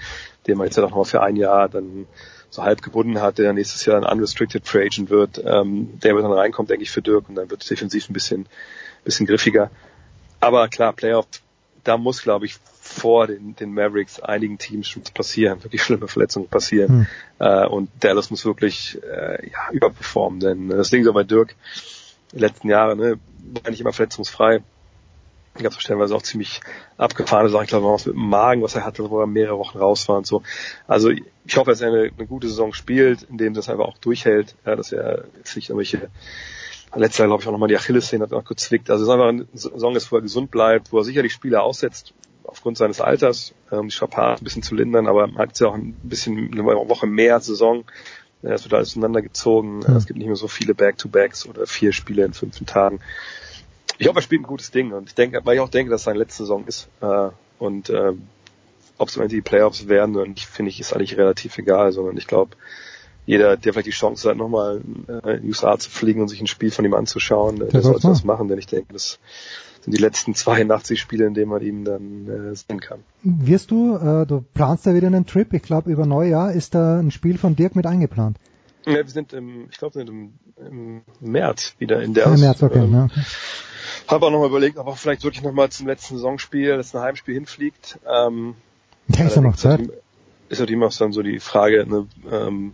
[0.46, 2.06] den man jetzt ja noch mal für ein Jahr dann
[2.50, 6.24] so halb gebunden hat, der nächstes Jahr ein unrestricted Free Agent wird, ähm, der wird
[6.24, 8.46] dann reinkommen, denke ich, für Dirk und dann wird es defensiv ein bisschen,
[9.04, 9.70] bisschen griffiger.
[10.40, 11.26] Aber klar, Playoff,
[11.84, 16.48] da muss, glaube ich, vor den, den Mavericks einigen Teams schon passieren, wirklich schlimme Verletzungen
[16.48, 16.88] passieren.
[16.88, 17.06] Hm.
[17.38, 21.54] Äh, und Dallas muss wirklich äh, ja, überperformen, denn das Ding so bei Dirk,
[22.32, 23.18] die letzten Jahre, ne,
[23.62, 24.62] war nicht immer verletzungsfrei
[25.62, 26.60] gab es stellenweise auch ziemlich
[26.96, 27.64] abgefahrene Sachen.
[27.64, 30.16] Ich glaube, was mit dem Magen, was er hatte, wo er mehrere Wochen raus war
[30.16, 30.42] und so.
[30.86, 34.56] Also ich hoffe, dass er eine, eine gute Saison spielt, indem das einfach auch durchhält,
[34.64, 36.08] ja, dass er jetzt nicht irgendwelche
[36.94, 38.90] letztes Jahr, glaube ich, auch nochmal die Achillessehne hat noch kurz zwickt.
[38.90, 41.62] Also es ist einfach eine Saison ist, wo er gesund bleibt, wo er sicherlich Spieler
[41.62, 45.68] aussetzt, aufgrund seines Alters, um die Strapazen ein bisschen zu lindern, aber man hat ja
[45.68, 47.84] auch ein bisschen eine Woche mehr Saison.
[48.42, 49.78] Es wird alles auseinandergezogen.
[49.78, 49.96] Mhm.
[49.96, 53.00] Es gibt nicht mehr so viele Back-to-Backs oder vier Spiele in fünf Tagen
[53.98, 56.02] ich hoffe, er spielt ein gutes Ding und ich denke, weil ich auch denke, dass
[56.02, 56.88] es seine letzte Saison ist.
[57.00, 58.12] Äh, und äh,
[58.98, 62.16] ob es am Ende die Playoffs werden und finde ich ist eigentlich relativ egal, sondern
[62.16, 62.56] ich glaube,
[63.26, 66.40] jeder, der vielleicht die Chance hat, nochmal äh, in die USA zu fliegen und sich
[66.40, 69.18] ein Spiel von ihm anzuschauen, äh, der sollte das machen, denn ich denke, das
[69.82, 73.00] sind die letzten 82 Spiele, in denen man ihn dann äh, sehen kann.
[73.22, 77.00] Wirst du, äh, du planst da wieder einen Trip, ich glaube über Neujahr ist da
[77.00, 78.38] ein Spiel von Dirk mit eingeplant.
[78.86, 80.32] Ja, wir sind im, ich glaube, wir sind im,
[80.64, 82.26] im März wieder in der.
[82.26, 82.78] Im März, okay.
[82.78, 83.08] Ähm, ja.
[84.08, 87.34] Habe auch nochmal überlegt, ob er vielleicht wirklich nochmal zum letzten Saisonspiel, das ein Heimspiel
[87.34, 87.98] hinfliegt.
[88.08, 88.54] Ähm,
[89.08, 89.80] ja, ist ja noch Zeit.
[90.48, 92.72] Ist ja immer dann so die Frage, ne, ähm,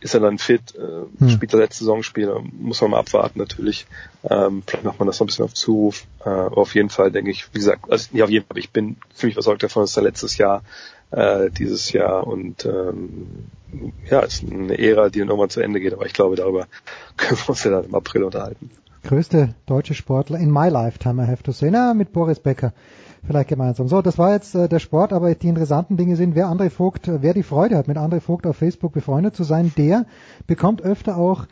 [0.00, 1.30] ist er dann fit, äh, hm.
[1.30, 3.86] spielt er letzte Saisonspiel, muss man mal abwarten natürlich.
[4.28, 6.04] Ähm, vielleicht macht man das noch ein bisschen auf Zuruf.
[6.24, 8.96] Äh, auf jeden Fall denke ich, wie gesagt, also nicht auf jeden Fall, ich bin
[9.14, 10.62] ziemlich überzeugt davon, dass er letztes Jahr,
[11.12, 13.46] äh, dieses Jahr und ähm,
[14.10, 16.66] ja, ist eine Ära, die dann irgendwann zu Ende geht, aber ich glaube, darüber
[17.16, 18.70] können wir uns ja dann im April unterhalten
[19.06, 21.70] größte deutsche Sportler in my lifetime, I have to say.
[21.70, 22.72] Na, mit Boris Becker
[23.24, 23.88] vielleicht gemeinsam.
[23.88, 27.08] So, das war jetzt äh, der Sport, aber die interessanten Dinge sind, wer André Vogt,
[27.08, 30.06] wer die Freude hat, mit André Vogt auf Facebook befreundet zu sein, der
[30.46, 31.46] bekommt öfter auch,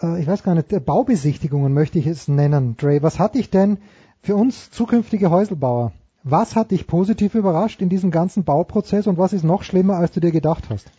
[0.00, 2.76] äh, ich weiß gar nicht, Baubesichtigungen möchte ich es nennen.
[2.76, 3.78] Dre, was hat dich denn
[4.22, 5.92] für uns zukünftige Häuselbauer,
[6.22, 10.12] was hat dich positiv überrascht in diesem ganzen Bauprozess und was ist noch schlimmer, als
[10.12, 10.90] du dir gedacht hast?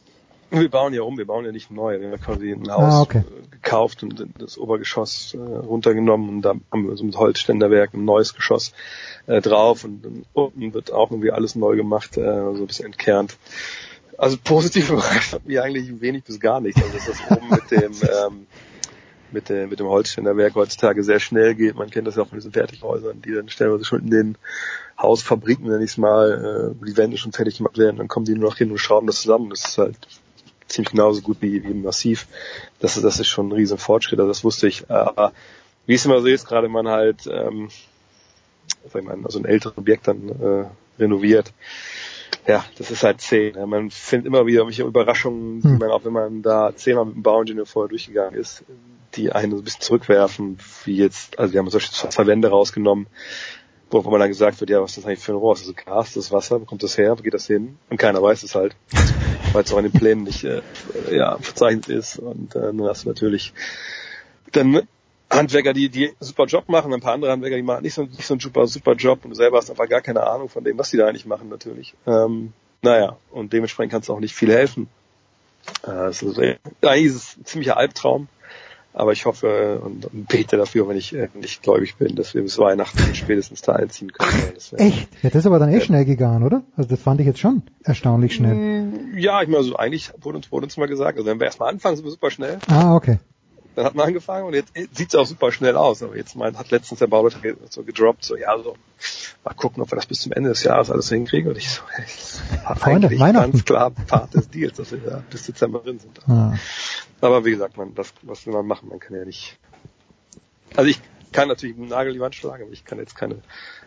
[0.49, 1.99] Wir bauen ja um, wir bauen ja nicht neu.
[1.99, 3.23] Wir haben quasi ein Haus ah, okay.
[3.51, 8.33] gekauft und das Obergeschoss äh, runtergenommen und da haben wir so mit Holzständerwerk ein neues
[8.33, 8.71] Geschoss
[9.25, 12.85] äh, drauf und, und unten wird auch irgendwie alles neu gemacht, äh, so ein bisschen
[12.85, 13.37] entkernt.
[14.17, 16.77] Also positiv überrascht hat mich eigentlich wenig bis gar nicht.
[16.77, 18.47] Also das ist oben mit dem ähm,
[19.31, 21.75] mit, der, mit dem Holzständerwerk heutzutage sehr schnell geht.
[21.75, 24.37] Man kennt das ja auch von diesen Fertighäusern, die dann stellenweise schon in den
[24.97, 28.33] Hausfabriken, nenne ich es mal, äh, die Wände schon fertig gemacht werden, dann kommen die
[28.33, 29.49] nur noch hin und schrauben das zusammen.
[29.49, 29.97] Das ist halt
[30.67, 32.27] ziemlich genauso gut wie, wie Massiv.
[32.79, 34.89] Das ist, das ist schon ein riesen Fortschritt, also das wusste ich.
[34.89, 35.33] Aber
[35.85, 37.69] wie es immer so ist, gerade wenn man halt, ähm,
[38.91, 40.65] sag ich mal, also ein älteres Objekt dann äh,
[41.01, 41.53] renoviert,
[42.45, 43.21] ja, das ist halt.
[43.29, 43.65] Ja.
[43.65, 47.23] Man findet immer wieder irgendwelche Überraschungen, die man auch, wenn man da zehnmal mit dem
[47.23, 48.63] Bauingenieur vorher durchgegangen ist,
[49.15, 52.49] die einen so ein bisschen zurückwerfen, wie jetzt, also wir haben zum Beispiel zwei Wände
[52.49, 53.07] rausgenommen,
[53.89, 55.55] wo, wo man dann gesagt wird, ja, was ist das eigentlich für ein Rohr?
[55.55, 57.77] Ist das Gas, das Wasser, wo kommt das her, wo geht das hin?
[57.89, 58.75] Und keiner weiß es halt,
[59.53, 60.61] weil es auch in den Plänen nicht äh,
[61.11, 62.19] ja, verzeichnet ist.
[62.19, 63.53] Und äh, dann hast du natürlich
[64.51, 64.87] dann
[65.29, 68.25] Handwerker, die, die super Job machen, ein paar andere Handwerker, die machen nicht so, nicht
[68.25, 70.77] so einen super, super Job und du selber hast einfach gar keine Ahnung von dem,
[70.77, 71.95] was die da eigentlich machen natürlich.
[72.05, 74.87] Ähm, naja, und dementsprechend kannst du auch nicht viel helfen.
[75.85, 78.29] Äh, es ist, eigentlich ist es ein ziemlicher Albtraum,
[78.97, 82.41] aber ich hoffe und, und bete dafür, wenn ich äh, nicht gläubig bin, dass wir
[82.41, 84.31] bis Weihnachten spätestens da einziehen können.
[84.71, 85.07] Wär, Echt?
[85.21, 86.63] Ja, das ist aber dann eh schnell gegangen, oder?
[86.75, 88.55] Also das fand ich jetzt schon erstaunlich schnell.
[88.55, 91.45] Mm, Ja, ich meine, so eigentlich wurde uns, wurde uns mal gesagt, also wenn wir
[91.45, 92.57] erstmal anfangen, sind wir super schnell.
[92.67, 93.19] Ah, okay.
[93.75, 96.01] Dann hat man angefangen und jetzt sieht es auch super schnell aus.
[96.01, 97.37] Aber jetzt mein, hat letztens der Bauleiter
[97.69, 98.75] so gedroppt, so ja, so
[99.45, 101.49] mal gucken, ob wir das bis zum Ende des Jahres alles hinkriegen.
[101.51, 103.51] Und ich so, hey, das war Freunde, eigentlich Weihnachten.
[103.51, 106.19] ganz klar Part des Deals, dass wir da bis Dezember drin sind.
[106.27, 106.55] Ah.
[107.21, 108.89] Aber wie gesagt, man, das, was will man machen?
[108.89, 109.57] Man kann ja nicht.
[110.75, 113.37] Also ich kann natürlich einen Nagel in die Wand schlagen, aber ich kann jetzt keine,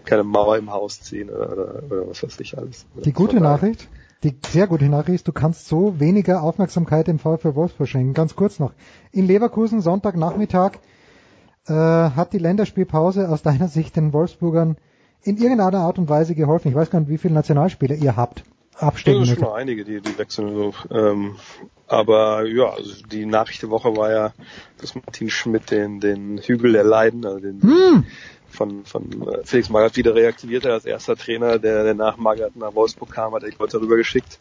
[0.05, 2.86] keine Mauer im Haus ziehen oder, oder, oder was weiß ich alles.
[3.05, 3.89] Die gute Nachricht,
[4.23, 8.15] die sehr gute Nachricht ist, du kannst so weniger Aufmerksamkeit dem VfL Wolfsburg schenken.
[8.15, 8.73] Ganz kurz noch.
[9.12, 10.78] In Leverkusen, Sonntagnachmittag,
[11.67, 14.76] äh, hat die Länderspielpause aus deiner Sicht den Wolfsburgern
[15.23, 16.68] in irgendeiner Art und Weise geholfen?
[16.68, 18.44] Ich weiß gar nicht, wie viele Nationalspieler ihr habt.
[18.77, 20.75] Abstecken Das sind schon einige, die, die wechseln so.
[20.91, 21.37] Ähm,
[21.87, 24.33] aber ja, also die Nachricht der Woche war ja,
[24.79, 28.05] dass Martin Schmidt den, den Hügel der Leiden, also den Hm.
[28.49, 32.57] von, von äh, Felix Magath wieder reaktiviert hat als erster Trainer, der, der nach Magath
[32.57, 34.39] nach Wolfsburg kam, hat er die Leute rübergeschickt.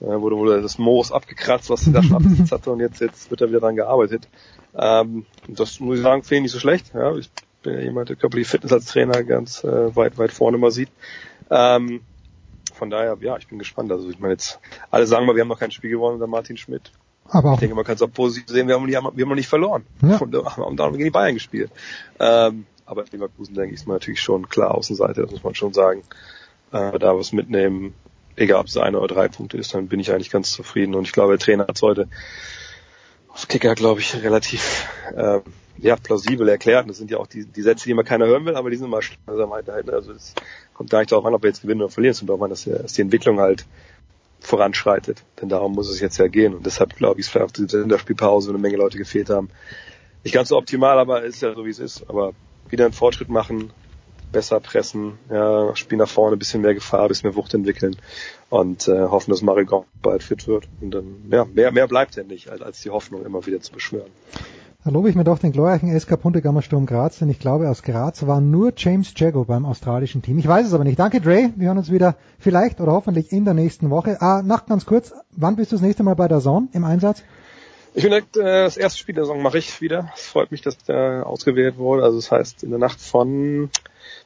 [0.00, 3.30] Äh, wurde wohl das Moos abgekratzt, was er da schon abgesetzt hatte und jetzt, jetzt
[3.30, 4.26] wird er wieder dran gearbeitet.
[4.74, 6.92] Ähm, das muss ich sagen, finde ich nicht so schlecht.
[6.94, 7.30] Ja, ich
[7.62, 10.88] bin ja jemand, der körperliche Fitness als Trainer ganz äh, weit, weit vorne mal sieht.
[11.50, 12.00] Ähm,
[12.76, 13.90] von daher, ja, ich bin gespannt.
[13.90, 16.56] Also ich meine jetzt, alle sagen mal, wir haben noch kein Spiel gewonnen unter Martin
[16.56, 16.92] Schmidt.
[17.28, 19.48] Aber Ich denke, man kann es auch positiv sehen, wir haben, wir haben noch nicht
[19.48, 19.84] verloren.
[20.02, 20.18] Ja.
[20.18, 21.70] Und wir haben da gegen die Bayern gespielt.
[22.20, 25.54] Ähm, aber in Leverkusen, denke ich, ist man natürlich schon klar Außenseite, das muss man
[25.54, 26.02] schon sagen.
[26.72, 27.94] Äh, da was mitnehmen,
[28.36, 30.94] egal ob es eine oder drei Punkte ist, dann bin ich eigentlich ganz zufrieden.
[30.94, 32.08] Und ich glaube, der Trainer hat heute
[33.28, 35.40] auf Kicker, glaube ich, relativ äh,
[35.78, 36.88] ja, plausibel erklärt.
[36.88, 38.86] Das sind ja auch die, die Sätze, die immer keiner hören will, aber die sind
[38.86, 39.00] immer.
[39.26, 40.34] Also also es
[40.74, 42.64] kommt gar nicht darauf an, ob wir jetzt gewinnen oder verlieren, kommt darauf an, dass,
[42.64, 43.66] der- dass die Entwicklung halt
[44.40, 45.22] voranschreitet.
[45.40, 46.54] Denn darum muss es jetzt ja gehen.
[46.54, 49.48] Und deshalb glaube ich, ist vielleicht auf dieser Spielpause, wo eine Menge Leute gefehlt haben,
[50.24, 52.08] nicht ganz so optimal, aber ist ja so, wie es ist.
[52.08, 52.32] Aber
[52.68, 53.72] wieder einen Fortschritt machen,
[54.32, 57.96] besser pressen, ja, Spiel nach vorne, bisschen mehr Gefahr, bisschen mehr Wucht entwickeln
[58.50, 60.68] und äh, hoffen, dass Marigon bald fit wird.
[60.80, 64.10] Und dann, ja, mehr, mehr bleibt ja nicht, als die Hoffnung immer wieder zu beschwören.
[64.86, 67.82] Da lobe ich mir doch den glorreichen SK Puntegammer Sturm Graz, denn ich glaube, aus
[67.82, 70.38] Graz war nur James Jago beim australischen Team.
[70.38, 70.96] Ich weiß es aber nicht.
[70.96, 71.50] Danke, Dre.
[71.56, 74.22] Wir hören uns wieder vielleicht oder hoffentlich in der nächsten Woche.
[74.22, 75.12] Ah, Nacht ganz kurz.
[75.32, 77.24] Wann bist du das nächste Mal bei der Zone im Einsatz?
[77.94, 80.12] Ich bin direkt, äh, das erste Spiel der Saison mache ich wieder.
[80.14, 82.04] Es freut mich, dass der ausgewählt wurde.
[82.04, 83.70] Also das heißt, in der Nacht von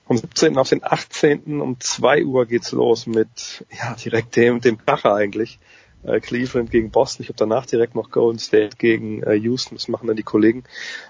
[0.06, 0.58] vom 17.
[0.58, 1.62] auf den 18.
[1.62, 5.58] um 2 Uhr geht's los mit ja direkt dem dem Kracher eigentlich.
[6.02, 7.22] Äh, Cleveland gegen Boston.
[7.22, 9.76] Ich habe danach direkt noch Golden State gegen äh, Houston.
[9.76, 10.64] Das machen dann die Kollegen.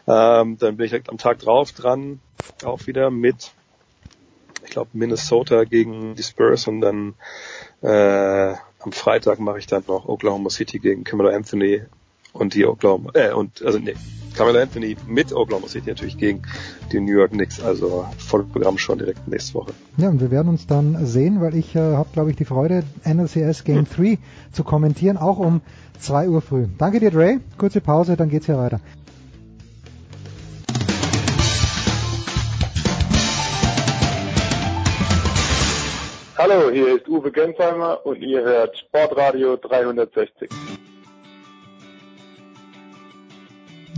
[0.07, 2.20] Ähm, dann bin ich direkt am Tag drauf dran,
[2.65, 3.52] auch wieder mit
[4.65, 7.15] ich glaube Minnesota gegen die Spurs und dann
[7.83, 11.83] äh, am Freitag mache ich dann noch Oklahoma City gegen Camelo Anthony
[12.33, 13.97] und die Oklahoma äh, und also nee,
[14.41, 16.41] Camelo Anthony mit Oklahoma City natürlich gegen
[16.91, 19.75] die New York Knicks, also volles Programm schon direkt nächste Woche.
[19.99, 22.85] Ja, und wir werden uns dann sehen, weil ich äh, habe, glaube ich, die Freude,
[23.05, 24.17] NLCS Game 3
[24.51, 25.60] zu kommentieren, auch um
[25.99, 26.65] 2 Uhr früh.
[26.78, 27.41] Danke dir, Dre.
[27.59, 28.81] Kurze Pause, dann geht's hier weiter.
[36.39, 40.49] Hallo, hier ist Uwe Gensheimer und ihr hört Sportradio 360.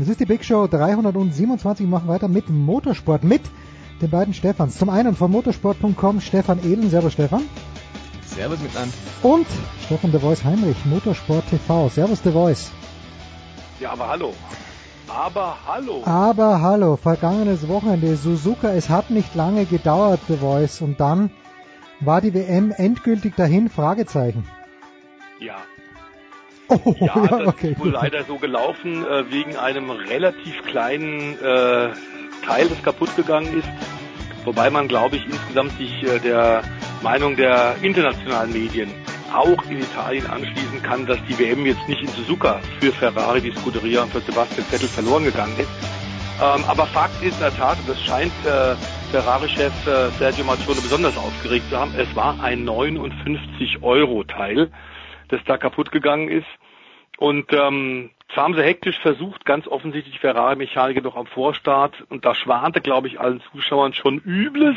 [0.02, 1.86] Das ist die Big Show 327.
[1.86, 3.42] Wir machen weiter mit Motorsport, mit
[4.00, 4.76] den beiden Stefans.
[4.76, 6.90] Zum einen von motorsport.com Stefan Ehlen.
[6.90, 7.42] Servus Stefan.
[8.26, 8.92] Servus miteinander.
[9.22, 9.46] Und
[9.84, 11.88] Stefan De Voice Heinrich, Motorsport TV.
[11.88, 12.72] Servus De Voice.
[13.78, 14.34] Ja, aber hallo.
[15.06, 16.02] Aber hallo.
[16.04, 21.30] Aber hallo, vergangenes Wochenende Suzuka, es hat nicht lange gedauert, The Voice, und dann
[22.00, 24.48] war die WM endgültig dahin, Fragezeichen.
[25.38, 25.58] Ja.
[26.84, 27.94] Oh, ja, ja, das okay, ist wohl gut.
[27.94, 31.90] leider so gelaufen, äh, wegen einem relativ kleinen äh,
[32.44, 33.68] Teil, das kaputt gegangen ist.
[34.44, 36.62] Wobei man, glaube ich, insgesamt sich äh, der
[37.02, 38.90] Meinung der internationalen Medien
[39.32, 43.52] auch in Italien anschließen kann, dass die WM jetzt nicht in Suzuka für Ferrari, die
[43.52, 45.70] Scuderia und für Sebastian Vettel verloren gegangen ist.
[46.40, 48.74] Ähm, aber Fakt ist in der Tat, und das scheint äh,
[49.10, 54.70] Ferrari-Chef äh, Sergio Marcione besonders aufgeregt zu haben, es war ein 59-Euro-Teil,
[55.28, 56.46] das da kaputt gegangen ist.
[57.22, 62.34] Und ähm, zwar haben sie hektisch versucht, ganz offensichtlich Ferrari-Mechaniker noch am Vorstart, und da
[62.34, 64.76] schwante, glaube ich, allen Zuschauern schon Übles,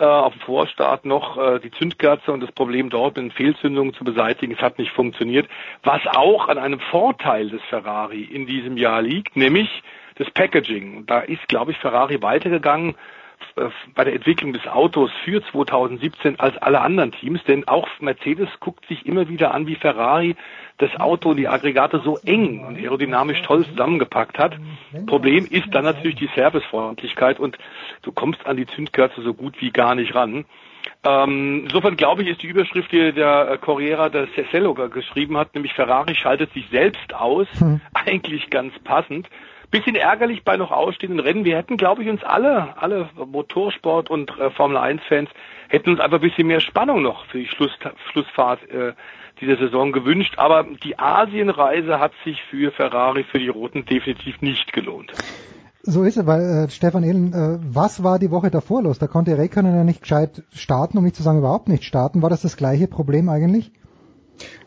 [0.00, 3.94] äh, auf dem Vorstart noch äh, die Zündkerze und das Problem dort mit den Fehlzündungen
[3.94, 4.54] zu beseitigen.
[4.54, 5.48] Es hat nicht funktioniert.
[5.84, 9.68] Was auch an einem Vorteil des Ferrari in diesem Jahr liegt, nämlich
[10.16, 10.96] das Packaging.
[10.96, 12.96] Und da ist, glaube ich, Ferrari weitergegangen
[13.94, 18.86] bei der Entwicklung des Autos für 2017 als alle anderen Teams, denn auch Mercedes guckt
[18.86, 20.36] sich immer wieder an, wie Ferrari
[20.78, 24.56] das Auto und die Aggregate so eng und aerodynamisch toll zusammengepackt hat.
[25.06, 27.58] Problem ist dann natürlich die Servicefreundlichkeit und
[28.02, 30.44] du kommst an die Zündkerze so gut wie gar nicht ran.
[31.04, 35.54] Ähm, insofern glaube ich, ist die Überschrift, die der äh, Corriere der Cesello geschrieben hat,
[35.54, 37.46] nämlich Ferrari schaltet sich selbst aus,
[37.94, 39.28] eigentlich ganz passend.
[39.72, 41.44] Bisschen ärgerlich bei noch ausstehenden Rennen.
[41.44, 45.30] Wir hätten, glaube ich, uns alle, alle Motorsport- und äh, Formel 1-Fans
[45.68, 47.70] hätten uns einfach ein bisschen mehr Spannung noch für die Schluss,
[48.12, 48.92] Schlussfahrt äh,
[49.40, 50.34] dieser Saison gewünscht.
[50.36, 55.10] Aber die Asienreise hat sich für Ferrari, für die Roten definitiv nicht gelohnt.
[55.84, 58.98] So ist es, weil äh, Stefan Ehlen, äh, was war die Woche davor los?
[58.98, 62.22] Da konnte Räikkönen ja nicht gescheit starten, um nicht zu sagen überhaupt nicht starten.
[62.22, 63.72] War das das gleiche Problem eigentlich?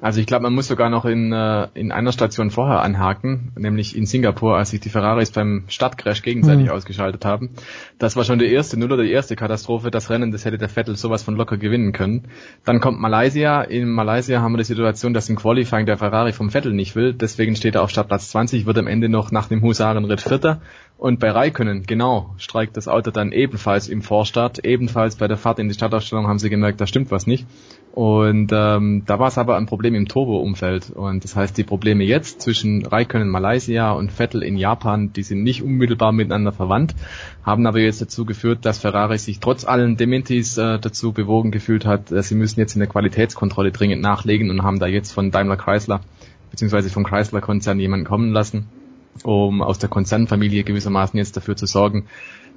[0.02, 3.96] Also ich glaube, man muss sogar noch in, äh, in einer Station vorher anhaken, nämlich
[3.98, 6.72] in Singapur, als sich die Ferraris beim Startcrash gegenseitig Mhm.
[6.72, 7.50] ausgeschaltet haben.
[7.98, 9.92] Das war schon die erste Null oder die erste Katastrophe.
[9.92, 12.28] Das Rennen, das hätte der Vettel sowas von locker gewinnen können.
[12.64, 13.62] Dann kommt Malaysia.
[13.64, 17.14] In Malaysia haben wir die Situation, dass im Qualifying der Ferrari vom Vettel nicht will.
[17.14, 20.62] Deswegen steht er auf Startplatz 20, wird am Ende noch nach dem Husarenritt Vierter.
[20.98, 24.64] Und bei Raikönnen, genau, streikt das Auto dann ebenfalls im Vorstart.
[24.64, 27.46] Ebenfalls bei der Fahrt in die Startaufstellung haben sie gemerkt, da stimmt was nicht.
[27.96, 30.90] Und ähm, da war es aber ein Problem im Turbo-Umfeld.
[30.90, 35.44] Und das heißt, die Probleme jetzt zwischen Raikönnen Malaysia und Vettel in Japan, die sind
[35.44, 36.94] nicht unmittelbar miteinander verwandt,
[37.44, 41.86] haben aber jetzt dazu geführt, dass Ferrari sich trotz allen Dementis äh, dazu bewogen gefühlt
[41.86, 45.32] hat, äh, sie müssen jetzt in der Qualitätskontrolle dringend nachlegen und haben da jetzt von
[45.32, 46.02] Daimler Chrysler
[46.52, 48.68] beziehungsweise vom Chrysler-Konzern jemanden kommen lassen,
[49.24, 52.08] um aus der Konzernfamilie gewissermaßen jetzt dafür zu sorgen,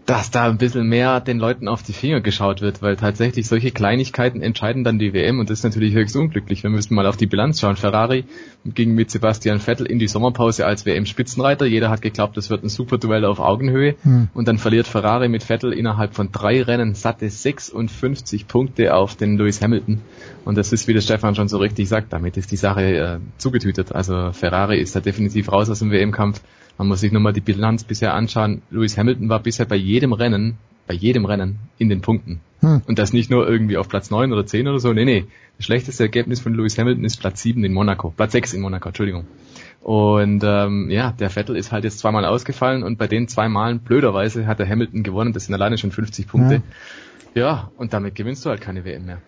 [0.08, 3.72] dass da ein bisschen mehr den Leuten auf die Finger geschaut wird, weil tatsächlich solche
[3.72, 6.62] Kleinigkeiten entscheiden dann die WM und das ist natürlich höchst unglücklich.
[6.62, 7.76] Wir müssen mal auf die Bilanz schauen.
[7.76, 8.24] Ferrari
[8.64, 11.66] ging mit Sebastian Vettel in die Sommerpause als WM-Spitzenreiter.
[11.66, 14.28] Jeder hat geglaubt, das wird ein super Duell auf Augenhöhe Hm.
[14.32, 19.36] und dann verliert Ferrari mit Vettel innerhalb von drei Rennen satte 56 Punkte auf den
[19.36, 20.00] Lewis Hamilton
[20.46, 23.18] und das ist, wie der Stefan schon so richtig sagt, damit ist die Sache äh,
[23.36, 23.92] zugetütet.
[23.92, 26.40] Also Ferrari ist da definitiv raus aus dem WM-Kampf.
[26.78, 28.62] Man muss sich nur mal die Bilanz bisher anschauen.
[28.70, 32.40] Lewis Hamilton war bisher bei jedem Rennen, bei jedem Rennen in den Punkten.
[32.60, 32.82] Hm.
[32.86, 34.92] Und das nicht nur irgendwie auf Platz 9 oder 10 oder so.
[34.92, 35.24] Nee, nee.
[35.56, 38.14] Das schlechteste Ergebnis von Lewis Hamilton ist Platz 7 in Monaco.
[38.16, 39.26] Platz 6 in Monaco, Entschuldigung.
[39.80, 43.80] Und ähm, ja, der Vettel ist halt jetzt zweimal ausgefallen und bei den zwei Malen,
[43.80, 45.32] blöderweise, hat der Hamilton gewonnen.
[45.32, 46.62] Das sind alleine schon 50 Punkte.
[47.34, 49.18] Ja, und damit gewinnst du halt keine WM mehr.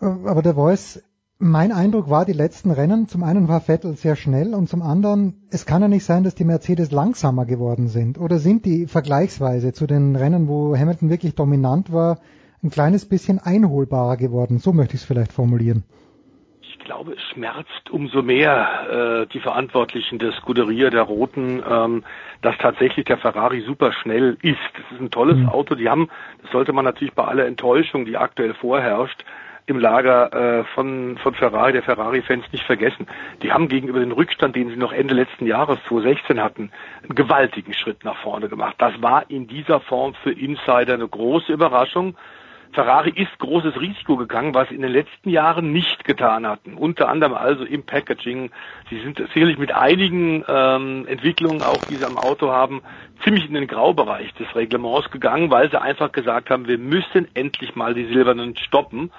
[0.00, 1.02] Aber der Voice,
[1.38, 5.34] mein Eindruck war, die letzten Rennen, zum einen war Vettel sehr schnell und zum anderen,
[5.50, 8.18] es kann ja nicht sein, dass die Mercedes langsamer geworden sind.
[8.18, 12.20] Oder sind die vergleichsweise zu den Rennen, wo Hamilton wirklich dominant war,
[12.62, 14.58] ein kleines bisschen einholbarer geworden?
[14.58, 15.84] So möchte ich es vielleicht formulieren.
[16.62, 22.04] Ich glaube, es schmerzt umso mehr äh, die Verantwortlichen der Scuderia der Roten, ähm,
[22.42, 24.56] dass tatsächlich der Ferrari super schnell ist.
[24.74, 25.48] Das ist ein tolles Mhm.
[25.48, 25.74] Auto.
[25.74, 26.08] Die haben,
[26.42, 29.24] das sollte man natürlich bei aller Enttäuschung, die aktuell vorherrscht,
[29.66, 33.06] im Lager äh, von, von Ferrari, der Ferrari-Fans nicht vergessen.
[33.42, 36.70] Die haben gegenüber dem Rückstand, den sie noch Ende letzten Jahres 2016 hatten,
[37.02, 38.76] einen gewaltigen Schritt nach vorne gemacht.
[38.78, 42.16] Das war in dieser Form für Insider eine große Überraschung.
[42.72, 46.74] Ferrari ist großes Risiko gegangen, was sie in den letzten Jahren nicht getan hatten.
[46.74, 48.50] Unter anderem also im Packaging.
[48.90, 52.82] Sie sind sicherlich mit einigen ähm, Entwicklungen, auch die sie am Auto haben,
[53.24, 57.74] ziemlich in den Graubereich des Reglements gegangen, weil sie einfach gesagt haben, wir müssen endlich
[57.74, 59.10] mal die Silbernen stoppen.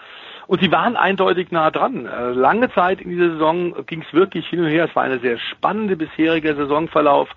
[0.47, 2.05] Und sie waren eindeutig nah dran.
[2.05, 4.85] Äh, lange Zeit in dieser Saison ging es wirklich hin und her.
[4.85, 7.29] Es war eine sehr spannende bisheriger Saisonverlauf.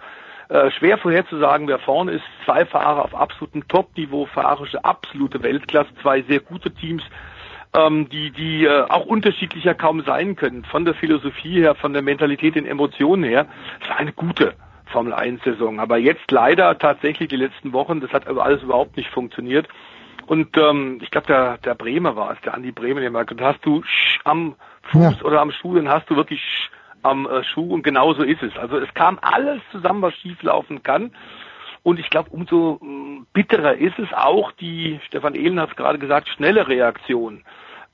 [0.48, 2.24] Äh, schwer vorherzusagen, wer vorne ist.
[2.44, 7.02] Zwei Fahrer auf absolutem Top-Niveau, fahrerische absolute Weltklasse, zwei sehr gute Teams,
[7.76, 10.64] ähm, die, die äh, auch unterschiedlicher kaum sein können.
[10.64, 13.47] Von der Philosophie her, von der Mentalität, den Emotionen her.
[13.82, 14.55] Es war eine gute
[14.86, 15.80] Formel 1 Saison.
[15.80, 19.68] Aber jetzt leider tatsächlich die letzten Wochen, das hat aber alles überhaupt nicht funktioniert.
[20.31, 23.41] Und ähm, ich glaube, der, der Bremer war es, der Andi Bremer, der mal gesagt
[23.41, 24.55] hat, hast du sch, am
[24.92, 25.25] Fuß Ja.
[25.25, 26.70] oder am Schuh, dann hast du wirklich sch,
[27.02, 28.57] am äh, Schuh und genauso ist es.
[28.57, 31.10] Also es kam alles zusammen, was schief laufen kann.
[31.83, 35.99] Und ich glaube, umso mh, bitterer ist es auch die, Stefan Ehlen hat es gerade
[35.99, 37.42] gesagt, schnelle Reaktion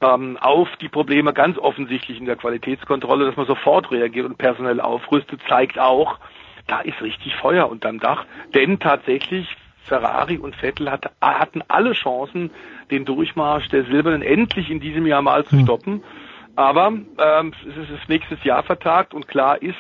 [0.03, 4.83] ähm, auf die Probleme ganz offensichtlich in der Qualitätskontrolle, dass man sofort reagiert und personell
[4.83, 6.19] aufrüstet, zeigt auch,
[6.67, 8.27] da ist richtig Feuer unterm Dach.
[8.55, 9.49] Denn tatsächlich,
[9.87, 12.51] Ferrari und Vettel hat, hatten alle Chancen,
[12.91, 16.03] den Durchmarsch der Silbernen endlich in diesem Jahr mal zu stoppen.
[16.55, 19.77] Aber ähm, es ist das nächstes Jahr vertagt und klar ist,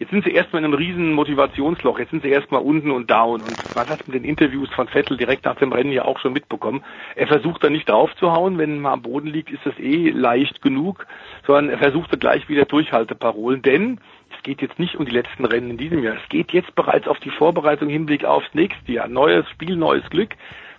[0.00, 1.98] Jetzt sind sie erstmal in einem riesen Motivationsloch.
[1.98, 3.42] Jetzt sind sie erstmal unten und down.
[3.42, 6.32] Und man hat mit den Interviews von Vettel direkt nach dem Rennen ja auch schon
[6.32, 6.82] mitbekommen.
[7.16, 8.56] Er versucht da nicht draufzuhauen.
[8.56, 11.06] Wenn man am Boden liegt, ist das eh leicht genug.
[11.46, 13.60] Sondern er versucht da gleich wieder Durchhalteparolen.
[13.60, 14.00] Denn
[14.40, 16.16] es geht jetzt nicht um die letzten Rennen in diesem Jahr.
[16.16, 19.06] Es geht jetzt bereits auf die Vorbereitung Hinblick aufs nächste Jahr.
[19.06, 20.30] Neues Spiel, neues Glück.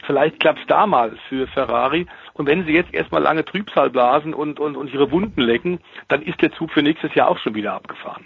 [0.07, 2.07] Vielleicht klappt es da mal für Ferrari.
[2.33, 6.23] Und wenn sie jetzt erstmal lange Trübsal blasen und, und, und ihre Wunden lecken, dann
[6.23, 8.25] ist der Zug für nächstes Jahr auch schon wieder abgefahren.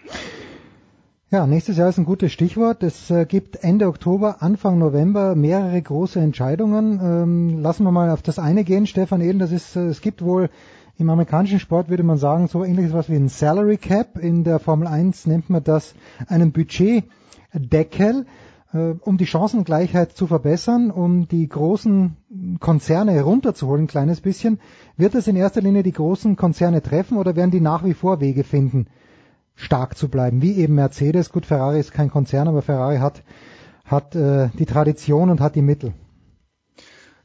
[1.31, 2.81] Ja, nächstes Jahr ist ein gutes Stichwort.
[2.81, 7.01] Es äh, gibt Ende Oktober, Anfang November mehrere große Entscheidungen.
[7.03, 9.39] Ähm, lassen wir mal auf das eine gehen, Stefan Eden.
[9.39, 10.49] Das ist, äh, es gibt wohl
[10.97, 14.17] im amerikanischen Sport würde man sagen, so ähnliches was wie ein Salary Cap.
[14.17, 15.93] In der Formel 1 nennt man das
[16.27, 18.25] einen Budgetdeckel,
[18.73, 22.15] äh, um die Chancengleichheit zu verbessern, um die großen
[22.59, 24.59] Konzerne herunterzuholen, ein kleines bisschen.
[24.95, 28.21] Wird es in erster Linie die großen Konzerne treffen oder werden die nach wie vor
[28.21, 28.87] Wege finden,
[29.55, 31.29] stark zu bleiben, wie eben Mercedes.
[31.29, 33.23] Gut, Ferrari ist kein Konzern, aber Ferrari hat,
[33.83, 35.93] hat äh, die Tradition und hat die Mittel.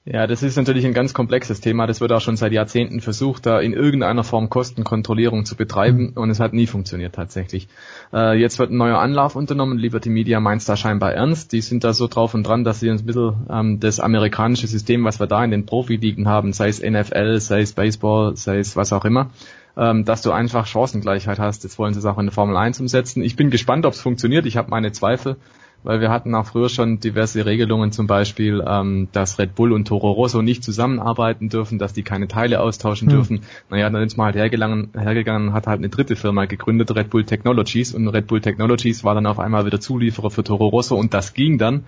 [0.07, 1.87] Ja, das ist natürlich ein ganz komplexes Thema.
[1.87, 6.31] Das wird auch schon seit Jahrzehnten versucht, da in irgendeiner Form Kostenkontrollierung zu betreiben und
[6.31, 7.69] es hat nie funktioniert tatsächlich.
[8.11, 9.77] Äh, jetzt wird ein neuer Anlauf unternommen.
[9.77, 11.53] Liberty Media meint da scheinbar ernst.
[11.53, 14.69] Die sind da so drauf und dran, dass sie uns ein bisschen ähm, das amerikanische
[14.69, 18.59] System, was wir da in den Profiligen haben, sei es NFL, sei es Baseball, sei
[18.59, 19.29] es was auch immer,
[19.77, 21.63] ähm, dass du einfach Chancengleichheit hast.
[21.63, 23.23] Jetzt wollen sie es auch in der Formel 1 umsetzen.
[23.23, 24.47] Ich bin gespannt, ob es funktioniert.
[24.47, 25.37] Ich habe meine Zweifel
[25.83, 29.87] weil wir hatten auch früher schon diverse Regelungen, zum Beispiel, ähm, dass Red Bull und
[29.87, 33.13] Toro Rosso nicht zusammenarbeiten dürfen, dass die keine Teile austauschen mhm.
[33.13, 33.41] dürfen.
[33.71, 37.25] Naja, dann ist man halt hergegangen, hergegangen hat halt eine dritte Firma gegründet, Red Bull
[37.25, 41.15] Technologies, und Red Bull Technologies war dann auf einmal wieder Zulieferer für Toro Rosso und
[41.15, 41.85] das ging dann.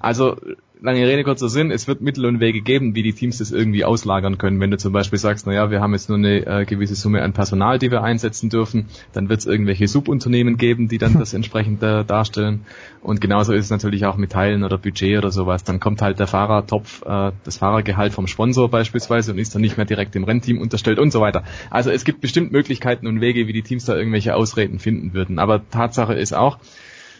[0.00, 0.36] Also
[0.80, 3.84] lange Rede, kurzer Sinn, es wird Mittel und Wege geben, wie die Teams das irgendwie
[3.84, 4.60] auslagern können.
[4.60, 7.32] Wenn du zum Beispiel sagst, naja, wir haben jetzt nur eine äh, gewisse Summe an
[7.32, 11.82] Personal, die wir einsetzen dürfen, dann wird es irgendwelche Subunternehmen geben, die dann das entsprechend
[11.82, 12.66] äh, darstellen.
[13.02, 15.64] Und genauso ist es natürlich auch mit Teilen oder Budget oder sowas.
[15.64, 19.76] Dann kommt halt der Fahrertopf, äh, das Fahrergehalt vom Sponsor beispielsweise und ist dann nicht
[19.76, 21.44] mehr direkt dem Rennteam unterstellt und so weiter.
[21.70, 25.38] Also es gibt bestimmt Möglichkeiten und Wege, wie die Teams da irgendwelche Ausreden finden würden.
[25.38, 26.58] Aber Tatsache ist auch,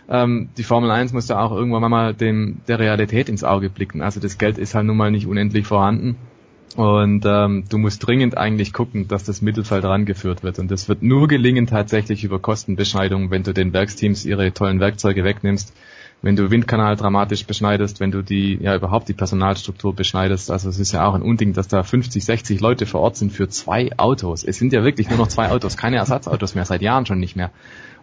[0.08, 4.02] ähm, die Formel 1 muss da auch irgendwann mal dem, der Realität ins Auge blicken.
[4.02, 6.16] Also das Geld ist halt nun mal nicht unendlich vorhanden.
[6.76, 10.58] Und ähm, du musst dringend eigentlich gucken, dass das Mittelfeld rangeführt wird.
[10.58, 15.24] Und das wird nur gelingen tatsächlich über Kostenbeschneidung, wenn du den Werksteams ihre tollen Werkzeuge
[15.24, 15.74] wegnimmst,
[16.20, 20.50] wenn du Windkanal dramatisch beschneidest, wenn du die, ja überhaupt die Personalstruktur beschneidest.
[20.50, 23.32] Also es ist ja auch ein Unding, dass da 50, 60 Leute vor Ort sind
[23.32, 24.44] für zwei Autos.
[24.44, 27.36] Es sind ja wirklich nur noch zwei Autos, keine Ersatzautos mehr, seit Jahren schon nicht
[27.36, 27.52] mehr.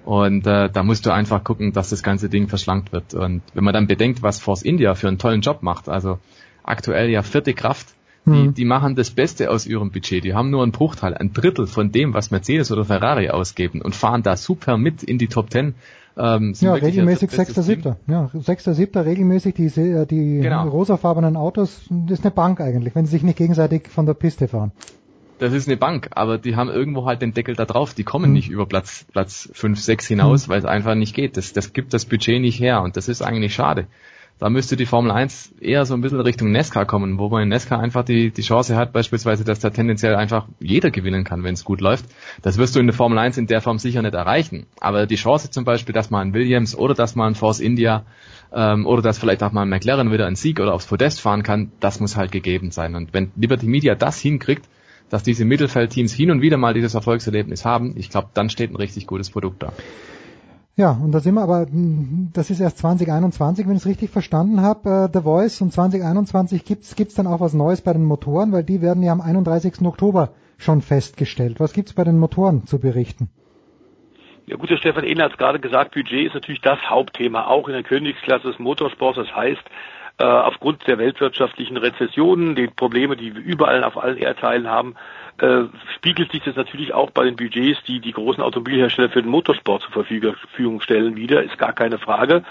[0.05, 3.13] Und äh, da musst du einfach gucken, dass das ganze Ding verschlankt wird.
[3.13, 6.19] Und wenn man dann bedenkt, was Force India für einen tollen Job macht, also
[6.63, 7.87] aktuell ja vierte Kraft,
[8.25, 8.53] die, mhm.
[8.53, 10.23] die machen das Beste aus ihrem Budget.
[10.23, 13.95] Die haben nur einen Bruchteil, ein Drittel von dem, was Mercedes oder Ferrari ausgeben und
[13.95, 15.75] fahren da super mit in die Top Ten.
[16.15, 17.97] Ähm, ja, regelmäßig sechster, siebter.
[18.07, 20.67] Ja, sechster, siebter regelmäßig die, äh, die genau.
[20.69, 24.47] rosafarbenen Autos, das ist eine Bank eigentlich, wenn sie sich nicht gegenseitig von der Piste
[24.47, 24.71] fahren
[25.43, 27.93] das ist eine Bank, aber die haben irgendwo halt den Deckel da drauf.
[27.93, 30.51] Die kommen nicht über Platz, Platz 5, 6 hinaus, mhm.
[30.51, 31.35] weil es einfach nicht geht.
[31.35, 33.87] Das, das gibt das Budget nicht her und das ist eigentlich schade.
[34.39, 37.49] Da müsste die Formel 1 eher so ein bisschen Richtung Nesca kommen, wo man in
[37.49, 41.53] Nesca einfach die, die Chance hat, beispielsweise, dass da tendenziell einfach jeder gewinnen kann, wenn
[41.53, 42.05] es gut läuft.
[42.41, 44.65] Das wirst du in der Formel 1 in der Form sicher nicht erreichen.
[44.79, 48.05] Aber die Chance zum Beispiel, dass man ein Williams oder dass man ein Force India
[48.53, 51.43] ähm, oder dass vielleicht auch mal ein McLaren wieder einen Sieg oder aufs Podest fahren
[51.43, 52.95] kann, das muss halt gegeben sein.
[52.95, 54.67] Und wenn Liberty Media das hinkriegt,
[55.09, 58.75] dass diese Mittelfeldteams hin und wieder mal dieses Erfolgserlebnis haben, ich glaube, dann steht ein
[58.75, 59.73] richtig gutes Produkt da.
[60.75, 64.09] Ja, und da sind wir aber, hm, das ist erst 2021, wenn ich es richtig
[64.09, 65.61] verstanden habe, äh, The Voice.
[65.61, 69.11] Und 2021 gibt's gibt's dann auch was Neues bei den Motoren, weil die werden ja
[69.11, 69.85] am 31.
[69.85, 71.59] Oktober schon festgestellt.
[71.59, 73.29] Was gibt's bei den Motoren zu berichten?
[74.47, 77.67] Ja gut, der Stefan Ehler hat es gerade gesagt, Budget ist natürlich das Hauptthema, auch
[77.67, 79.17] in der Königsklasse des Motorsports.
[79.17, 79.63] Das heißt,
[80.19, 84.95] äh, aufgrund der weltwirtschaftlichen Rezessionen, den Probleme, die wir überall auf allen Erdteilen haben,
[85.39, 85.63] äh,
[85.95, 89.81] spiegelt sich das natürlich auch bei den Budgets, die die großen Automobilhersteller für den Motorsport
[89.81, 92.43] zur Verfügung stellen, wieder, ist gar keine Frage.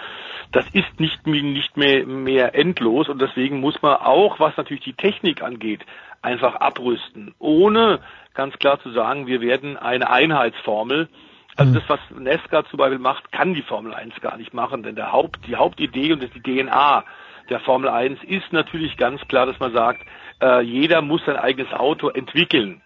[0.50, 4.94] Das ist nicht, nicht mehr, mehr endlos und deswegen muss man auch, was natürlich die
[4.94, 5.80] Technik angeht,
[6.20, 8.00] einfach abrüsten, ohne
[8.34, 11.08] ganz klar zu sagen, wir werden eine Einheitsformel.
[11.56, 14.96] Also das, was Nesca zum Beispiel macht, kann die Formel 1 gar nicht machen, denn
[14.96, 17.04] der Haupt, die Hauptidee und die DNA
[17.48, 20.06] der Formel 1 ist natürlich ganz klar, dass man sagt,
[20.40, 22.82] äh, jeder muss sein eigenes Auto entwickeln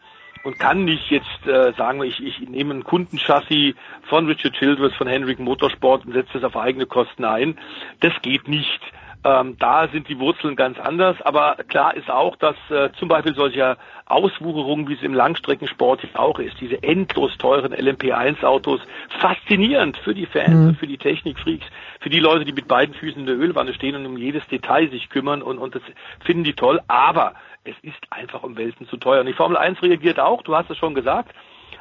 [0.46, 3.74] und kann nicht jetzt äh, sagen, ich, ich nehme ein Kundenchassis
[4.08, 7.58] von Richard Childress, von Henrik Motorsport und setze das auf eigene Kosten ein.
[8.00, 8.80] Das geht nicht.
[9.24, 13.34] Ähm, da sind die Wurzeln ganz anders, aber klar ist auch, dass äh, zum Beispiel
[13.34, 18.80] solcher Auswucherungen, wie es im Langstreckensport auch ist, diese endlos teuren LMP1-Autos,
[19.20, 20.74] faszinierend für die Fans, mhm.
[20.76, 21.66] für die Technikfreaks,
[22.00, 24.88] für die Leute, die mit beiden Füßen in der Ölwanne stehen und um jedes Detail
[24.90, 25.82] sich kümmern und, und das
[26.24, 29.20] finden die toll, aber es ist einfach um Welten zu teuer.
[29.20, 31.34] Und die Formel 1 reagiert auch, du hast es schon gesagt,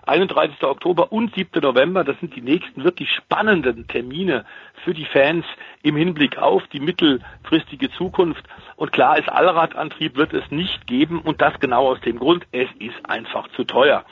[0.08, 0.64] 31.
[0.64, 1.62] Oktober und 7.
[1.62, 4.46] November, das sind die nächsten wirklich spannenden Termine
[4.84, 5.46] für die Fans
[5.84, 8.44] im Hinblick auf die mittelfristige Zukunft.
[8.76, 12.70] Und klar ist, Allradantrieb wird es nicht geben und das genau aus dem Grund, es
[12.80, 14.06] ist einfach zu teuer.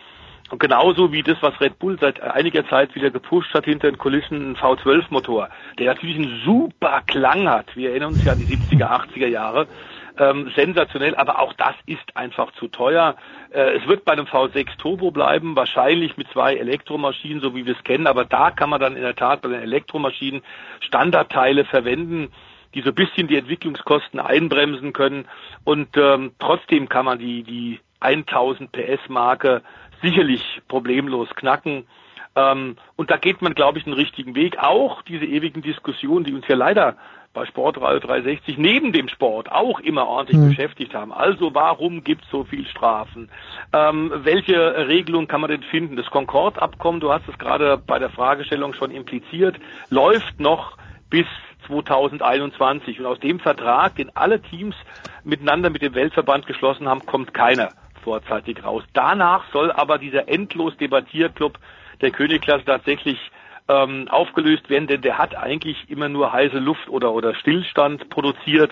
[0.49, 3.97] Und genauso wie das, was Red Bull seit einiger Zeit wieder gepusht hat hinter den
[3.97, 5.49] Kulissen, ein V12-Motor,
[5.79, 7.75] der natürlich einen super Klang hat.
[7.75, 9.67] Wir erinnern uns ja an die 70er, 80er Jahre
[10.17, 13.15] ähm, sensationell, aber auch das ist einfach zu teuer.
[13.51, 17.75] Äh, es wird bei einem V6 Turbo bleiben, wahrscheinlich mit zwei Elektromaschinen, so wie wir
[17.75, 20.41] es kennen, aber da kann man dann in der Tat bei den Elektromaschinen
[20.81, 22.31] Standardteile verwenden
[22.73, 25.27] die so ein bisschen die Entwicklungskosten einbremsen können
[25.63, 29.61] und ähm, trotzdem kann man die die 1000 PS Marke
[30.01, 31.87] sicherlich problemlos knacken.
[32.35, 34.57] Ähm, und da geht man, glaube ich, einen richtigen Weg.
[34.59, 36.97] Auch diese ewigen Diskussionen, die uns ja leider
[37.33, 40.49] bei Sportradio 360 neben dem Sport auch immer ordentlich mhm.
[40.49, 41.11] beschäftigt haben.
[41.11, 43.29] Also warum gibt es so viel Strafen?
[43.73, 45.95] Ähm, welche Regelung kann man denn finden?
[45.95, 49.57] Das Concord-Abkommen, du hast es gerade bei der Fragestellung schon impliziert,
[49.89, 50.77] läuft noch
[51.09, 51.25] bis
[51.67, 52.99] 2021.
[52.99, 54.75] Und aus dem Vertrag, den alle Teams
[55.23, 57.69] miteinander mit dem Weltverband geschlossen haben, kommt keiner
[58.03, 58.83] vorzeitig raus.
[58.93, 61.57] Danach soll aber dieser endlos Debattierclub
[62.01, 63.17] der Königklasse tatsächlich
[63.67, 68.71] ähm, aufgelöst werden, denn der hat eigentlich immer nur heiße Luft oder, oder Stillstand produziert.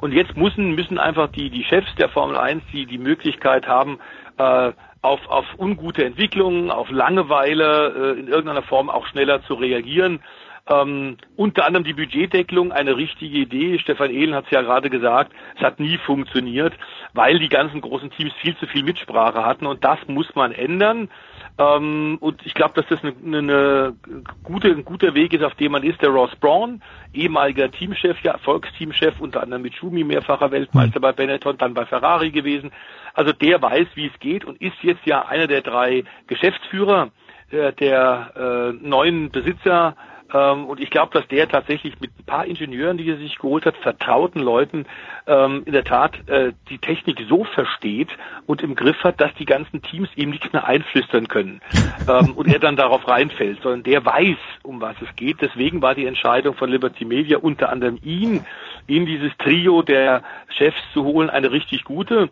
[0.00, 3.98] Und jetzt müssen, müssen einfach die, die Chefs der Formel 1 die, die Möglichkeit haben,
[4.38, 4.72] äh,
[5.02, 10.20] auf, auf ungute Entwicklungen, auf Langeweile äh, in irgendeiner Form auch schneller zu reagieren.
[10.66, 13.78] Ähm, unter anderem die Budgetdeckelung, eine richtige Idee.
[13.78, 16.72] Stefan Ehlen hat es ja gerade gesagt, es hat nie funktioniert,
[17.12, 21.10] weil die ganzen großen Teams viel zu viel Mitsprache hatten und das muss man ändern.
[21.56, 23.96] Ähm, und ich glaube, dass das eine, eine
[24.42, 26.02] gute, ein guter Weg ist, auf dem man ist.
[26.02, 31.56] Der Ross Braun, ehemaliger Teamchef, ja, Erfolgsteamchef, unter anderem mit Schumi, mehrfacher Weltmeister bei Benetton,
[31.58, 32.72] dann bei Ferrari gewesen.
[33.14, 37.10] Also der weiß, wie es geht und ist jetzt ja einer der drei Geschäftsführer
[37.50, 39.96] äh, der äh, neuen Besitzer
[40.34, 43.64] ähm, und ich glaube, dass der tatsächlich mit ein paar Ingenieuren, die er sich geholt
[43.64, 44.86] hat, vertrauten Leuten,
[45.26, 48.08] ähm, in der Tat äh, die Technik so versteht
[48.46, 51.60] und im Griff hat, dass die ganzen Teams ihm nichts mehr einflüstern können
[52.08, 55.40] ähm, und er dann darauf reinfällt, sondern der weiß, um was es geht.
[55.40, 58.44] Deswegen war die Entscheidung von Liberty Media unter anderem ihn
[58.86, 62.28] in dieses Trio der Chefs zu holen eine richtig gute.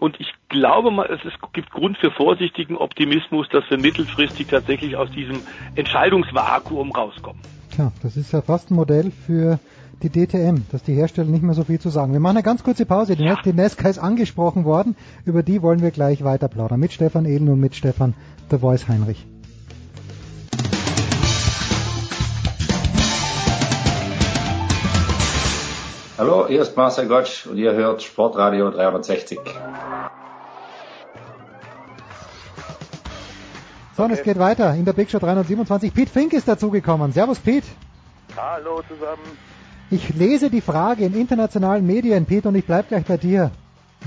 [0.00, 1.20] Und ich glaube mal, es
[1.52, 5.40] gibt Grund für vorsichtigen Optimismus, dass wir mittelfristig tatsächlich aus diesem
[5.74, 7.40] Entscheidungsvakuum rauskommen.
[7.70, 9.58] Tja, das ist ja fast ein Modell für
[10.02, 12.12] die DTM, dass die Hersteller nicht mehr so viel zu sagen.
[12.12, 13.16] Wir machen eine ganz kurze Pause.
[13.16, 13.38] Die, ja.
[13.44, 14.96] die Nesca ist angesprochen worden.
[15.24, 16.80] Über die wollen wir gleich weiter plaudern.
[16.80, 18.14] Mit Stefan Ehlen und mit Stefan
[18.50, 19.26] The Voice Heinrich.
[26.22, 29.40] Hallo, hier ist Marcel Gottsch und ihr hört Sportradio 360.
[33.96, 35.92] So, und es geht weiter in der Big Show 327.
[35.92, 37.10] Pete Fink ist dazugekommen.
[37.10, 37.66] Servus, Pete.
[38.36, 39.36] Hallo zusammen.
[39.90, 43.50] Ich lese die Frage in internationalen Medien, Pete, und ich bleib gleich bei dir.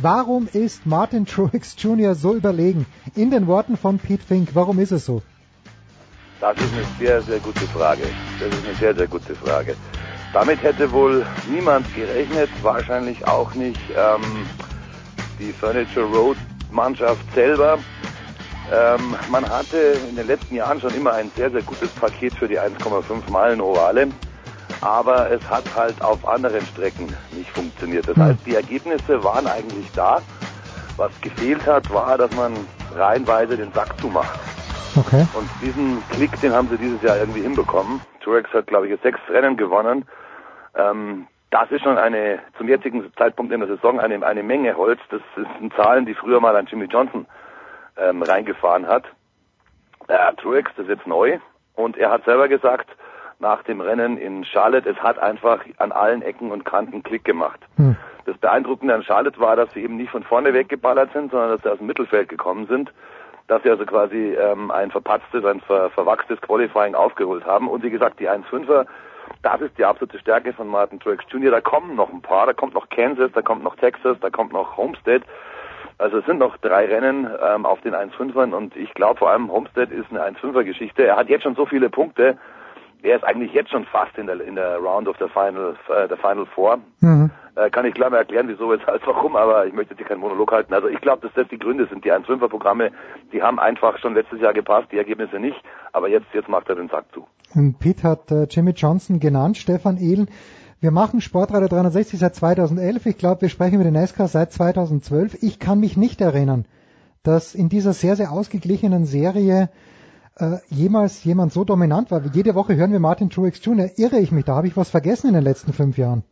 [0.02, 2.16] Warum ist Martin Truex Jr.
[2.16, 2.86] so überlegen?
[3.16, 5.22] In den Worten von Pete Fink, warum ist es so?
[6.40, 8.04] Das ist eine sehr, sehr gute Frage.
[8.40, 9.76] Das ist eine sehr, sehr gute Frage.
[10.36, 14.46] Damit hätte wohl niemand gerechnet, wahrscheinlich auch nicht ähm,
[15.40, 16.36] die Furniture Road
[16.74, 17.78] Mannschaft selber.
[18.70, 22.50] Ähm, man hatte in den letzten Jahren schon immer ein sehr, sehr gutes Paket für
[22.50, 24.10] die 1,5 Meilen Ovale,
[24.82, 28.06] aber es hat halt auf anderen Strecken nicht funktioniert.
[28.06, 30.22] Das heißt, die Ergebnisse waren eigentlich da.
[30.98, 32.52] Was gefehlt hat, war, dass man
[32.94, 34.38] reihenweise den Sack zumacht.
[34.98, 35.26] Okay.
[35.34, 38.02] Und diesen Klick, den haben sie dieses Jahr irgendwie hinbekommen.
[38.22, 40.06] Truex hat, glaube ich, sechs Rennen gewonnen
[40.76, 45.00] ähm, das ist schon eine, zum jetzigen Zeitpunkt in der Saison eine, eine Menge Holz.
[45.10, 47.26] Das sind Zahlen, die früher mal ein Jimmy Johnson
[47.98, 49.06] ähm, reingefahren hat.
[50.08, 51.40] Äh, Truex, das ist jetzt neu.
[51.76, 52.90] Und er hat selber gesagt,
[53.40, 57.60] nach dem Rennen in Charlotte, es hat einfach an allen Ecken und Kanten Klick gemacht.
[57.78, 57.96] Hm.
[58.26, 61.62] Das Beeindruckende an Charlotte war, dass sie eben nicht von vorne weggeballert sind, sondern dass
[61.62, 62.92] sie aus dem Mittelfeld gekommen sind.
[63.48, 67.68] dass sie also quasi ähm, ein verpatztes, ein ver verwachstes Qualifying aufgeholt haben.
[67.68, 68.86] Und wie gesagt, die 1-5er,
[69.42, 71.52] das ist die absolute Stärke von Martin Truex Jr.
[71.52, 74.54] Da kommen noch ein paar, da kommt noch Kansas, da kommt noch Texas, da kommt
[74.54, 75.24] noch Homestead.
[75.98, 79.52] Also es sind noch drei Rennen ähm, auf den 1-5ern und ich glaube vor allem
[79.52, 81.06] Homestead ist eine 1-5er Geschichte.
[81.06, 82.38] Er hat jetzt schon so viele Punkte,
[83.06, 86.08] er ist eigentlich jetzt schon fast in der, in der Round of the Final, äh,
[86.08, 86.80] der Final Four.
[87.00, 87.30] Mhm.
[87.56, 90.20] Äh, kann ich klar mal erklären, wieso, weshalb, warum, aber ich möchte jetzt hier keinen
[90.20, 90.74] Monolog halten.
[90.74, 92.04] Also ich glaube, dass das die Gründe sind.
[92.04, 92.92] Die 1-5er Programme,
[93.32, 95.62] die haben einfach schon letztes Jahr gepasst, die Ergebnisse nicht,
[95.94, 97.28] aber jetzt, jetzt macht er den Sack zu.
[97.54, 100.28] Und Pete hat äh, Jimmy Johnson genannt, Stefan Ehlen.
[100.82, 103.06] Wir machen Sportradio 360 seit 2011.
[103.06, 105.42] Ich glaube, wir sprechen über den NASCAR seit 2012.
[105.42, 106.66] Ich kann mich nicht erinnern,
[107.24, 109.70] dass in dieser sehr, sehr ausgeglichenen Serie
[110.36, 112.22] äh, jemals jemand so dominant war.
[112.34, 113.90] Jede Woche hören wir Martin Truex Jr.
[113.98, 116.24] Irre ich mich, da habe ich was vergessen in den letzten fünf Jahren.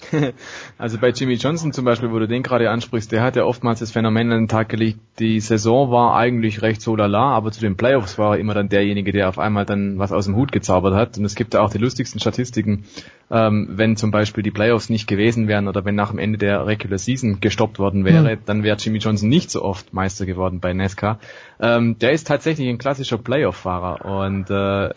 [0.78, 3.80] Also bei Jimmy Johnson zum Beispiel, wo du den gerade ansprichst, der hat ja oftmals
[3.80, 7.60] das Phänomen an den Tag gelegt, die Saison war eigentlich recht so lala, aber zu
[7.60, 10.52] den Playoffs war er immer dann derjenige, der auf einmal dann was aus dem Hut
[10.52, 11.18] gezaubert hat.
[11.18, 12.84] Und es gibt ja auch die lustigsten Statistiken,
[13.30, 16.66] ähm, wenn zum Beispiel die Playoffs nicht gewesen wären oder wenn nach dem Ende der
[16.66, 18.40] Regular Season gestoppt worden wäre, mhm.
[18.46, 21.18] dann wäre Jimmy Johnson nicht so oft Meister geworden bei NASCAR.
[21.60, 24.88] Ähm, der ist tatsächlich ein klassischer Playoff-Fahrer und äh,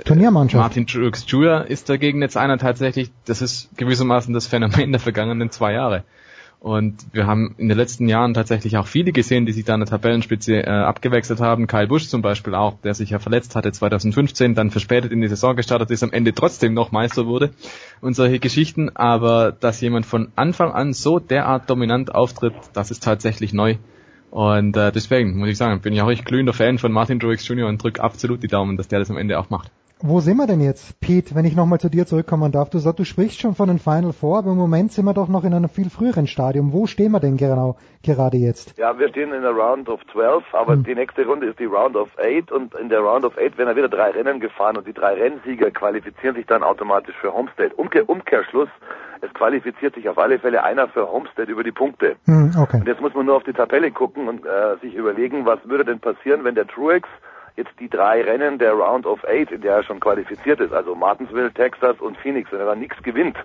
[0.60, 1.66] Martin Truex Jr.
[1.66, 6.03] ist dagegen jetzt einer tatsächlich, das ist gewissermaßen das Phänomen der vergangenen zwei Jahre.
[6.60, 9.82] Und wir haben in den letzten Jahren tatsächlich auch viele gesehen, die sich da an
[9.82, 11.68] der Tabellenspitze äh, abgewechselt haben.
[11.68, 15.27] Kyle Busch zum Beispiel auch, der sich ja verletzt hatte 2015, dann verspätet in die
[15.27, 17.52] Saison gestartet ist, am Ende trotzdem noch Meister wurde
[18.02, 18.90] und solche Geschichten.
[18.95, 23.76] Aber dass jemand von Anfang an so derart dominant auftritt, das ist tatsächlich neu.
[24.30, 27.48] Und äh, deswegen muss ich sagen, bin ich auch echt glühender Fan von Martin Truex
[27.48, 27.68] Jr.
[27.68, 29.72] und drück absolut die Daumen, dass der das am Ende auch macht.
[30.00, 32.69] Wo sind wir denn jetzt, Pete, wenn ich nochmal zu dir zurückkommen darf?
[32.69, 35.27] Du sagst, du sprichst schon von den Final Four, aber im Moment sind wir doch
[35.27, 36.72] noch in einem viel früheren Stadium.
[36.72, 38.77] Wo stehen wir denn genau gerade jetzt?
[38.77, 40.84] Ja, wir stehen in der Round of 12, aber hm.
[40.84, 43.76] die nächste Runde ist die Round of 8 und in der Round of 8 werden
[43.76, 47.74] wieder drei Rennen gefahren und die drei Rennsieger qualifizieren sich dann automatisch für Homestead.
[47.76, 48.69] Umkehr, Umkehrschluss,
[49.22, 52.17] es qualifiziert sich auf alle Fälle einer für Homestead über die Punkte.
[52.26, 52.82] Hm, okay.
[52.82, 55.85] Und jetzt muss man nur auf die Tabelle gucken und äh, sich überlegen, was würde
[55.85, 57.09] denn passieren, wenn der Truex
[57.58, 60.95] jetzt die drei Rennen der Round of Eight, in der er schon qualifiziert ist, also
[60.95, 63.36] Martinsville, Texas und Phoenix, wenn er dann nichts gewinnt,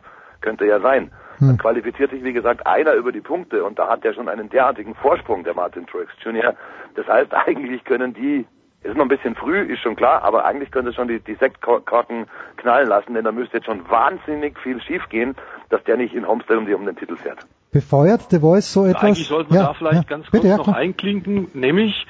[0.42, 1.48] könnte ja sein, hm.
[1.48, 4.50] dann qualifiziert sich, wie gesagt, einer über die Punkte und da hat er schon einen
[4.50, 6.54] derartigen Vorsprung, der Martin Truex Jr.
[6.94, 8.46] Das heißt, eigentlich können die,
[8.82, 12.26] ist noch ein bisschen früh, ist schon klar, aber eigentlich könnte schon die, die Sektkorken
[12.58, 15.36] knallen lassen, denn da müsste jetzt schon wahnsinnig viel schiefgehen,
[15.70, 17.46] dass der nicht in Homestead um, die, um den Titel fährt.
[17.70, 19.02] Befeuert The Voice so etwas?
[19.02, 22.06] Eigentlich sollten wir ja, da vielleicht ja, ganz kurz bitte, noch einklinken, nämlich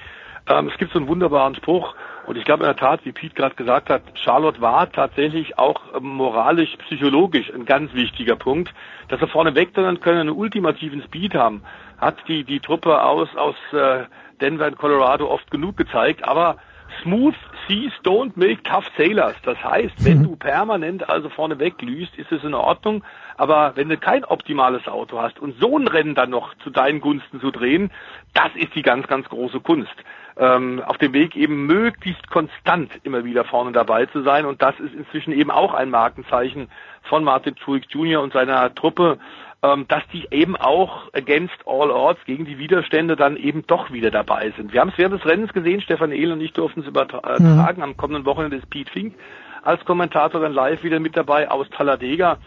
[0.49, 1.95] ähm, es gibt so einen wunderbaren Spruch,
[2.27, 5.81] und ich glaube in der Tat, wie Pete gerade gesagt hat, Charlotte war tatsächlich auch
[5.97, 8.73] ähm, moralisch, psychologisch ein ganz wichtiger Punkt,
[9.09, 11.63] dass wir vorne wegdrehen können, einen ultimativen Speed haben,
[11.99, 14.05] hat die, die Truppe aus, aus äh,
[14.41, 16.59] Denver in Colorado oft genug gezeigt, aber
[17.03, 17.35] Smooth
[17.67, 19.37] Seas don't make tough sailors.
[19.45, 20.25] Das heißt, wenn mhm.
[20.25, 23.03] du permanent also vorne weglüst, ist es in Ordnung.
[23.37, 27.01] Aber wenn du kein optimales Auto hast und so ein Rennen dann noch zu deinen
[27.01, 27.91] Gunsten zu drehen,
[28.35, 29.95] das ist die ganz, ganz große Kunst
[30.37, 34.47] ähm, auf dem Weg eben möglichst konstant immer wieder vorne dabei zu sein.
[34.47, 36.69] Und das ist inzwischen eben auch ein Markenzeichen
[37.03, 38.23] von Martin Truex Jr.
[38.23, 39.19] und seiner Truppe,
[39.63, 44.11] ähm, dass die eben auch against all odds gegen die Widerstände dann eben doch wieder
[44.11, 44.73] dabei sind.
[44.73, 47.83] Wir haben es während des Rennens gesehen, Stefan Ehl und ich durften es übertragen mhm.
[47.83, 49.15] am kommenden Wochenende ist Pete Fink
[49.63, 52.39] als Kommentator dann live wieder mit dabei aus Talladega.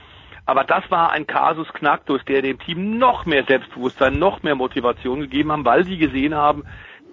[0.46, 5.22] Aber das war ein Kasus Knacktus, der dem Team noch mehr Selbstbewusstsein, noch mehr Motivation
[5.22, 6.64] gegeben haben, weil sie gesehen haben,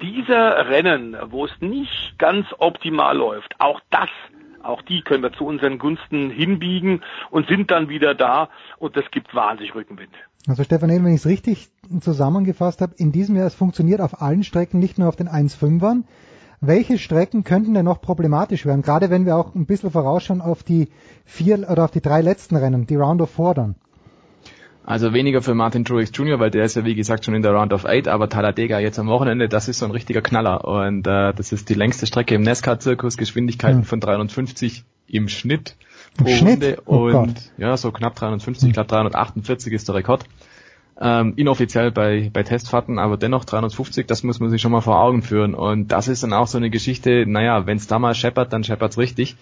[0.01, 4.09] diese Rennen, wo es nicht ganz optimal läuft, auch das
[4.63, 8.49] auch die können wir zu unseren Gunsten hinbiegen und sind dann wieder da
[8.79, 10.13] und das gibt wahnsinnig Rückenwind.
[10.47, 14.43] Also Stefan, wenn ich es richtig zusammengefasst habe, in diesem Jahr, es funktioniert auf allen
[14.43, 16.05] Strecken, nicht nur auf den 1.5ern.
[16.61, 18.83] Welche Strecken könnten denn noch problematisch werden?
[18.83, 20.91] Gerade wenn wir auch ein bisschen vorausschauen auf die
[21.25, 23.75] vier oder auf die drei letzten Rennen, die Round of Four dann.
[24.85, 27.53] Also weniger für Martin Truex Jr., weil der ist ja wie gesagt schon in der
[27.53, 31.07] Round of Eight, aber Talladega jetzt am Wochenende, das ist so ein richtiger Knaller und
[31.07, 33.85] äh, das ist die längste Strecke im NASCAR-Zirkus, Geschwindigkeiten mhm.
[33.85, 35.77] von 350 im Schnitt
[36.17, 37.37] pro Im Runde oh und Gott.
[37.59, 40.25] ja, so knapp 350, ich glaube 348 ist der Rekord.
[41.01, 45.01] Ähm, inoffiziell bei, bei Testfahrten, aber dennoch 350, das muss man sich schon mal vor
[45.01, 45.55] Augen führen.
[45.55, 48.63] Und das ist dann auch so eine Geschichte, naja, wenn es da mal scheppert, dann
[48.63, 49.37] scheppert's richtig.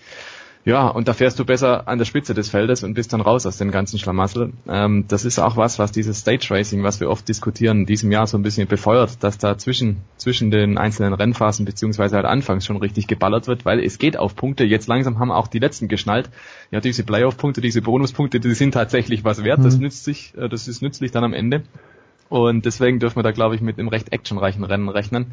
[0.65, 3.47] Ja, und da fährst du besser an der Spitze des Feldes und bist dann raus
[3.47, 4.53] aus dem ganzen Schlamassel.
[4.69, 8.13] Ähm, das ist auch was, was dieses Stage Racing, was wir oft diskutieren, in diesem
[8.13, 12.67] Jahr so ein bisschen befeuert, dass da zwischen, zwischen den einzelnen Rennphasen beziehungsweise halt anfangs
[12.67, 14.65] schon richtig geballert wird, weil es geht auf Punkte.
[14.65, 16.29] Jetzt langsam haben auch die letzten geschnallt.
[16.71, 19.65] Ja, diese Playoff-Punkte, diese Bonuspunkte, die sind tatsächlich was wert.
[19.65, 19.85] Das mhm.
[19.85, 21.63] nützt sich, äh, das ist nützlich dann am Ende.
[22.29, 25.33] Und deswegen dürfen wir da, glaube ich, mit einem recht actionreichen Rennen rechnen.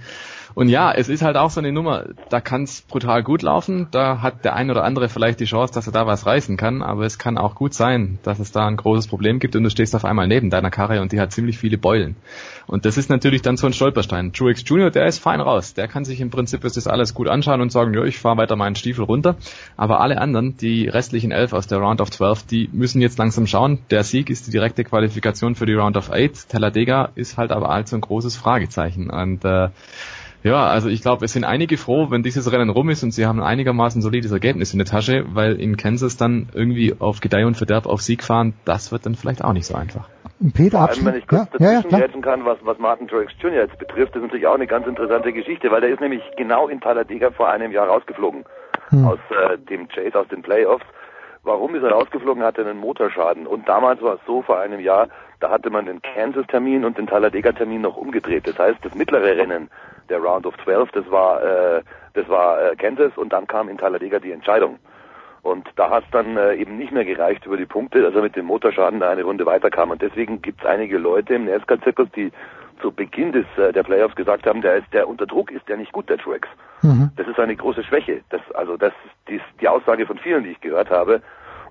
[0.58, 3.90] Und ja, es ist halt auch so eine Nummer, da kann es brutal gut laufen.
[3.92, 6.82] Da hat der ein oder andere vielleicht die Chance, dass er da was reißen kann.
[6.82, 9.70] Aber es kann auch gut sein, dass es da ein großes Problem gibt und du
[9.70, 12.16] stehst auf einmal neben deiner Karre und die hat ziemlich viele Beulen.
[12.66, 14.34] Und das ist natürlich dann so ein Stolperstein.
[14.34, 15.76] Truex Jr., der ist fein raus.
[15.76, 18.56] Der kann sich im Prinzip das alles gut anschauen und sagen, ja, ich fahre weiter
[18.56, 19.36] meinen Stiefel runter.
[19.76, 23.46] Aber alle anderen, die restlichen elf aus der Round of 12, die müssen jetzt langsam
[23.46, 23.78] schauen.
[23.92, 26.50] Der Sieg ist die direkte Qualifikation für die Round of 8.
[26.50, 29.12] Talladega ist halt aber allzu ein großes Fragezeichen.
[29.12, 29.70] Und äh,
[30.44, 33.26] ja, also ich glaube, es sind einige froh, wenn dieses Rennen rum ist und sie
[33.26, 37.46] haben ein einigermaßen solides Ergebnis in der Tasche, weil in Kansas dann irgendwie auf Gedeih
[37.46, 40.08] und Verderb auf Sieg fahren, das wird dann vielleicht auch nicht so einfach.
[40.54, 43.64] Peter Vor allem, wenn ich kurz ja, ja, dazwischen kann, was, was Martin Truex Jr.
[43.64, 46.68] jetzt betrifft, das ist natürlich auch eine ganz interessante Geschichte, weil der ist nämlich genau
[46.68, 48.46] in Talladega vor einem Jahr rausgeflogen
[48.90, 49.06] Hm.
[49.06, 50.86] aus äh, dem Chase, aus den Playoffs.
[51.44, 52.44] Warum ist er rausgeflogen?
[52.44, 53.48] Hatte einen Motorschaden.
[53.48, 55.08] Und damals war es so, vor einem Jahr,
[55.40, 58.48] da hatte man den Kansas-Termin und den Talladega-Termin noch umgedreht.
[58.48, 59.70] Das heißt, das mittlere Rennen
[60.10, 61.82] der Round of 12, das war, äh,
[62.14, 64.80] das war äh, Kansas und dann kam in Talladega die Entscheidung.
[65.44, 68.22] Und da hat es dann äh, eben nicht mehr gereicht über die Punkte, dass er
[68.22, 69.92] mit dem Motorschaden da eine Runde weiterkam.
[69.92, 72.32] Und deswegen gibt es einige Leute im NASCAR-Zirkus, die
[72.82, 75.78] zu Beginn des äh, der Playoffs gesagt haben, der ist der unter Druck ist der
[75.78, 76.48] nicht gut, der Truex.
[76.82, 77.12] Mhm.
[77.16, 78.22] Das ist eine große Schwäche.
[78.30, 81.22] Das, also das ist die, die Aussage von vielen, die ich gehört habe.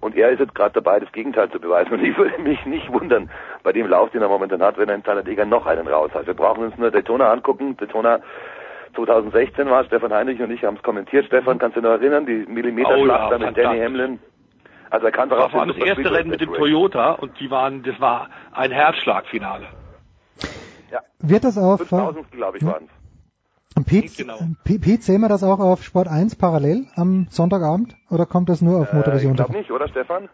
[0.06, 1.92] Und er ist jetzt gerade dabei, das Gegenteil zu beweisen.
[1.92, 3.28] Und ich würde mich nicht wundern,
[3.62, 6.26] bei dem Lauf, den er momentan hat, wenn er in Talladega noch einen raus hat.
[6.26, 7.76] Wir brauchen uns nur Daytona angucken.
[7.76, 8.20] Daytona
[8.94, 11.26] 2016 war Stefan Heinrich und ich haben es kommentiert.
[11.26, 12.24] Stefan, kannst du noch erinnern?
[12.24, 13.80] Die Millimeterschlacht Oh ja, da mit Danny.
[13.80, 14.18] Hamlin.
[14.88, 17.82] Also er kann Das darauf war das erste Rennen mit dem Toyota und die waren,
[17.82, 19.66] das war ein Herzschlagfinale.
[21.18, 22.95] Wird das auf, 5000, glaube ich, waren es.
[23.84, 24.38] Pete, Genau.
[24.64, 27.94] P- Pete, sehen wir das auch auf Sport 1 parallel am Sonntagabend?
[28.10, 29.32] Oder kommt das nur auf Äh, Motorvision?
[29.32, 30.28] ich glaube nicht, oder Stefan?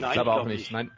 [0.00, 0.70] Nein, ich glaube auch nicht.
[0.72, 0.90] Nein.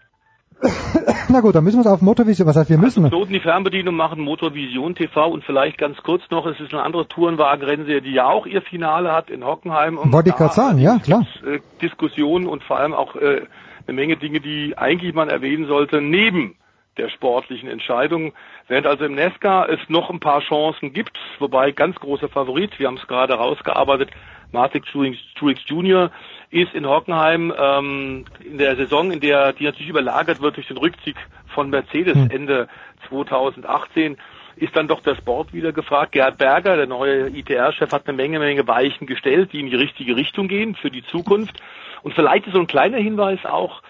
[1.29, 3.09] Na gut, dann müssen wir es auf Motorvision, was heißt wir müssen?
[3.09, 7.07] Knoten die Fernbedienung machen, Motorvision TV und vielleicht ganz kurz noch, es ist eine andere
[7.09, 9.99] Tourenwagenrennserie, die ja auch ihr Finale hat in Hockenheim.
[9.99, 11.27] Und Wollte ich gerade sagen, ja, klar.
[11.45, 13.43] äh, Diskussionen und vor allem auch äh,
[13.87, 16.55] eine Menge Dinge, die eigentlich man erwähnen sollte, neben
[16.97, 18.33] der sportlichen Entscheidung.
[18.69, 22.87] Während also im Nesca es noch ein paar Chancen gibt, wobei ganz großer Favorit, wir
[22.87, 24.11] haben es gerade rausgearbeitet,
[24.53, 26.13] Martin Truex, Jr.
[26.51, 30.77] ist in Hockenheim ähm, in der Saison, in der die natürlich überlagert wird durch den
[30.77, 31.17] Rückzug
[31.49, 32.69] von Mercedes Ende
[33.09, 34.17] 2018,
[34.57, 36.13] ist dann doch das Board wieder gefragt.
[36.13, 40.15] Gerhard Berger, der neue ITR-Chef, hat eine Menge, Menge Weichen gestellt, die in die richtige
[40.15, 41.61] Richtung gehen für die Zukunft.
[42.03, 43.83] Und vielleicht ist so ein kleiner Hinweis auch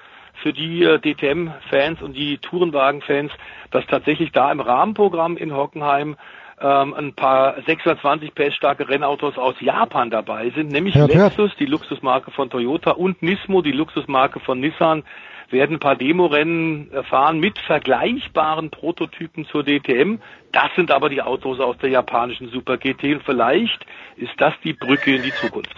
[0.45, 3.33] für die äh, DTM-Fans und die Tourenwagen-Fans,
[3.71, 6.17] dass tatsächlich da im Rahmenprogramm in Hockenheim
[6.61, 11.15] ähm, ein paar 620 PS starke Rennautos aus Japan dabei sind, nämlich hört.
[11.15, 15.03] Lexus, die Luxusmarke von Toyota und Nismo, die Luxusmarke von Nissan,
[15.49, 20.19] werden ein paar Demorennen äh, fahren mit vergleichbaren Prototypen zur DTM.
[20.53, 24.75] Das sind aber die Autos aus der japanischen Super GT und vielleicht ist das die
[24.75, 25.75] Brücke in die Zukunft.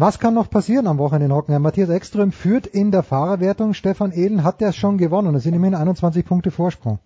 [0.00, 1.60] Was kann noch passieren am Wochenende in Hockenheim?
[1.60, 3.74] Matthias Ekström führt in der Fahrerwertung.
[3.74, 5.34] Stefan Ehlen hat der schon gewonnen.
[5.34, 7.00] Das sind immerhin 21 Punkte Vorsprung.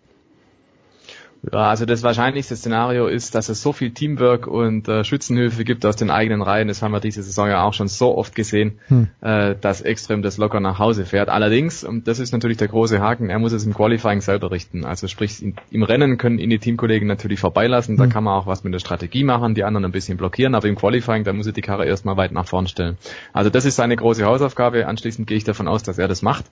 [1.52, 5.84] Ja, also das wahrscheinlichste Szenario ist, dass es so viel Teamwork und äh, Schützenhilfe gibt
[5.84, 6.68] aus den eigenen Reihen.
[6.68, 9.08] Das haben wir diese Saison ja auch schon so oft gesehen, Hm.
[9.20, 11.28] äh, dass Extrem das locker nach Hause fährt.
[11.28, 14.84] Allerdings, und das ist natürlich der große Haken, er muss es im Qualifying selber richten.
[14.84, 18.10] Also sprich, in, im Rennen können ihn die Teamkollegen natürlich vorbeilassen, da Hm.
[18.10, 20.76] kann man auch was mit der Strategie machen, die anderen ein bisschen blockieren, aber im
[20.76, 22.96] Qualifying, da muss er die Karre erstmal weit nach vorn stellen.
[23.32, 24.86] Also das ist seine große Hausaufgabe.
[24.86, 26.46] Anschließend gehe ich davon aus, dass er das macht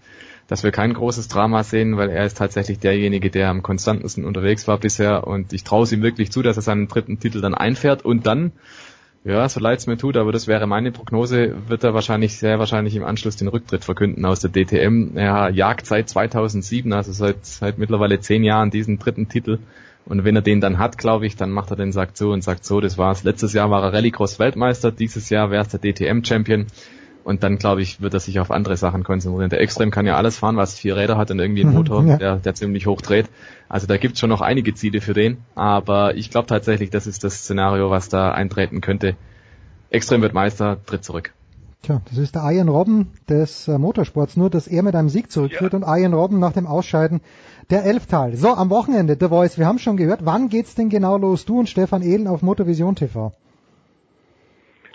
[0.49, 4.69] dass wir kein großes Drama sehen, weil er ist tatsächlich derjenige, der am konstantesten unterwegs
[4.69, 7.55] war bisher und ich traue es ihm wirklich zu, dass er seinen dritten Titel dann
[7.55, 8.53] einfährt und dann,
[9.25, 12.59] ja, so leid es mir tut, aber das wäre meine Prognose, wird er wahrscheinlich, sehr
[12.59, 15.17] wahrscheinlich im Anschluss den Rücktritt verkünden aus der DTM.
[15.17, 19.59] Er jagt seit 2007, also seit, seit mittlerweile zehn Jahren diesen dritten Titel
[20.05, 22.43] und wenn er den dann hat, glaube ich, dann macht er den sagt so und
[22.43, 23.23] sagt so, das war's.
[23.23, 26.67] Letztes Jahr war er Rallycross Weltmeister, dieses Jahr wäre es der DTM Champion.
[27.25, 29.51] Und dann, glaube ich, wird er sich auf andere Sachen konzentrieren.
[29.51, 32.05] Der Extrem kann ja alles fahren, was vier Räder hat und irgendwie einen Mhm, Motor,
[32.05, 32.17] ja.
[32.17, 33.27] der, der ziemlich hoch dreht.
[33.69, 35.39] Also da gibt's schon noch einige Ziele für den.
[35.55, 39.17] Aber ich glaube tatsächlich, das ist das Szenario, was da eintreten könnte.
[39.91, 41.33] Extrem wird Meister, tritt zurück.
[41.83, 45.33] Tja, das ist der Ian Robben des äh, Motorsports, nur dass er mit einem Sieg
[45.33, 47.21] zurückführt und Ian Robben nach dem Ausscheiden
[47.71, 48.37] der Elftal.
[48.37, 51.45] So, am Wochenende, The Voice, wir haben schon gehört, wann geht's denn genau los?
[51.45, 53.33] Du und Stefan Ehlen auf Motorvision TV.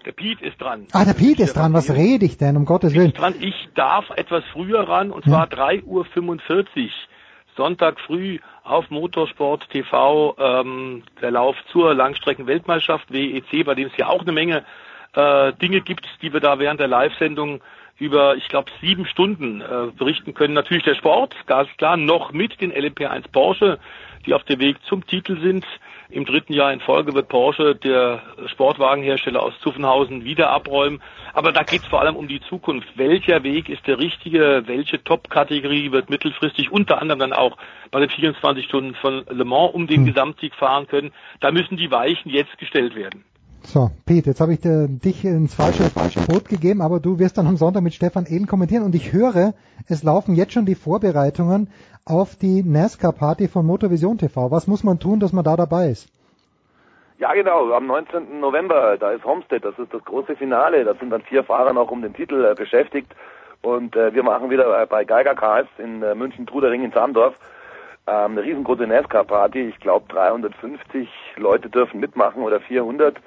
[0.08, 0.88] Der Pete ist dran.
[0.94, 3.12] Ah, der Pete ist dran, was rede ich denn, um Gottes Willen?
[3.12, 3.36] dran.
[3.42, 6.90] Ich darf etwas früher ran, und zwar 3.45 Uhr.
[7.58, 14.08] Sonntag früh auf Motorsport TV ähm, der Lauf zur Langstreckenweltmeisterschaft WEC, bei dem es ja
[14.08, 14.64] auch eine Menge
[15.14, 17.60] äh, Dinge gibt, die wir da während der Live-Sendung
[18.00, 20.54] über, ich glaube, sieben Stunden äh, berichten können.
[20.54, 23.78] Natürlich der Sport, ganz klar, noch mit den LMP1 Porsche,
[24.26, 25.66] die auf dem Weg zum Titel sind.
[26.10, 31.02] Im dritten Jahr in Folge wird Porsche, der Sportwagenhersteller aus Zuffenhausen, wieder abräumen.
[31.34, 32.88] Aber da geht es vor allem um die Zukunft.
[32.96, 34.64] Welcher Weg ist der richtige?
[34.66, 37.58] Welche Top-Kategorie wird mittelfristig unter anderem dann auch
[37.92, 40.06] bei den 24 Stunden von Le Mans um den hm.
[40.06, 41.12] Gesamtsieg fahren können?
[41.42, 43.26] Da müssen die Weichen jetzt gestellt werden.
[43.64, 47.38] So, Pete, jetzt habe ich dir, dich ins falsche, falsche Boot gegeben, aber du wirst
[47.38, 49.56] dann am Sonntag mit Stefan Ehlen kommentieren und ich höre,
[49.88, 51.70] es laufen jetzt schon die Vorbereitungen
[52.10, 54.52] auf die NASCAR-Party von Motorvision TV.
[54.52, 56.10] Was muss man tun, dass man da dabei ist?
[57.20, 57.72] Ja, genau.
[57.74, 58.40] Am 19.
[58.40, 60.86] November, da ist Homestead, das ist das große Finale.
[60.86, 63.12] Da sind dann vier Fahrer noch um den Titel äh, beschäftigt.
[63.62, 67.34] Und äh, wir machen wieder äh, bei Geiger Cars in äh, München Trudering in Zahndorf
[68.08, 69.62] ähm, eine riesengroße NASCAR-Party.
[69.68, 73.18] Ich glaube 350 Leute dürfen mitmachen oder 400.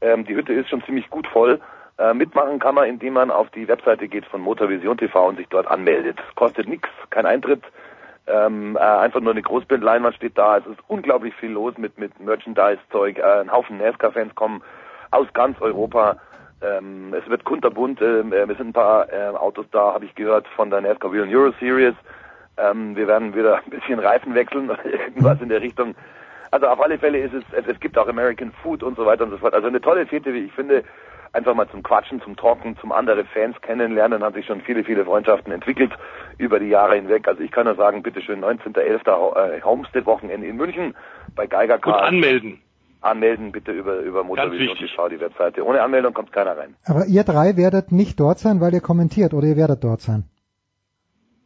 [0.00, 1.60] Ähm, die Hütte ist schon ziemlich gut voll.
[1.98, 5.48] Äh, mitmachen kann man, indem man auf die Webseite geht von Motorvision TV und sich
[5.48, 6.18] dort anmeldet.
[6.34, 7.62] Kostet nichts, kein Eintritt.
[8.30, 10.58] Ähm, äh, einfach nur eine Großbildleinwand steht da.
[10.58, 13.18] Es ist unglaublich viel los mit, mit Merchandise-Zeug.
[13.18, 14.62] Äh, ein Haufen NASCAR-Fans kommen
[15.10, 16.16] aus ganz Europa.
[16.62, 18.00] Ähm, es wird kunterbunt.
[18.00, 21.34] Äh, es sind ein paar äh, Autos da, habe ich gehört, von der NASCAR Wheel
[21.34, 21.94] Euro Series.
[22.56, 25.94] Ähm, wir werden wieder ein bisschen Reifen wechseln oder irgendwas in der Richtung.
[26.52, 29.24] Also auf alle Fälle ist es, es, es gibt auch American Food und so weiter
[29.24, 29.54] und so fort.
[29.54, 30.84] Also eine tolle Fete, wie ich finde,
[31.32, 35.04] einfach mal zum Quatschen, zum Talken, zum andere Fans kennenlernen, haben sich schon viele, viele
[35.04, 35.92] Freundschaften entwickelt
[36.38, 37.28] über die Jahre hinweg.
[37.28, 39.56] Also ich kann nur sagen, bitteschön, 19.11.
[39.56, 40.94] Äh, Homestead-Wochenende in München
[41.34, 42.60] bei Geiger Und anmelden.
[43.02, 45.64] Anmelden bitte über, über Motorvision TV, die Webseite.
[45.64, 46.74] Ohne Anmeldung kommt keiner rein.
[46.84, 50.24] Aber ihr drei werdet nicht dort sein, weil ihr kommentiert, oder ihr werdet dort sein?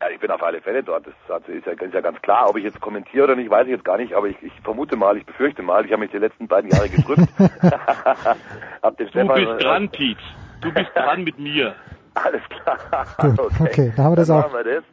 [0.04, 1.06] Ja, ich bin auf alle Fälle dort.
[1.06, 1.14] Das
[1.48, 2.50] ist ja, ist ja ganz klar.
[2.50, 4.12] Ob ich jetzt kommentiere oder nicht, weiß ich jetzt gar nicht.
[4.12, 6.90] Aber ich, ich vermute mal, ich befürchte mal, ich habe mich die letzten beiden Jahre
[6.90, 7.22] gedrückt.
[8.82, 10.18] hab den du Stefan, bist dran, Piet.
[10.60, 11.74] Du bist dran mit mir.
[12.14, 13.06] Alles klar.
[13.18, 13.62] Gut, okay.
[13.62, 14.52] okay, da haben wir das Dann auch.
[14.52, 14.84] Machen wir das.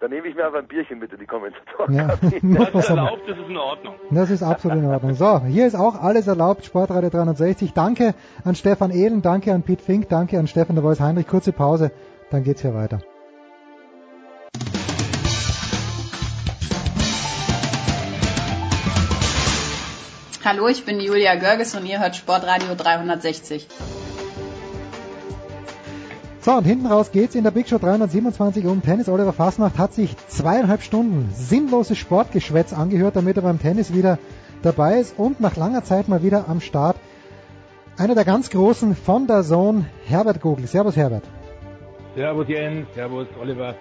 [0.00, 1.94] Dann nehme ich mir einfach ein Bierchen mit in die Kommentatoren.
[1.94, 3.94] Ja, das ist erlaubt, das ist in Ordnung.
[4.10, 5.14] Das ist absolut in Ordnung.
[5.14, 7.74] So, hier ist auch alles erlaubt, Sportradio 360.
[7.74, 8.14] Danke
[8.44, 11.28] an Stefan Ehlen, danke an Pete Fink, danke an Stefan der Voice Heinrich.
[11.28, 11.92] Kurze Pause,
[12.30, 13.00] dann geht's hier weiter.
[20.50, 23.68] Hallo, ich bin Julia Görges und ihr hört Sportradio 360.
[26.40, 29.10] So, und hinten raus geht's in der Big Show 327 um Tennis.
[29.10, 34.18] Oliver Fasnacht hat sich zweieinhalb Stunden sinnloses Sportgeschwätz angehört, damit er beim Tennis wieder
[34.62, 36.96] dabei ist und nach langer Zeit mal wieder am Start.
[37.98, 40.66] Einer der ganz Großen von der Zone, Herbert Gogel.
[40.66, 41.24] Servus, Herbert.
[42.16, 42.86] Servus, Jens.
[42.94, 43.74] Servus, Oliver.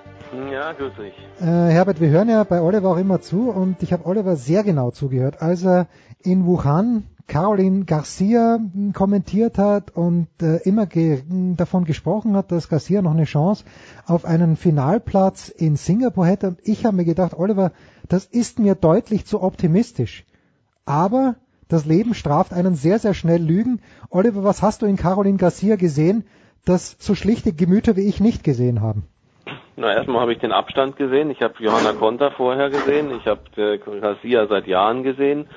[0.52, 1.14] Ja, grüß dich.
[1.40, 4.64] Äh, Herbert, wir hören ja bei Oliver auch immer zu und ich habe Oliver sehr
[4.64, 5.88] genau zugehört, als er
[6.28, 8.60] in Wuhan Caroline Garcia
[8.94, 11.24] kommentiert hat und äh, immer ge
[11.56, 13.64] davon gesprochen hat, dass Garcia noch eine Chance
[14.06, 16.50] auf einen Finalplatz in Singapur hätte.
[16.50, 17.72] Und ich habe mir gedacht, Oliver,
[18.10, 20.26] das ist mir deutlich zu optimistisch.
[20.86, 21.36] Aber
[21.70, 23.82] das Leben straft einen sehr, sehr schnell Lügen.
[24.10, 26.26] Oliver, was hast du in Caroline Garcia gesehen,
[26.66, 29.08] das so schlichte Gemüter wie ich nicht gesehen haben?
[29.76, 31.30] Na, erstmal habe ich den Abstand gesehen.
[31.30, 33.12] Ich habe Johanna Konter vorher gesehen.
[33.12, 35.48] Ich habe äh, Garcia seit Jahren gesehen.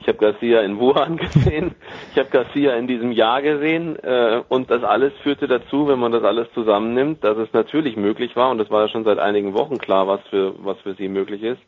[0.00, 1.74] Ich habe Garcia in Wuhan gesehen.
[2.12, 3.96] Ich habe Garcia in diesem Jahr gesehen.
[4.02, 8.36] Äh, und das alles führte dazu, wenn man das alles zusammennimmt, dass es natürlich möglich
[8.36, 8.50] war.
[8.50, 11.42] Und das war ja schon seit einigen Wochen klar, was für, was für sie möglich
[11.42, 11.60] ist.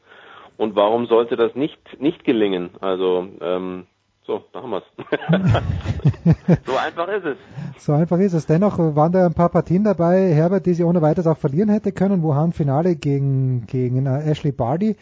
[0.57, 2.71] Und warum sollte das nicht, nicht gelingen?
[2.81, 3.87] Also, ähm,
[4.29, 4.85] so, da haben wir's.
[6.67, 7.37] so einfach ist es.
[7.79, 8.45] So einfach ist es.
[8.45, 11.93] Dennoch waren da ein paar Partien dabei, Herbert, die sie ohne weiteres auch verlieren hätte
[11.93, 12.23] können.
[12.23, 14.97] Wuhan Finale gegen, gegen äh, Ashley Barty.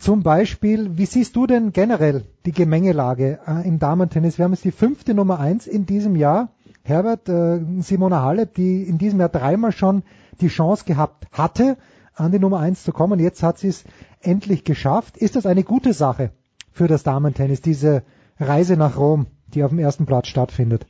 [0.00, 4.38] Zum Beispiel, wie siehst du denn generell die Gemengelage äh, im Damentennis?
[4.38, 6.48] Wir haben jetzt die fünfte Nummer eins in diesem Jahr.
[6.82, 10.02] Herbert, äh, Simona Halep, die in diesem Jahr dreimal schon
[10.40, 11.76] die Chance gehabt hatte,
[12.14, 13.20] an die Nummer eins zu kommen.
[13.20, 13.84] Jetzt hat sie es
[14.22, 15.18] endlich geschafft.
[15.18, 16.30] Ist das eine gute Sache
[16.72, 18.02] für das Damentennis, diese
[18.38, 20.86] Reise nach Rom, die auf dem ersten Platz stattfindet.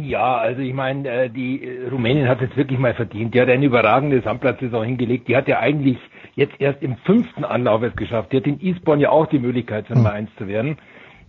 [0.00, 3.34] Ja, also ich meine, äh, die äh, Rumänin hat es wirklich mal verdient.
[3.34, 5.26] Die hat eine überragende Sandplatzsaison hingelegt.
[5.26, 5.98] Die hat ja eigentlich
[6.36, 8.32] jetzt erst im fünften Anlauf es geschafft.
[8.32, 10.76] Die hat in Eastbourne ja auch die Möglichkeit, Nummer eins zu werden.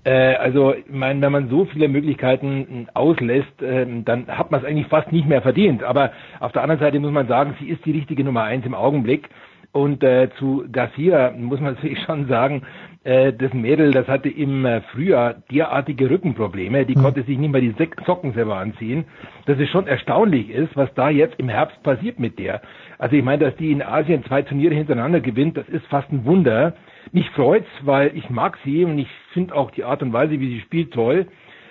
[0.03, 4.87] Äh, also, ich meine, wenn man so viele Möglichkeiten auslässt, dann hat man es eigentlich
[4.87, 5.83] fast nicht mehr verdient.
[5.83, 8.75] Aber auf der anderen Seite muss man sagen, sie ist die richtige Nummer eins im
[8.75, 9.29] Augenblick.
[9.71, 12.63] Und äh, zu Garcia muss man natürlich schon sagen,
[13.03, 17.03] äh, das Mädel, das hatte im äh, Frühjahr derartige Rückenprobleme, die mhm.
[17.03, 19.05] konnte sich nicht mehr die Socken selber anziehen,
[19.45, 22.61] dass es schon erstaunlich ist, was da jetzt im Herbst passiert mit der.
[22.97, 26.25] Also ich meine, dass die in Asien zwei Turniere hintereinander gewinnt, das ist fast ein
[26.25, 26.73] Wunder.
[27.11, 30.49] Mich freut's, weil ich mag sie und ich finde auch die Art und Weise, wie
[30.49, 31.27] sie spielt, toll.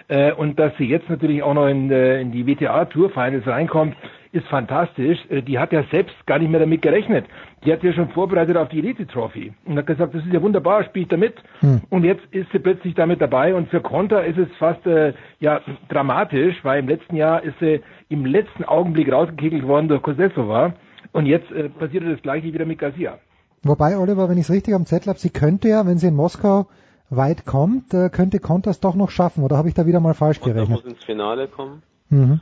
[0.08, 3.46] Äh, und dass sie jetzt natürlich auch noch in, äh, in die WTA Tour Finals
[3.46, 3.94] reinkommt,
[4.32, 5.18] ist fantastisch.
[5.28, 7.26] Äh, die hat ja selbst gar nicht mehr damit gerechnet.
[7.64, 10.32] Die hat sich ja schon vorbereitet auf die Elite Trophy und hat gesagt, das ist
[10.32, 11.34] ja wunderbar, spiele ich damit.
[11.60, 11.80] Hm.
[11.90, 15.60] Und jetzt ist sie plötzlich damit dabei und für Konter ist es fast äh, ja
[15.88, 20.74] dramatisch, weil im letzten Jahr ist sie im letzten Augenblick rausgekickelt worden durch Kosesova
[21.12, 23.18] und jetzt äh, passiert das gleiche wieder mit Garcia.
[23.64, 26.14] Wobei, Oliver, wenn ich es richtig am Zettel habe, sie könnte ja, wenn sie in
[26.14, 26.66] Moskau
[27.10, 30.40] weit kommt, äh, könnte Kontas doch noch schaffen, oder habe ich da wieder mal falsch
[30.40, 30.84] Konter gerechnet?
[30.84, 31.82] muss ins Finale kommen.
[32.10, 32.40] Mhm.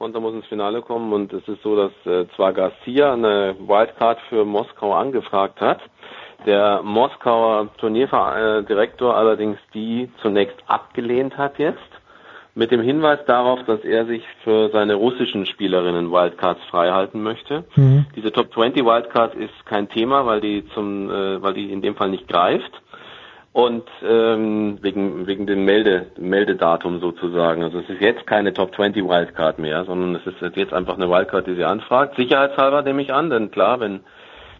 [0.00, 4.18] Konter muss ins Finale kommen und es ist so, dass äh, zwar Garcia eine Wildcard
[4.30, 5.78] für Moskau angefragt hat,
[6.46, 11.90] der Moskauer Turnierdirektor allerdings die zunächst abgelehnt hat jetzt,
[12.54, 17.64] mit dem Hinweis darauf, dass er sich für seine russischen Spielerinnen Wildcards freihalten möchte.
[17.76, 18.06] Mhm.
[18.16, 21.94] Diese Top 20 Wildcard ist kein Thema, weil die zum, äh, weil die in dem
[21.94, 22.72] Fall nicht greift
[23.52, 27.64] und ähm, wegen wegen dem Melde, Meldedatum sozusagen.
[27.64, 31.10] Also es ist jetzt keine Top 20 Wildcard mehr, sondern es ist jetzt einfach eine
[31.10, 32.14] Wildcard, die sie anfragt.
[32.16, 34.00] Sicherheitshalber nehme ich an, denn klar, wenn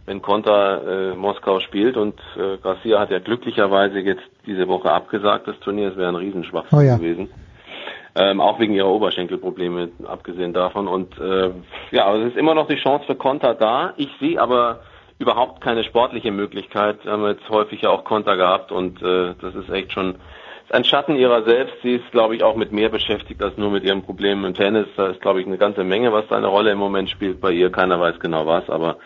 [0.07, 5.47] wenn Konter äh, Moskau spielt und äh, Garcia hat ja glücklicherweise jetzt diese Woche abgesagt,
[5.47, 6.97] das Turnier, es wäre ein Riesenschwachsinn Oh ja.
[6.97, 7.29] gewesen.
[8.17, 10.89] Ähm, auch wegen ihrer Oberschenkelprobleme, abgesehen davon.
[10.89, 11.51] Und äh,
[11.93, 13.95] ja, also es ist immer noch die Chance für Konter da.
[13.99, 14.81] Ich sehe aber
[15.21, 17.05] überhaupt keine sportliche Möglichkeit.
[17.05, 20.17] Wir haben jetzt häufig ja auch Konter gehabt und äh, das ist echt schon
[20.71, 21.75] ein Schatten ihrer selbst.
[21.83, 24.87] Sie ist, glaube ich, auch mit mehr beschäftigt als nur mit ihren Problemen im Tennis.
[24.97, 27.53] Da ist, glaube ich, eine ganze Menge, was da eine Rolle im Moment spielt bei
[27.53, 27.71] ihr.
[27.71, 28.97] Keiner weiß genau was, aber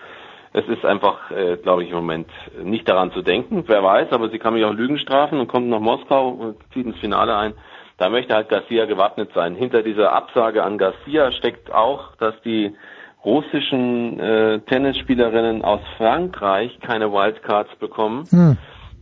[0.52, 2.28] es ist einfach, äh, glaube ich, im Moment
[2.62, 3.64] nicht daran zu denken.
[3.66, 6.86] Wer weiß, aber sie kann mich auch Lügen strafen und kommt nach Moskau und zieht
[6.86, 7.54] ins Finale ein.
[7.98, 9.56] Da möchte halt Garcia gewappnet sein.
[9.56, 12.72] Hinter dieser Absage an Garcia steckt auch, dass die
[13.24, 18.56] russischen äh, Tennisspielerinnen aus Frankreich keine Wildcards bekommen Hm.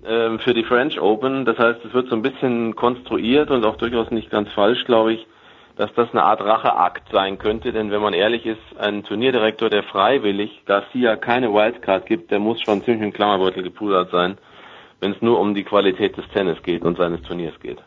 [0.06, 1.44] ähm, für die French Open.
[1.44, 5.14] Das heißt, es wird so ein bisschen konstruiert und auch durchaus nicht ganz falsch, glaube
[5.14, 5.26] ich,
[5.76, 7.72] dass das eine Art Racheakt sein könnte.
[7.72, 12.60] Denn wenn man ehrlich ist, ein Turnierdirektor, der freiwillig Garcia keine Wildcard gibt, der muss
[12.60, 14.38] schon ziemlich im Klammerbeutel gepudert sein,
[15.00, 17.78] wenn es nur um die Qualität des Tennis geht und seines Turniers geht.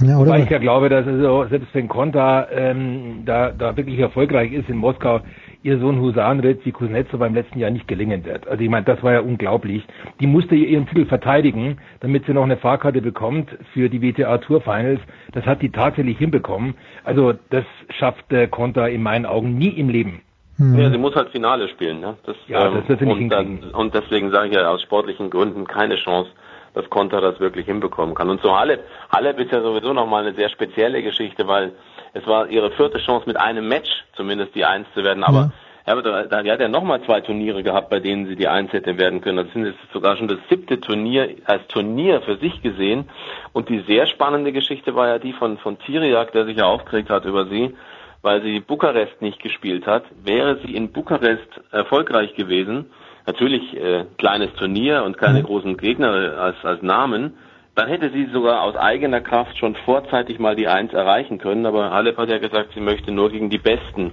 [0.00, 0.32] Ja, oder?
[0.32, 4.68] Weil ich ja glaube, dass also selbst wenn Konta ähm, da, da wirklich erfolgreich ist
[4.68, 5.20] in Moskau,
[5.62, 8.48] ihr so ein Husarenritt wie Kuznetsov beim letzten Jahr nicht gelingen wird.
[8.48, 9.84] Also ich meine, das war ja unglaublich.
[10.20, 14.60] Die musste ihren Titel verteidigen, damit sie noch eine Fahrkarte bekommt für die WTA Tour
[14.60, 15.00] Finals.
[15.32, 16.74] Das hat die tatsächlich hinbekommen.
[17.04, 17.64] Also das
[17.98, 20.22] schafft äh, Konta in meinen Augen nie im Leben.
[20.56, 20.78] Hm.
[20.78, 22.16] Ja, sie muss halt Finale spielen, ne?
[22.26, 25.30] Das, Ja, das wird sie nicht und, dann, und deswegen sage ich ja aus sportlichen
[25.30, 26.30] Gründen keine Chance,
[26.74, 28.30] dass Konter das wirklich hinbekommen kann.
[28.30, 28.84] Und zu Halep,
[29.14, 31.72] Halep ist ja sowieso nochmal eine sehr spezielle Geschichte, weil
[32.14, 35.52] es war ihre vierte Chance mit einem Match, zumindest die Eins zu werden, aber
[35.86, 35.92] ja.
[35.92, 38.98] aber da, die hat ja nochmal zwei Turniere gehabt, bei denen sie die Eins hätte
[38.98, 39.38] werden können.
[39.38, 43.08] Das sind jetzt sogar schon das siebte Turnier als Turnier für sich gesehen.
[43.52, 47.10] Und die sehr spannende Geschichte war ja die von, von Tiriak, der sich ja aufgeregt
[47.10, 47.74] hat über sie,
[48.22, 50.04] weil sie Bukarest nicht gespielt hat.
[50.22, 52.90] Wäre sie in Bukarest erfolgreich gewesen,
[53.26, 57.34] natürlich äh, kleines Turnier und keine großen Gegner als, als Namen,
[57.74, 61.64] dann hätte sie sogar aus eigener Kraft schon vorzeitig mal die Eins erreichen können.
[61.64, 64.12] Aber Halep hat ja gesagt, sie möchte nur gegen die Besten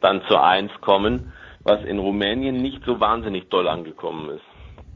[0.00, 4.42] dann zur Eins kommen, was in Rumänien nicht so wahnsinnig doll angekommen ist.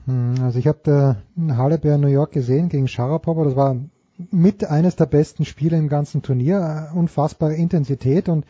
[0.06, 1.16] Hm, Also ich habe
[1.56, 3.44] Halep ja in New York gesehen gegen Sharapova.
[3.44, 3.76] Das war
[4.30, 6.90] mit eines der besten Spiele im ganzen Turnier.
[6.92, 8.44] Äh, Unfassbare Intensität und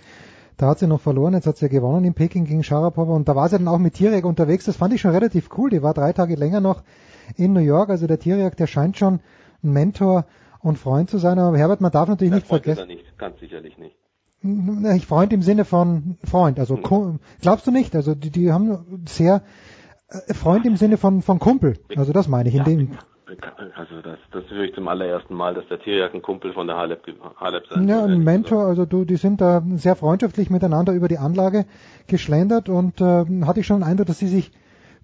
[0.62, 1.34] da hat sie noch verloren.
[1.34, 3.78] Jetzt hat sie ja gewonnen in Peking gegen Sharapova und da war sie dann auch
[3.78, 4.65] mit Tirek unterwegs.
[4.65, 5.70] Das fand ich schon relativ cool.
[5.70, 6.82] Die war drei Tage länger noch
[7.36, 7.91] in New York.
[7.91, 9.20] Also der Tirek, der scheint schon
[9.62, 10.24] ein Mentor
[10.60, 11.39] und Freund zu sein.
[11.39, 12.91] Aber Herbert, man darf natürlich nicht Freund ist vergessen.
[12.91, 13.97] er nicht, ganz sicherlich nicht.
[14.97, 17.94] Ich Freund im Sinne von Freund, also Ku- glaubst du nicht?
[17.94, 19.42] Also die, die haben sehr
[20.08, 21.78] äh, Freund im Sinne von von Kumpel.
[21.97, 22.99] Also das meine ich in dem
[23.76, 26.76] Also das, das höre ich zum allerersten Mal, dass der Tierjak ein Kumpel von der
[26.76, 27.06] Halep,
[27.38, 31.18] Halep sein ja, ein Mentor, also du, die sind da sehr freundschaftlich miteinander über die
[31.18, 31.64] Anlage
[32.06, 34.52] geschlendert und äh, hatte ich schon den Eindruck, dass sie sich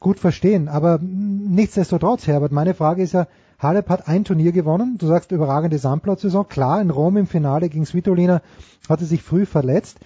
[0.01, 0.69] gut verstehen.
[0.69, 3.27] Aber mm, nichtsdestotrotz, Herbert, meine Frage ist ja,
[3.59, 4.99] Halep hat ein Turnier gewonnen.
[4.99, 6.47] Du sagst überragende Sandplatzsaison.
[6.49, 8.41] Klar, in Rom im Finale gegen Svitolina
[8.89, 9.99] hat sie sich früh verletzt.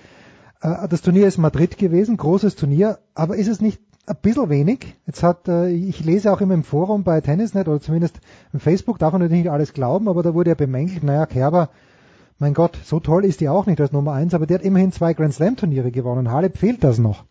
[0.63, 2.99] Äh, das Turnier ist Madrid gewesen, großes Turnier.
[3.15, 4.97] Aber ist es nicht ein bisschen wenig?
[5.07, 8.21] Jetzt hat, äh, ich lese auch immer im Forum bei Tennisnet oder zumindest
[8.53, 11.71] im Facebook, darf man natürlich nicht alles glauben, aber da wurde ja bemängelt, naja, Kerber,
[12.39, 14.91] mein Gott, so toll ist die auch nicht als Nummer eins, aber der hat immerhin
[14.91, 16.31] zwei Grand Slam Turniere gewonnen.
[16.33, 17.25] Halep fehlt das noch.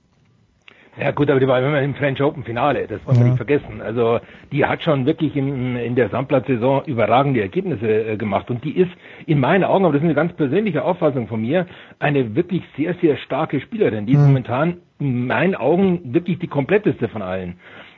[0.99, 3.29] Ja gut, aber die war immer im French Open Finale, das wollen wir Ja.
[3.31, 3.81] nicht vergessen.
[3.81, 4.19] Also
[4.51, 8.91] die hat schon wirklich in, in der Sandplatzsaison überragende Ergebnisse äh, gemacht und die ist
[9.25, 11.65] in meinen Augen, aber das ist eine ganz persönliche Auffassung von mir,
[11.99, 14.05] eine wirklich sehr, sehr starke Spielerin.
[14.05, 14.25] Die ist Mhm.
[14.27, 17.55] momentan in meinen Augen wirklich die kompletteste von allen.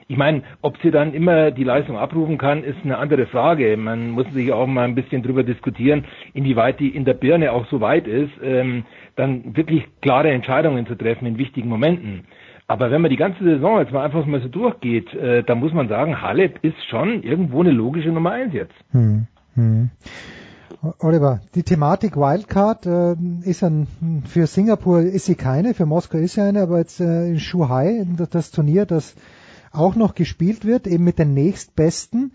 [0.08, 3.76] Ich meine, ob sie dann immer die Leistung abrufen kann, ist eine andere Frage.
[3.78, 7.66] Man muss sich auch mal ein bisschen drüber diskutieren, inwieweit die in der Birne auch
[7.68, 8.84] so weit ist, ähm,
[9.16, 12.26] dann wirklich klare Entscheidungen zu treffen in wichtigen Momenten.
[12.68, 15.74] Aber wenn man die ganze Saison jetzt mal einfach mal so durchgeht, äh, dann muss
[15.74, 18.74] man sagen, Halep ist schon irgendwo eine logische Nummer eins jetzt.
[18.92, 19.90] Hm, hm.
[21.00, 23.88] Oliver, die Thematik Wildcard äh, ist ein,
[24.26, 28.06] für Singapur ist sie keine, für Moskau ist sie eine, aber jetzt äh, in Shanghai,
[28.32, 29.16] das Turnier, das
[29.72, 32.34] auch noch gespielt wird, eben mit den nächstbesten.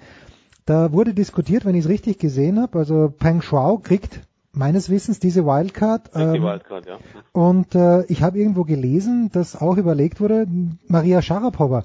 [0.64, 4.20] Da wurde diskutiert, wenn ich es richtig gesehen habe, also Peng Shuao kriegt
[4.58, 6.10] meines Wissens diese Wildcard.
[6.14, 6.98] Ähm, die Wildcard, ja.
[7.32, 10.46] Und äh, ich habe irgendwo gelesen, dass auch überlegt wurde,
[10.88, 11.84] Maria Sharapova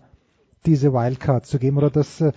[0.66, 2.32] diese Wildcard zu geben oder dass äh,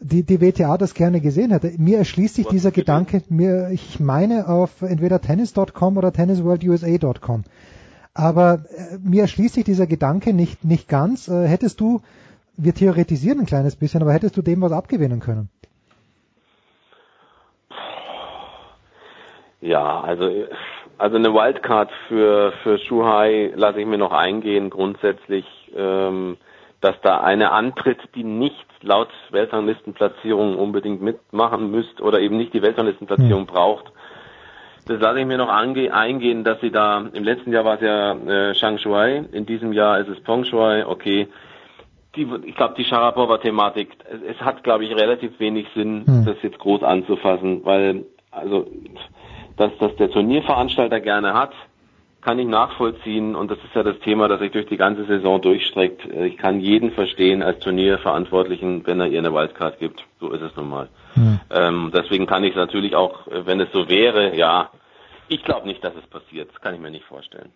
[0.00, 1.72] die, die WTA das gerne gesehen hätte.
[1.78, 7.44] Mir erschließt sich Was dieser Gedanke, mir, ich meine auf entweder tennis.com oder tennisworldusa.com.
[8.14, 11.28] Aber äh, mir erschließt sich dieser Gedanke nicht, nicht ganz.
[11.28, 12.00] Äh, hättest du,
[12.56, 15.48] wir theoretisieren ein kleines bisschen, aber hättest du dem was abgewinnen können?
[19.62, 20.28] Ja, also
[20.98, 26.36] also eine Wildcard für für Shuhai lasse ich mir noch eingehen grundsätzlich, ähm,
[26.80, 32.62] dass da eine antritt, die nicht laut Weltranglistenplatzierung unbedingt mitmachen müsste oder eben nicht die
[32.62, 33.46] Weltranglistenplatzierung mhm.
[33.46, 33.92] braucht.
[34.86, 38.12] Das lasse ich mir noch eingehen, dass sie da im letzten Jahr war es ja
[38.14, 41.28] äh, Shang Shuai, in diesem Jahr ist es Peng Shuai, okay.
[42.16, 46.24] Die, ich glaube, die Sharapova-Thematik, es, es, hat, glaube ich, relativ wenig Sinn, mhm.
[46.26, 48.66] das jetzt groß anzufassen, weil also
[49.56, 51.52] dass das der Turnierveranstalter gerne hat,
[52.22, 55.40] kann ich nachvollziehen und das ist ja das Thema, das sich durch die ganze Saison
[55.40, 56.06] durchstreckt.
[56.06, 60.04] Ich kann jeden verstehen als Turnierverantwortlichen, wenn er ihr eine Wildcard gibt.
[60.20, 60.88] So ist es nun mal.
[61.16, 61.40] Mhm.
[61.50, 64.70] Ähm, deswegen kann ich es natürlich auch, wenn es so wäre, ja,
[65.28, 66.50] ich glaube nicht, dass es passiert.
[66.52, 67.50] Das kann ich mir nicht vorstellen.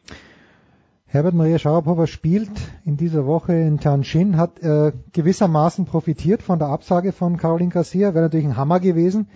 [1.06, 2.50] Herbert Maria Sharapova spielt
[2.84, 8.14] in dieser Woche in Tianjin, hat äh, gewissermaßen profitiert von der Absage von Caroline Garcia,
[8.14, 9.28] wäre natürlich ein Hammer gewesen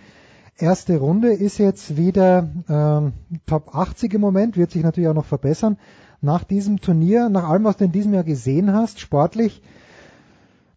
[0.61, 3.13] erste Runde ist jetzt wieder ähm,
[3.47, 5.79] Top 80 im Moment, wird sich natürlich auch noch verbessern.
[6.21, 9.63] Nach diesem Turnier, nach allem, was du in diesem Jahr gesehen hast, sportlich,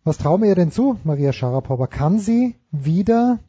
[0.03, 1.87] was trauen wir ihr denn zu, Maria Sharapova?
[1.87, 3.39] Kann sie wieder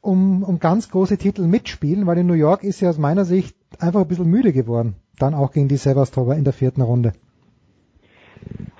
[0.00, 2.06] um, um ganz große Titel mitspielen?
[2.06, 4.96] Weil in New York ist sie aus meiner Sicht einfach ein bisschen müde geworden.
[5.18, 7.12] Dann auch gegen die Sevastova in der vierten Runde.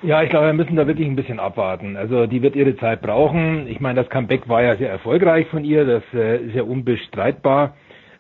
[0.07, 1.97] Ja, ich glaube, wir müssen da wirklich ein bisschen abwarten.
[1.97, 3.67] Also die wird ihre Zeit brauchen.
[3.67, 7.75] Ich meine, das Comeback war ja sehr erfolgreich von ihr, das äh, ist ja unbestreitbar.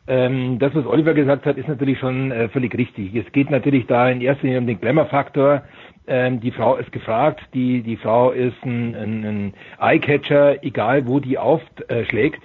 [0.08, 3.14] Ähm, das, was Oliver gesagt hat, ist natürlich schon äh, völlig richtig.
[3.14, 5.62] Es geht natürlich da in erster Linie um den Glamour-Faktor.
[6.08, 11.20] Ähm, die Frau ist gefragt, die, die Frau ist ein, ein, ein Eyecatcher, egal wo
[11.20, 12.42] die aufschlägt.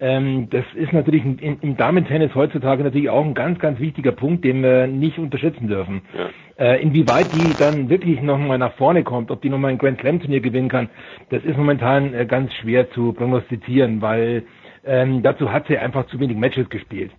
[0.00, 4.44] Ähm, das ist natürlich in, im Damentennis heutzutage natürlich auch ein ganz, ganz wichtiger Punkt,
[4.44, 6.02] den wir nicht unterschätzen dürfen.
[6.16, 6.28] Ja.
[6.64, 10.20] Äh, inwieweit die dann wirklich nochmal nach vorne kommt, ob die nochmal ein Grand Slam
[10.20, 10.88] Turnier gewinnen kann,
[11.30, 14.44] das ist momentan äh, ganz schwer zu prognostizieren, weil
[14.84, 17.12] ähm, dazu hat sie einfach zu wenig Matches gespielt.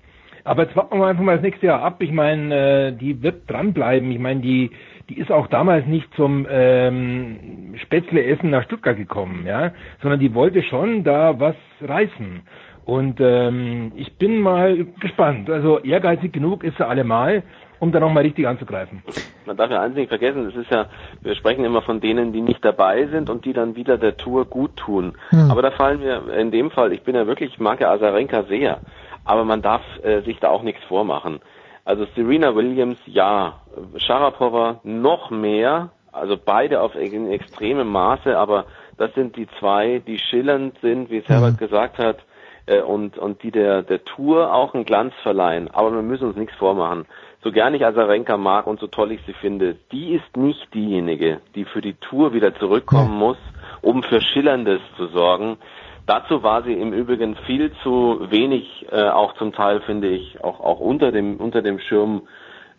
[0.43, 2.02] Aber jetzt warten wir einfach mal das nächste Jahr ab.
[2.02, 4.11] Ich meine, äh, die wird dranbleiben.
[4.11, 4.72] Ich meine, die
[5.10, 10.34] die ist auch damals nicht zum ähm, Spätzle essen nach Stuttgart gekommen, ja, sondern die
[10.34, 12.42] wollte schon da was reißen.
[12.86, 15.50] Und ähm, ich bin mal gespannt.
[15.50, 17.44] Also ehrgeizig genug ist sie allemal,
[17.80, 19.04] um da nochmal richtig anzugreifen.
[19.46, 20.88] Man darf ja eins nicht vergessen, es ist ja,
[21.22, 24.46] wir sprechen immer von denen, die nicht dabei sind und die dann wieder der Tour
[24.46, 25.14] gut tun.
[25.30, 25.52] Hm.
[25.52, 28.44] Aber da fallen mir in dem Fall, ich bin ja wirklich, ich mag ja Azarenka
[28.44, 28.80] sehr,
[29.26, 31.40] aber man darf äh, sich da auch nichts vormachen.
[31.86, 33.62] Also Serena Williams, ja,
[33.98, 38.66] Sharapova noch mehr, also beide auf extremem Maße, aber
[38.98, 41.58] das sind die zwei, die schillernd sind, wie es Herbert mhm.
[41.58, 42.20] gesagt hat,
[42.66, 45.70] äh, und, und die der, der Tour auch einen Glanz verleihen.
[45.72, 47.06] Aber wir müssen uns nichts vormachen.
[47.44, 51.42] So gern ich Azarenka mag und so toll ich sie finde, die ist nicht diejenige,
[51.56, 53.38] die für die Tour wieder zurückkommen muss,
[53.82, 55.58] um für Schillerndes zu sorgen.
[56.06, 60.60] Dazu war sie im Übrigen viel zu wenig, äh, auch zum Teil finde ich, auch,
[60.60, 62.24] auch unter dem, unter dem Schirm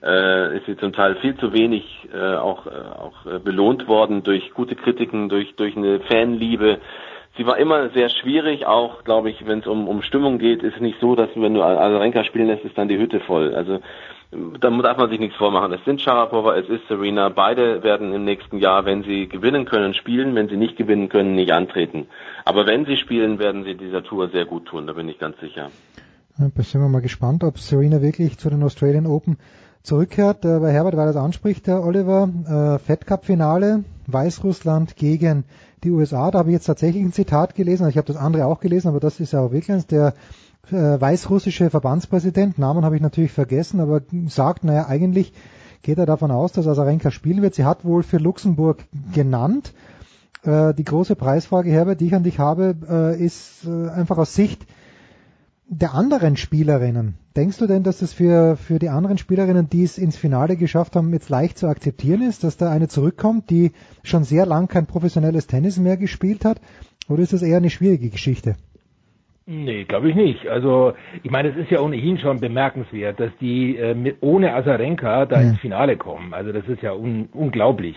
[0.03, 4.23] äh, ist sie zum Teil viel zu wenig äh, auch, äh, auch äh, belohnt worden
[4.23, 6.81] durch gute Kritiken, durch, durch eine Fanliebe
[7.37, 10.77] sie war immer sehr schwierig, auch glaube ich, wenn es um, um Stimmung geht, ist
[10.77, 13.55] es nicht so, dass wenn du Azarenka spielen lässt, ist dann die Hütte voll.
[13.55, 13.81] Also
[14.31, 15.73] da darf man sich nichts vormachen.
[15.73, 17.29] Es sind Sharapova, es ist Serena.
[17.29, 20.35] Beide werden im nächsten Jahr, wenn sie gewinnen können, spielen.
[20.35, 22.07] Wenn sie nicht gewinnen können, nicht antreten.
[22.45, 24.87] Aber wenn sie spielen, werden sie dieser Tour sehr gut tun.
[24.87, 25.71] Da bin ich ganz sicher.
[26.37, 29.39] Da sind wir mal gespannt, ob Serena wirklich zu den Australian Open
[29.83, 30.45] zurückkehrt.
[30.45, 35.45] Äh, bei Herbert, weil das anspricht, der Oliver, äh, Fed Cup Finale, Weißrussland gegen
[35.85, 36.31] die USA.
[36.31, 37.85] Da habe ich jetzt tatsächlich ein Zitat gelesen.
[37.85, 40.15] Also ich habe das andere auch gelesen, aber das ist ja auch wirklich der
[40.71, 45.33] äh, weißrussische Verbandspräsident, Namen habe ich natürlich vergessen, aber sagt, naja, eigentlich
[45.83, 47.55] geht er davon aus, dass Azarenka spielen wird.
[47.55, 49.75] Sie hat wohl für Luxemburg genannt,
[50.45, 54.35] Äh, die große Preisfrage, Herbert, die ich an dich habe, äh, ist äh, einfach aus
[54.35, 54.67] Sicht
[55.67, 57.15] der anderen Spielerinnen.
[57.35, 60.95] Denkst du denn, dass das für, für die anderen Spielerinnen, die es ins Finale geschafft
[60.95, 64.87] haben, jetzt leicht zu akzeptieren ist, dass da eine zurückkommt, die schon sehr lang kein
[64.87, 66.61] professionelles Tennis mehr gespielt hat?
[67.09, 68.57] Oder ist das eher eine schwierige Geschichte?
[69.47, 70.49] Nee, glaube ich nicht.
[70.49, 75.27] Also ich meine, es ist ja ohnehin schon bemerkenswert, dass die äh, mit, ohne Azarenka
[75.27, 75.49] da ja.
[75.49, 76.33] ins Finale kommen.
[76.33, 77.95] Also das ist ja un, unglaublich.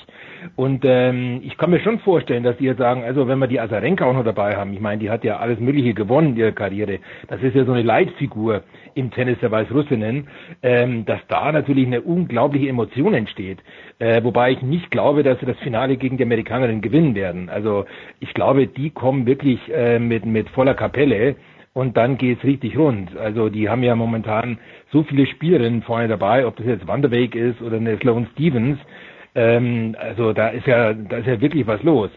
[0.57, 3.61] Und ähm, ich kann mir schon vorstellen, dass die jetzt sagen, also wenn wir die
[3.61, 6.51] Azarenka auch noch dabei haben, ich meine, die hat ja alles Mögliche gewonnen in ihrer
[6.51, 6.99] Karriere.
[7.29, 10.27] Das ist ja so eine Leitfigur im Tennis der Weißrussinnen,
[10.63, 13.59] ähm, dass da natürlich eine unglaubliche Emotion entsteht.
[13.99, 17.49] Äh, wobei ich nicht glaube, dass sie das Finale gegen die Amerikanerinnen gewinnen werden.
[17.49, 17.85] Also
[18.19, 21.35] ich glaube, die kommen wirklich äh, mit, mit voller Kapelle
[21.73, 23.17] und dann geht's richtig rund.
[23.17, 24.59] Also die haben ja momentan
[24.91, 28.77] so viele Spielerinnen vorne dabei, ob das jetzt Wanderweg ist oder eine Sloane Stevens.
[29.33, 32.11] Ähm, also da ist ja, da ist ja wirklich was los.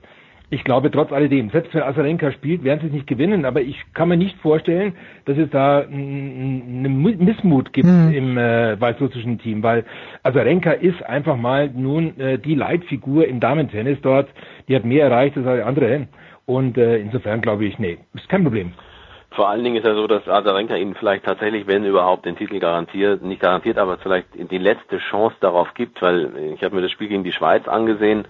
[0.52, 3.80] Ich glaube trotz alledem, selbst wenn Asarenka spielt, werden sie es nicht gewinnen, aber ich
[3.94, 8.12] kann mir nicht vorstellen, dass es da einen Missmut gibt mhm.
[8.12, 9.84] im äh, weißrussischen Team, weil
[10.24, 14.28] Asarenka ist einfach mal nun äh, die Leitfigur im Damentennis dort,
[14.66, 16.08] die hat mehr erreicht als alle anderen
[16.46, 18.72] und äh, insofern glaube ich, nee, ist kein Problem.
[19.32, 22.58] Vor allen Dingen ist ja so, dass Azarenka ihnen vielleicht tatsächlich, wenn überhaupt, den Titel
[22.58, 26.90] garantiert, nicht garantiert, aber vielleicht die letzte Chance darauf gibt, weil ich habe mir das
[26.90, 28.24] Spiel gegen die Schweiz angesehen.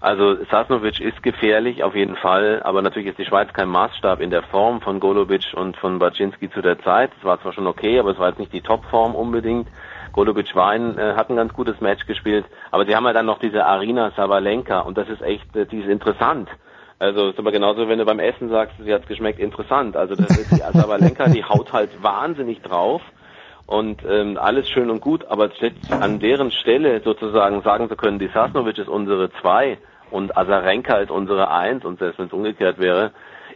[0.00, 4.30] Also Sasnovic ist gefährlich, auf jeden Fall, aber natürlich ist die Schweiz kein Maßstab in
[4.30, 7.10] der Form von Golobic und von Baczynski zu der Zeit.
[7.18, 9.66] Es war zwar schon okay, aber es war jetzt nicht die Topform unbedingt.
[10.12, 13.26] Golobic war ein, äh, hat ein ganz gutes Match gespielt, aber sie haben ja dann
[13.26, 16.48] noch diese Arina Sabalenka und das ist echt, äh, die ist interessant.
[17.00, 19.96] Also ist aber genauso, wenn du beim Essen sagst, sie hat geschmeckt, interessant.
[19.96, 23.02] Also das ist die Asabalenka, die haut halt wahnsinnig drauf
[23.68, 25.50] und ähm, alles schön und gut, aber
[25.90, 29.76] an deren Stelle sozusagen sagen zu können, die Sasnovic ist unsere zwei
[30.10, 33.12] und Asarenka ist unsere eins und selbst wenn es umgekehrt wäre,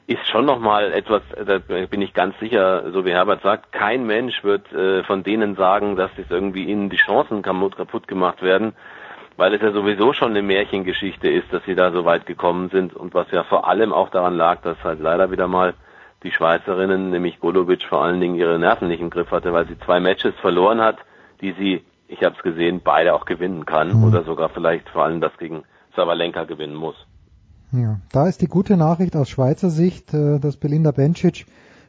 [0.07, 4.44] ist schon nochmal etwas, da bin ich ganz sicher, so wie Herbert sagt, kein Mensch
[4.44, 8.74] wird äh, von denen sagen, dass es irgendwie ihnen die Chancen kaputt gemacht werden
[9.39, 12.94] weil es ja sowieso schon eine Märchengeschichte ist, dass sie da so weit gekommen sind
[12.94, 15.73] und was ja vor allem auch daran lag, dass halt leider wieder mal
[16.23, 19.78] die Schweizerinnen, nämlich Golovic, vor allen Dingen ihre Nerven nicht im Griff hatte, weil sie
[19.78, 20.99] zwei Matches verloren hat,
[21.41, 24.05] die sie, ich habe es gesehen, beide auch gewinnen kann mhm.
[24.05, 25.65] oder sogar vielleicht vor allem das gegen
[25.97, 26.97] Savalenka gewinnen muss.
[27.73, 31.47] Ja, da ist die gute Nachricht aus Schweizer Sicht, äh, dass Belinda Bencic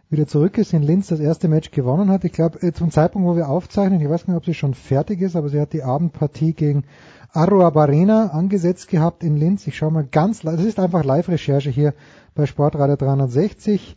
[0.10, 2.24] wieder zurück ist, in Linz das erste Match gewonnen hat.
[2.24, 5.22] Ich glaube, äh, zum Zeitpunkt, wo wir aufzeichnen, ich weiß nicht, ob sie schon fertig
[5.22, 6.86] ist, aber sie hat die Abendpartie gegen
[7.34, 9.68] Arroa Barena angesetzt gehabt in Linz.
[9.68, 11.94] Ich schaue mal ganz, das ist einfach Live-Recherche hier
[12.36, 13.96] bei Sportradio 360.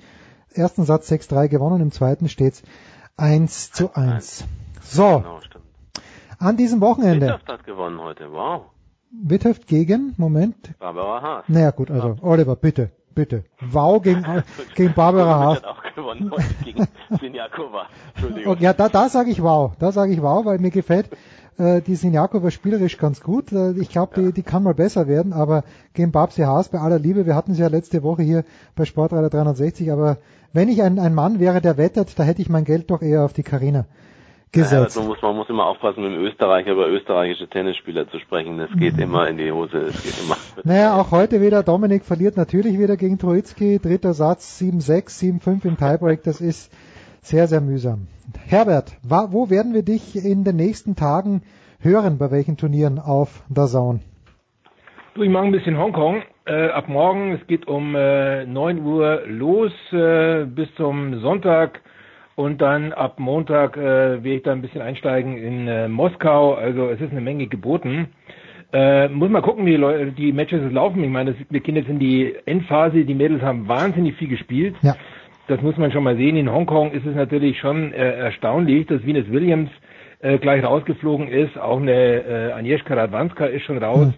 [0.57, 2.62] Ersten Satz 6-3 gewonnen, im zweiten steht's
[3.17, 4.44] 1 zu 1.
[4.83, 5.18] So.
[5.18, 5.41] Genau,
[6.39, 7.26] An diesem Wochenende.
[7.26, 8.62] Witthöft hat gewonnen heute, wow.
[9.10, 10.78] Witthöft gegen, Moment.
[10.78, 11.44] Barbara Haas.
[11.49, 13.44] Naja gut, also Oliver, bitte, bitte.
[13.60, 14.25] Wow gegen,
[14.75, 15.57] gegen Barbara Haas.
[15.59, 16.86] hat auch gewonnen heute gegen
[17.20, 17.86] Sinjakova.
[18.15, 18.57] Entschuldigung.
[18.60, 19.73] Ja, da, da sage ich wow.
[19.78, 21.09] Da sage ich wow, weil mir gefällt
[21.59, 23.52] äh, die Sinjako war spielerisch ganz gut.
[23.52, 26.99] Äh, ich glaube, die, die kann mal besser werden, aber gegen Babsi Haas bei aller
[26.99, 28.44] Liebe, wir hatten sie ja letzte Woche hier
[28.75, 30.18] bei Sportradar 360, aber
[30.57, 33.25] wenn ich ein, ein Mann wäre, der wettet, da hätte ich mein Geld doch eher
[33.25, 33.86] auf die Karina
[34.52, 34.97] gesetzt.
[34.97, 38.59] Ja, man, muss, man muss immer aufpassen, mit dem Österreicher über österreichische Tennisspieler zu sprechen.
[38.59, 39.02] Das geht mhm.
[39.02, 39.78] immer in die Hose.
[39.78, 40.36] Es geht immer.
[40.65, 41.62] Naja, auch heute wieder.
[41.62, 43.78] Dominik verliert natürlich wieder gegen Troitsky.
[43.78, 46.23] Dritter Satz 7-6, 7-5 im Tiebreak.
[46.23, 46.73] Das ist
[47.20, 48.09] sehr, sehr mühsam.
[48.47, 51.43] Herbert, wo werden wir dich in den nächsten Tagen
[51.81, 54.01] hören, bei welchen Turnieren auf der Zone?
[55.15, 56.23] Du, ich mache ein bisschen Hongkong.
[56.49, 61.81] Äh, ab morgen, es geht um äh, 9 Uhr los äh, bis zum Sonntag
[62.36, 66.55] und dann ab Montag äh, werde ich da ein bisschen einsteigen in äh, Moskau.
[66.55, 68.10] Also es ist eine Menge geboten.
[68.73, 71.02] Äh, muss mal gucken, wie die, Leute, die Matches laufen.
[71.02, 73.05] Ich meine, das, wir gehen jetzt in die Endphase.
[73.05, 74.76] Die Mädels haben wahnsinnig viel gespielt.
[74.83, 74.94] Ja
[75.49, 76.36] das muss man schon mal sehen.
[76.36, 79.70] In Hongkong ist es natürlich schon äh, erstaunlich, dass Venus Williams
[80.41, 81.57] gleich rausgeflogen ist.
[81.57, 84.07] Auch eine äh, Agnieszka Radwanska ist schon raus.
[84.07, 84.15] Mhm.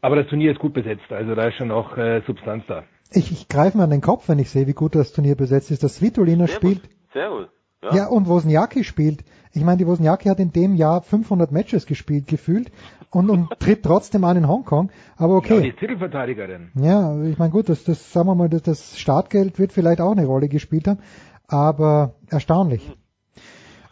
[0.00, 1.10] Aber das Turnier ist gut besetzt.
[1.10, 2.84] Also da ist schon noch äh, Substanz da.
[3.12, 5.70] Ich, ich greife mir an den Kopf, wenn ich sehe, wie gut das Turnier besetzt
[5.70, 5.82] ist.
[5.82, 6.82] Das Svitolina spielt.
[7.12, 7.48] Sehr gut.
[7.82, 7.94] Ja.
[7.94, 9.24] ja, und Wozniacki spielt.
[9.52, 12.70] Ich meine, die Wozniacki hat in dem Jahr 500 Matches gespielt, gefühlt,
[13.10, 14.90] und, und tritt trotzdem an in Hongkong.
[15.16, 15.56] Aber okay.
[15.56, 16.70] Ja, die Titelverteidigerin.
[16.74, 20.12] Ja, ich meine, gut, das, das, sagen wir mal, das, das Startgeld wird vielleicht auch
[20.12, 21.00] eine Rolle gespielt haben,
[21.48, 22.94] aber erstaunlich.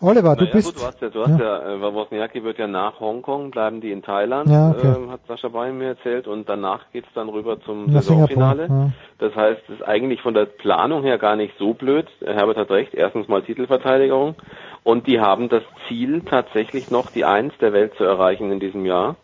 [0.01, 0.75] Oliver, du naja, bist.
[0.75, 3.81] Gut, du hast ja, du hast ja, ja äh, Wozniacki wird ja nach Hongkong, bleiben
[3.81, 4.95] die in Thailand, ja, okay.
[4.97, 8.67] ähm, hat Sascha Bein mir erzählt, und danach geht's dann rüber zum Saisonfinale.
[8.69, 8.91] Ja.
[9.19, 12.07] Das heißt, es ist eigentlich von der Planung her gar nicht so blöd.
[12.25, 14.37] Herbert hat recht, erstens mal Titelverteidigung
[14.85, 18.87] und die haben das Ziel, tatsächlich noch die Eins der Welt zu erreichen in diesem
[18.87, 19.17] Jahr.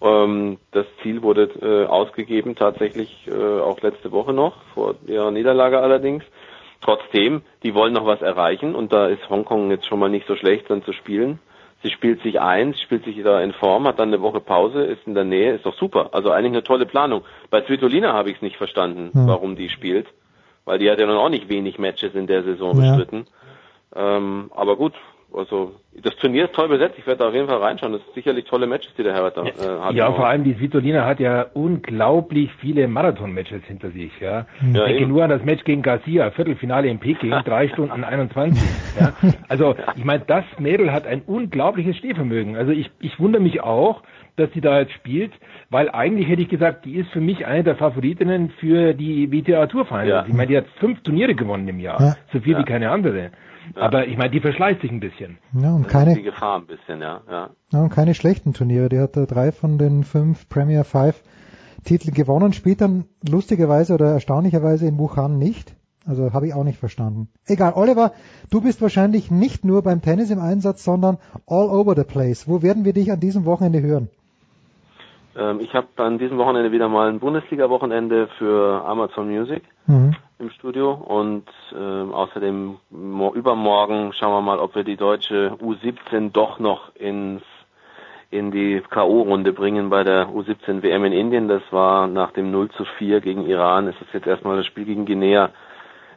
[0.00, 5.78] Ähm, das Ziel wurde äh, ausgegeben tatsächlich äh, auch letzte Woche noch, vor ihrer Niederlage
[5.78, 6.24] allerdings.
[6.80, 10.36] Trotzdem, die wollen noch was erreichen und da ist Hongkong jetzt schon mal nicht so
[10.36, 11.38] schlecht dann zu spielen.
[11.82, 15.06] Sie spielt sich ein, spielt sich da in Form, hat dann eine Woche Pause, ist
[15.06, 16.10] in der Nähe, ist doch super.
[16.12, 17.22] Also eigentlich eine tolle Planung.
[17.50, 19.26] Bei Svitolina habe ich es nicht verstanden, Hm.
[19.28, 20.06] warum die spielt,
[20.64, 22.96] weil die hat ja nun auch nicht wenig Matches in der Saison Ja.
[22.96, 23.26] bestritten.
[23.94, 24.94] Ähm, aber gut,
[25.34, 26.96] also das Turnier ist toll besetzt.
[26.98, 27.92] Ich werde da auf jeden Fall reinschauen.
[27.92, 29.94] Das sind sicherlich tolle Matches, die der Herbert da äh, hat.
[29.94, 34.12] Ja, vor allem die Svitolina hat ja unglaublich viele Marathon-Matches hinter sich.
[34.20, 34.30] Ja.
[34.30, 35.10] Ja, ich denke eben.
[35.10, 38.62] nur an das Match gegen Garcia, Viertelfinale in Peking, drei Stunden 21.
[39.00, 39.12] Ja.
[39.48, 42.56] Also ich meine, das Mädel hat ein unglaubliches Stehvermögen.
[42.56, 44.02] Also ich, ich wundere mich auch,
[44.36, 45.32] dass sie da jetzt spielt,
[45.70, 49.66] weil eigentlich hätte ich gesagt, die ist für mich eine der Favoritinnen für die WTA
[49.66, 50.08] Tour Finals.
[50.08, 50.24] Ja.
[50.28, 52.14] Ich meine, die hat fünf Turniere gewonnen im Jahr, Ja.
[52.32, 52.58] so viel Ja.
[52.58, 53.30] wie keine andere.
[53.74, 55.38] Aber ich meine, die verschleißt sich ein bisschen.
[55.52, 57.20] Ja, und Das ist die keine, Gefahr ein bisschen, ja.
[57.28, 57.50] ja.
[57.72, 58.88] ja, und keine schlechten Turniere.
[58.88, 61.22] Die hat drei von den fünf Premier Five
[61.84, 65.74] Titel gewonnen, spielt dann lustigerweise oder erstaunlicherweise in Wuhan nicht.
[66.04, 67.28] Also habe ich auch nicht verstanden.
[67.46, 68.12] Egal, Oliver,
[68.50, 72.46] du bist wahrscheinlich nicht nur beim Tennis im Einsatz, sondern all over the place.
[72.46, 74.08] Wo werden wir dich an diesem Wochenende hören?
[75.36, 80.16] Ähm, ich habe an diesem Wochenende wieder mal ein Bundesliga-Wochenende für Amazon Music Mhm.
[80.40, 86.32] im Studio und ähm, außerdem mo übermorgen schauen wir mal, ob wir die deutsche U17
[86.32, 87.42] doch noch ins
[88.30, 91.46] in die K.O.-Runde bringen bei der U17 WM in Indien.
[91.46, 93.86] Das war nach dem 0 zu 4 gegen Iran.
[93.86, 95.50] Es ist jetzt erstmal das Spiel gegen Guinea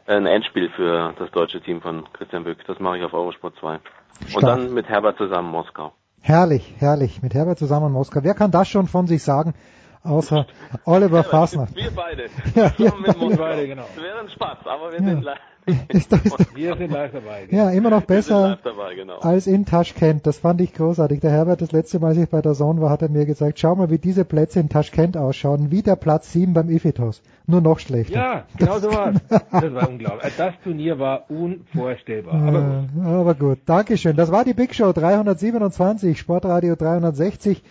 [0.07, 2.57] ein Endspiel für das deutsche Team von Christian Böck.
[2.65, 3.73] Das mache ich auf Eurosport 2.
[3.75, 3.81] Und
[4.29, 4.43] Stark.
[4.43, 5.93] dann mit Herbert zusammen Moskau.
[6.21, 7.21] Herrlich, herrlich.
[7.21, 8.19] Mit Herbert zusammen in Moskau.
[8.23, 9.53] Wer kann das schon von sich sagen,
[10.03, 10.45] außer
[10.85, 11.67] Oliver Fasner?
[11.73, 12.25] Wir beide.
[12.77, 13.29] Ja, Moskau.
[13.37, 13.83] beide, genau.
[13.95, 15.05] Wäre ein Spaß, aber wir Ja.
[15.05, 15.37] sind live.
[15.89, 17.47] Ist doch, ist doch, Wir sind live dabei.
[17.51, 19.19] ja, immer noch Wir besser dabei, genau.
[19.19, 20.25] als in Taschkent.
[20.25, 21.19] Das fand ich großartig.
[21.19, 23.59] Der Herbert, das letzte Mal, als ich bei der Zone war, hat er mir gesagt,
[23.59, 25.69] schau mal, wie diese Plätze in Taschkent ausschauen.
[25.69, 27.21] Wie der Platz 7 beim Ifitos.
[27.45, 28.13] Nur noch schlechter.
[28.15, 29.17] Ja, genau so war's.
[29.29, 30.23] Das war unglaublich.
[30.23, 32.33] Also Das Turnier war unvorstellbar.
[32.33, 33.05] Aber gut.
[33.05, 33.59] Aber gut.
[33.67, 34.15] Dankeschön.
[34.15, 37.61] Das war die Big Show 327, Sportradio 360.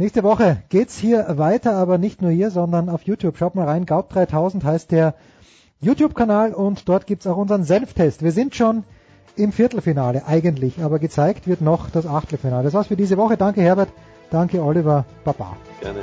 [0.00, 3.36] Nächste Woche geht's hier weiter, aber nicht nur hier, sondern auf YouTube.
[3.36, 3.84] Schaut mal rein.
[3.84, 5.14] Gaub 3000 heißt der
[5.80, 8.22] YouTube-Kanal und dort gibt's auch unseren Senftest.
[8.22, 8.84] Wir sind schon
[9.34, 12.62] im Viertelfinale eigentlich, aber gezeigt wird noch das Achtelfinale.
[12.62, 13.36] Das war's für diese Woche.
[13.36, 13.88] Danke Herbert,
[14.30, 15.56] danke Oliver, Baba.
[15.80, 16.02] Gerne.